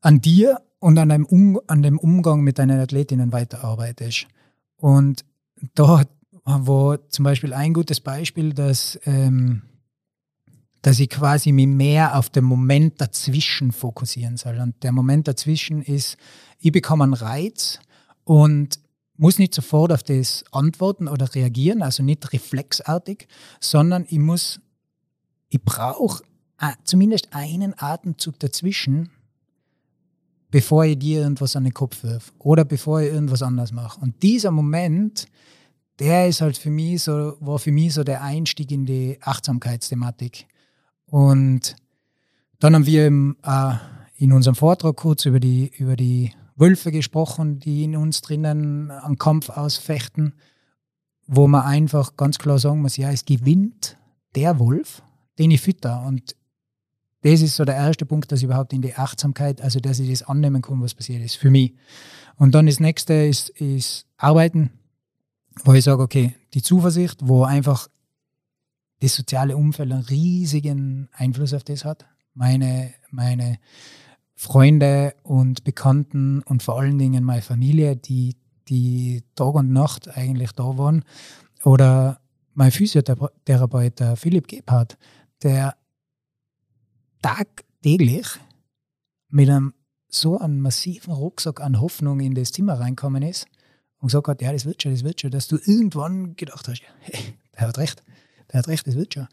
an 0.00 0.20
dir 0.20 0.60
und 0.80 0.98
an, 0.98 1.22
um 1.26 1.60
an 1.68 1.84
dem 1.84 1.96
Umgang 1.96 2.40
mit 2.40 2.58
deinen 2.58 2.80
Athletinnen 2.80 3.30
weiterarbeitest. 3.30 4.26
Und 4.78 5.24
da 5.76 6.02
war 6.44 7.08
zum 7.10 7.22
Beispiel 7.22 7.54
ein 7.54 7.72
gutes 7.72 8.00
Beispiel, 8.00 8.52
dass, 8.52 8.98
ähm, 9.04 9.62
dass 10.82 10.98
ich 10.98 11.08
quasi 11.08 11.52
mich 11.52 11.68
mehr 11.68 12.18
auf 12.18 12.30
den 12.30 12.42
Moment 12.42 13.00
dazwischen 13.00 13.70
fokussieren 13.70 14.36
soll. 14.36 14.58
Und 14.58 14.82
der 14.82 14.90
Moment 14.90 15.28
dazwischen 15.28 15.82
ist, 15.82 16.16
ich 16.58 16.72
bekomme 16.72 17.04
einen 17.04 17.14
Reiz 17.14 17.78
und 18.28 18.78
muss 19.16 19.38
nicht 19.38 19.54
sofort 19.54 19.90
auf 19.90 20.02
das 20.02 20.44
antworten 20.52 21.08
oder 21.08 21.34
reagieren, 21.34 21.80
also 21.80 22.02
nicht 22.02 22.30
reflexartig, 22.34 23.26
sondern 23.58 24.04
ich 24.06 24.18
muss, 24.18 24.60
ich 25.48 25.62
brauche 25.62 26.22
äh, 26.60 26.72
zumindest 26.84 27.28
einen 27.32 27.72
Atemzug 27.78 28.38
dazwischen, 28.38 29.08
bevor 30.50 30.84
ich 30.84 30.98
dir 30.98 31.22
irgendwas 31.22 31.56
an 31.56 31.64
den 31.64 31.72
Kopf 31.72 32.02
wirf 32.02 32.34
oder 32.38 32.66
bevor 32.66 33.00
ich 33.00 33.10
irgendwas 33.10 33.42
anders 33.42 33.72
mache. 33.72 33.98
Und 33.98 34.22
dieser 34.22 34.50
Moment, 34.50 35.24
der 35.98 36.28
ist 36.28 36.42
halt 36.42 36.58
für 36.58 36.70
mich 36.70 37.02
so, 37.02 37.34
war 37.40 37.58
für 37.58 37.72
mich 37.72 37.94
so 37.94 38.04
der 38.04 38.22
Einstieg 38.22 38.70
in 38.70 38.84
die 38.84 39.16
Achtsamkeitsthematik. 39.22 40.46
Und 41.06 41.76
dann 42.58 42.74
haben 42.74 42.84
wir 42.84 43.06
im, 43.06 43.38
äh, 43.42 43.72
in 44.18 44.32
unserem 44.32 44.54
Vortrag 44.54 44.96
kurz 44.96 45.24
über 45.24 45.40
die, 45.40 45.72
über 45.78 45.96
die 45.96 46.30
Wölfe 46.58 46.90
gesprochen, 46.90 47.60
die 47.60 47.84
in 47.84 47.96
uns 47.96 48.20
drinnen 48.20 48.90
einen 48.90 49.18
Kampf 49.18 49.48
ausfechten, 49.50 50.34
wo 51.26 51.46
man 51.46 51.62
einfach 51.62 52.16
ganz 52.16 52.38
klar 52.38 52.58
sagen 52.58 52.82
muss, 52.82 52.96
ja, 52.96 53.10
es 53.10 53.24
gewinnt 53.24 53.96
der 54.34 54.58
Wolf, 54.58 55.02
den 55.38 55.50
ich 55.50 55.60
fütter. 55.60 56.04
Und 56.04 56.36
das 57.22 57.42
ist 57.42 57.56
so 57.56 57.64
der 57.64 57.76
erste 57.76 58.06
Punkt, 58.06 58.32
dass 58.32 58.40
ich 58.40 58.44
überhaupt 58.44 58.72
in 58.72 58.82
die 58.82 58.94
Achtsamkeit, 58.94 59.60
also 59.60 59.80
dass 59.80 59.98
ich 59.98 60.10
das 60.10 60.22
annehmen 60.22 60.62
kann, 60.62 60.80
was 60.80 60.94
passiert 60.94 61.22
ist, 61.22 61.36
für 61.36 61.50
mich. 61.50 61.74
Und 62.36 62.54
dann 62.54 62.66
das 62.66 62.80
nächste 62.80 63.14
ist, 63.14 63.50
ist 63.50 64.06
Arbeiten, 64.16 64.70
wo 65.64 65.72
ich 65.74 65.84
sage, 65.84 66.02
okay, 66.02 66.34
die 66.54 66.62
Zuversicht, 66.62 67.20
wo 67.22 67.44
einfach 67.44 67.88
das 69.00 69.14
soziale 69.14 69.56
Umfeld 69.56 69.92
einen 69.92 70.02
riesigen 70.02 71.08
Einfluss 71.12 71.54
auf 71.54 71.64
das 71.64 71.84
hat. 71.84 72.06
Meine, 72.34 72.94
meine 73.10 73.58
Freunde 74.40 75.16
und 75.24 75.64
Bekannten 75.64 76.42
und 76.44 76.62
vor 76.62 76.78
allen 76.78 76.96
Dingen 76.96 77.24
meine 77.24 77.42
Familie, 77.42 77.96
die, 77.96 78.36
die 78.68 79.24
Tag 79.34 79.54
und 79.54 79.72
Nacht 79.72 80.16
eigentlich 80.16 80.52
da 80.52 80.78
waren. 80.78 81.04
Oder 81.64 82.20
mein 82.54 82.70
Physiotherapeut, 82.70 84.00
Philipp 84.14 84.46
Gebhardt, 84.46 84.96
der 85.42 85.74
tagtäglich 87.20 88.28
mit 89.28 89.50
einem 89.50 89.74
so 90.08 90.38
einem 90.38 90.60
massiven 90.60 91.12
Rucksack 91.12 91.60
an 91.60 91.80
Hoffnung 91.80 92.20
in 92.20 92.36
das 92.36 92.52
Zimmer 92.52 92.78
reinkommen 92.78 93.24
ist 93.24 93.46
und 93.98 94.06
gesagt 94.06 94.28
hat, 94.28 94.40
ja, 94.40 94.52
das 94.52 94.66
wird 94.66 94.80
schon, 94.80 94.92
das 94.92 95.02
wird 95.02 95.20
schon, 95.20 95.32
dass 95.32 95.48
du 95.48 95.56
irgendwann 95.56 96.36
gedacht 96.36 96.68
hast, 96.68 96.80
hey, 97.00 97.34
der 97.54 97.66
hat 97.66 97.78
recht, 97.78 98.04
der 98.52 98.60
hat 98.60 98.68
recht, 98.68 98.86
das 98.86 98.94
wird 98.94 99.14
schon. 99.14 99.26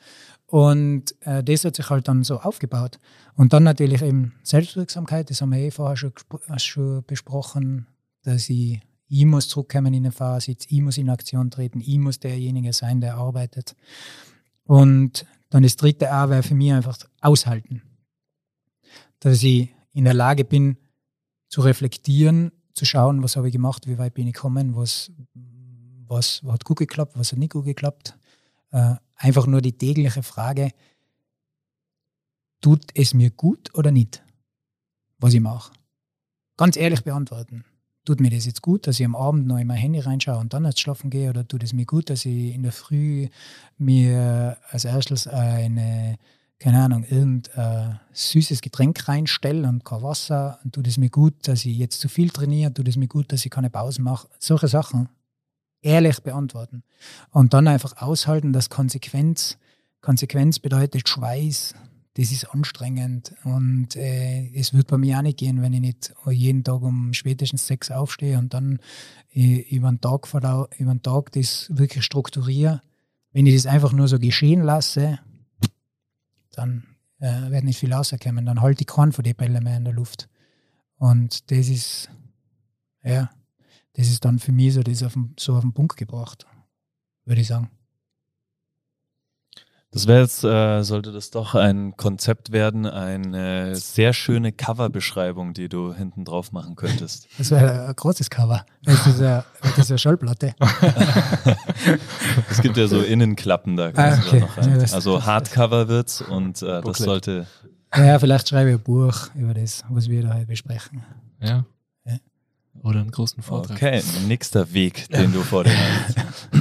Und 0.48 1.16
äh, 1.22 1.44
das 1.44 1.66
hat 1.66 1.76
sich 1.76 1.90
halt 1.90 2.08
dann 2.08 2.24
so 2.24 2.40
aufgebaut. 2.40 3.00
Und 3.36 3.54
dann 3.54 3.64
natürlich 3.64 4.02
eben 4.02 4.34
Selbstwirksamkeit, 4.44 5.30
das 5.30 5.42
haben 5.42 5.52
wir 5.52 5.60
eh 5.60 5.72
vorher 5.72 5.98
schon, 5.98 6.14
äh, 6.48 6.60
schon 6.60 7.04
besprochen, 7.06 7.88
dass 8.24 8.50
ich, 8.50 8.80
ich 9.08 9.26
muss 9.26 9.48
zurückkommen 9.48 9.94
in 9.94 10.06
eine 10.06 10.12
Phase, 10.12 10.52
ich 10.52 10.82
muss 10.82 10.98
in 10.98 11.10
Aktion 11.10 11.50
treten, 11.50 11.82
ich 11.82 11.98
muss 11.98 12.20
derjenige 12.20 12.74
sein, 12.74 13.02
der 13.02 13.16
arbeitet. 13.16 13.76
Und 14.64 15.26
dann 15.50 15.64
das 15.64 15.76
dritte 15.76 16.12
A 16.12 16.30
wäre 16.30 16.44
für 16.44 16.56
mich 16.56 16.72
einfach 16.72 16.98
aushalten. 17.22 17.82
Dass 19.20 19.42
ich 19.44 19.70
in 19.94 20.06
der 20.06 20.14
Lage 20.14 20.44
bin, 20.44 20.78
zu 21.50 21.62
reflektieren, 21.62 22.52
zu 22.74 22.86
schauen, 22.86 23.24
was 23.24 23.38
habe 23.38 23.48
ich 23.48 23.54
gemacht, 23.54 23.88
wie 23.88 23.98
weit 23.98 24.14
bin 24.14 24.28
ich 24.28 24.34
gekommen, 24.34 24.76
was, 24.76 25.12
was, 26.08 26.44
was 26.44 26.54
hat 26.54 26.66
gut 26.66 26.78
geklappt, 26.78 27.14
was 27.16 27.32
hat 27.32 27.40
nicht 27.40 27.54
gut 27.54 27.66
geklappt. 27.66 28.18
Äh, 28.76 28.96
einfach 29.16 29.48
nur 29.48 29.62
die 29.62 29.78
tägliche 29.78 30.22
Frage, 30.22 30.72
tut 32.60 32.84
es 32.94 33.14
mir 33.14 33.30
gut 33.30 33.74
oder 33.74 33.90
nicht, 33.90 34.22
was 35.18 35.34
ich 35.34 35.40
mache? 35.40 35.72
Ganz 36.58 36.76
ehrlich 36.76 37.06
beantworten. 37.06 37.64
Tut 38.04 38.20
mir 38.20 38.30
das 38.30 38.46
jetzt 38.46 38.62
gut, 38.62 38.86
dass 38.86 39.00
ich 39.00 39.06
am 39.06 39.16
Abend 39.16 39.48
noch 39.48 39.60
in 39.60 39.68
mein 39.68 39.78
Handy 39.78 40.00
reinschaue 40.00 40.40
und 40.40 40.54
dann 40.54 40.66
erst 40.66 40.82
schlafen 40.82 41.10
gehe? 41.10 41.30
Oder 41.30 41.48
tut 41.48 41.64
es 41.64 41.72
mir 41.72 41.86
gut, 41.86 42.10
dass 42.10 42.26
ich 42.26 42.54
in 42.54 42.64
der 42.64 42.74
Früh 42.74 43.30
mir 43.78 44.58
als 44.70 44.84
erstes 44.84 45.26
eine, 45.26 46.18
keine 46.60 46.84
Ahnung, 46.84 47.06
irgendein 47.06 48.02
süßes 48.12 48.60
Getränk 48.60 49.08
reinstelle 49.08 49.70
und 49.70 49.86
kein 49.86 50.04
Wasser? 50.04 50.60
Und 50.66 50.76
tut 50.76 50.88
es 50.88 50.98
mir 50.98 51.10
gut, 51.10 51.48
dass 51.48 51.64
ich 51.64 51.78
jetzt 51.78 52.02
zu 52.02 52.10
viel 52.10 52.30
trainiere? 52.30 52.74
Tut 52.74 52.90
es 52.90 52.98
mir 52.98 53.08
gut, 53.08 53.32
dass 53.32 53.46
ich 53.46 53.52
keine 53.52 53.70
Pause 53.70 54.02
mache? 54.02 54.28
Solche 54.38 54.68
Sachen 54.68 55.08
ehrlich 55.86 56.22
beantworten. 56.22 56.84
Und 57.32 57.54
dann 57.54 57.68
einfach 57.68 58.02
aushalten, 58.02 58.52
dass 58.52 58.70
Konsequenz, 58.70 59.58
Konsequenz 60.02 60.60
bedeutet 60.60 61.08
Schweiß, 61.08 61.76
das 62.16 62.32
ist 62.32 62.46
anstrengend. 62.46 63.36
Und 63.44 63.96
äh, 63.96 64.50
es 64.54 64.74
wird 64.74 64.88
bei 64.88 64.98
mir 64.98 65.18
auch 65.18 65.22
nicht 65.22 65.38
gehen, 65.38 65.62
wenn 65.62 65.74
ich 65.74 65.82
nicht 65.82 66.14
jeden 66.30 66.64
Tag 66.64 66.82
um 66.82 67.14
spätestens 67.14 67.68
sechs 67.68 67.92
aufstehe 67.92 68.38
und 68.38 68.54
dann 68.54 68.80
äh, 69.34 69.60
über, 69.70 69.90
den 69.90 70.02
Tag 70.02 70.28
über 70.34 70.94
den 70.94 71.02
Tag 71.02 71.32
das 71.34 71.68
wirklich 71.70 72.04
strukturiere. 72.04 72.82
Wenn 73.32 73.46
ich 73.46 73.54
das 73.54 73.66
einfach 73.66 73.92
nur 73.92 74.08
so 74.08 74.18
geschehen 74.18 74.64
lasse, 74.64 75.20
dann 76.52 76.86
äh, 77.20 77.52
wird 77.52 77.66
nicht 77.66 77.80
viel 77.80 77.94
rauskommen. 77.94 78.46
Dann 78.46 78.62
halte 78.62 78.82
ich 78.82 78.88
keinen 78.88 79.12
von 79.12 79.24
den 79.24 79.36
Bällen 79.36 79.64
mehr 79.64 79.78
in 79.78 79.84
der 79.84 79.94
Luft. 79.94 80.30
Und 80.98 81.52
das 81.52 81.68
ist, 81.68 82.10
ja, 83.04 83.30
das 83.96 84.08
ist 84.08 84.26
dann 84.26 84.40
für 84.40 84.52
mich 84.52 84.74
so, 84.74 84.84
das 84.84 85.04
auf 85.04 85.14
den, 85.14 85.34
so 85.40 85.56
auf 85.56 85.62
den 85.62 85.74
Punkt 85.74 85.98
gebracht, 85.98 86.46
würde 87.26 87.42
ich 87.42 87.48
sagen. 87.48 87.70
Das 89.96 90.08
wäre 90.08 90.24
jetzt, 90.24 90.44
äh, 90.44 90.84
sollte 90.84 91.14
das 91.14 91.32
doch 91.32 91.56
ein 91.56 91.96
Konzept 91.96 92.52
werden, 92.52 92.86
eine 92.86 93.78
sehr 93.78 94.12
schöne 94.12 94.52
Coverbeschreibung, 94.52 95.54
die 95.54 95.70
du 95.70 95.94
hinten 95.94 96.26
drauf 96.26 96.52
machen 96.52 96.76
könntest. 96.76 97.30
Das 97.38 97.50
wäre 97.50 97.88
ein 97.88 97.96
großes 97.96 98.30
Cover. 98.30 98.66
Das 98.84 99.08
ist 99.08 99.22
eine, 99.22 99.46
das 99.78 99.90
ist 99.90 100.02
Schallplatte. 100.02 100.54
es 102.50 102.62
gibt 102.62 102.76
ja 102.76 102.88
so 102.88 103.02
Innenklappen 103.02 103.78
da. 103.78 103.92
Ah, 103.96 104.18
okay. 104.18 104.40
da 104.42 104.46
noch 104.46 104.58
rein. 104.58 104.82
Ja, 104.82 104.94
also 104.94 105.26
Hardcover 105.26 105.88
wird's 105.88 106.22
und 106.22 106.62
äh, 106.62 106.82
das 106.82 106.98
sollte. 106.98 107.48
Ja, 107.96 108.20
vielleicht 108.20 108.50
schreibe 108.50 108.72
ich 108.72 108.76
ein 108.76 108.84
Buch 108.84 109.30
über 109.34 109.54
das, 109.54 109.86
was 109.88 110.10
wir 110.10 110.24
da 110.24 110.44
besprechen. 110.46 111.06
Ja. 111.40 111.64
Oder 112.84 113.02
einen 113.02 113.12
großen 113.12 113.42
Vortrag. 113.42 113.78
Okay, 113.78 114.02
nächster 114.28 114.72
Weg, 114.74 115.10
den 115.10 115.32
du 115.32 115.42
vor 115.42 115.64
dir 115.64 115.76
hast. 115.78 116.18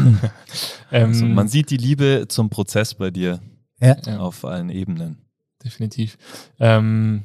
ähm, 0.93 1.09
also 1.09 1.27
man 1.27 1.49
sieht 1.49 1.71
die 1.71 1.77
Liebe 1.77 2.27
zum 2.29 2.51
Prozess 2.51 2.95
bei 2.95 3.11
dir 3.11 3.41
ja. 3.81 4.19
auf 4.19 4.45
allen 4.45 4.71
Ebenen. 4.71 5.19
Definitiv. 5.63 6.17
Ähm, 6.59 7.25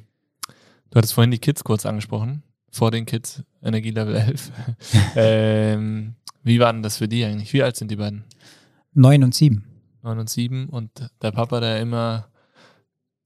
du 0.90 0.98
hattest 0.98 1.14
vorhin 1.14 1.32
die 1.32 1.40
Kids 1.40 1.64
kurz 1.64 1.86
angesprochen. 1.86 2.44
Vor 2.72 2.92
den 2.92 3.06
Kids, 3.06 3.44
Energielevel 3.64 4.16
11. 4.16 4.52
ähm, 5.16 6.16
Wie 6.44 6.60
war 6.60 6.72
denn 6.72 6.84
das 6.84 6.98
für 6.98 7.08
die 7.08 7.24
eigentlich? 7.26 7.52
Wie 7.54 7.64
alt 7.64 7.76
sind 7.76 7.90
die 7.90 7.96
beiden? 7.96 8.24
Neun 8.94 9.24
und 9.24 9.34
sieben. 9.34 9.66
Neun 10.04 10.20
und 10.20 10.30
sieben 10.30 10.70
und 10.70 11.10
der 11.22 11.32
Papa, 11.32 11.60
der 11.60 11.82
immer 11.82 12.30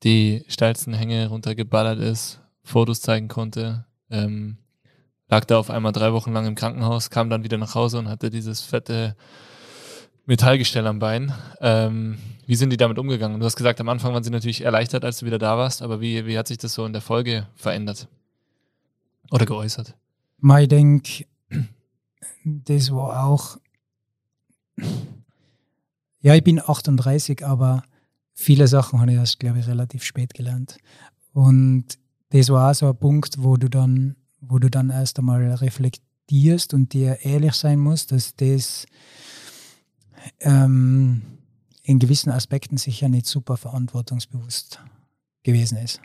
die 0.04 0.44
steilsten 0.48 0.94
Hänge 0.94 1.28
runtergeballert 1.28 2.00
ist, 2.00 2.42
Fotos 2.64 3.02
zeigen 3.02 3.28
konnte, 3.28 3.86
ähm, 4.10 4.58
lag 5.34 5.46
da 5.46 5.58
auf 5.58 5.72
einmal 5.72 5.94
drei 5.94 6.14
Wochen 6.14 6.32
lang 6.32 6.46
im 6.46 6.54
Krankenhaus, 6.54 7.10
kam 7.10 7.32
dann 7.32 7.44
wieder 7.44 7.58
nach 7.58 7.74
Hause 7.74 7.98
und 7.98 8.08
hatte 8.08 8.30
dieses 8.30 8.62
fette 8.62 9.16
Metallgestell 10.28 10.86
am 10.86 11.00
Bein. 11.00 11.34
Ähm, 11.60 12.20
wie 12.46 12.54
sind 12.54 12.70
die 12.70 12.78
damit 12.78 13.00
umgegangen? 13.00 13.40
Du 13.40 13.46
hast 13.48 13.56
gesagt, 13.56 13.82
am 13.82 13.90
Anfang 13.90 14.14
waren 14.14 14.24
sie 14.24 14.30
natürlich 14.30 14.62
erleichtert, 14.62 15.04
als 15.04 15.18
du 15.18 15.26
wieder 15.26 15.40
da 15.40 15.58
warst, 15.58 15.82
aber 15.82 16.02
wie, 16.02 16.28
wie 16.28 16.38
hat 16.38 16.48
sich 16.48 16.60
das 16.60 16.76
so 16.76 16.86
in 16.86 16.94
der 16.94 17.02
Folge 17.02 17.48
verändert 17.56 18.08
oder 19.32 19.48
geäußert? 19.48 19.96
Ich 20.60 20.68
denke, 20.68 21.26
das 22.44 22.92
war 22.92 23.26
auch. 23.26 23.58
Ja, 26.22 26.36
ich 26.36 26.44
bin 26.44 26.62
38, 26.64 27.44
aber 27.44 27.82
viele 28.36 28.68
Sachen 28.68 29.02
habe 29.02 29.12
ich 29.12 29.18
erst, 29.18 29.40
glaube 29.40 29.58
ich, 29.58 29.68
relativ 29.68 30.04
spät 30.04 30.36
gelernt. 30.36 30.78
Und 31.34 31.98
das 32.30 32.50
war 32.50 32.70
auch 32.70 32.76
so 32.76 32.88
ein 32.88 32.98
Punkt, 32.98 33.38
wo 33.40 33.58
du 33.58 33.68
dann, 33.68 34.16
wo 34.48 34.60
du 34.60 34.70
dann 34.70 34.90
erst 34.90 35.20
einmal 35.20 35.44
reflektierst 35.56 36.74
und 36.74 36.94
dir 36.94 37.20
ehrlich 37.24 37.54
sein 37.54 37.80
musst, 37.80 38.12
dass 38.12 38.36
das 38.36 38.86
ähm, 40.40 41.22
in 41.84 42.00
gewissen 42.00 42.32
Aspekten 42.32 42.78
sicher 42.78 43.10
nicht 43.10 43.26
super 43.26 43.58
verantwortungsbewusst 43.58 44.80
gewesen 45.44 45.78
ist. 45.78 46.02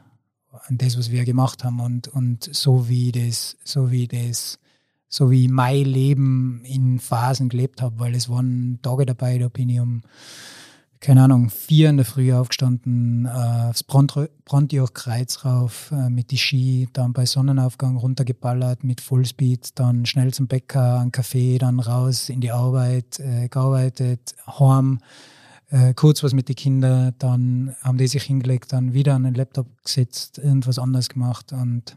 An 0.66 0.78
das, 0.78 0.98
was 0.98 1.10
wir 1.10 1.24
gemacht 1.24 1.62
haben 1.62 1.80
und, 1.80 2.08
und 2.08 2.48
so 2.52 2.88
wie 2.88 3.12
das, 3.12 3.56
so 3.64 3.90
wie 3.90 4.08
das, 4.08 4.58
so 5.08 5.30
wie 5.30 5.46
mein 5.48 5.84
Leben 5.84 6.62
in 6.64 6.98
Phasen 6.98 7.48
gelebt 7.48 7.80
habe, 7.80 7.98
weil 8.00 8.14
es 8.14 8.28
waren 8.28 8.80
Tage 8.82 9.06
dabei, 9.06 9.38
da 9.38 9.48
bin 9.48 9.68
ich 9.68 9.80
um 9.80 10.02
keine 11.00 11.22
Ahnung, 11.22 11.50
vier 11.50 11.90
in 11.90 11.96
der 11.96 12.06
Früh 12.06 12.32
aufgestanden, 12.32 13.26
äh, 13.26 13.28
aufs 13.28 13.84
Brontioch-Kreuz 13.84 15.44
rauf, 15.44 15.92
äh, 15.92 16.10
mit 16.10 16.30
die 16.30 16.38
Ski, 16.38 16.88
dann 16.92 17.12
bei 17.12 17.24
Sonnenaufgang 17.24 17.96
runtergeballert 17.96 18.82
mit 18.82 19.00
Fullspeed, 19.00 19.78
dann 19.78 20.06
schnell 20.06 20.34
zum 20.34 20.48
Bäcker, 20.48 20.98
einen 20.98 21.12
Kaffee, 21.12 21.58
dann 21.58 21.78
raus 21.78 22.28
in 22.28 22.40
die 22.40 22.50
Arbeit, 22.50 23.20
äh, 23.20 23.48
gearbeitet, 23.48 24.34
heim, 24.58 24.98
äh, 25.70 25.94
kurz 25.94 26.22
was 26.22 26.32
mit 26.32 26.48
den 26.48 26.56
Kindern, 26.56 27.14
dann 27.18 27.76
haben 27.82 27.98
die 27.98 28.08
sich 28.08 28.24
hingelegt, 28.24 28.72
dann 28.72 28.92
wieder 28.92 29.14
an 29.14 29.24
den 29.24 29.34
Laptop 29.34 29.66
gesetzt, 29.84 30.38
irgendwas 30.38 30.78
anderes 30.78 31.08
gemacht 31.08 31.52
und 31.52 31.96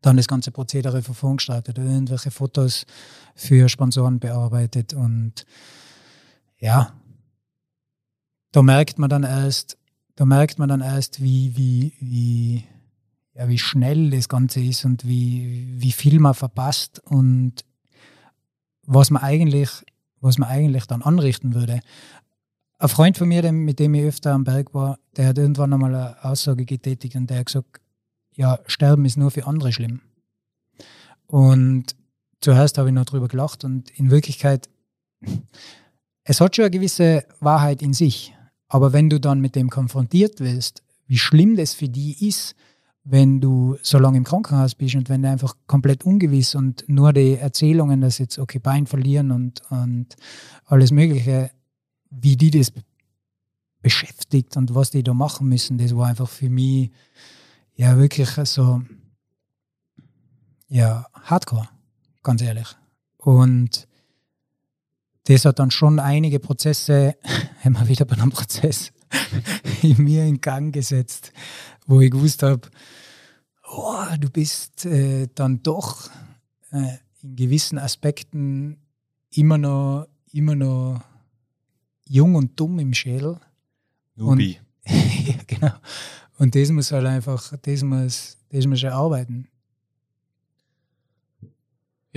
dann 0.00 0.16
das 0.16 0.28
ganze 0.28 0.50
Prozedere 0.50 1.02
von 1.02 1.14
vorn 1.14 1.36
gestartet, 1.36 1.76
irgendwelche 1.76 2.30
Fotos 2.30 2.86
für 3.34 3.68
Sponsoren 3.68 4.18
bearbeitet 4.20 4.94
und 4.94 5.44
ja, 6.60 6.92
da 8.52 8.62
merkt 8.62 8.98
man 8.98 9.10
dann 9.10 9.24
erst, 9.24 9.76
da 10.16 10.24
merkt 10.24 10.58
man 10.58 10.68
dann 10.68 10.80
erst, 10.80 11.22
wie, 11.22 11.56
wie, 11.56 11.92
wie, 12.00 12.64
ja, 13.34 13.48
wie 13.48 13.58
schnell 13.58 14.10
das 14.10 14.28
Ganze 14.28 14.60
ist 14.60 14.84
und 14.84 15.06
wie, 15.06 15.66
wie 15.76 15.92
viel 15.92 16.18
man 16.18 16.34
verpasst 16.34 17.00
und 17.04 17.64
was 18.84 19.10
man 19.10 19.22
eigentlich, 19.22 19.70
was 20.20 20.38
man 20.38 20.48
eigentlich 20.48 20.86
dann 20.86 21.02
anrichten 21.02 21.54
würde. 21.54 21.80
Ein 22.78 22.88
Freund 22.88 23.18
von 23.18 23.28
mir, 23.28 23.50
mit 23.52 23.78
dem 23.78 23.94
ich 23.94 24.04
öfter 24.04 24.32
am 24.32 24.44
Berg 24.44 24.72
war, 24.72 24.98
der 25.16 25.28
hat 25.28 25.38
irgendwann 25.38 25.72
einmal 25.72 25.94
eine 25.94 26.24
Aussage 26.24 26.64
getätigt 26.64 27.16
und 27.16 27.28
der 27.28 27.40
hat 27.40 27.46
gesagt, 27.46 27.80
ja, 28.34 28.58
Sterben 28.66 29.04
ist 29.04 29.16
nur 29.16 29.30
für 29.30 29.46
andere 29.46 29.72
schlimm. 29.72 30.00
Und 31.26 31.96
zuerst 32.40 32.78
habe 32.78 32.88
ich 32.88 32.94
noch 32.94 33.04
drüber 33.04 33.28
gelacht 33.28 33.64
und 33.64 33.90
in 33.98 34.10
Wirklichkeit, 34.10 34.68
es 36.24 36.40
hat 36.40 36.56
schon 36.56 36.64
eine 36.64 36.70
gewisse 36.70 37.24
Wahrheit 37.40 37.82
in 37.82 37.92
sich. 37.92 38.34
Aber 38.68 38.92
wenn 38.92 39.10
du 39.10 39.18
dann 39.18 39.40
mit 39.40 39.56
dem 39.56 39.70
konfrontiert 39.70 40.40
wirst, 40.40 40.82
wie 41.06 41.18
schlimm 41.18 41.56
das 41.56 41.74
für 41.74 41.88
die 41.88 42.28
ist, 42.28 42.54
wenn 43.04 43.40
du 43.40 43.78
so 43.82 43.98
lange 43.98 44.18
im 44.18 44.24
Krankenhaus 44.24 44.74
bist 44.74 44.94
und 44.94 45.08
wenn 45.08 45.22
du 45.22 45.30
einfach 45.30 45.56
komplett 45.66 46.04
ungewiss 46.04 46.54
und 46.54 46.84
nur 46.88 47.14
die 47.14 47.36
Erzählungen, 47.36 48.02
dass 48.02 48.18
jetzt 48.18 48.38
okay 48.38 48.58
Bein 48.58 48.86
verlieren 48.86 49.30
und, 49.30 49.62
und 49.70 50.14
alles 50.66 50.90
Mögliche, 50.90 51.50
wie 52.10 52.36
die 52.36 52.50
das 52.50 52.72
beschäftigt 53.80 54.56
und 54.58 54.74
was 54.74 54.90
die 54.90 55.02
da 55.02 55.14
machen 55.14 55.48
müssen, 55.48 55.78
das 55.78 55.96
war 55.96 56.08
einfach 56.08 56.28
für 56.28 56.50
mich 56.50 56.90
ja 57.76 57.96
wirklich 57.96 58.28
so 58.28 58.82
ja 60.68 61.06
Hardcore, 61.14 61.68
ganz 62.22 62.42
ehrlich. 62.42 62.76
Und 63.16 63.88
das 65.28 65.44
hat 65.44 65.58
dann 65.58 65.70
schon 65.70 66.00
einige 66.00 66.40
Prozesse, 66.40 67.14
immer 67.64 67.86
wieder 67.86 68.06
bei 68.06 68.16
einem 68.16 68.30
Prozess, 68.30 68.92
in 69.82 70.02
mir 70.02 70.24
in 70.24 70.40
Gang 70.40 70.72
gesetzt, 70.72 71.32
wo 71.86 72.00
ich 72.00 72.10
gewusst 72.10 72.42
habe, 72.42 72.68
oh, 73.70 74.04
du 74.18 74.30
bist 74.30 74.86
äh, 74.86 75.28
dann 75.34 75.62
doch 75.62 76.10
äh, 76.72 76.96
in 77.22 77.36
gewissen 77.36 77.78
Aspekten 77.78 78.78
immer 79.30 79.58
noch, 79.58 80.06
immer 80.32 80.54
noch 80.54 81.02
jung 82.06 82.34
und 82.34 82.58
dumm 82.58 82.78
im 82.78 82.94
Schädel. 82.94 83.38
Nubi. 84.16 84.58
ja, 84.86 85.34
genau. 85.46 85.74
Und 86.38 86.54
das 86.54 86.70
muss 86.70 86.90
halt 86.90 87.04
einfach, 87.04 87.52
das 87.60 87.82
muss, 87.82 88.38
das 88.48 88.66
muss 88.66 88.82
erarbeiten. 88.82 89.48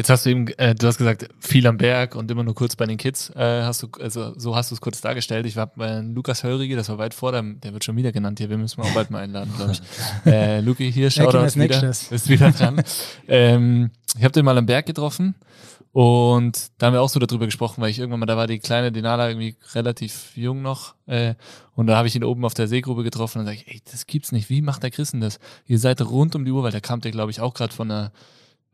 Jetzt 0.02 0.10
hast 0.10 0.26
du 0.26 0.32
eben, 0.32 0.48
äh, 0.58 0.74
du 0.74 0.88
hast 0.88 0.98
gesagt, 0.98 1.30
viel 1.40 1.68
am 1.68 1.78
Berg 1.78 2.16
und 2.16 2.32
immer 2.32 2.44
nur 2.44 2.56
kurz 2.56 2.76
bei 2.76 2.88
den 2.88 2.98
Kids. 2.98 3.30
Äh, 3.36 3.62
hast 3.62 3.84
du, 3.84 3.88
also 4.00 4.34
so 4.36 4.56
hast 4.56 4.72
du 4.72 4.76
es 4.76 4.82
kurz 4.82 5.00
dargestellt. 5.00 5.46
Ich 5.46 5.56
war 5.56 5.68
bei 5.68 6.00
Lukas 6.00 6.44
Heurige, 6.44 6.76
das 6.76 6.90
war 6.90 6.98
weit 6.98 7.14
vor, 7.14 7.32
dem, 7.32 7.62
der 7.62 7.72
wird 7.72 7.84
schon 7.84 7.96
wieder 7.96 8.12
genannt 8.12 8.40
hier. 8.40 8.50
Wir 8.50 8.58
müssen 8.58 8.82
auch 8.82 8.92
bald 8.96 9.12
mal 9.12 9.20
einladen, 9.20 9.54
glaube 9.56 9.74
ich. 9.74 9.82
äh, 10.26 10.60
Luki 10.62 10.92
hier, 10.92 11.12
schau 11.12 11.32
da 11.32 11.46
wieder, 11.54 11.88
ist 11.88 12.30
wieder 12.30 12.50
dran. 12.52 12.82
ähm, 13.28 13.92
ich 14.18 14.24
habe 14.24 14.32
den 14.32 14.44
mal 14.44 14.58
am 14.58 14.66
Berg 14.66 14.88
getroffen 14.88 15.36
und 15.92 16.72
da 16.80 16.88
haben 16.88 16.94
wir 16.94 17.04
auch 17.04 17.10
so 17.10 17.20
darüber 17.20 17.46
gesprochen, 17.46 17.80
weil 17.80 17.92
ich 17.92 18.00
irgendwann 18.00 18.22
mal, 18.22 18.26
da 18.26 18.38
war 18.38 18.48
die 18.48 18.58
kleine 18.58 18.92
Denala 18.92 19.30
irgendwie 19.30 19.56
relativ 19.76 20.32
jung 20.36 20.64
noch 20.64 20.96
äh, 21.06 21.36
und 21.76 21.86
da 21.86 21.96
habe 21.96 22.08
ich 22.08 22.16
ihn 22.16 22.24
oben 22.24 22.44
auf 22.44 22.56
der 22.56 22.68
Seegrube 22.68 23.04
getroffen 23.04 23.38
und 23.38 23.46
sage 23.46 23.58
ich, 23.58 23.68
ey, 23.68 23.82
das 23.92 24.08
gibt's 24.08 24.32
nicht. 24.32 24.50
Wie 24.50 24.64
macht 24.64 24.82
der 24.82 24.90
Christen 24.90 25.22
das? 25.22 25.40
Ihr 25.68 25.78
seid 25.78 26.02
rund 26.02 26.34
um 26.34 26.44
die 26.44 26.50
Uhr, 26.50 26.64
weil 26.64 26.72
da 26.72 26.80
kam 26.80 27.02
der, 27.02 27.12
glaube 27.12 27.30
ich, 27.30 27.40
auch 27.40 27.54
gerade 27.54 27.72
von 27.72 27.92
einer 27.92 28.12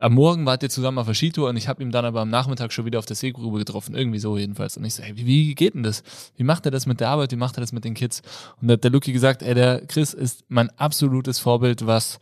am 0.00 0.14
Morgen 0.14 0.46
wart 0.46 0.62
ihr 0.62 0.70
zusammen 0.70 0.98
auf 0.98 1.06
der 1.06 1.14
Skitour 1.14 1.48
und 1.48 1.56
ich 1.56 1.66
habe 1.66 1.82
ihn 1.82 1.90
dann 1.90 2.04
aber 2.04 2.20
am 2.20 2.30
Nachmittag 2.30 2.72
schon 2.72 2.84
wieder 2.84 3.00
auf 3.00 3.06
der 3.06 3.16
Seegrube 3.16 3.58
getroffen. 3.58 3.96
Irgendwie 3.96 4.20
so 4.20 4.38
jedenfalls. 4.38 4.76
Und 4.76 4.84
ich 4.84 4.94
so, 4.94 5.02
hey, 5.02 5.16
wie, 5.16 5.26
wie 5.26 5.54
geht 5.54 5.74
denn 5.74 5.82
das? 5.82 6.04
Wie 6.36 6.44
macht 6.44 6.64
er 6.66 6.70
das 6.70 6.86
mit 6.86 7.00
der 7.00 7.08
Arbeit? 7.08 7.32
Wie 7.32 7.36
macht 7.36 7.58
er 7.58 7.60
das 7.60 7.72
mit 7.72 7.84
den 7.84 7.94
Kids? 7.94 8.22
Und 8.60 8.68
da 8.68 8.74
hat 8.74 8.84
der 8.84 8.92
Lucky 8.92 9.12
gesagt, 9.12 9.42
ey, 9.42 9.54
der 9.54 9.84
Chris 9.86 10.14
ist 10.14 10.44
mein 10.48 10.70
absolutes 10.78 11.40
Vorbild, 11.40 11.84
was 11.86 12.20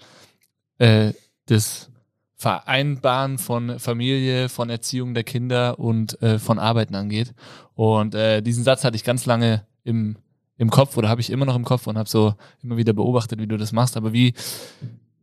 äh, 0.78 1.12
das 1.46 1.90
Vereinbaren 2.36 3.36
von 3.38 3.78
Familie, 3.78 4.48
von 4.48 4.70
Erziehung 4.70 5.12
der 5.12 5.24
Kinder 5.24 5.78
und 5.78 6.20
äh, 6.22 6.38
von 6.38 6.58
Arbeiten 6.58 6.94
angeht. 6.94 7.34
Und 7.74 8.14
äh, 8.14 8.40
diesen 8.42 8.64
Satz 8.64 8.84
hatte 8.84 8.96
ich 8.96 9.04
ganz 9.04 9.26
lange 9.26 9.66
im, 9.84 10.16
im 10.56 10.70
Kopf 10.70 10.96
oder 10.96 11.10
habe 11.10 11.20
ich 11.20 11.28
immer 11.28 11.44
noch 11.44 11.56
im 11.56 11.64
Kopf 11.64 11.86
und 11.86 11.98
habe 11.98 12.08
so 12.08 12.34
immer 12.62 12.78
wieder 12.78 12.94
beobachtet, 12.94 13.38
wie 13.38 13.46
du 13.46 13.58
das 13.58 13.72
machst. 13.72 13.98
Aber 13.98 14.14
wie, 14.14 14.32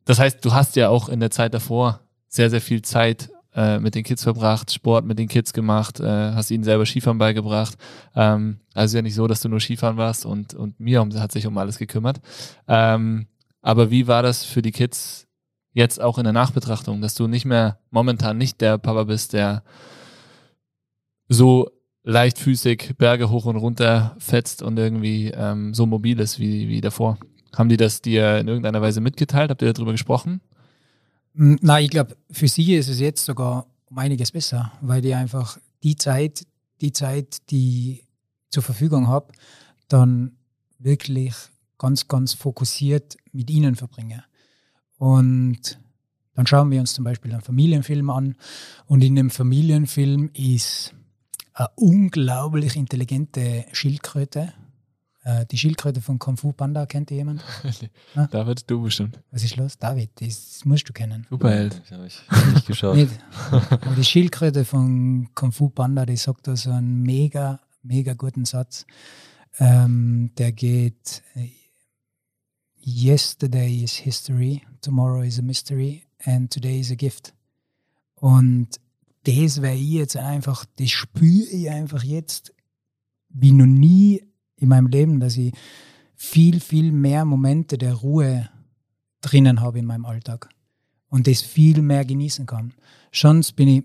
das 0.05 0.19
heißt, 0.19 0.45
du 0.45 0.53
hast 0.53 0.75
ja 0.75 0.89
auch 0.89 1.09
in 1.09 1.19
der 1.19 1.31
Zeit 1.31 1.55
davor 1.55 2.03
sehr, 2.33 2.49
sehr 2.49 2.61
viel 2.61 2.81
Zeit 2.81 3.29
äh, 3.53 3.79
mit 3.79 3.93
den 3.93 4.03
Kids 4.03 4.23
verbracht, 4.23 4.73
Sport 4.73 5.05
mit 5.05 5.19
den 5.19 5.27
Kids 5.27 5.53
gemacht, 5.53 5.99
äh, 5.99 6.31
hast 6.33 6.49
ihnen 6.49 6.63
selber 6.63 6.83
Skifahren 6.83 7.19
beigebracht. 7.19 7.77
Ähm, 8.15 8.59
also 8.73 8.97
ja 8.97 9.03
nicht 9.03 9.13
so, 9.13 9.27
dass 9.27 9.41
du 9.41 9.49
nur 9.49 9.59
Skifahren 9.59 9.97
warst 9.97 10.25
und, 10.25 10.55
und 10.55 10.79
mir 10.79 11.07
hat 11.15 11.31
sich 11.31 11.45
um 11.45 11.55
alles 11.59 11.77
gekümmert. 11.77 12.19
Ähm, 12.67 13.27
aber 13.61 13.91
wie 13.91 14.07
war 14.07 14.23
das 14.23 14.43
für 14.43 14.63
die 14.63 14.71
Kids 14.71 15.27
jetzt 15.73 16.01
auch 16.01 16.17
in 16.17 16.23
der 16.23 16.33
Nachbetrachtung, 16.33 17.01
dass 17.01 17.13
du 17.13 17.27
nicht 17.27 17.45
mehr 17.45 17.77
momentan 17.91 18.39
nicht 18.39 18.61
der 18.61 18.79
Papa 18.79 19.03
bist, 19.03 19.33
der 19.33 19.63
so 21.27 21.69
leichtfüßig 22.03 22.95
Berge 22.97 23.29
hoch 23.29 23.45
und 23.45 23.57
runter 23.57 24.15
fetzt 24.17 24.63
und 24.63 24.79
irgendwie 24.79 25.27
ähm, 25.27 25.75
so 25.75 25.85
mobil 25.85 26.19
ist 26.19 26.39
wie, 26.39 26.67
wie 26.67 26.81
davor? 26.81 27.19
Haben 27.55 27.69
die 27.69 27.77
das 27.77 28.01
dir 28.01 28.39
in 28.39 28.47
irgendeiner 28.47 28.81
Weise 28.81 29.01
mitgeteilt? 29.01 29.51
Habt 29.51 29.61
ihr 29.61 29.71
darüber 29.71 29.91
gesprochen? 29.91 30.41
Nein, 31.33 31.85
ich 31.85 31.89
glaube, 31.89 32.15
für 32.29 32.47
sie 32.47 32.75
ist 32.75 32.89
es 32.89 32.99
jetzt 32.99 33.25
sogar 33.25 33.65
um 33.89 33.97
einiges 33.97 34.31
besser, 34.31 34.71
weil 34.81 35.03
ich 35.03 35.15
einfach 35.15 35.57
die 35.81 35.95
Zeit, 35.95 36.45
die 36.81 36.93
Zeit, 36.93 37.49
die 37.49 37.99
ich 37.99 38.07
zur 38.49 38.61
Verfügung 38.61 39.07
habe, 39.07 39.33
dann 39.87 40.37
wirklich 40.77 41.33
ganz, 41.79 42.07
ganz 42.07 42.33
fokussiert 42.33 43.17
mit 43.31 43.49
ihnen 43.49 43.75
verbringe. 43.75 44.23
Und 44.97 45.79
dann 46.35 46.47
schauen 46.47 46.69
wir 46.71 46.79
uns 46.79 46.93
zum 46.93 47.03
Beispiel 47.03 47.31
einen 47.31 47.41
Familienfilm 47.41 48.09
an 48.09 48.35
und 48.85 49.03
in 49.03 49.15
dem 49.15 49.29
Familienfilm 49.29 50.29
ist 50.33 50.93
eine 51.53 51.69
unglaublich 51.75 52.75
intelligente 52.75 53.65
Schildkröte 53.71 54.53
Äh, 55.23 55.45
die 55.45 55.57
Schildkröte 55.57 56.01
von 56.01 56.19
Kung 56.19 56.35
Fu 56.35 56.51
Panda, 56.51 56.85
kennt 56.85 57.09
ihr 57.09 57.17
jemand? 57.17 57.43
David, 58.31 58.69
du 58.69 58.81
bestimmt. 58.81 59.19
Was 59.31 59.43
ist 59.43 59.55
los? 59.55 59.77
David, 59.77 60.09
das 60.19 60.65
musst 60.65 60.87
du 60.89 60.93
kennen. 60.93 61.25
Superheld. 61.29 61.81
Das 61.81 61.91
habe 61.91 62.07
ich 62.07 62.21
nicht 62.53 62.67
geschaut. 62.67 62.95
Nicht. 62.95 63.13
Aber 63.49 63.95
die 63.95 64.03
Schildkröte 64.03 64.65
von 64.65 65.29
Kung 65.33 65.53
Fu 65.53 65.69
Panda, 65.69 66.05
die 66.05 66.17
sagt 66.17 66.47
da 66.47 66.55
so 66.57 66.71
einen 66.71 67.03
mega, 67.03 67.61
mega 67.83 68.13
guten 68.13 68.43
Satz. 68.43 68.85
Ähm, 69.59 70.31
der 70.37 70.51
geht: 70.51 71.23
Yesterday 72.85 73.81
is 73.81 73.93
history, 73.93 74.61
tomorrow 74.81 75.21
is 75.21 75.39
a 75.39 75.41
mystery 75.41 76.03
and 76.25 76.51
today 76.51 76.81
is 76.81 76.91
a 76.91 76.95
gift. 76.95 77.33
Und 78.15 78.79
das 79.23 79.61
wäre 79.61 79.75
ich 79.75 79.89
jetzt 79.89 80.17
einfach, 80.17 80.65
das 80.77 80.89
spüre 80.89 81.47
ich 81.49 81.69
einfach 81.69 82.03
jetzt 82.03 82.53
wie 83.29 83.53
noch 83.53 83.65
nie 83.65 84.21
in 84.63 84.69
meinem 84.69 84.87
Leben, 84.87 85.19
dass 85.19 85.37
ich 85.37 85.53
viel, 86.15 86.59
viel 86.59 86.91
mehr 86.91 87.25
Momente 87.25 87.77
der 87.77 87.93
Ruhe 87.93 88.49
drinnen 89.21 89.61
habe 89.61 89.79
in 89.79 89.85
meinem 89.85 90.05
Alltag 90.05 90.49
und 91.09 91.27
das 91.27 91.41
viel 91.41 91.81
mehr 91.81 92.05
genießen 92.05 92.45
kann. 92.45 92.73
Schon 93.11 93.45
bin 93.55 93.67
ich, 93.67 93.83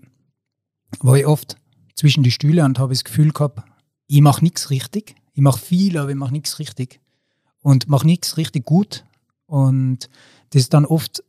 war 1.01 1.15
ich 1.15 1.27
oft 1.27 1.57
zwischen 1.95 2.23
die 2.23 2.31
Stühle 2.31 2.63
und 2.65 2.79
habe 2.79 2.93
das 2.93 3.03
Gefühl 3.03 3.31
gehabt, 3.31 3.61
ich 4.07 4.21
mache 4.21 4.43
nichts 4.43 4.69
richtig. 4.71 5.15
Ich 5.33 5.41
mache 5.41 5.59
viel, 5.59 5.97
aber 5.97 6.09
ich 6.09 6.15
mache 6.15 6.31
nichts 6.31 6.59
richtig. 6.59 6.99
Und 7.61 7.87
mache 7.87 8.07
nichts 8.07 8.37
richtig 8.37 8.65
gut. 8.65 9.05
Und 9.45 10.09
das 10.49 10.63
ist 10.63 10.73
dann 10.73 10.85
oft 10.85 11.23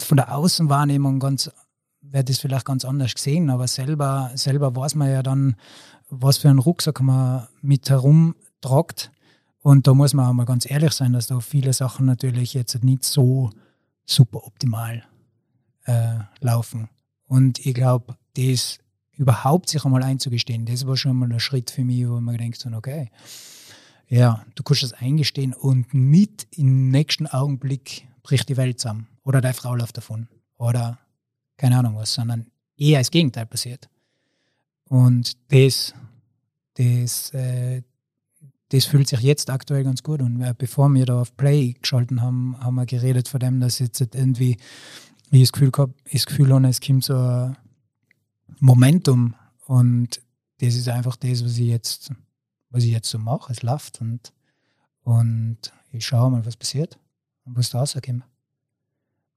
von 0.00 0.16
der 0.16 0.34
Außenwahrnehmung 0.34 1.20
ganz, 1.20 1.50
wird 2.00 2.28
das 2.28 2.38
vielleicht 2.38 2.64
ganz 2.64 2.84
anders 2.84 3.14
gesehen, 3.14 3.50
aber 3.50 3.68
selber, 3.68 4.30
selber 4.34 4.74
weiß 4.74 4.94
man 4.94 5.10
ja 5.10 5.22
dann, 5.22 5.56
was 6.10 6.38
für 6.38 6.48
einen 6.48 6.58
Rucksack 6.58 7.00
man 7.00 7.48
mit 7.62 7.88
herumtragt. 7.88 9.10
Und 9.62 9.86
da 9.86 9.94
muss 9.94 10.14
man 10.14 10.26
auch 10.26 10.32
mal 10.32 10.44
ganz 10.44 10.68
ehrlich 10.68 10.92
sein, 10.92 11.12
dass 11.12 11.26
da 11.26 11.40
viele 11.40 11.72
Sachen 11.72 12.06
natürlich 12.06 12.54
jetzt 12.54 12.82
nicht 12.82 13.04
so 13.04 13.50
super 14.04 14.46
optimal 14.46 15.04
äh, 15.84 16.18
laufen. 16.40 16.88
Und 17.26 17.64
ich 17.64 17.74
glaube, 17.74 18.16
das 18.36 18.78
überhaupt 19.12 19.68
sich 19.68 19.84
einmal 19.84 20.02
einzugestehen, 20.02 20.64
das 20.64 20.86
war 20.86 20.96
schon 20.96 21.16
mal 21.16 21.30
ein 21.30 21.40
Schritt 21.40 21.70
für 21.70 21.84
mich, 21.84 22.08
wo 22.08 22.20
man 22.20 22.38
denkt, 22.38 22.66
okay, 22.74 23.10
ja, 24.08 24.44
du 24.54 24.62
kannst 24.62 24.82
das 24.82 24.92
eingestehen 24.94 25.52
und 25.52 25.94
nicht 25.94 26.48
im 26.56 26.90
nächsten 26.90 27.26
Augenblick 27.26 28.08
bricht 28.22 28.48
die 28.48 28.56
Welt 28.56 28.80
zusammen 28.80 29.08
oder 29.22 29.40
deine 29.40 29.54
Frau 29.54 29.74
läuft 29.76 29.96
davon 29.96 30.28
oder 30.56 30.98
keine 31.56 31.78
Ahnung 31.78 31.96
was, 31.96 32.14
sondern 32.14 32.46
eher 32.76 32.98
das 32.98 33.10
Gegenteil 33.10 33.46
passiert. 33.46 33.88
Und 34.90 35.36
das, 35.52 35.94
das, 36.74 37.32
äh, 37.32 37.82
das 38.70 38.86
fühlt 38.86 39.08
sich 39.08 39.20
jetzt 39.20 39.48
aktuell 39.48 39.84
ganz 39.84 40.02
gut. 40.02 40.20
Und 40.20 40.40
äh, 40.40 40.52
bevor 40.58 40.88
wir 40.88 41.06
da 41.06 41.20
auf 41.20 41.36
Play 41.36 41.74
geschalten 41.80 42.20
haben, 42.20 42.58
haben 42.58 42.74
wir 42.74 42.86
geredet 42.86 43.28
von 43.28 43.38
dem, 43.38 43.60
dass 43.60 43.78
jetzt 43.78 44.00
irgendwie 44.00 44.56
ich 45.30 45.42
das 45.42 45.52
Gefühl 45.52 45.70
habe, 45.78 45.94
das 46.12 46.26
Gefühl 46.26 46.52
habe, 46.52 46.66
es 46.66 46.80
kommt 46.80 47.04
so 47.04 47.16
ein 47.16 47.56
Momentum 48.58 49.36
und 49.66 50.20
das 50.58 50.74
ist 50.74 50.88
einfach 50.88 51.14
das, 51.14 51.44
was 51.44 51.56
ich 51.56 51.68
jetzt, 51.68 52.10
was 52.70 52.82
ich 52.82 52.90
jetzt 52.90 53.08
so 53.08 53.18
mache. 53.20 53.52
Es 53.52 53.62
läuft 53.62 54.00
und, 54.00 54.32
und 55.04 55.72
ich 55.92 56.04
schaue 56.04 56.32
mal, 56.32 56.44
was 56.44 56.56
passiert 56.56 56.98
und 57.44 57.56
was 57.56 57.70
da 57.70 57.78
rauskommt. 57.78 58.24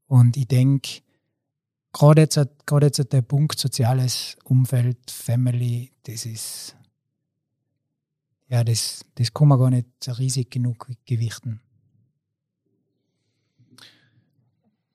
Und 0.07 0.35
ich 0.35 0.47
denke, 0.47 1.01
gerade 1.93 2.21
jetzt, 2.21 2.39
gerade 2.65 2.87
jetzt 2.87 3.13
der 3.13 3.21
Punkt 3.21 3.57
soziales 3.57 4.35
Umfeld, 4.43 5.09
Family, 5.09 5.91
das 6.03 6.25
ist, 6.25 6.75
ja, 8.49 8.63
das, 8.63 9.05
das 9.15 9.33
kann 9.33 9.47
man 9.47 9.59
gar 9.59 9.69
nicht 9.69 9.87
riesig 10.07 10.51
genug 10.51 10.87
gewichten. 11.05 11.61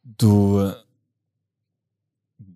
Du 0.02 0.72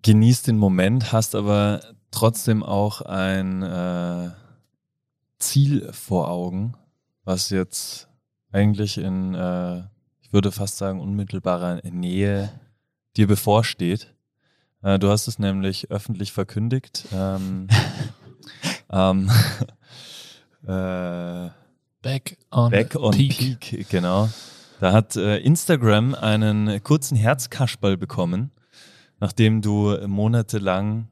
genießt 0.01 0.47
den 0.47 0.57
Moment, 0.57 1.13
hast 1.13 1.33
aber 1.33 1.81
trotzdem 2.11 2.61
auch 2.61 3.01
ein 3.01 3.63
äh, 3.63 4.31
Ziel 5.39 5.91
vor 5.93 6.29
Augen, 6.29 6.73
was 7.23 7.49
jetzt 7.49 8.09
eigentlich 8.51 8.97
in, 8.97 9.33
äh, 9.33 9.79
ich 10.21 10.33
würde 10.33 10.51
fast 10.51 10.77
sagen, 10.77 10.99
unmittelbarer 10.99 11.81
Nähe 11.89 12.59
dir 13.15 13.27
bevorsteht. 13.27 14.13
Äh, 14.83 14.99
du 14.99 15.09
hast 15.09 15.27
es 15.27 15.39
nämlich 15.39 15.89
öffentlich 15.89 16.31
verkündigt. 16.31 17.05
Ähm, 17.13 17.67
ähm, 18.91 19.31
äh, 20.67 21.49
Back 22.01 22.37
on, 22.51 22.71
Back 22.71 22.95
on 22.95 23.11
Peak. 23.11 23.59
Peak. 23.59 23.89
genau. 23.89 24.29
Da 24.79 24.91
hat 24.91 25.15
äh, 25.15 25.37
Instagram 25.37 26.13
einen 26.15 26.83
kurzen 26.83 27.15
Herzkaschball 27.15 27.95
bekommen, 27.95 28.51
nachdem 29.19 29.61
du 29.61 29.97
monatelang 30.05 31.07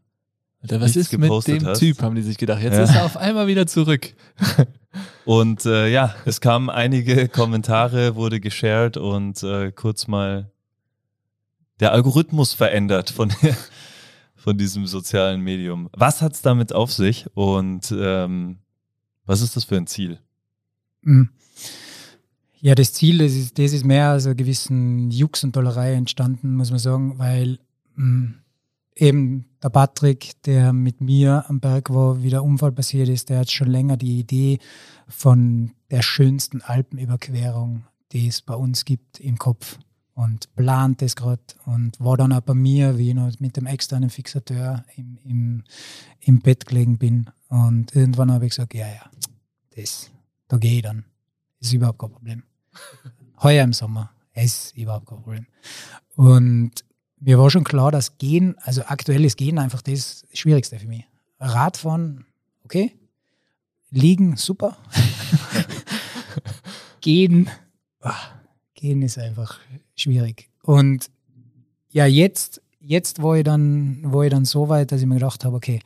Alter, 0.61 0.81
was 0.81 0.95
ist 0.95 1.17
mit 1.17 1.47
dem 1.47 1.65
hast. 1.65 1.79
Typ, 1.79 2.01
haben 2.03 2.15
die 2.15 2.21
sich 2.21 2.37
gedacht. 2.37 2.61
Jetzt 2.61 2.75
Ja. 2.75 2.83
ist 2.83 2.95
er 2.95 3.05
auf 3.05 3.17
einmal 3.17 3.47
wieder 3.47 3.65
zurück. 3.65 4.13
Und 5.25 5.65
äh, 5.65 5.87
ja, 5.89 6.13
es 6.25 6.41
kamen 6.41 6.69
einige 6.69 7.27
Kommentare, 7.29 8.15
wurde 8.15 8.39
geshared 8.39 8.97
und 8.97 9.41
äh, 9.41 9.71
kurz 9.71 10.07
mal 10.07 10.50
der 11.81 11.91
Algorithmus 11.91 12.53
verändert 12.53 13.09
von, 13.09 13.33
von 14.35 14.57
diesem 14.57 14.87
sozialen 14.87 15.41
Medium. 15.41 15.89
Was 15.91 16.21
hat 16.21 16.33
es 16.33 16.41
damit 16.41 16.73
auf 16.73 16.93
sich 16.93 17.25
und 17.33 17.93
ähm, 17.97 18.59
was 19.25 19.41
ist 19.41 19.55
das 19.57 19.65
für 19.65 19.77
ein 19.77 19.87
Ziel? 19.87 20.19
Mm. 21.01 21.23
Ja, 22.59 22.75
das 22.75 22.93
Ziel, 22.93 23.17
das 23.17 23.33
ist, 23.33 23.57
das 23.57 23.73
ist 23.73 23.83
mehr 23.83 24.09
als 24.09 24.27
einer 24.27 24.35
gewissen 24.35 25.09
Jux 25.09 25.43
und 25.43 25.53
Tollerei 25.53 25.93
entstanden, 25.93 26.55
muss 26.55 26.69
man 26.69 26.79
sagen, 26.79 27.17
weil 27.17 27.57
mh, 27.95 28.35
eben 28.95 29.45
der 29.63 29.69
Patrick, 29.69 30.39
der 30.43 30.71
mit 30.71 31.01
mir 31.01 31.45
am 31.47 31.59
Berg 31.59 31.89
war, 31.91 32.21
wie 32.21 32.29
der 32.29 32.43
Unfall 32.43 32.71
passiert 32.71 33.09
ist, 33.09 33.29
der 33.29 33.39
hat 33.39 33.51
schon 33.51 33.69
länger 33.69 33.97
die 33.97 34.19
Idee 34.19 34.59
von 35.07 35.71
der 35.89 36.03
schönsten 36.03 36.61
Alpenüberquerung, 36.61 37.85
die 38.11 38.27
es 38.27 38.41
bei 38.41 38.53
uns 38.53 38.85
gibt, 38.85 39.19
im 39.19 39.39
Kopf 39.39 39.79
und 40.13 40.53
plant 40.55 41.01
das 41.01 41.15
gerade 41.15 41.41
und 41.65 41.99
war 41.99 42.17
dann 42.17 42.33
auch 42.33 42.41
bei 42.41 42.53
mir, 42.53 42.97
wie 42.97 43.09
ich 43.09 43.15
noch 43.15 43.31
mit 43.39 43.57
dem 43.57 43.65
externen 43.65 44.09
Fixateur 44.09 44.83
im, 44.95 45.17
im, 45.23 45.63
im 46.19 46.39
Bett 46.39 46.65
gelegen 46.65 46.97
bin. 46.97 47.29
Und 47.47 47.95
irgendwann 47.95 48.31
habe 48.31 48.45
ich 48.45 48.51
gesagt, 48.51 48.73
ja, 48.73 48.87
ja, 48.87 49.09
das, 49.75 50.11
da 50.47 50.57
gehe 50.57 50.77
ich 50.77 50.81
dann. 50.81 51.05
Ist 51.59 51.73
überhaupt 51.73 51.99
kein 51.99 52.11
Problem. 52.11 52.43
Heuer 53.43 53.63
im 53.63 53.73
Sommer 53.73 54.11
ist 54.33 54.75
überhaupt 54.75 55.07
kein 55.07 55.21
Problem. 55.21 55.47
Und 56.15 56.71
mir 57.19 57.37
war 57.37 57.49
schon 57.49 57.63
klar, 57.63 57.91
dass 57.91 58.17
Gehen, 58.17 58.55
also 58.59 58.83
aktuelles 58.83 59.35
Gehen 59.35 59.59
einfach 59.59 59.81
das 59.81 60.25
Schwierigste 60.33 60.79
für 60.79 60.87
mich. 60.87 61.05
Radfahren, 61.39 62.25
okay. 62.63 62.95
Liegen, 63.89 64.37
super. 64.37 64.77
Gehen, 67.01 67.49
ah, 68.01 68.15
Gehen 68.73 69.01
ist 69.01 69.17
einfach 69.17 69.59
schwierig. 70.01 70.49
Und 70.63 71.09
ja, 71.89 72.05
jetzt, 72.05 72.61
jetzt 72.79 73.21
war 73.21 73.37
ich 73.37 73.43
dann, 73.43 74.01
war 74.11 74.23
ich 74.23 74.31
dann 74.31 74.45
so 74.45 74.69
weit, 74.69 74.91
dass 74.91 75.01
ich 75.01 75.07
mir 75.07 75.15
gedacht 75.15 75.45
habe, 75.45 75.55
okay, 75.55 75.79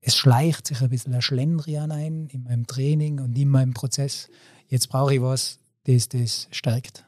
es 0.00 0.16
schleicht 0.16 0.66
sich 0.66 0.80
ein 0.80 0.88
bisschen 0.88 1.14
ein 1.14 1.22
Schlendrian 1.22 1.90
ein 1.90 2.28
in 2.28 2.44
meinem 2.44 2.66
Training 2.66 3.20
und 3.20 3.36
in 3.36 3.48
meinem 3.48 3.74
Prozess. 3.74 4.28
Jetzt 4.68 4.88
brauche 4.88 5.14
ich 5.14 5.20
was, 5.20 5.58
das 5.84 6.08
das 6.08 6.48
stärkt. 6.50 7.04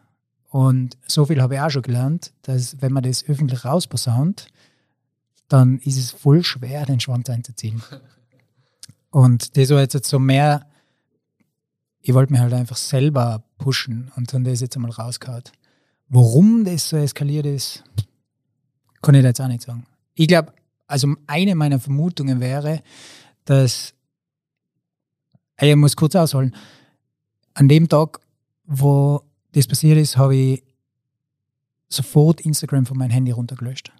Und 0.50 0.98
so 1.06 1.24
viel 1.24 1.40
habe 1.40 1.54
ich 1.54 1.60
auch 1.60 1.70
schon 1.70 1.82
gelernt, 1.82 2.32
dass 2.42 2.80
wenn 2.82 2.92
man 2.92 3.02
das 3.02 3.26
öffentlich 3.26 3.64
rausposaunt, 3.64 4.48
dann 5.48 5.78
ist 5.78 5.96
es 5.96 6.10
voll 6.10 6.44
schwer, 6.44 6.84
den 6.84 7.00
Schwanz 7.00 7.30
einzuziehen. 7.30 7.82
Und 9.10 9.56
das 9.56 9.70
war 9.70 9.80
jetzt 9.80 10.06
so 10.06 10.18
mehr, 10.18 10.66
ich 12.00 12.14
wollte 12.14 12.32
mich 12.32 12.40
halt 12.40 12.54
einfach 12.54 12.76
selber 12.76 13.44
pushen 13.58 14.10
und 14.16 14.32
dann 14.32 14.42
das 14.42 14.60
jetzt 14.60 14.74
einmal 14.74 14.90
rausgehauen. 14.90 15.44
Warum 16.14 16.62
das 16.62 16.90
so 16.90 16.98
eskaliert 16.98 17.46
ist, 17.46 17.82
kann 19.00 19.14
ich 19.14 19.22
da 19.22 19.28
jetzt 19.28 19.40
auch 19.40 19.48
nicht 19.48 19.62
sagen. 19.62 19.86
Ich 20.14 20.28
glaube, 20.28 20.52
also 20.86 21.14
eine 21.26 21.54
meiner 21.54 21.80
Vermutungen 21.80 22.38
wäre, 22.38 22.82
dass, 23.46 23.94
ich 25.58 25.74
muss 25.74 25.96
kurz 25.96 26.14
ausholen, 26.14 26.54
an 27.54 27.66
dem 27.66 27.88
Tag, 27.88 28.20
wo 28.66 29.22
das 29.52 29.66
passiert 29.66 29.96
ist, 29.96 30.18
habe 30.18 30.36
ich 30.36 30.62
sofort 31.88 32.42
Instagram 32.42 32.84
von 32.84 32.98
meinem 32.98 33.10
Handy 33.10 33.30
runtergelöscht. 33.30 33.90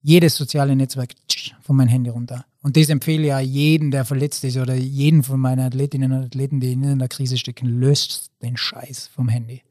Jedes 0.00 0.36
soziale 0.36 0.76
Netzwerk 0.76 1.14
von 1.62 1.74
meinem 1.74 1.88
Handy 1.88 2.10
runter. 2.10 2.46
Und 2.62 2.76
das 2.76 2.88
empfehle 2.88 3.26
ich 3.26 3.34
auch 3.34 3.40
jedem, 3.40 3.90
der 3.90 4.04
verletzt 4.04 4.44
ist 4.44 4.58
oder 4.58 4.76
jeden 4.76 5.24
von 5.24 5.40
meinen 5.40 5.66
Athletinnen 5.66 6.12
und 6.12 6.26
Athleten, 6.26 6.60
die 6.60 6.74
in 6.74 6.86
einer 6.86 7.08
Krise 7.08 7.36
stecken, 7.36 7.66
löscht 7.66 8.30
den 8.42 8.56
Scheiß 8.56 9.08
vom 9.08 9.28
Handy. 9.28 9.62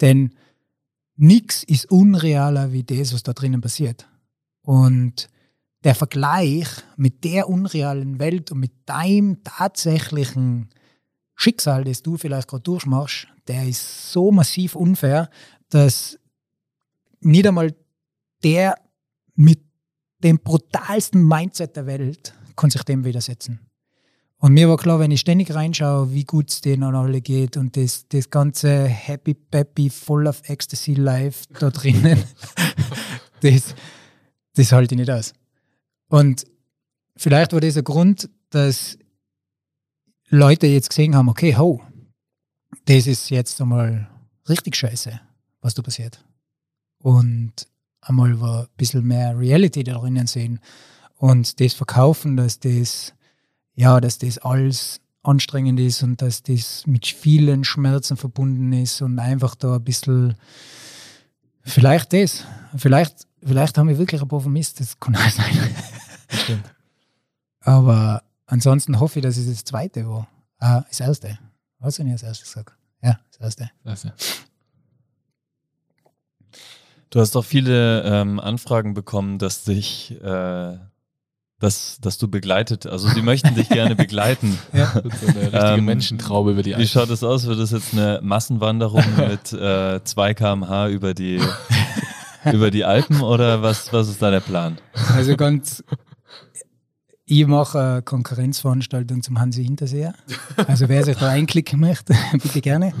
Denn 0.00 0.30
nichts 1.16 1.62
ist 1.62 1.90
unrealer 1.90 2.72
wie 2.72 2.84
das, 2.84 3.12
was 3.12 3.22
da 3.22 3.32
drinnen 3.32 3.60
passiert. 3.60 4.08
Und 4.62 5.28
der 5.84 5.94
Vergleich 5.94 6.68
mit 6.96 7.24
der 7.24 7.48
unrealen 7.48 8.18
Welt 8.18 8.50
und 8.50 8.60
mit 8.60 8.72
deinem 8.86 9.42
tatsächlichen 9.44 10.70
Schicksal, 11.34 11.84
das 11.84 12.02
du 12.02 12.16
vielleicht 12.16 12.48
gerade 12.48 12.62
durchmachst, 12.62 13.28
der 13.48 13.66
ist 13.66 14.12
so 14.12 14.32
massiv 14.32 14.74
unfair, 14.74 15.28
dass 15.68 16.18
nicht 17.20 17.46
einmal 17.46 17.74
der 18.42 18.76
mit 19.34 19.62
dem 20.18 20.38
brutalsten 20.38 21.26
Mindset 21.26 21.76
der 21.76 21.86
Welt 21.86 22.34
kann 22.56 22.70
sich 22.70 22.82
dem 22.84 23.04
widersetzen. 23.04 23.60
Und 24.38 24.52
mir 24.52 24.68
war 24.68 24.76
klar, 24.76 24.98
wenn 24.98 25.10
ich 25.10 25.20
ständig 25.20 25.54
reinschaue, 25.54 26.12
wie 26.12 26.24
gut 26.24 26.50
es 26.50 26.60
denen 26.60 26.82
alle 26.82 27.20
geht 27.20 27.56
und 27.56 27.76
das, 27.76 28.06
das 28.08 28.28
ganze 28.28 28.84
Happy 28.84 29.34
Peppy, 29.34 29.88
Full 29.88 30.26
of 30.26 30.42
Ecstasy 30.44 30.94
Life 30.94 31.46
da 31.58 31.70
drinnen, 31.70 32.22
das, 33.40 33.74
das 34.54 34.72
halte 34.72 34.94
ich 34.94 34.98
nicht 34.98 35.10
aus. 35.10 35.32
Und 36.08 36.44
vielleicht 37.16 37.52
war 37.52 37.60
das 37.60 37.76
ein 37.76 37.84
Grund, 37.84 38.28
dass 38.50 38.98
Leute 40.28 40.66
jetzt 40.66 40.90
gesehen 40.90 41.14
haben, 41.14 41.28
okay, 41.28 41.56
ho, 41.56 41.80
das 42.86 43.06
ist 43.06 43.30
jetzt 43.30 43.60
einmal 43.60 44.08
richtig 44.48 44.76
scheiße, 44.76 45.20
was 45.60 45.74
da 45.74 45.82
passiert. 45.82 46.24
Und 46.98 47.66
einmal 48.00 48.40
war 48.40 48.62
ein 48.62 48.68
bisschen 48.76 49.04
mehr 49.04 49.38
Reality 49.38 49.84
da 49.84 49.94
drinnen 49.94 50.26
sehen 50.26 50.60
und 51.16 51.60
das 51.60 51.74
verkaufen, 51.74 52.36
dass 52.36 52.60
das 52.60 53.13
ja, 53.74 54.00
dass 54.00 54.18
das 54.18 54.38
alles 54.38 55.00
anstrengend 55.22 55.80
ist 55.80 56.02
und 56.02 56.20
dass 56.20 56.42
das 56.42 56.86
mit 56.86 57.06
vielen 57.06 57.64
Schmerzen 57.64 58.16
verbunden 58.16 58.72
ist 58.72 59.00
und 59.02 59.18
einfach 59.18 59.54
da 59.54 59.76
ein 59.76 59.84
bisschen, 59.84 60.36
vielleicht 61.62 62.12
das, 62.12 62.44
vielleicht, 62.76 63.26
vielleicht 63.42 63.78
haben 63.78 63.88
wir 63.88 63.98
wirklich 63.98 64.20
ein 64.20 64.28
paar 64.28 64.40
vermisst, 64.40 64.80
das 64.80 64.98
kann 65.00 65.16
auch 65.16 65.30
sein. 65.30 65.74
Stimmt. 66.28 66.74
Aber 67.60 68.22
ansonsten 68.46 69.00
hoffe 69.00 69.18
ich, 69.18 69.22
dass 69.22 69.36
es 69.36 69.48
das 69.48 69.64
zweite 69.64 70.06
war. 70.06 70.28
Ah, 70.58 70.82
das 70.88 71.00
erste. 71.00 71.38
Was 71.78 71.98
habe 71.98 72.08
ich 72.08 72.12
als 72.12 72.22
erstes 72.22 72.48
gesagt? 72.48 72.76
Ja, 73.02 73.18
das 73.30 73.40
erste. 73.40 73.70
Das 73.82 74.04
erste. 74.04 74.44
Du 77.10 77.20
hast 77.20 77.36
auch 77.36 77.44
viele 77.44 78.02
ähm, 78.02 78.40
Anfragen 78.40 78.92
bekommen, 78.94 79.38
dass 79.38 79.64
dich 79.64 80.10
äh, 80.20 80.78
dass, 81.64 81.96
dass 81.98 82.18
du 82.18 82.28
begleitet, 82.28 82.86
also 82.86 83.08
sie 83.08 83.22
möchten 83.22 83.54
dich 83.54 83.70
gerne 83.70 83.96
begleiten. 84.04 84.58
ja. 84.74 84.92
So 84.92 85.00
eine 85.26 85.42
richtige 85.44 85.62
ähm, 85.62 85.84
Menschentraube 85.86 86.50
über 86.50 86.62
die 86.62 86.74
Alpen. 86.74 86.84
Wie 86.84 86.88
schaut 86.88 87.08
das 87.08 87.24
aus? 87.24 87.46
Wird 87.46 87.58
das 87.58 87.70
jetzt 87.70 87.94
eine 87.94 88.20
Massenwanderung 88.22 89.02
mit 89.16 89.52
äh, 89.54 90.04
2 90.04 90.34
km/h 90.34 90.88
über 90.88 91.14
die, 91.14 91.40
über 92.52 92.70
die 92.70 92.84
Alpen 92.84 93.22
oder 93.22 93.62
was, 93.62 93.92
was 93.94 94.08
ist 94.08 94.20
da 94.20 94.30
der 94.30 94.40
Plan? 94.40 94.76
Also 95.14 95.36
ganz, 95.36 95.82
ich 97.24 97.46
mache 97.46 97.80
eine 97.80 98.02
Konkurrenzveranstaltung 98.02 99.22
zum 99.22 99.40
Hansi 99.40 99.64
Hinterseher. 99.64 100.14
Also 100.66 100.90
wer 100.90 101.02
sich 101.02 101.16
da 101.16 101.30
einklicken 101.30 101.80
möchte, 101.80 102.14
bitte 102.32 102.60
gerne. 102.60 102.92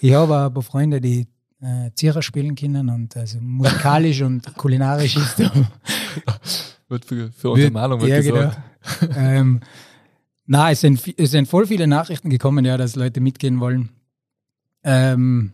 Ich 0.00 0.14
habe 0.14 0.36
aber 0.36 0.62
Freunde, 0.62 1.02
die 1.02 1.26
äh, 1.60 1.90
Zierer 1.94 2.22
spielen 2.22 2.54
können 2.54 2.88
und 2.88 3.14
also 3.14 3.38
musikalisch 3.42 4.22
und 4.22 4.56
kulinarisch 4.56 5.16
ist 5.16 5.38
wird 6.88 7.04
für, 7.04 7.30
für 7.32 7.50
Untermalung 7.50 8.00
wird 8.00 8.10
ja, 8.10 8.20
gesorgt. 8.20 8.58
Genau. 9.00 9.16
ähm, 9.16 9.60
na, 10.46 10.70
es 10.70 10.80
sind, 10.80 11.02
es 11.18 11.32
sind 11.32 11.48
voll 11.48 11.66
viele 11.66 11.86
Nachrichten 11.86 12.30
gekommen, 12.30 12.64
ja, 12.64 12.76
dass 12.76 12.94
Leute 12.94 13.20
mitgehen 13.20 13.58
wollen. 13.58 13.90
Ähm, 14.84 15.52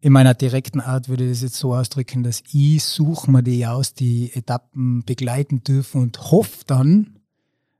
in 0.00 0.12
meiner 0.12 0.34
direkten 0.34 0.80
Art 0.80 1.08
würde 1.08 1.24
ich 1.24 1.30
das 1.30 1.42
jetzt 1.42 1.56
so 1.56 1.74
ausdrücken, 1.74 2.24
dass 2.24 2.42
ich 2.52 2.84
suche 2.84 3.30
mir 3.30 3.42
die 3.42 3.66
aus, 3.66 3.94
die 3.94 4.32
Etappen 4.34 5.04
begleiten 5.04 5.62
dürfen 5.62 6.02
und 6.02 6.18
hoffe 6.30 6.64
dann, 6.66 7.20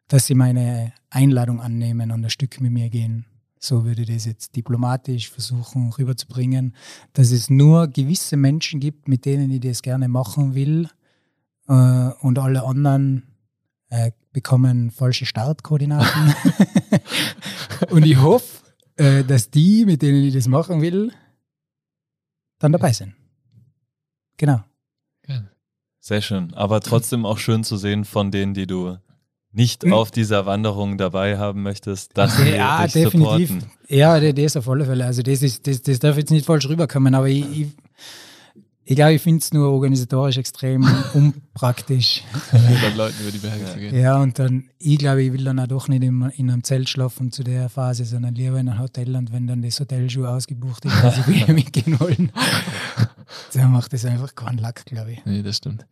dass 0.08 0.26
sie 0.26 0.34
meine 0.34 0.92
Einladung 1.10 1.60
annehmen 1.60 2.12
und 2.12 2.24
ein 2.24 2.30
Stück 2.30 2.60
mit 2.60 2.72
mir 2.72 2.88
gehen. 2.88 3.26
So 3.58 3.84
würde 3.84 4.02
ich 4.02 4.08
das 4.08 4.26
jetzt 4.26 4.54
diplomatisch 4.56 5.30
versuchen 5.30 5.92
rüberzubringen, 5.92 6.74
dass 7.12 7.32
es 7.32 7.50
nur 7.50 7.88
gewisse 7.88 8.36
Menschen 8.36 8.78
gibt, 8.78 9.08
mit 9.08 9.24
denen 9.24 9.50
ich 9.50 9.60
das 9.60 9.82
gerne 9.82 10.08
machen 10.08 10.54
will 10.54 10.88
äh, 11.68 11.72
und 12.20 12.38
alle 12.38 12.64
anderen 12.64 13.34
äh, 13.90 14.12
bekommen 14.32 14.90
falsche 14.90 15.26
Startkoordinaten. 15.26 16.34
und 17.90 18.04
ich 18.04 18.20
hoffe, 18.20 18.64
äh, 18.96 19.24
dass 19.24 19.50
die, 19.50 19.84
mit 19.84 20.02
denen 20.02 20.24
ich 20.24 20.34
das 20.34 20.48
machen 20.48 20.80
will, 20.80 21.12
dann 22.58 22.72
dabei 22.72 22.92
sind. 22.92 23.14
Genau. 24.36 24.62
Sehr 26.06 26.20
schön. 26.20 26.52
Aber 26.52 26.80
trotzdem 26.80 27.24
auch 27.24 27.38
schön 27.38 27.64
zu 27.64 27.78
sehen 27.78 28.04
von 28.04 28.30
denen, 28.30 28.52
die 28.52 28.66
du 28.66 28.98
nicht 29.52 29.84
hm. 29.84 29.94
auf 29.94 30.10
dieser 30.10 30.44
Wanderung 30.44 30.98
dabei 30.98 31.38
haben 31.38 31.62
möchtest, 31.62 32.18
dass 32.18 32.36
sie 32.36 32.50
ja, 32.50 32.82
dich 32.84 32.92
definitiv. 32.92 33.48
Supporten. 33.48 33.70
Ja, 33.88 34.20
das 34.32 34.56
auf 34.58 34.68
alle 34.68 34.84
Fälle. 34.84 35.06
Also 35.06 35.22
das 35.22 35.42
ist, 35.42 35.66
das, 35.66 35.80
das 35.80 36.00
darf 36.00 36.18
jetzt 36.18 36.30
nicht 36.30 36.44
falsch 36.44 36.68
rüberkommen, 36.68 37.14
aber 37.14 37.28
ich, 37.28 37.58
ich 37.58 37.68
ich 38.86 38.96
glaube, 38.96 39.14
ich 39.14 39.22
finde 39.22 39.40
es 39.40 39.52
nur 39.52 39.70
organisatorisch 39.70 40.36
extrem 40.36 40.86
unpraktisch. 41.14 42.22
dann 42.52 42.96
Leuten 42.96 43.22
über 43.22 43.30
die 43.30 43.38
Berge 43.38 43.64
zu 43.64 43.78
gehen. 43.78 43.98
Ja, 43.98 44.20
und 44.20 44.38
dann, 44.38 44.68
ich 44.78 44.98
glaube, 44.98 45.22
ich 45.22 45.32
will 45.32 45.44
dann 45.44 45.58
auch 45.58 45.66
doch 45.66 45.88
nicht 45.88 46.02
in, 46.02 46.20
in 46.36 46.50
einem 46.50 46.62
Zelt 46.62 46.88
schlafen 46.90 47.32
zu 47.32 47.42
der 47.44 47.70
Phase, 47.70 48.04
sondern 48.04 48.34
lieber 48.34 48.58
in 48.58 48.68
einem 48.68 48.80
Hotel 48.80 49.16
und 49.16 49.32
wenn 49.32 49.46
dann 49.46 49.62
das 49.62 49.80
Hotel 49.80 50.10
schon 50.10 50.26
ausgebucht 50.26 50.84
ist, 50.84 51.02
dass 51.02 51.26
ich 51.26 51.48
mitgehen 51.48 51.98
wollen, 51.98 52.30
dann 53.54 53.72
macht 53.72 53.92
das 53.94 54.04
einfach 54.04 54.34
keinen 54.34 54.58
Lack, 54.58 54.84
glaube 54.84 55.12
ich. 55.12 55.24
Nee, 55.24 55.42
das 55.42 55.56
stimmt. 55.56 55.86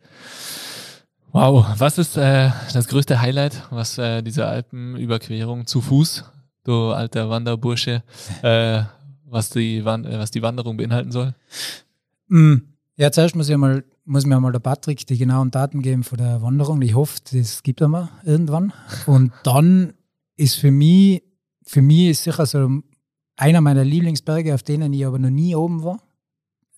Wow, 1.33 1.67
was 1.79 1.97
ist 1.97 2.19
äh, 2.19 2.51
das 2.75 2.89
größte 2.89 3.23
Highlight, 3.23 3.63
was 3.71 3.97
äh, 3.97 4.21
diese 4.21 4.47
Alpenüberquerung 4.47 5.67
zu 5.67 5.81
Fuß, 5.81 6.25
du 6.65 6.91
alter 6.91 7.31
Wanderbursche, 7.31 8.03
äh, 8.43 8.83
was, 9.25 9.49
die 9.49 9.83
was 9.83 10.31
die 10.31 10.43
Wanderung 10.43 10.77
beinhalten 10.77 11.11
soll? 11.11 11.35
Mm. 12.29 12.72
Ja, 12.97 13.11
zuerst 13.11 13.35
muss, 13.35 13.49
ich 13.49 13.57
mal, 13.57 13.85
muss 14.05 14.27
mir 14.27 14.37
einmal 14.37 14.53
der 14.53 14.59
Patrick 14.59 15.07
die 15.07 15.17
genauen 15.17 15.51
Daten 15.51 15.81
geben 15.81 16.05
von 16.05 16.19
der 16.19 16.43
Wanderung. 16.43 16.83
Ich 16.83 16.95
hoffe, 16.95 17.21
das 17.33 17.63
gibt 17.63 17.81
er 17.81 17.89
mir 17.89 18.11
irgendwann. 18.25 18.73
Und 19.07 19.33
dann 19.45 19.95
ist 20.37 20.57
für 20.57 20.71
mich, 20.71 21.23
für 21.65 21.81
mich 21.81 22.11
ist 22.11 22.25
sicher 22.25 22.45
so 22.45 22.83
einer 23.37 23.61
meiner 23.61 23.85
Lieblingsberge, 23.85 24.55
auf 24.55 24.63
denen 24.63 24.93
ich 24.93 25.07
aber 25.07 25.19
noch 25.19 25.31
nie 25.31 25.55
oben 25.55 25.83
war, 25.83 26.01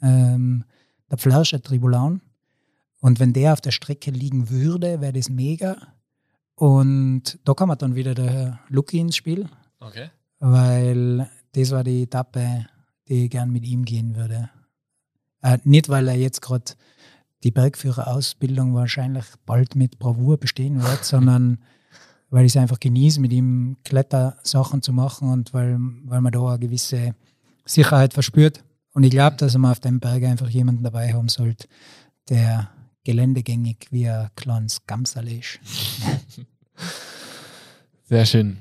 ähm, 0.02 0.64
der 1.10 1.18
Flerscher 1.18 1.60
Tribulaun. 1.60 2.20
Und 3.00 3.20
wenn 3.20 3.32
der 3.32 3.52
auf 3.52 3.60
der 3.60 3.72
Strecke 3.72 4.10
liegen 4.10 4.50
würde, 4.50 5.00
wäre 5.00 5.12
das 5.12 5.28
mega. 5.28 5.76
Und 6.54 7.38
da 7.44 7.54
kam 7.54 7.76
dann 7.76 7.96
wieder 7.96 8.14
der 8.14 8.60
Lucky 8.68 8.98
ins 8.98 9.16
Spiel. 9.16 9.48
Okay. 9.80 10.10
Weil 10.38 11.28
das 11.52 11.70
war 11.72 11.84
die 11.84 12.04
Etappe, 12.04 12.66
die 13.08 13.24
ich 13.24 13.30
gern 13.30 13.50
mit 13.50 13.64
ihm 13.64 13.84
gehen 13.84 14.14
würde. 14.14 14.50
Äh, 15.44 15.58
nicht, 15.64 15.90
weil 15.90 16.08
er 16.08 16.16
jetzt 16.16 16.40
gerade 16.40 16.72
die 17.44 17.50
Bergführerausbildung 17.50 18.74
wahrscheinlich 18.74 19.26
bald 19.44 19.76
mit 19.76 19.98
Bravour 19.98 20.38
bestehen 20.38 20.82
wird, 20.82 21.04
sondern 21.04 21.58
weil 22.30 22.46
ich 22.46 22.52
es 22.52 22.56
einfach 22.56 22.80
genieße, 22.80 23.20
mit 23.20 23.32
ihm 23.32 23.76
Klettersachen 23.84 24.80
zu 24.80 24.92
machen 24.92 25.30
und 25.30 25.52
weil, 25.52 25.78
weil 26.06 26.22
man 26.22 26.32
da 26.32 26.48
eine 26.48 26.58
gewisse 26.58 27.14
Sicherheit 27.66 28.14
verspürt. 28.14 28.64
Und 28.94 29.04
ich 29.04 29.10
glaube, 29.10 29.36
dass 29.36 29.56
man 29.58 29.70
auf 29.70 29.80
dem 29.80 30.00
Berg 30.00 30.24
einfach 30.24 30.48
jemanden 30.48 30.82
dabei 30.82 31.12
haben 31.12 31.28
sollte, 31.28 31.68
der 32.30 32.70
geländegängig 33.04 33.88
wie 33.90 34.08
ein 34.08 34.30
kleines 34.36 34.86
Gamsal 34.86 35.28
ist. 35.28 35.60
Sehr 38.04 38.24
schön. 38.24 38.58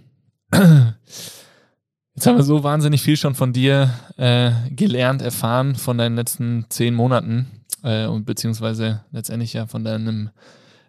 Jetzt 2.15 2.27
haben 2.27 2.37
wir 2.37 2.43
so 2.43 2.63
wahnsinnig 2.63 3.01
viel 3.01 3.17
schon 3.17 3.33
von 3.33 3.53
dir 3.53 3.91
äh, 4.17 4.51
gelernt, 4.69 5.23
erfahren 5.23 5.75
von 5.75 5.97
deinen 5.97 6.15
letzten 6.15 6.65
zehn 6.69 6.93
Monaten 6.93 7.47
äh, 7.81 8.05
und 8.05 8.25
beziehungsweise 8.25 9.03
letztendlich 9.11 9.53
ja 9.53 9.65
von 9.65 9.83
deinem 9.83 10.29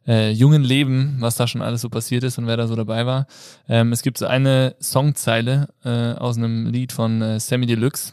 äh, 0.07 0.31
jungen 0.33 0.63
Leben, 0.63 1.17
was 1.21 1.37
da 1.37 1.47
schon 1.49 1.63
alles 1.63 1.81
so 1.81 1.89
passiert 1.89 2.25
ist 2.25 2.37
und 2.37 2.47
wer 2.47 2.59
da 2.59 2.67
so 2.67 2.77
dabei 2.77 3.07
war. 3.07 3.27
Ähm, 3.69 3.91
es 3.93 4.03
gibt 4.03 4.19
so 4.19 4.27
eine 4.27 4.77
Songzeile 4.83 5.69
äh, 5.83 6.13
aus 6.13 6.37
einem 6.37 6.67
Lied 6.67 6.93
von 6.93 7.23
äh, 7.23 7.41
Sammy 7.41 7.65
Deluxe. 7.65 8.13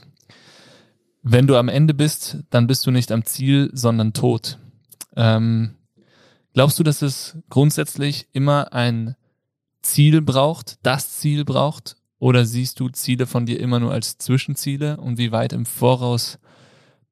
Wenn 1.22 1.48
du 1.48 1.58
am 1.58 1.68
Ende 1.68 1.94
bist, 1.94 2.38
dann 2.50 2.66
bist 2.66 2.86
du 2.86 2.92
nicht 2.92 3.12
am 3.12 3.26
Ziel, 3.26 3.70
sondern 3.74 4.14
tot. 4.14 4.58
Ähm, 5.18 5.76
glaubst 6.54 6.80
du, 6.80 6.84
dass 6.84 7.02
es 7.02 7.38
grundsätzlich 7.50 8.28
immer 8.32 8.72
ein 8.72 9.18
Ziel 9.82 10.22
braucht, 10.22 10.80
das 10.84 11.18
Ziel 11.18 11.44
braucht, 11.44 11.98
oder 12.22 12.46
siehst 12.46 12.80
du 12.80 12.88
Ziele 12.90 13.26
von 13.26 13.48
dir 13.48 13.60
immer 13.60 13.80
nur 13.80 13.92
als 13.92 14.20
Zwischenziele 14.20 14.98
und 14.98 15.18
wie 15.18 15.32
weit 15.32 15.54
im 15.54 15.66
Voraus 15.66 16.38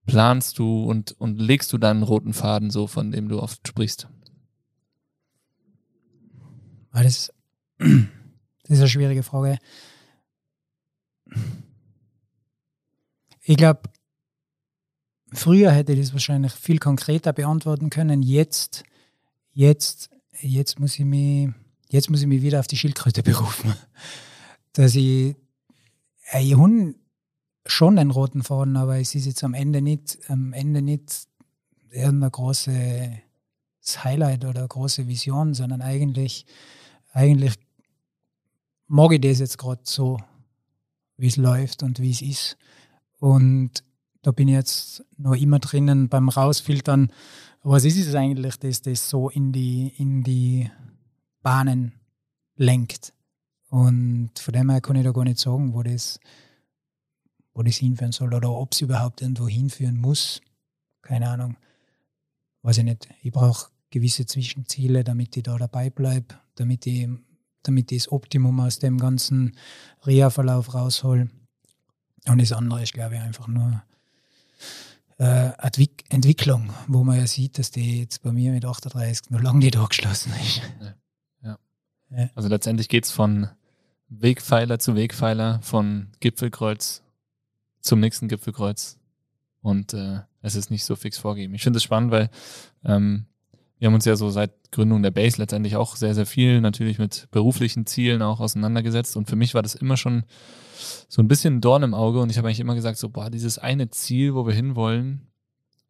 planst 0.05 0.59
du 0.59 0.83
und, 0.83 1.19
und 1.19 1.41
legst 1.41 1.73
du 1.73 1.79
deinen 1.79 2.03
roten 2.03 2.31
Faden 2.31 2.69
so, 2.69 2.85
von 2.85 3.11
dem 3.11 3.27
du 3.27 3.41
oft 3.41 3.67
sprichst? 3.67 4.07
Das, 6.93 7.33
das 7.79 7.87
ist 8.67 8.79
eine 8.79 8.87
schwierige 8.87 9.23
Frage. 9.23 9.57
Ich 13.41 13.57
glaube, 13.57 13.81
früher 15.33 15.71
hätte 15.71 15.93
ich 15.93 16.01
das 16.01 16.13
wahrscheinlich 16.13 16.51
viel 16.51 16.77
konkreter 16.77 17.33
beantworten 17.33 17.89
können. 17.89 18.21
Jetzt, 18.21 18.83
jetzt, 19.53 20.11
jetzt 20.39 20.79
muss 20.79 20.99
ich 20.99 21.05
mich, 21.05 21.49
jetzt 21.89 22.11
muss 22.11 22.21
ich 22.21 22.27
mich 22.27 22.43
wieder 22.43 22.59
auf 22.59 22.67
die 22.67 22.77
Schildkröte 22.77 23.23
berufen 23.23 23.73
dass 24.79 24.95
ich, 24.95 25.35
äh, 26.31 26.41
ich 26.41 26.57
habe 26.57 26.95
schon 27.65 27.99
einen 27.99 28.11
roten 28.11 28.43
Faden, 28.43 28.77
aber 28.77 28.97
es 28.97 29.13
ist 29.13 29.25
jetzt 29.25 29.43
am 29.43 29.53
Ende 29.53 29.81
nicht, 29.81 30.17
am 30.29 30.53
Ende 30.53 30.81
nicht 30.81 31.27
irgendein 31.91 32.31
großes 32.31 33.19
Highlight 34.05 34.45
oder 34.45 34.59
eine 34.59 34.67
große 34.69 35.05
Vision, 35.05 35.53
sondern 35.53 35.81
eigentlich, 35.81 36.45
eigentlich 37.11 37.55
mag 38.87 39.11
ich 39.11 39.19
das 39.19 39.39
jetzt 39.39 39.57
gerade 39.57 39.81
so, 39.83 40.17
wie 41.17 41.27
es 41.27 41.35
läuft 41.35 41.83
und 41.83 41.99
wie 41.99 42.11
es 42.11 42.21
ist. 42.21 42.57
Und 43.19 43.83
da 44.21 44.31
bin 44.31 44.47
ich 44.47 44.53
jetzt 44.53 45.03
noch 45.17 45.35
immer 45.35 45.59
drinnen 45.59 46.07
beim 46.07 46.29
Rausfiltern. 46.29 47.11
Was 47.63 47.83
ist 47.83 47.97
es 47.97 48.15
eigentlich, 48.15 48.55
dass 48.59 48.81
das 48.81 49.09
so 49.09 49.29
in 49.29 49.51
die, 49.51 49.93
in 49.97 50.23
die 50.23 50.71
Bahnen 51.41 51.95
lenkt? 52.55 53.13
Und 53.69 54.31
von 54.37 54.53
dem 54.53 54.69
her 54.69 54.81
kann 54.81 54.95
ich 54.95 55.03
da 55.03 55.11
gar 55.11 55.23
nicht 55.23 55.39
sagen, 55.39 55.73
wo 55.73 55.83
das, 55.83 56.19
wo 57.53 57.61
das 57.61 57.75
hinführen 57.75 58.11
soll 58.11 58.33
oder 58.33 58.51
ob 58.51 58.73
es 58.73 58.81
überhaupt 58.81 59.21
irgendwo 59.21 59.47
hinführen 59.47 59.97
muss. 59.97 60.41
Keine 61.01 61.29
Ahnung. 61.29 61.55
Weiß 62.63 62.79
ich 62.79 62.83
nicht. 62.83 63.07
Ich 63.21 63.31
brauche 63.31 63.69
gewisse 63.91 64.25
Zwischenziele, 64.25 65.03
damit 65.03 65.37
ich 65.37 65.43
da 65.43 65.57
dabei 65.57 65.89
bleibe, 65.89 66.35
damit 66.55 66.85
ich, 66.87 67.07
damit 67.63 67.91
ich 67.91 68.03
das 68.03 68.11
Optimum 68.11 68.59
aus 68.59 68.79
dem 68.79 68.97
ganzen 68.97 69.55
Reha-Verlauf 70.05 70.73
raushol. 70.73 71.29
Und 72.27 72.41
das 72.41 72.51
andere 72.51 72.83
ist, 72.83 72.93
glaube 72.93 73.15
ich, 73.15 73.21
einfach 73.21 73.47
nur 73.47 73.81
äh, 75.19 75.51
Entwicklung, 76.09 76.71
wo 76.87 77.03
man 77.03 77.17
ja 77.17 77.27
sieht, 77.27 77.59
dass 77.59 77.71
die 77.71 78.01
jetzt 78.01 78.23
bei 78.23 78.31
mir 78.31 78.51
mit 78.51 78.65
38 78.65 79.29
noch 79.29 79.41
lange 79.41 79.59
nicht 79.59 79.77
angeschlossen 79.77 80.33
ist. 80.41 80.61
Ja. 81.43 81.57
ja. 82.11 82.29
Also 82.35 82.49
letztendlich 82.49 82.89
geht 82.89 83.05
es 83.05 83.11
von 83.11 83.49
Wegpfeiler 84.09 84.79
zu 84.79 84.95
Wegpfeiler, 84.95 85.59
von 85.61 86.07
Gipfelkreuz 86.19 87.03
zum 87.81 87.99
nächsten 87.99 88.27
Gipfelkreuz. 88.27 88.97
Und 89.61 89.93
äh, 89.93 90.21
es 90.41 90.55
ist 90.55 90.71
nicht 90.71 90.85
so 90.85 90.95
fix 90.95 91.17
vorgegeben. 91.17 91.53
Ich 91.53 91.63
finde 91.63 91.77
es 91.77 91.83
spannend, 91.83 92.11
weil 92.11 92.29
ähm, 92.83 93.25
wir 93.77 93.87
haben 93.87 93.93
uns 93.93 94.05
ja 94.05 94.15
so 94.15 94.29
seit 94.29 94.71
Gründung 94.71 95.01
der 95.03 95.11
Base 95.11 95.37
letztendlich 95.37 95.75
auch 95.75 95.95
sehr, 95.95 96.13
sehr 96.13 96.25
viel 96.25 96.61
natürlich 96.61 96.99
mit 96.99 97.27
beruflichen 97.31 97.85
Zielen 97.85 98.21
auch 98.21 98.39
auseinandergesetzt. 98.39 99.15
Und 99.17 99.29
für 99.29 99.35
mich 99.35 99.53
war 99.53 99.61
das 99.61 99.75
immer 99.75 99.97
schon 99.97 100.23
so 101.07 101.21
ein 101.21 101.27
bisschen 101.27 101.55
ein 101.57 101.61
Dorn 101.61 101.83
im 101.83 101.93
Auge. 101.93 102.19
Und 102.19 102.29
ich 102.29 102.37
habe 102.37 102.47
eigentlich 102.47 102.59
immer 102.59 102.75
gesagt, 102.75 102.97
so, 102.97 103.09
boah, 103.09 103.29
dieses 103.29 103.57
eine 103.57 103.89
Ziel, 103.89 104.35
wo 104.35 104.45
wir 104.45 104.53
hinwollen, 104.53 105.27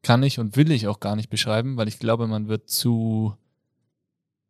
kann 0.02 0.24
ich 0.24 0.40
und 0.40 0.56
will 0.56 0.72
ich 0.72 0.88
auch 0.88 1.00
gar 1.00 1.16
nicht 1.16 1.30
beschreiben, 1.30 1.78
weil 1.78 1.88
ich 1.88 2.00
glaube, 2.00 2.28
man 2.28 2.48
wird 2.48 2.70
zu 2.70 3.36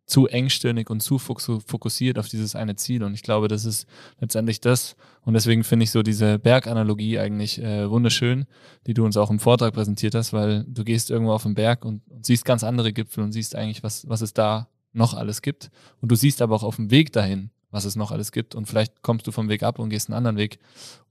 zu 0.10 0.28
engstirnig 0.28 0.90
und 0.90 1.02
zu 1.02 1.20
fokussiert 1.20 2.18
auf 2.18 2.28
dieses 2.28 2.56
eine 2.56 2.76
Ziel. 2.76 3.04
Und 3.04 3.14
ich 3.14 3.22
glaube, 3.22 3.48
das 3.48 3.64
ist 3.64 3.88
letztendlich 4.20 4.60
das. 4.60 4.96
Und 5.22 5.36
deswegen 5.36 5.64
finde 5.64 5.84
ich 5.84 5.92
so 5.92 6.02
diese 6.02 6.40
Berganalogie 6.40 7.20
eigentlich 7.20 7.62
äh, 7.62 7.88
wunderschön, 7.90 8.48
die 8.88 8.96
du 8.96 9.06
uns 9.06 9.18
auch 9.18 9.30
im 9.30 9.40
Vortrag 9.40 9.74
präsentiert 9.74 10.16
hast, 10.16 10.34
weil 10.34 10.66
du 10.68 10.84
gehst 10.84 11.12
irgendwo 11.12 11.32
auf 11.32 11.44
den 11.44 11.54
Berg 11.54 11.86
und, 11.86 12.02
und 12.10 12.26
siehst 12.26 12.44
ganz 12.44 12.64
andere 12.64 12.92
Gipfel 12.92 13.24
und 13.24 13.34
siehst 13.34 13.56
eigentlich, 13.56 13.84
was, 13.84 14.10
was 14.10 14.22
es 14.22 14.34
da 14.34 14.68
noch 14.94 15.14
alles 15.14 15.44
gibt. 15.44 15.70
Und 16.02 16.12
du 16.12 16.16
siehst 16.16 16.42
aber 16.42 16.56
auch 16.56 16.64
auf 16.64 16.78
dem 16.78 16.90
Weg 16.90 17.14
dahin, 17.14 17.52
was 17.70 17.86
es 17.86 17.96
noch 17.96 18.12
alles 18.12 18.32
gibt. 18.32 18.56
Und 18.56 18.66
vielleicht 18.66 19.04
kommst 19.04 19.28
du 19.28 19.32
vom 19.32 19.48
Weg 19.48 19.62
ab 19.62 19.78
und 19.78 19.90
gehst 19.90 20.10
einen 20.10 20.18
anderen 20.18 20.38
Weg. 20.38 20.58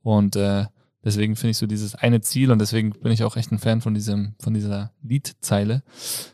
Und 0.02 0.34
äh, 0.34 0.66
deswegen 1.04 1.36
finde 1.36 1.52
ich 1.52 1.58
so 1.58 1.68
dieses 1.68 1.94
eine 1.94 2.20
Ziel 2.20 2.50
und 2.50 2.58
deswegen 2.58 2.90
bin 2.90 3.12
ich 3.12 3.22
auch 3.22 3.36
echt 3.36 3.52
ein 3.52 3.60
Fan 3.60 3.80
von 3.80 3.94
diesem, 3.94 4.34
von 4.40 4.54
dieser 4.54 4.90
Liedzeile, 5.04 5.84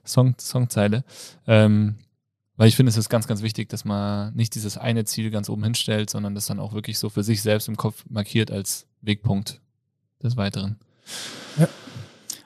Song, 0.03 0.35
Songzeile. 0.39 1.05
Ähm, 1.47 1.97
weil 2.56 2.68
ich 2.68 2.76
finde, 2.76 2.90
es 2.90 2.97
ist 2.97 3.09
ganz, 3.09 3.26
ganz 3.26 3.43
wichtig, 3.43 3.68
dass 3.68 3.85
man 3.85 4.35
nicht 4.35 4.55
dieses 4.55 4.78
eine 4.78 5.05
Ziel 5.05 5.31
ganz 5.31 5.48
oben 5.48 5.64
hinstellt, 5.64 6.10
sondern 6.10 6.35
das 6.35 6.47
dann 6.47 6.60
auch 6.60 6.72
wirklich 6.72 6.98
so 6.98 7.09
für 7.09 7.24
sich 7.24 7.43
selbst 7.43 7.68
im 7.68 7.76
Kopf 7.76 8.05
markiert 8.09 8.51
als 8.51 8.86
Wegpunkt 9.01 9.60
des 10.22 10.36
Weiteren. 10.36 10.78
Ja. 11.59 11.68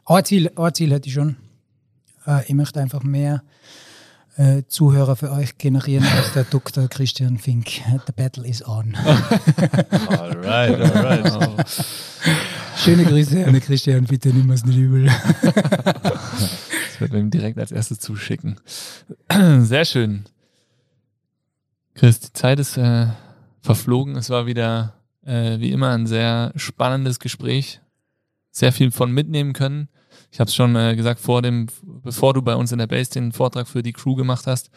Ein 0.07 0.25
Ziel, 0.25 0.51
ein 0.57 0.75
Ziel 0.75 0.93
hätte 0.93 1.09
ich 1.09 1.15
schon. 1.15 1.37
Äh, 2.27 2.45
ich 2.47 2.55
möchte 2.55 2.81
einfach 2.81 3.03
mehr 3.03 3.43
äh, 4.37 4.63
Zuhörer 4.67 5.17
für 5.17 5.31
euch 5.33 5.59
generieren 5.59 6.07
als 6.07 6.33
der 6.35 6.45
Dr. 6.45 6.89
Christian 6.89 7.39
Fink. 7.39 7.69
The 8.07 8.13
battle 8.17 8.47
is 8.47 8.67
on. 8.67 8.95
alright, 10.09 10.81
alright. 10.81 11.33
Oh. 11.33 11.57
Schöne 12.79 13.05
Grüße 13.05 13.45
an 13.45 13.61
Christian, 13.61 14.05
bitte 14.05 14.29
nimm 14.29 14.51
es 14.51 14.65
nicht 14.65 14.79
übel. 14.79 15.07
Das 15.43 17.01
wird 17.01 17.13
wir 17.13 17.21
ihm 17.21 17.31
direkt 17.31 17.59
als 17.59 17.73
erstes 17.73 17.99
zuschicken. 18.01 18.61
Sehr 19.59 19.85
schön. 19.85 20.25
Chris, 21.95 22.21
die 22.21 22.33
Zeit 22.33 22.59
ist 22.61 22.77
äh, 22.77 23.09
verflogen. 23.61 24.17
Es 24.17 24.31
war 24.31 24.47
wieder 24.47 24.95
äh, 25.25 25.59
wie 25.59 25.73
immer 25.73 25.91
ein 25.91 26.07
sehr 26.07 26.53
spannendes 26.57 27.19
Gespräch. 27.19 27.81
Sehr 28.51 28.73
viel 28.73 28.91
von 28.91 29.13
mitnehmen 29.13 29.53
können. 29.53 29.89
Ich 30.31 30.41
habe 30.41 30.49
es 30.49 30.55
schon 30.55 30.75
äh, 30.77 30.97
gesagt, 30.97 31.21
vor 31.21 31.43
dem, 31.43 31.67
bevor 31.83 32.35
du 32.35 32.43
bei 32.43 32.55
uns 32.55 32.73
in 32.73 32.79
der 32.79 32.87
Base 32.87 33.11
den 33.11 33.33
Vortrag 33.33 33.69
für 33.69 33.83
die 33.83 33.93
Crew 33.93 34.15
gemacht 34.15 34.47
hast, 34.47 34.71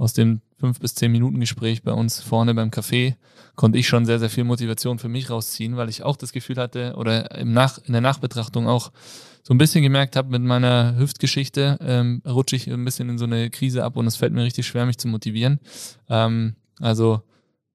aus 0.00 0.14
dem 0.14 0.40
fünf 0.58 0.80
bis 0.80 0.94
zehn 0.94 1.12
Minuten 1.12 1.40
Gespräch 1.40 1.82
bei 1.82 1.92
uns 1.92 2.20
vorne 2.20 2.54
beim 2.54 2.70
Café 2.70 3.16
konnte 3.54 3.78
ich 3.78 3.86
schon 3.86 4.06
sehr, 4.06 4.18
sehr 4.18 4.30
viel 4.30 4.44
Motivation 4.44 4.98
für 4.98 5.10
mich 5.10 5.28
rausziehen, 5.28 5.76
weil 5.76 5.90
ich 5.90 6.02
auch 6.02 6.16
das 6.16 6.32
Gefühl 6.32 6.56
hatte 6.56 6.94
oder 6.96 7.30
im 7.36 7.52
Nach 7.52 7.76
in 7.84 7.92
der 7.92 8.00
Nachbetrachtung 8.00 8.66
auch 8.66 8.92
so 9.42 9.52
ein 9.52 9.58
bisschen 9.58 9.82
gemerkt 9.82 10.16
habe, 10.16 10.30
mit 10.30 10.40
meiner 10.40 10.96
Hüftgeschichte 10.96 11.76
ähm, 11.82 12.22
rutsche 12.26 12.56
ich 12.56 12.66
ein 12.66 12.82
bisschen 12.82 13.10
in 13.10 13.18
so 13.18 13.26
eine 13.26 13.50
Krise 13.50 13.84
ab 13.84 13.98
und 13.98 14.06
es 14.06 14.16
fällt 14.16 14.32
mir 14.32 14.42
richtig 14.42 14.66
schwer, 14.66 14.86
mich 14.86 14.96
zu 14.96 15.06
motivieren. 15.06 15.60
Ähm, 16.08 16.56
also 16.78 17.20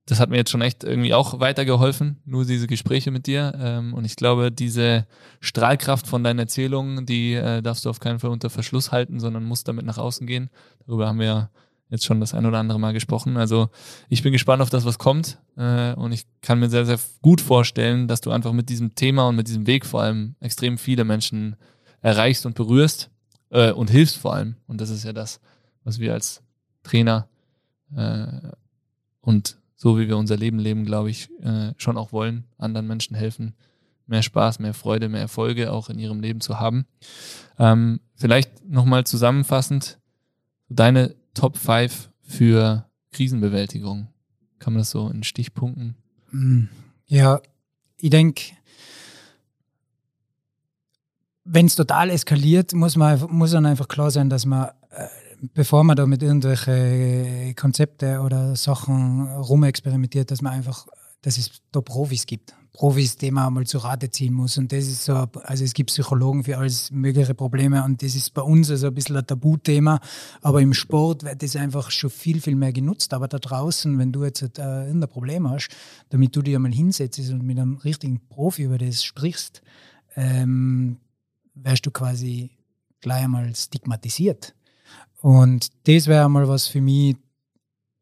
das 0.07 0.19
hat 0.19 0.31
mir 0.31 0.37
jetzt 0.37 0.49
schon 0.49 0.61
echt 0.61 0.83
irgendwie 0.83 1.13
auch 1.13 1.39
weitergeholfen, 1.39 2.21
nur 2.25 2.45
diese 2.45 2.65
Gespräche 2.65 3.11
mit 3.11 3.27
dir. 3.27 3.53
Ähm, 3.59 3.93
und 3.93 4.03
ich 4.03 4.15
glaube, 4.15 4.51
diese 4.51 5.05
Strahlkraft 5.41 6.07
von 6.07 6.23
deinen 6.23 6.39
Erzählungen, 6.39 7.05
die 7.05 7.33
äh, 7.33 7.61
darfst 7.61 7.85
du 7.85 7.91
auf 7.91 7.99
keinen 7.99 8.17
Fall 8.17 8.31
unter 8.31 8.49
Verschluss 8.49 8.91
halten, 8.91 9.19
sondern 9.19 9.43
musst 9.43 9.67
damit 9.67 9.85
nach 9.85 9.99
außen 9.99 10.25
gehen. 10.25 10.49
Darüber 10.87 11.07
haben 11.07 11.19
wir 11.19 11.25
ja 11.25 11.49
jetzt 11.89 12.05
schon 12.05 12.19
das 12.19 12.33
ein 12.33 12.45
oder 12.45 12.59
andere 12.59 12.79
Mal 12.79 12.93
gesprochen. 12.93 13.37
Also 13.37 13.69
ich 14.09 14.23
bin 14.23 14.31
gespannt 14.31 14.61
auf 14.61 14.69
das, 14.69 14.85
was 14.85 14.97
kommt. 14.97 15.37
Äh, 15.55 15.93
und 15.93 16.11
ich 16.11 16.25
kann 16.41 16.59
mir 16.59 16.69
sehr, 16.69 16.85
sehr 16.85 16.99
gut 17.21 17.41
vorstellen, 17.41 18.07
dass 18.07 18.21
du 18.21 18.31
einfach 18.31 18.53
mit 18.53 18.69
diesem 18.69 18.95
Thema 18.95 19.27
und 19.27 19.35
mit 19.35 19.47
diesem 19.47 19.67
Weg 19.67 19.85
vor 19.85 20.01
allem 20.01 20.35
extrem 20.39 20.77
viele 20.77 21.03
Menschen 21.03 21.55
erreichst 22.01 22.45
und 22.45 22.55
berührst 22.55 23.09
äh, 23.49 23.71
und 23.71 23.89
hilfst 23.89 24.17
vor 24.17 24.33
allem. 24.33 24.55
Und 24.67 24.81
das 24.81 24.89
ist 24.89 25.03
ja 25.03 25.13
das, 25.13 25.39
was 25.83 25.99
wir 25.99 26.13
als 26.13 26.41
Trainer 26.83 27.27
äh, 27.95 28.27
und 29.21 29.57
so 29.75 29.99
wie 29.99 30.07
wir 30.07 30.17
unser 30.17 30.37
Leben 30.37 30.59
leben, 30.59 30.85
glaube 30.85 31.09
ich, 31.09 31.29
äh, 31.41 31.73
schon 31.77 31.97
auch 31.97 32.11
wollen, 32.11 32.45
anderen 32.57 32.87
Menschen 32.87 33.15
helfen, 33.15 33.53
mehr 34.07 34.23
Spaß, 34.23 34.59
mehr 34.59 34.73
Freude, 34.73 35.09
mehr 35.09 35.21
Erfolge 35.21 35.71
auch 35.71 35.89
in 35.89 35.99
ihrem 35.99 36.21
Leben 36.21 36.41
zu 36.41 36.59
haben. 36.59 36.85
Ähm, 37.59 37.99
vielleicht 38.15 38.65
nochmal 38.67 39.03
zusammenfassend, 39.03 39.99
deine 40.69 41.15
Top 41.35 41.57
5 41.57 42.09
für 42.23 42.89
Krisenbewältigung? 43.11 44.07
Kann 44.57 44.73
man 44.73 44.81
das 44.81 44.89
so 44.89 45.09
in 45.09 45.23
Stichpunkten? 45.23 45.95
Mm, 46.31 46.63
ja, 47.05 47.39
ich 47.97 48.09
denke, 48.09 48.41
wenn 51.43 51.67
es 51.67 51.75
total 51.75 52.09
eskaliert, 52.09 52.73
muss 52.73 52.95
man 52.95 53.21
muss 53.29 53.51
dann 53.51 53.65
einfach 53.65 53.87
klar 53.87 54.09
sein, 54.09 54.29
dass 54.29 54.45
man, 54.45 54.69
äh, 54.89 55.07
bevor 55.53 55.83
man 55.83 55.95
da 55.95 56.07
mit 56.07 56.23
irgendwelchen 56.23 57.55
Konzepte 57.55 58.19
oder 58.21 58.55
Sachen 58.55 59.27
rumexperimentiert, 59.35 60.31
dass 60.31 60.41
man 60.41 60.53
einfach, 60.53 60.87
dass 61.21 61.37
es 61.37 61.61
da 61.71 61.81
Profis 61.81 62.25
gibt. 62.25 62.55
Profis, 62.75 63.15
die 63.15 63.31
man 63.31 63.47
einmal 63.47 63.65
zu 63.65 63.77
Rate 63.77 64.09
ziehen 64.11 64.33
muss. 64.33 64.57
Und 64.57 64.71
das 64.71 64.85
ist 64.85 65.05
so, 65.05 65.13
also 65.13 65.63
es 65.63 65.73
gibt 65.73 65.89
Psychologen 65.89 66.43
für 66.43 66.57
alles 66.57 66.91
mögliche 66.91 67.33
Probleme 67.33 67.81
und 67.85 68.03
das 68.03 68.15
ist 68.15 68.33
bei 68.33 68.41
uns 68.41 68.69
also 68.69 68.87
ein 68.87 68.93
bisschen 68.93 69.15
ein 69.15 69.25
Tabuthema. 69.25 70.01
Aber 70.41 70.61
im 70.61 70.73
Sport 70.73 71.23
wird 71.23 71.41
das 71.41 71.55
einfach 71.55 71.89
schon 71.89 72.09
viel, 72.09 72.41
viel 72.41 72.55
mehr 72.55 72.73
genutzt. 72.73 73.13
Aber 73.13 73.29
da 73.29 73.39
draußen, 73.39 73.97
wenn 73.97 74.11
du 74.11 74.25
jetzt 74.25 74.41
äh, 74.41 74.87
irgendein 74.87 75.09
Problem 75.09 75.49
hast, 75.49 75.69
damit 76.09 76.35
du 76.35 76.41
dich 76.41 76.53
einmal 76.53 76.73
hinsetzt 76.73 77.17
und 77.31 77.43
mit 77.43 77.57
einem 77.57 77.77
richtigen 77.77 78.19
Profi 78.27 78.63
über 78.63 78.77
das 78.77 79.03
sprichst, 79.03 79.61
ähm, 80.17 80.97
wärst 81.53 81.85
du 81.85 81.91
quasi 81.91 82.51
gleich 82.99 83.23
einmal 83.23 83.55
stigmatisiert. 83.55 84.53
Und 85.21 85.69
das 85.87 86.07
wäre 86.07 86.25
einmal 86.25 86.47
was 86.49 86.67
für 86.67 86.81
mich, 86.81 87.15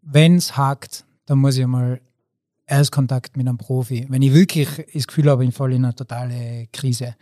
wenn 0.02 0.38
es 0.38 0.58
hakt, 0.58 1.06
dann 1.28 1.38
muss 1.38 1.58
ich 1.58 1.64
einmal 1.64 2.02
Erstkontakt 2.74 3.38
mit 3.38 3.48
einem 3.48 3.58
Profi. 3.58 4.08
Wenn 4.10 4.24
ich 4.24 4.34
wirklich 4.34 4.68
das 4.94 5.06
Gefühl 5.06 5.30
habe, 5.30 5.46
ich 5.46 5.54
falle 5.54 5.76
in 5.76 5.86
eine 5.86 5.94
totale 5.94 6.68
Krise. 6.74 7.16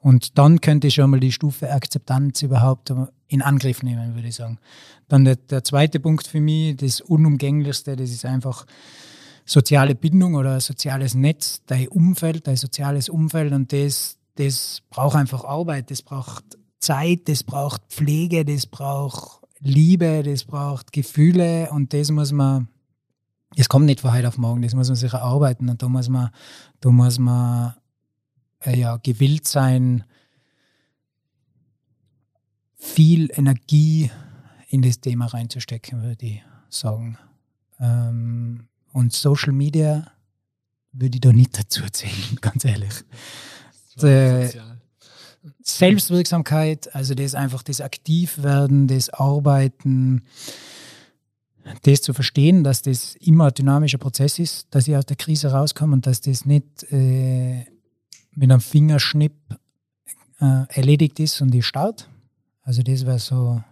Und 0.00 0.36
dann 0.36 0.60
könnte 0.60 0.88
ich 0.88 0.94
schon 0.94 1.10
mal 1.10 1.20
die 1.20 1.30
Stufe 1.30 1.70
Akzeptanz 1.70 2.42
überhaupt 2.42 2.92
in 3.28 3.40
Angriff 3.40 3.84
nehmen, 3.84 4.16
würde 4.16 4.28
ich 4.28 4.34
sagen. 4.34 4.58
Dann 5.08 5.24
der, 5.24 5.36
der 5.36 5.62
zweite 5.62 6.00
Punkt 6.00 6.26
für 6.26 6.40
mich, 6.40 6.76
das 6.76 7.00
Unumgänglichste, 7.00 7.94
das 7.94 8.10
ist 8.10 8.24
einfach 8.24 8.66
soziale 9.44 9.94
Bindung 9.94 10.34
oder 10.34 10.58
soziales 10.60 11.14
Netz, 11.14 11.62
dein 11.66 11.86
Umfeld, 11.86 12.48
dein 12.48 12.56
soziales 12.56 13.08
Umfeld. 13.08 13.52
Und 13.52 13.72
das, 13.72 14.18
das 14.34 14.82
braucht 14.90 15.16
einfach 15.16 15.44
Arbeit, 15.44 15.92
das 15.92 16.02
braucht 16.02 16.44
Zeit, 16.80 17.28
das 17.28 17.44
braucht 17.44 17.82
Pflege, 17.88 18.44
das 18.44 18.66
braucht 18.66 19.40
Liebe, 19.60 20.24
das 20.24 20.44
braucht 20.44 20.92
Gefühle 20.92 21.70
und 21.70 21.92
das 21.92 22.10
muss 22.10 22.32
man 22.32 22.68
es 23.54 23.68
kommt 23.68 23.86
nicht 23.86 24.00
von 24.00 24.12
heute 24.12 24.28
auf 24.28 24.38
morgen, 24.38 24.62
das 24.62 24.74
muss 24.74 24.88
man 24.88 24.96
sich 24.96 25.12
erarbeiten 25.12 25.68
und 25.68 25.82
da 25.82 25.88
muss 25.88 26.08
man, 26.08 26.30
da 26.80 26.90
muss 26.90 27.18
man 27.18 27.74
äh, 28.64 28.78
ja, 28.78 28.96
gewillt 28.96 29.46
sein, 29.46 30.04
viel 32.76 33.30
Energie 33.32 34.10
in 34.68 34.82
das 34.82 35.00
Thema 35.00 35.26
reinzustecken, 35.26 36.02
würde 36.02 36.26
ich 36.26 36.42
sagen. 36.68 37.18
Ähm, 37.80 38.68
und 38.92 39.12
Social 39.12 39.52
Media 39.52 40.10
würde 40.92 41.16
ich 41.16 41.20
da 41.20 41.32
nicht 41.32 41.58
dazu 41.58 41.82
zählen, 41.90 42.36
ganz 42.40 42.64
ehrlich. 42.64 43.04
Äh, 44.02 44.50
Selbstwirksamkeit, 45.62 46.94
also 46.94 47.14
das 47.14 47.34
einfach 47.34 47.62
das 47.62 47.80
Aktivwerden, 47.80 48.88
das 48.88 49.10
Arbeiten, 49.10 50.22
das 51.82 52.02
zu 52.02 52.12
verstehen, 52.14 52.64
dass 52.64 52.82
das 52.82 53.16
immer 53.16 53.46
ein 53.46 53.54
dynamischer 53.54 53.98
Prozess 53.98 54.38
ist, 54.38 54.68
dass 54.70 54.88
ich 54.88 54.96
aus 54.96 55.06
der 55.06 55.16
Krise 55.16 55.48
rauskomme 55.48 55.94
und 55.94 56.06
dass 56.06 56.20
das 56.20 56.44
nicht 56.44 56.84
äh, 56.92 57.64
mit 58.32 58.50
einem 58.50 58.60
Fingerschnipp 58.60 59.34
äh, 60.40 60.64
erledigt 60.68 61.18
ist 61.20 61.40
und 61.40 61.54
ich 61.54 61.66
start. 61.66 62.08
Also 62.62 62.82
das 62.82 63.06
wäre 63.06 63.18
so 63.18 63.62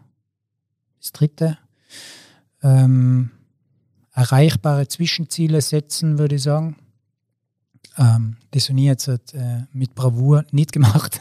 das 1.00 1.12
Dritte. 1.12 1.58
Ähm, 2.62 3.30
erreichbare 4.12 4.88
Zwischenziele 4.88 5.60
setzen, 5.60 6.18
würde 6.18 6.36
ich 6.36 6.42
sagen. 6.42 6.76
Ähm, 7.98 8.36
das 8.50 8.68
habe 8.68 8.80
ich 8.80 8.86
jetzt 8.86 9.08
äh, 9.08 9.64
mit 9.72 9.94
Bravour 9.94 10.44
nicht 10.50 10.72
gemacht. 10.72 11.20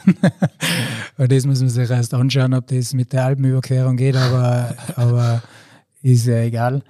Weil 1.16 1.28
das 1.28 1.44
muss 1.46 1.60
man 1.60 1.68
sich 1.68 1.90
erst 1.90 2.14
anschauen, 2.14 2.54
ob 2.54 2.66
das 2.68 2.94
mit 2.94 3.12
der 3.12 3.26
Alpenüberquerung 3.26 3.96
geht, 3.96 4.16
aber, 4.16 4.74
aber 4.96 5.42
ist 6.04 6.26
ja 6.26 6.36
egal. 6.42 6.82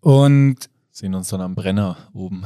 Und 0.00 0.56
sehen 0.90 1.14
uns 1.14 1.28
dann 1.28 1.40
am 1.40 1.54
Brenner 1.54 1.96
oben. 2.12 2.44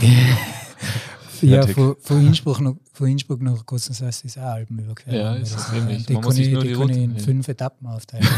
ja, 1.40 1.66
von, 1.66 1.96
von, 2.00 2.26
Innsbruck 2.26 2.60
nach, 2.60 2.74
von 2.92 3.08
Innsbruck 3.08 3.40
nach 3.40 3.64
Gossenshaus 3.64 4.24
ist 4.24 4.38
auch 4.38 4.42
Alpenüberquerung. 4.42 5.18
Ja, 5.18 5.34
ist 5.36 5.54
das 5.54 5.72
ähnlich. 5.72 6.04
Die, 6.04 6.14
kann 6.14 6.36
ich, 6.36 6.58
die 6.58 6.72
kann 6.74 6.88
ich 6.90 6.96
in 6.98 7.18
fünf 7.18 7.48
Etappen 7.48 7.86
aufteilen. 7.86 8.24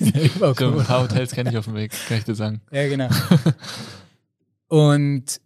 ja, 0.00 0.48
ein 0.48 0.84
paar 0.84 1.02
Hotels 1.02 1.32
kenne 1.32 1.50
ich 1.50 1.56
auf 1.56 1.64
dem 1.64 1.74
Weg, 1.74 1.92
kann 2.08 2.18
ich 2.18 2.24
dir 2.24 2.34
sagen. 2.34 2.60
Ja, 2.70 2.86
genau. 2.88 3.08
Und 4.68 5.40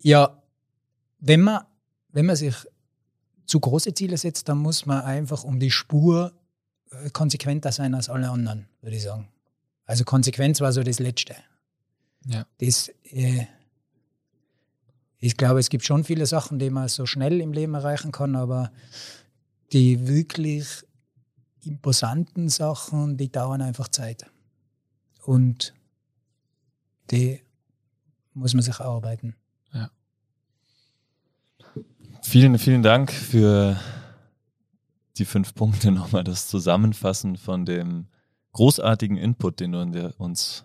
ja, 0.00 0.40
wenn 1.18 1.40
man, 1.40 1.62
wenn 2.10 2.26
man 2.26 2.36
sich 2.36 2.54
zu 3.44 3.58
große 3.58 3.92
Ziele 3.92 4.16
setzt, 4.16 4.48
dann 4.48 4.58
muss 4.58 4.86
man 4.86 5.02
einfach 5.02 5.42
um 5.42 5.58
die 5.58 5.72
Spur 5.72 6.32
äh, 6.90 7.10
konsequenter 7.10 7.72
sein 7.72 7.94
als 7.94 8.08
alle 8.08 8.30
anderen, 8.30 8.68
würde 8.82 8.96
ich 8.96 9.02
sagen. 9.02 9.28
Also 9.88 10.04
Konsequenz 10.04 10.60
war 10.60 10.70
so 10.70 10.82
das 10.82 10.98
Letzte. 10.98 11.34
Ja. 12.26 12.46
Das, 12.58 12.90
äh, 13.04 13.46
ich 15.18 15.38
glaube, 15.38 15.60
es 15.60 15.70
gibt 15.70 15.82
schon 15.82 16.04
viele 16.04 16.26
Sachen, 16.26 16.58
die 16.58 16.68
man 16.68 16.88
so 16.88 17.06
schnell 17.06 17.40
im 17.40 17.54
Leben 17.54 17.72
erreichen 17.72 18.12
kann, 18.12 18.36
aber 18.36 18.70
die 19.72 20.06
wirklich 20.06 20.84
imposanten 21.64 22.50
Sachen, 22.50 23.16
die 23.16 23.32
dauern 23.32 23.62
einfach 23.62 23.88
Zeit. 23.88 24.26
Und 25.24 25.72
die 27.10 27.40
muss 28.34 28.52
man 28.52 28.62
sich 28.62 28.78
erarbeiten. 28.78 29.36
Ja. 29.72 29.90
Vielen, 32.22 32.58
vielen 32.58 32.82
Dank 32.82 33.10
für 33.10 33.80
die 35.16 35.24
fünf 35.24 35.54
Punkte 35.54 35.90
nochmal, 35.90 36.24
das 36.24 36.46
Zusammenfassen 36.46 37.36
von 37.38 37.64
dem 37.64 38.08
großartigen 38.58 39.16
Input, 39.16 39.60
den 39.60 39.70
du 39.70 40.14
uns 40.18 40.64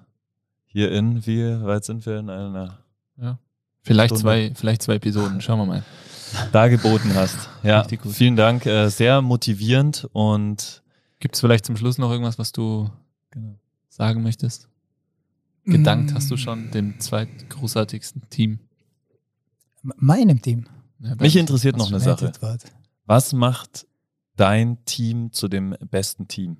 hier 0.66 0.92
in, 0.92 1.28
wie 1.28 1.44
weit 1.62 1.86
sind 1.86 2.08
wir 2.08 2.18
in 2.18 2.30
einer 2.32 2.80
ja. 3.22 3.38
Vielleicht 3.84 4.18
zwei, 4.18 4.52
vielleicht 4.56 4.82
zwei 4.82 4.96
Episoden, 4.96 5.42
schauen 5.42 5.60
wir 5.60 5.66
mal. 5.68 5.84
Dargeboten 6.52 7.14
hast. 7.14 7.50
Ja, 7.62 7.86
vielen 8.10 8.36
Dank. 8.36 8.66
Äh, 8.66 8.90
sehr 8.90 9.22
motivierend 9.22 10.10
und 10.12 10.82
gibt 11.20 11.36
es 11.36 11.42
vielleicht 11.42 11.66
zum 11.66 11.78
Schluss 11.78 12.00
noch 12.00 12.10
irgendwas, 12.10 12.40
was 12.40 12.52
du 12.52 12.90
genau. 13.30 13.60
sagen 13.90 14.24
möchtest? 14.24 14.70
Gedankt 15.64 16.14
mm. 16.14 16.16
hast 16.16 16.32
du 16.32 16.38
schon 16.38 16.72
dem 16.72 17.00
zweitgroßartigsten 17.00 18.28
Team? 18.32 18.58
Meinem 19.84 20.42
Team. 20.42 20.66
Ja, 21.00 21.14
Mich 21.20 21.36
interessiert 21.36 21.78
noch 21.78 21.90
eine 21.90 22.00
Sache. 22.00 22.32
Was 23.06 23.34
macht 23.34 23.86
dein 24.36 24.84
Team 24.86 25.32
zu 25.32 25.48
dem 25.48 25.76
besten 25.92 26.28
Team? 26.28 26.58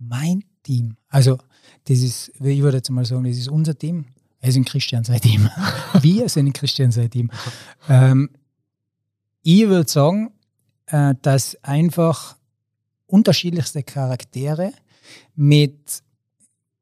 Mein 0.00 0.42
Team. 0.64 0.96
Also, 1.08 1.38
das 1.84 1.98
ist, 2.00 2.32
ich 2.40 2.62
würde 2.62 2.78
jetzt 2.78 2.90
mal 2.90 3.04
sagen, 3.04 3.24
das 3.24 3.36
ist 3.36 3.48
unser 3.48 3.78
Team. 3.78 4.06
Er 4.40 4.48
ist 4.48 4.56
ein 4.56 4.64
Christian 4.64 5.04
seitdem. 5.04 5.48
Wir 6.00 6.28
sind 6.28 6.46
ein 6.46 6.52
Christian 6.52 6.90
seitdem. 6.90 7.30
Ähm, 7.88 8.30
ich 9.42 9.68
würde 9.68 9.88
sagen, 9.88 10.32
äh, 10.86 11.14
dass 11.22 11.62
einfach 11.62 12.36
unterschiedlichste 13.06 13.82
Charaktere 13.82 14.72
mit 15.34 16.02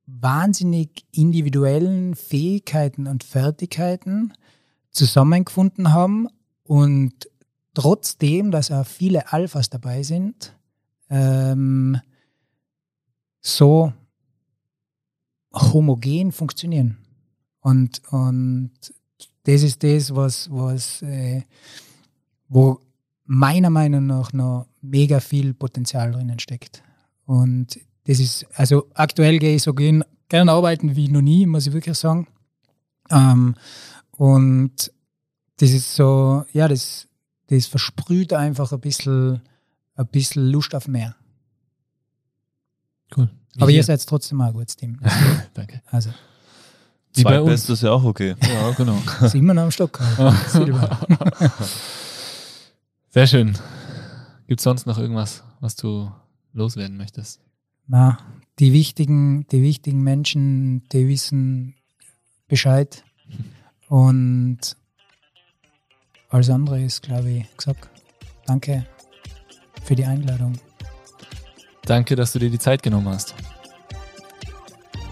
wahnsinnig 0.06 1.04
individuellen 1.12 2.14
Fähigkeiten 2.14 3.06
und 3.06 3.24
Fertigkeiten 3.24 4.32
zusammengefunden 4.90 5.92
haben 5.92 6.28
und 6.64 7.28
trotzdem, 7.74 8.50
dass 8.50 8.70
auch 8.70 8.86
viele 8.86 9.32
Alphas 9.32 9.70
dabei 9.70 10.02
sind, 10.02 10.54
ähm, 11.10 12.00
so 13.48 13.92
homogen 15.52 16.32
funktionieren. 16.32 16.98
Und, 17.60 18.02
und 18.10 18.72
das 19.44 19.62
ist 19.62 19.82
das, 19.82 20.14
was, 20.14 20.50
was 20.50 21.02
äh, 21.02 21.42
wo 22.48 22.80
meiner 23.24 23.70
Meinung 23.70 24.06
nach 24.06 24.32
noch 24.32 24.66
mega 24.80 25.20
viel 25.20 25.54
Potenzial 25.54 26.12
drinnen 26.12 26.38
steckt. 26.38 26.82
Und 27.26 27.78
das 28.04 28.20
ist, 28.20 28.46
also 28.54 28.86
aktuell 28.94 29.38
gehe 29.38 29.56
ich 29.56 29.62
so 29.62 29.74
gern, 29.74 30.02
gern 30.28 30.48
arbeiten 30.48 30.96
wie 30.96 31.08
noch 31.08 31.20
nie, 31.20 31.44
muss 31.46 31.66
ich 31.66 31.72
wirklich 31.72 31.98
sagen. 31.98 32.26
Ähm, 33.10 33.54
und 34.12 34.92
das 35.58 35.70
ist 35.70 35.94
so, 35.94 36.44
ja, 36.52 36.68
das, 36.68 37.06
das 37.48 37.66
versprüht 37.66 38.32
einfach 38.32 38.72
ein 38.72 38.80
bisschen, 38.80 39.42
ein 39.94 40.06
bisschen 40.06 40.46
Lust 40.46 40.74
auf 40.74 40.88
mehr. 40.88 41.16
Cool. 43.16 43.28
Aber 43.58 43.70
ihr 43.70 43.82
seid 43.82 44.04
trotzdem 44.06 44.38
mal 44.38 44.48
ein 44.48 44.52
gutes 44.52 44.76
Team. 44.76 44.98
Danke. 45.54 45.82
Also. 45.86 46.10
Zweitbest 47.12 47.70
ist 47.70 47.82
ja 47.82 47.90
auch 47.90 48.04
okay. 48.04 48.36
Ja, 48.42 48.70
genau. 48.72 48.98
Sind 49.22 49.44
wir 49.44 49.54
noch 49.54 49.62
am 49.62 49.70
Stock. 49.70 49.98
Sehr 53.10 53.26
schön. 53.26 53.58
Gibt 54.46 54.60
es 54.60 54.64
sonst 54.64 54.86
noch 54.86 54.98
irgendwas, 54.98 55.42
was 55.60 55.74
du 55.74 56.12
loswerden 56.52 56.96
möchtest? 56.96 57.40
Na, 57.86 58.18
die 58.58 58.72
wichtigen, 58.72 59.46
die 59.48 59.62
wichtigen 59.62 60.02
Menschen, 60.02 60.86
die 60.90 61.08
wissen 61.08 61.74
Bescheid. 62.46 63.02
Und 63.88 64.76
alles 66.28 66.50
andere 66.50 66.82
ist, 66.82 67.02
glaube 67.02 67.30
ich, 67.30 67.56
gesagt. 67.56 67.88
Danke 68.46 68.86
für 69.82 69.94
die 69.94 70.04
Einladung. 70.04 70.58
Danke, 71.88 72.16
dass 72.16 72.32
du 72.32 72.38
dir 72.38 72.50
die 72.50 72.58
Zeit 72.58 72.82
genommen 72.82 73.08
hast. 73.08 73.34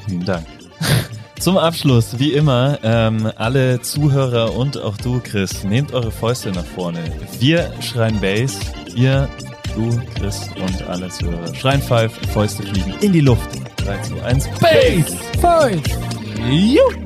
Vielen 0.06 0.24
Dank. 0.26 0.46
Zum 1.40 1.56
Abschluss, 1.56 2.18
wie 2.18 2.32
immer, 2.32 2.78
ähm, 2.82 3.32
alle 3.36 3.80
Zuhörer 3.80 4.54
und 4.54 4.78
auch 4.78 4.96
du, 4.98 5.20
Chris, 5.20 5.64
nehmt 5.64 5.92
eure 5.92 6.10
Fäuste 6.10 6.50
nach 6.50 6.64
vorne. 6.64 7.00
Wir 7.38 7.72
schreien 7.80 8.20
Bass, 8.20 8.58
ihr, 8.94 9.28
du, 9.74 10.00
Chris 10.16 10.48
und 10.56 10.86
alle 10.88 11.08
Zuhörer 11.08 11.54
schreien 11.54 11.80
Five, 11.80 12.12
Fäuste 12.32 12.62
fliegen 12.62 12.94
in 13.00 13.12
die 13.12 13.20
Luft. 13.20 13.48
3, 13.78 14.02
2, 14.02 14.22
1, 14.22 14.48
Bass! 14.60 15.16
Five! 15.40 15.82
Juhu! 16.50 17.05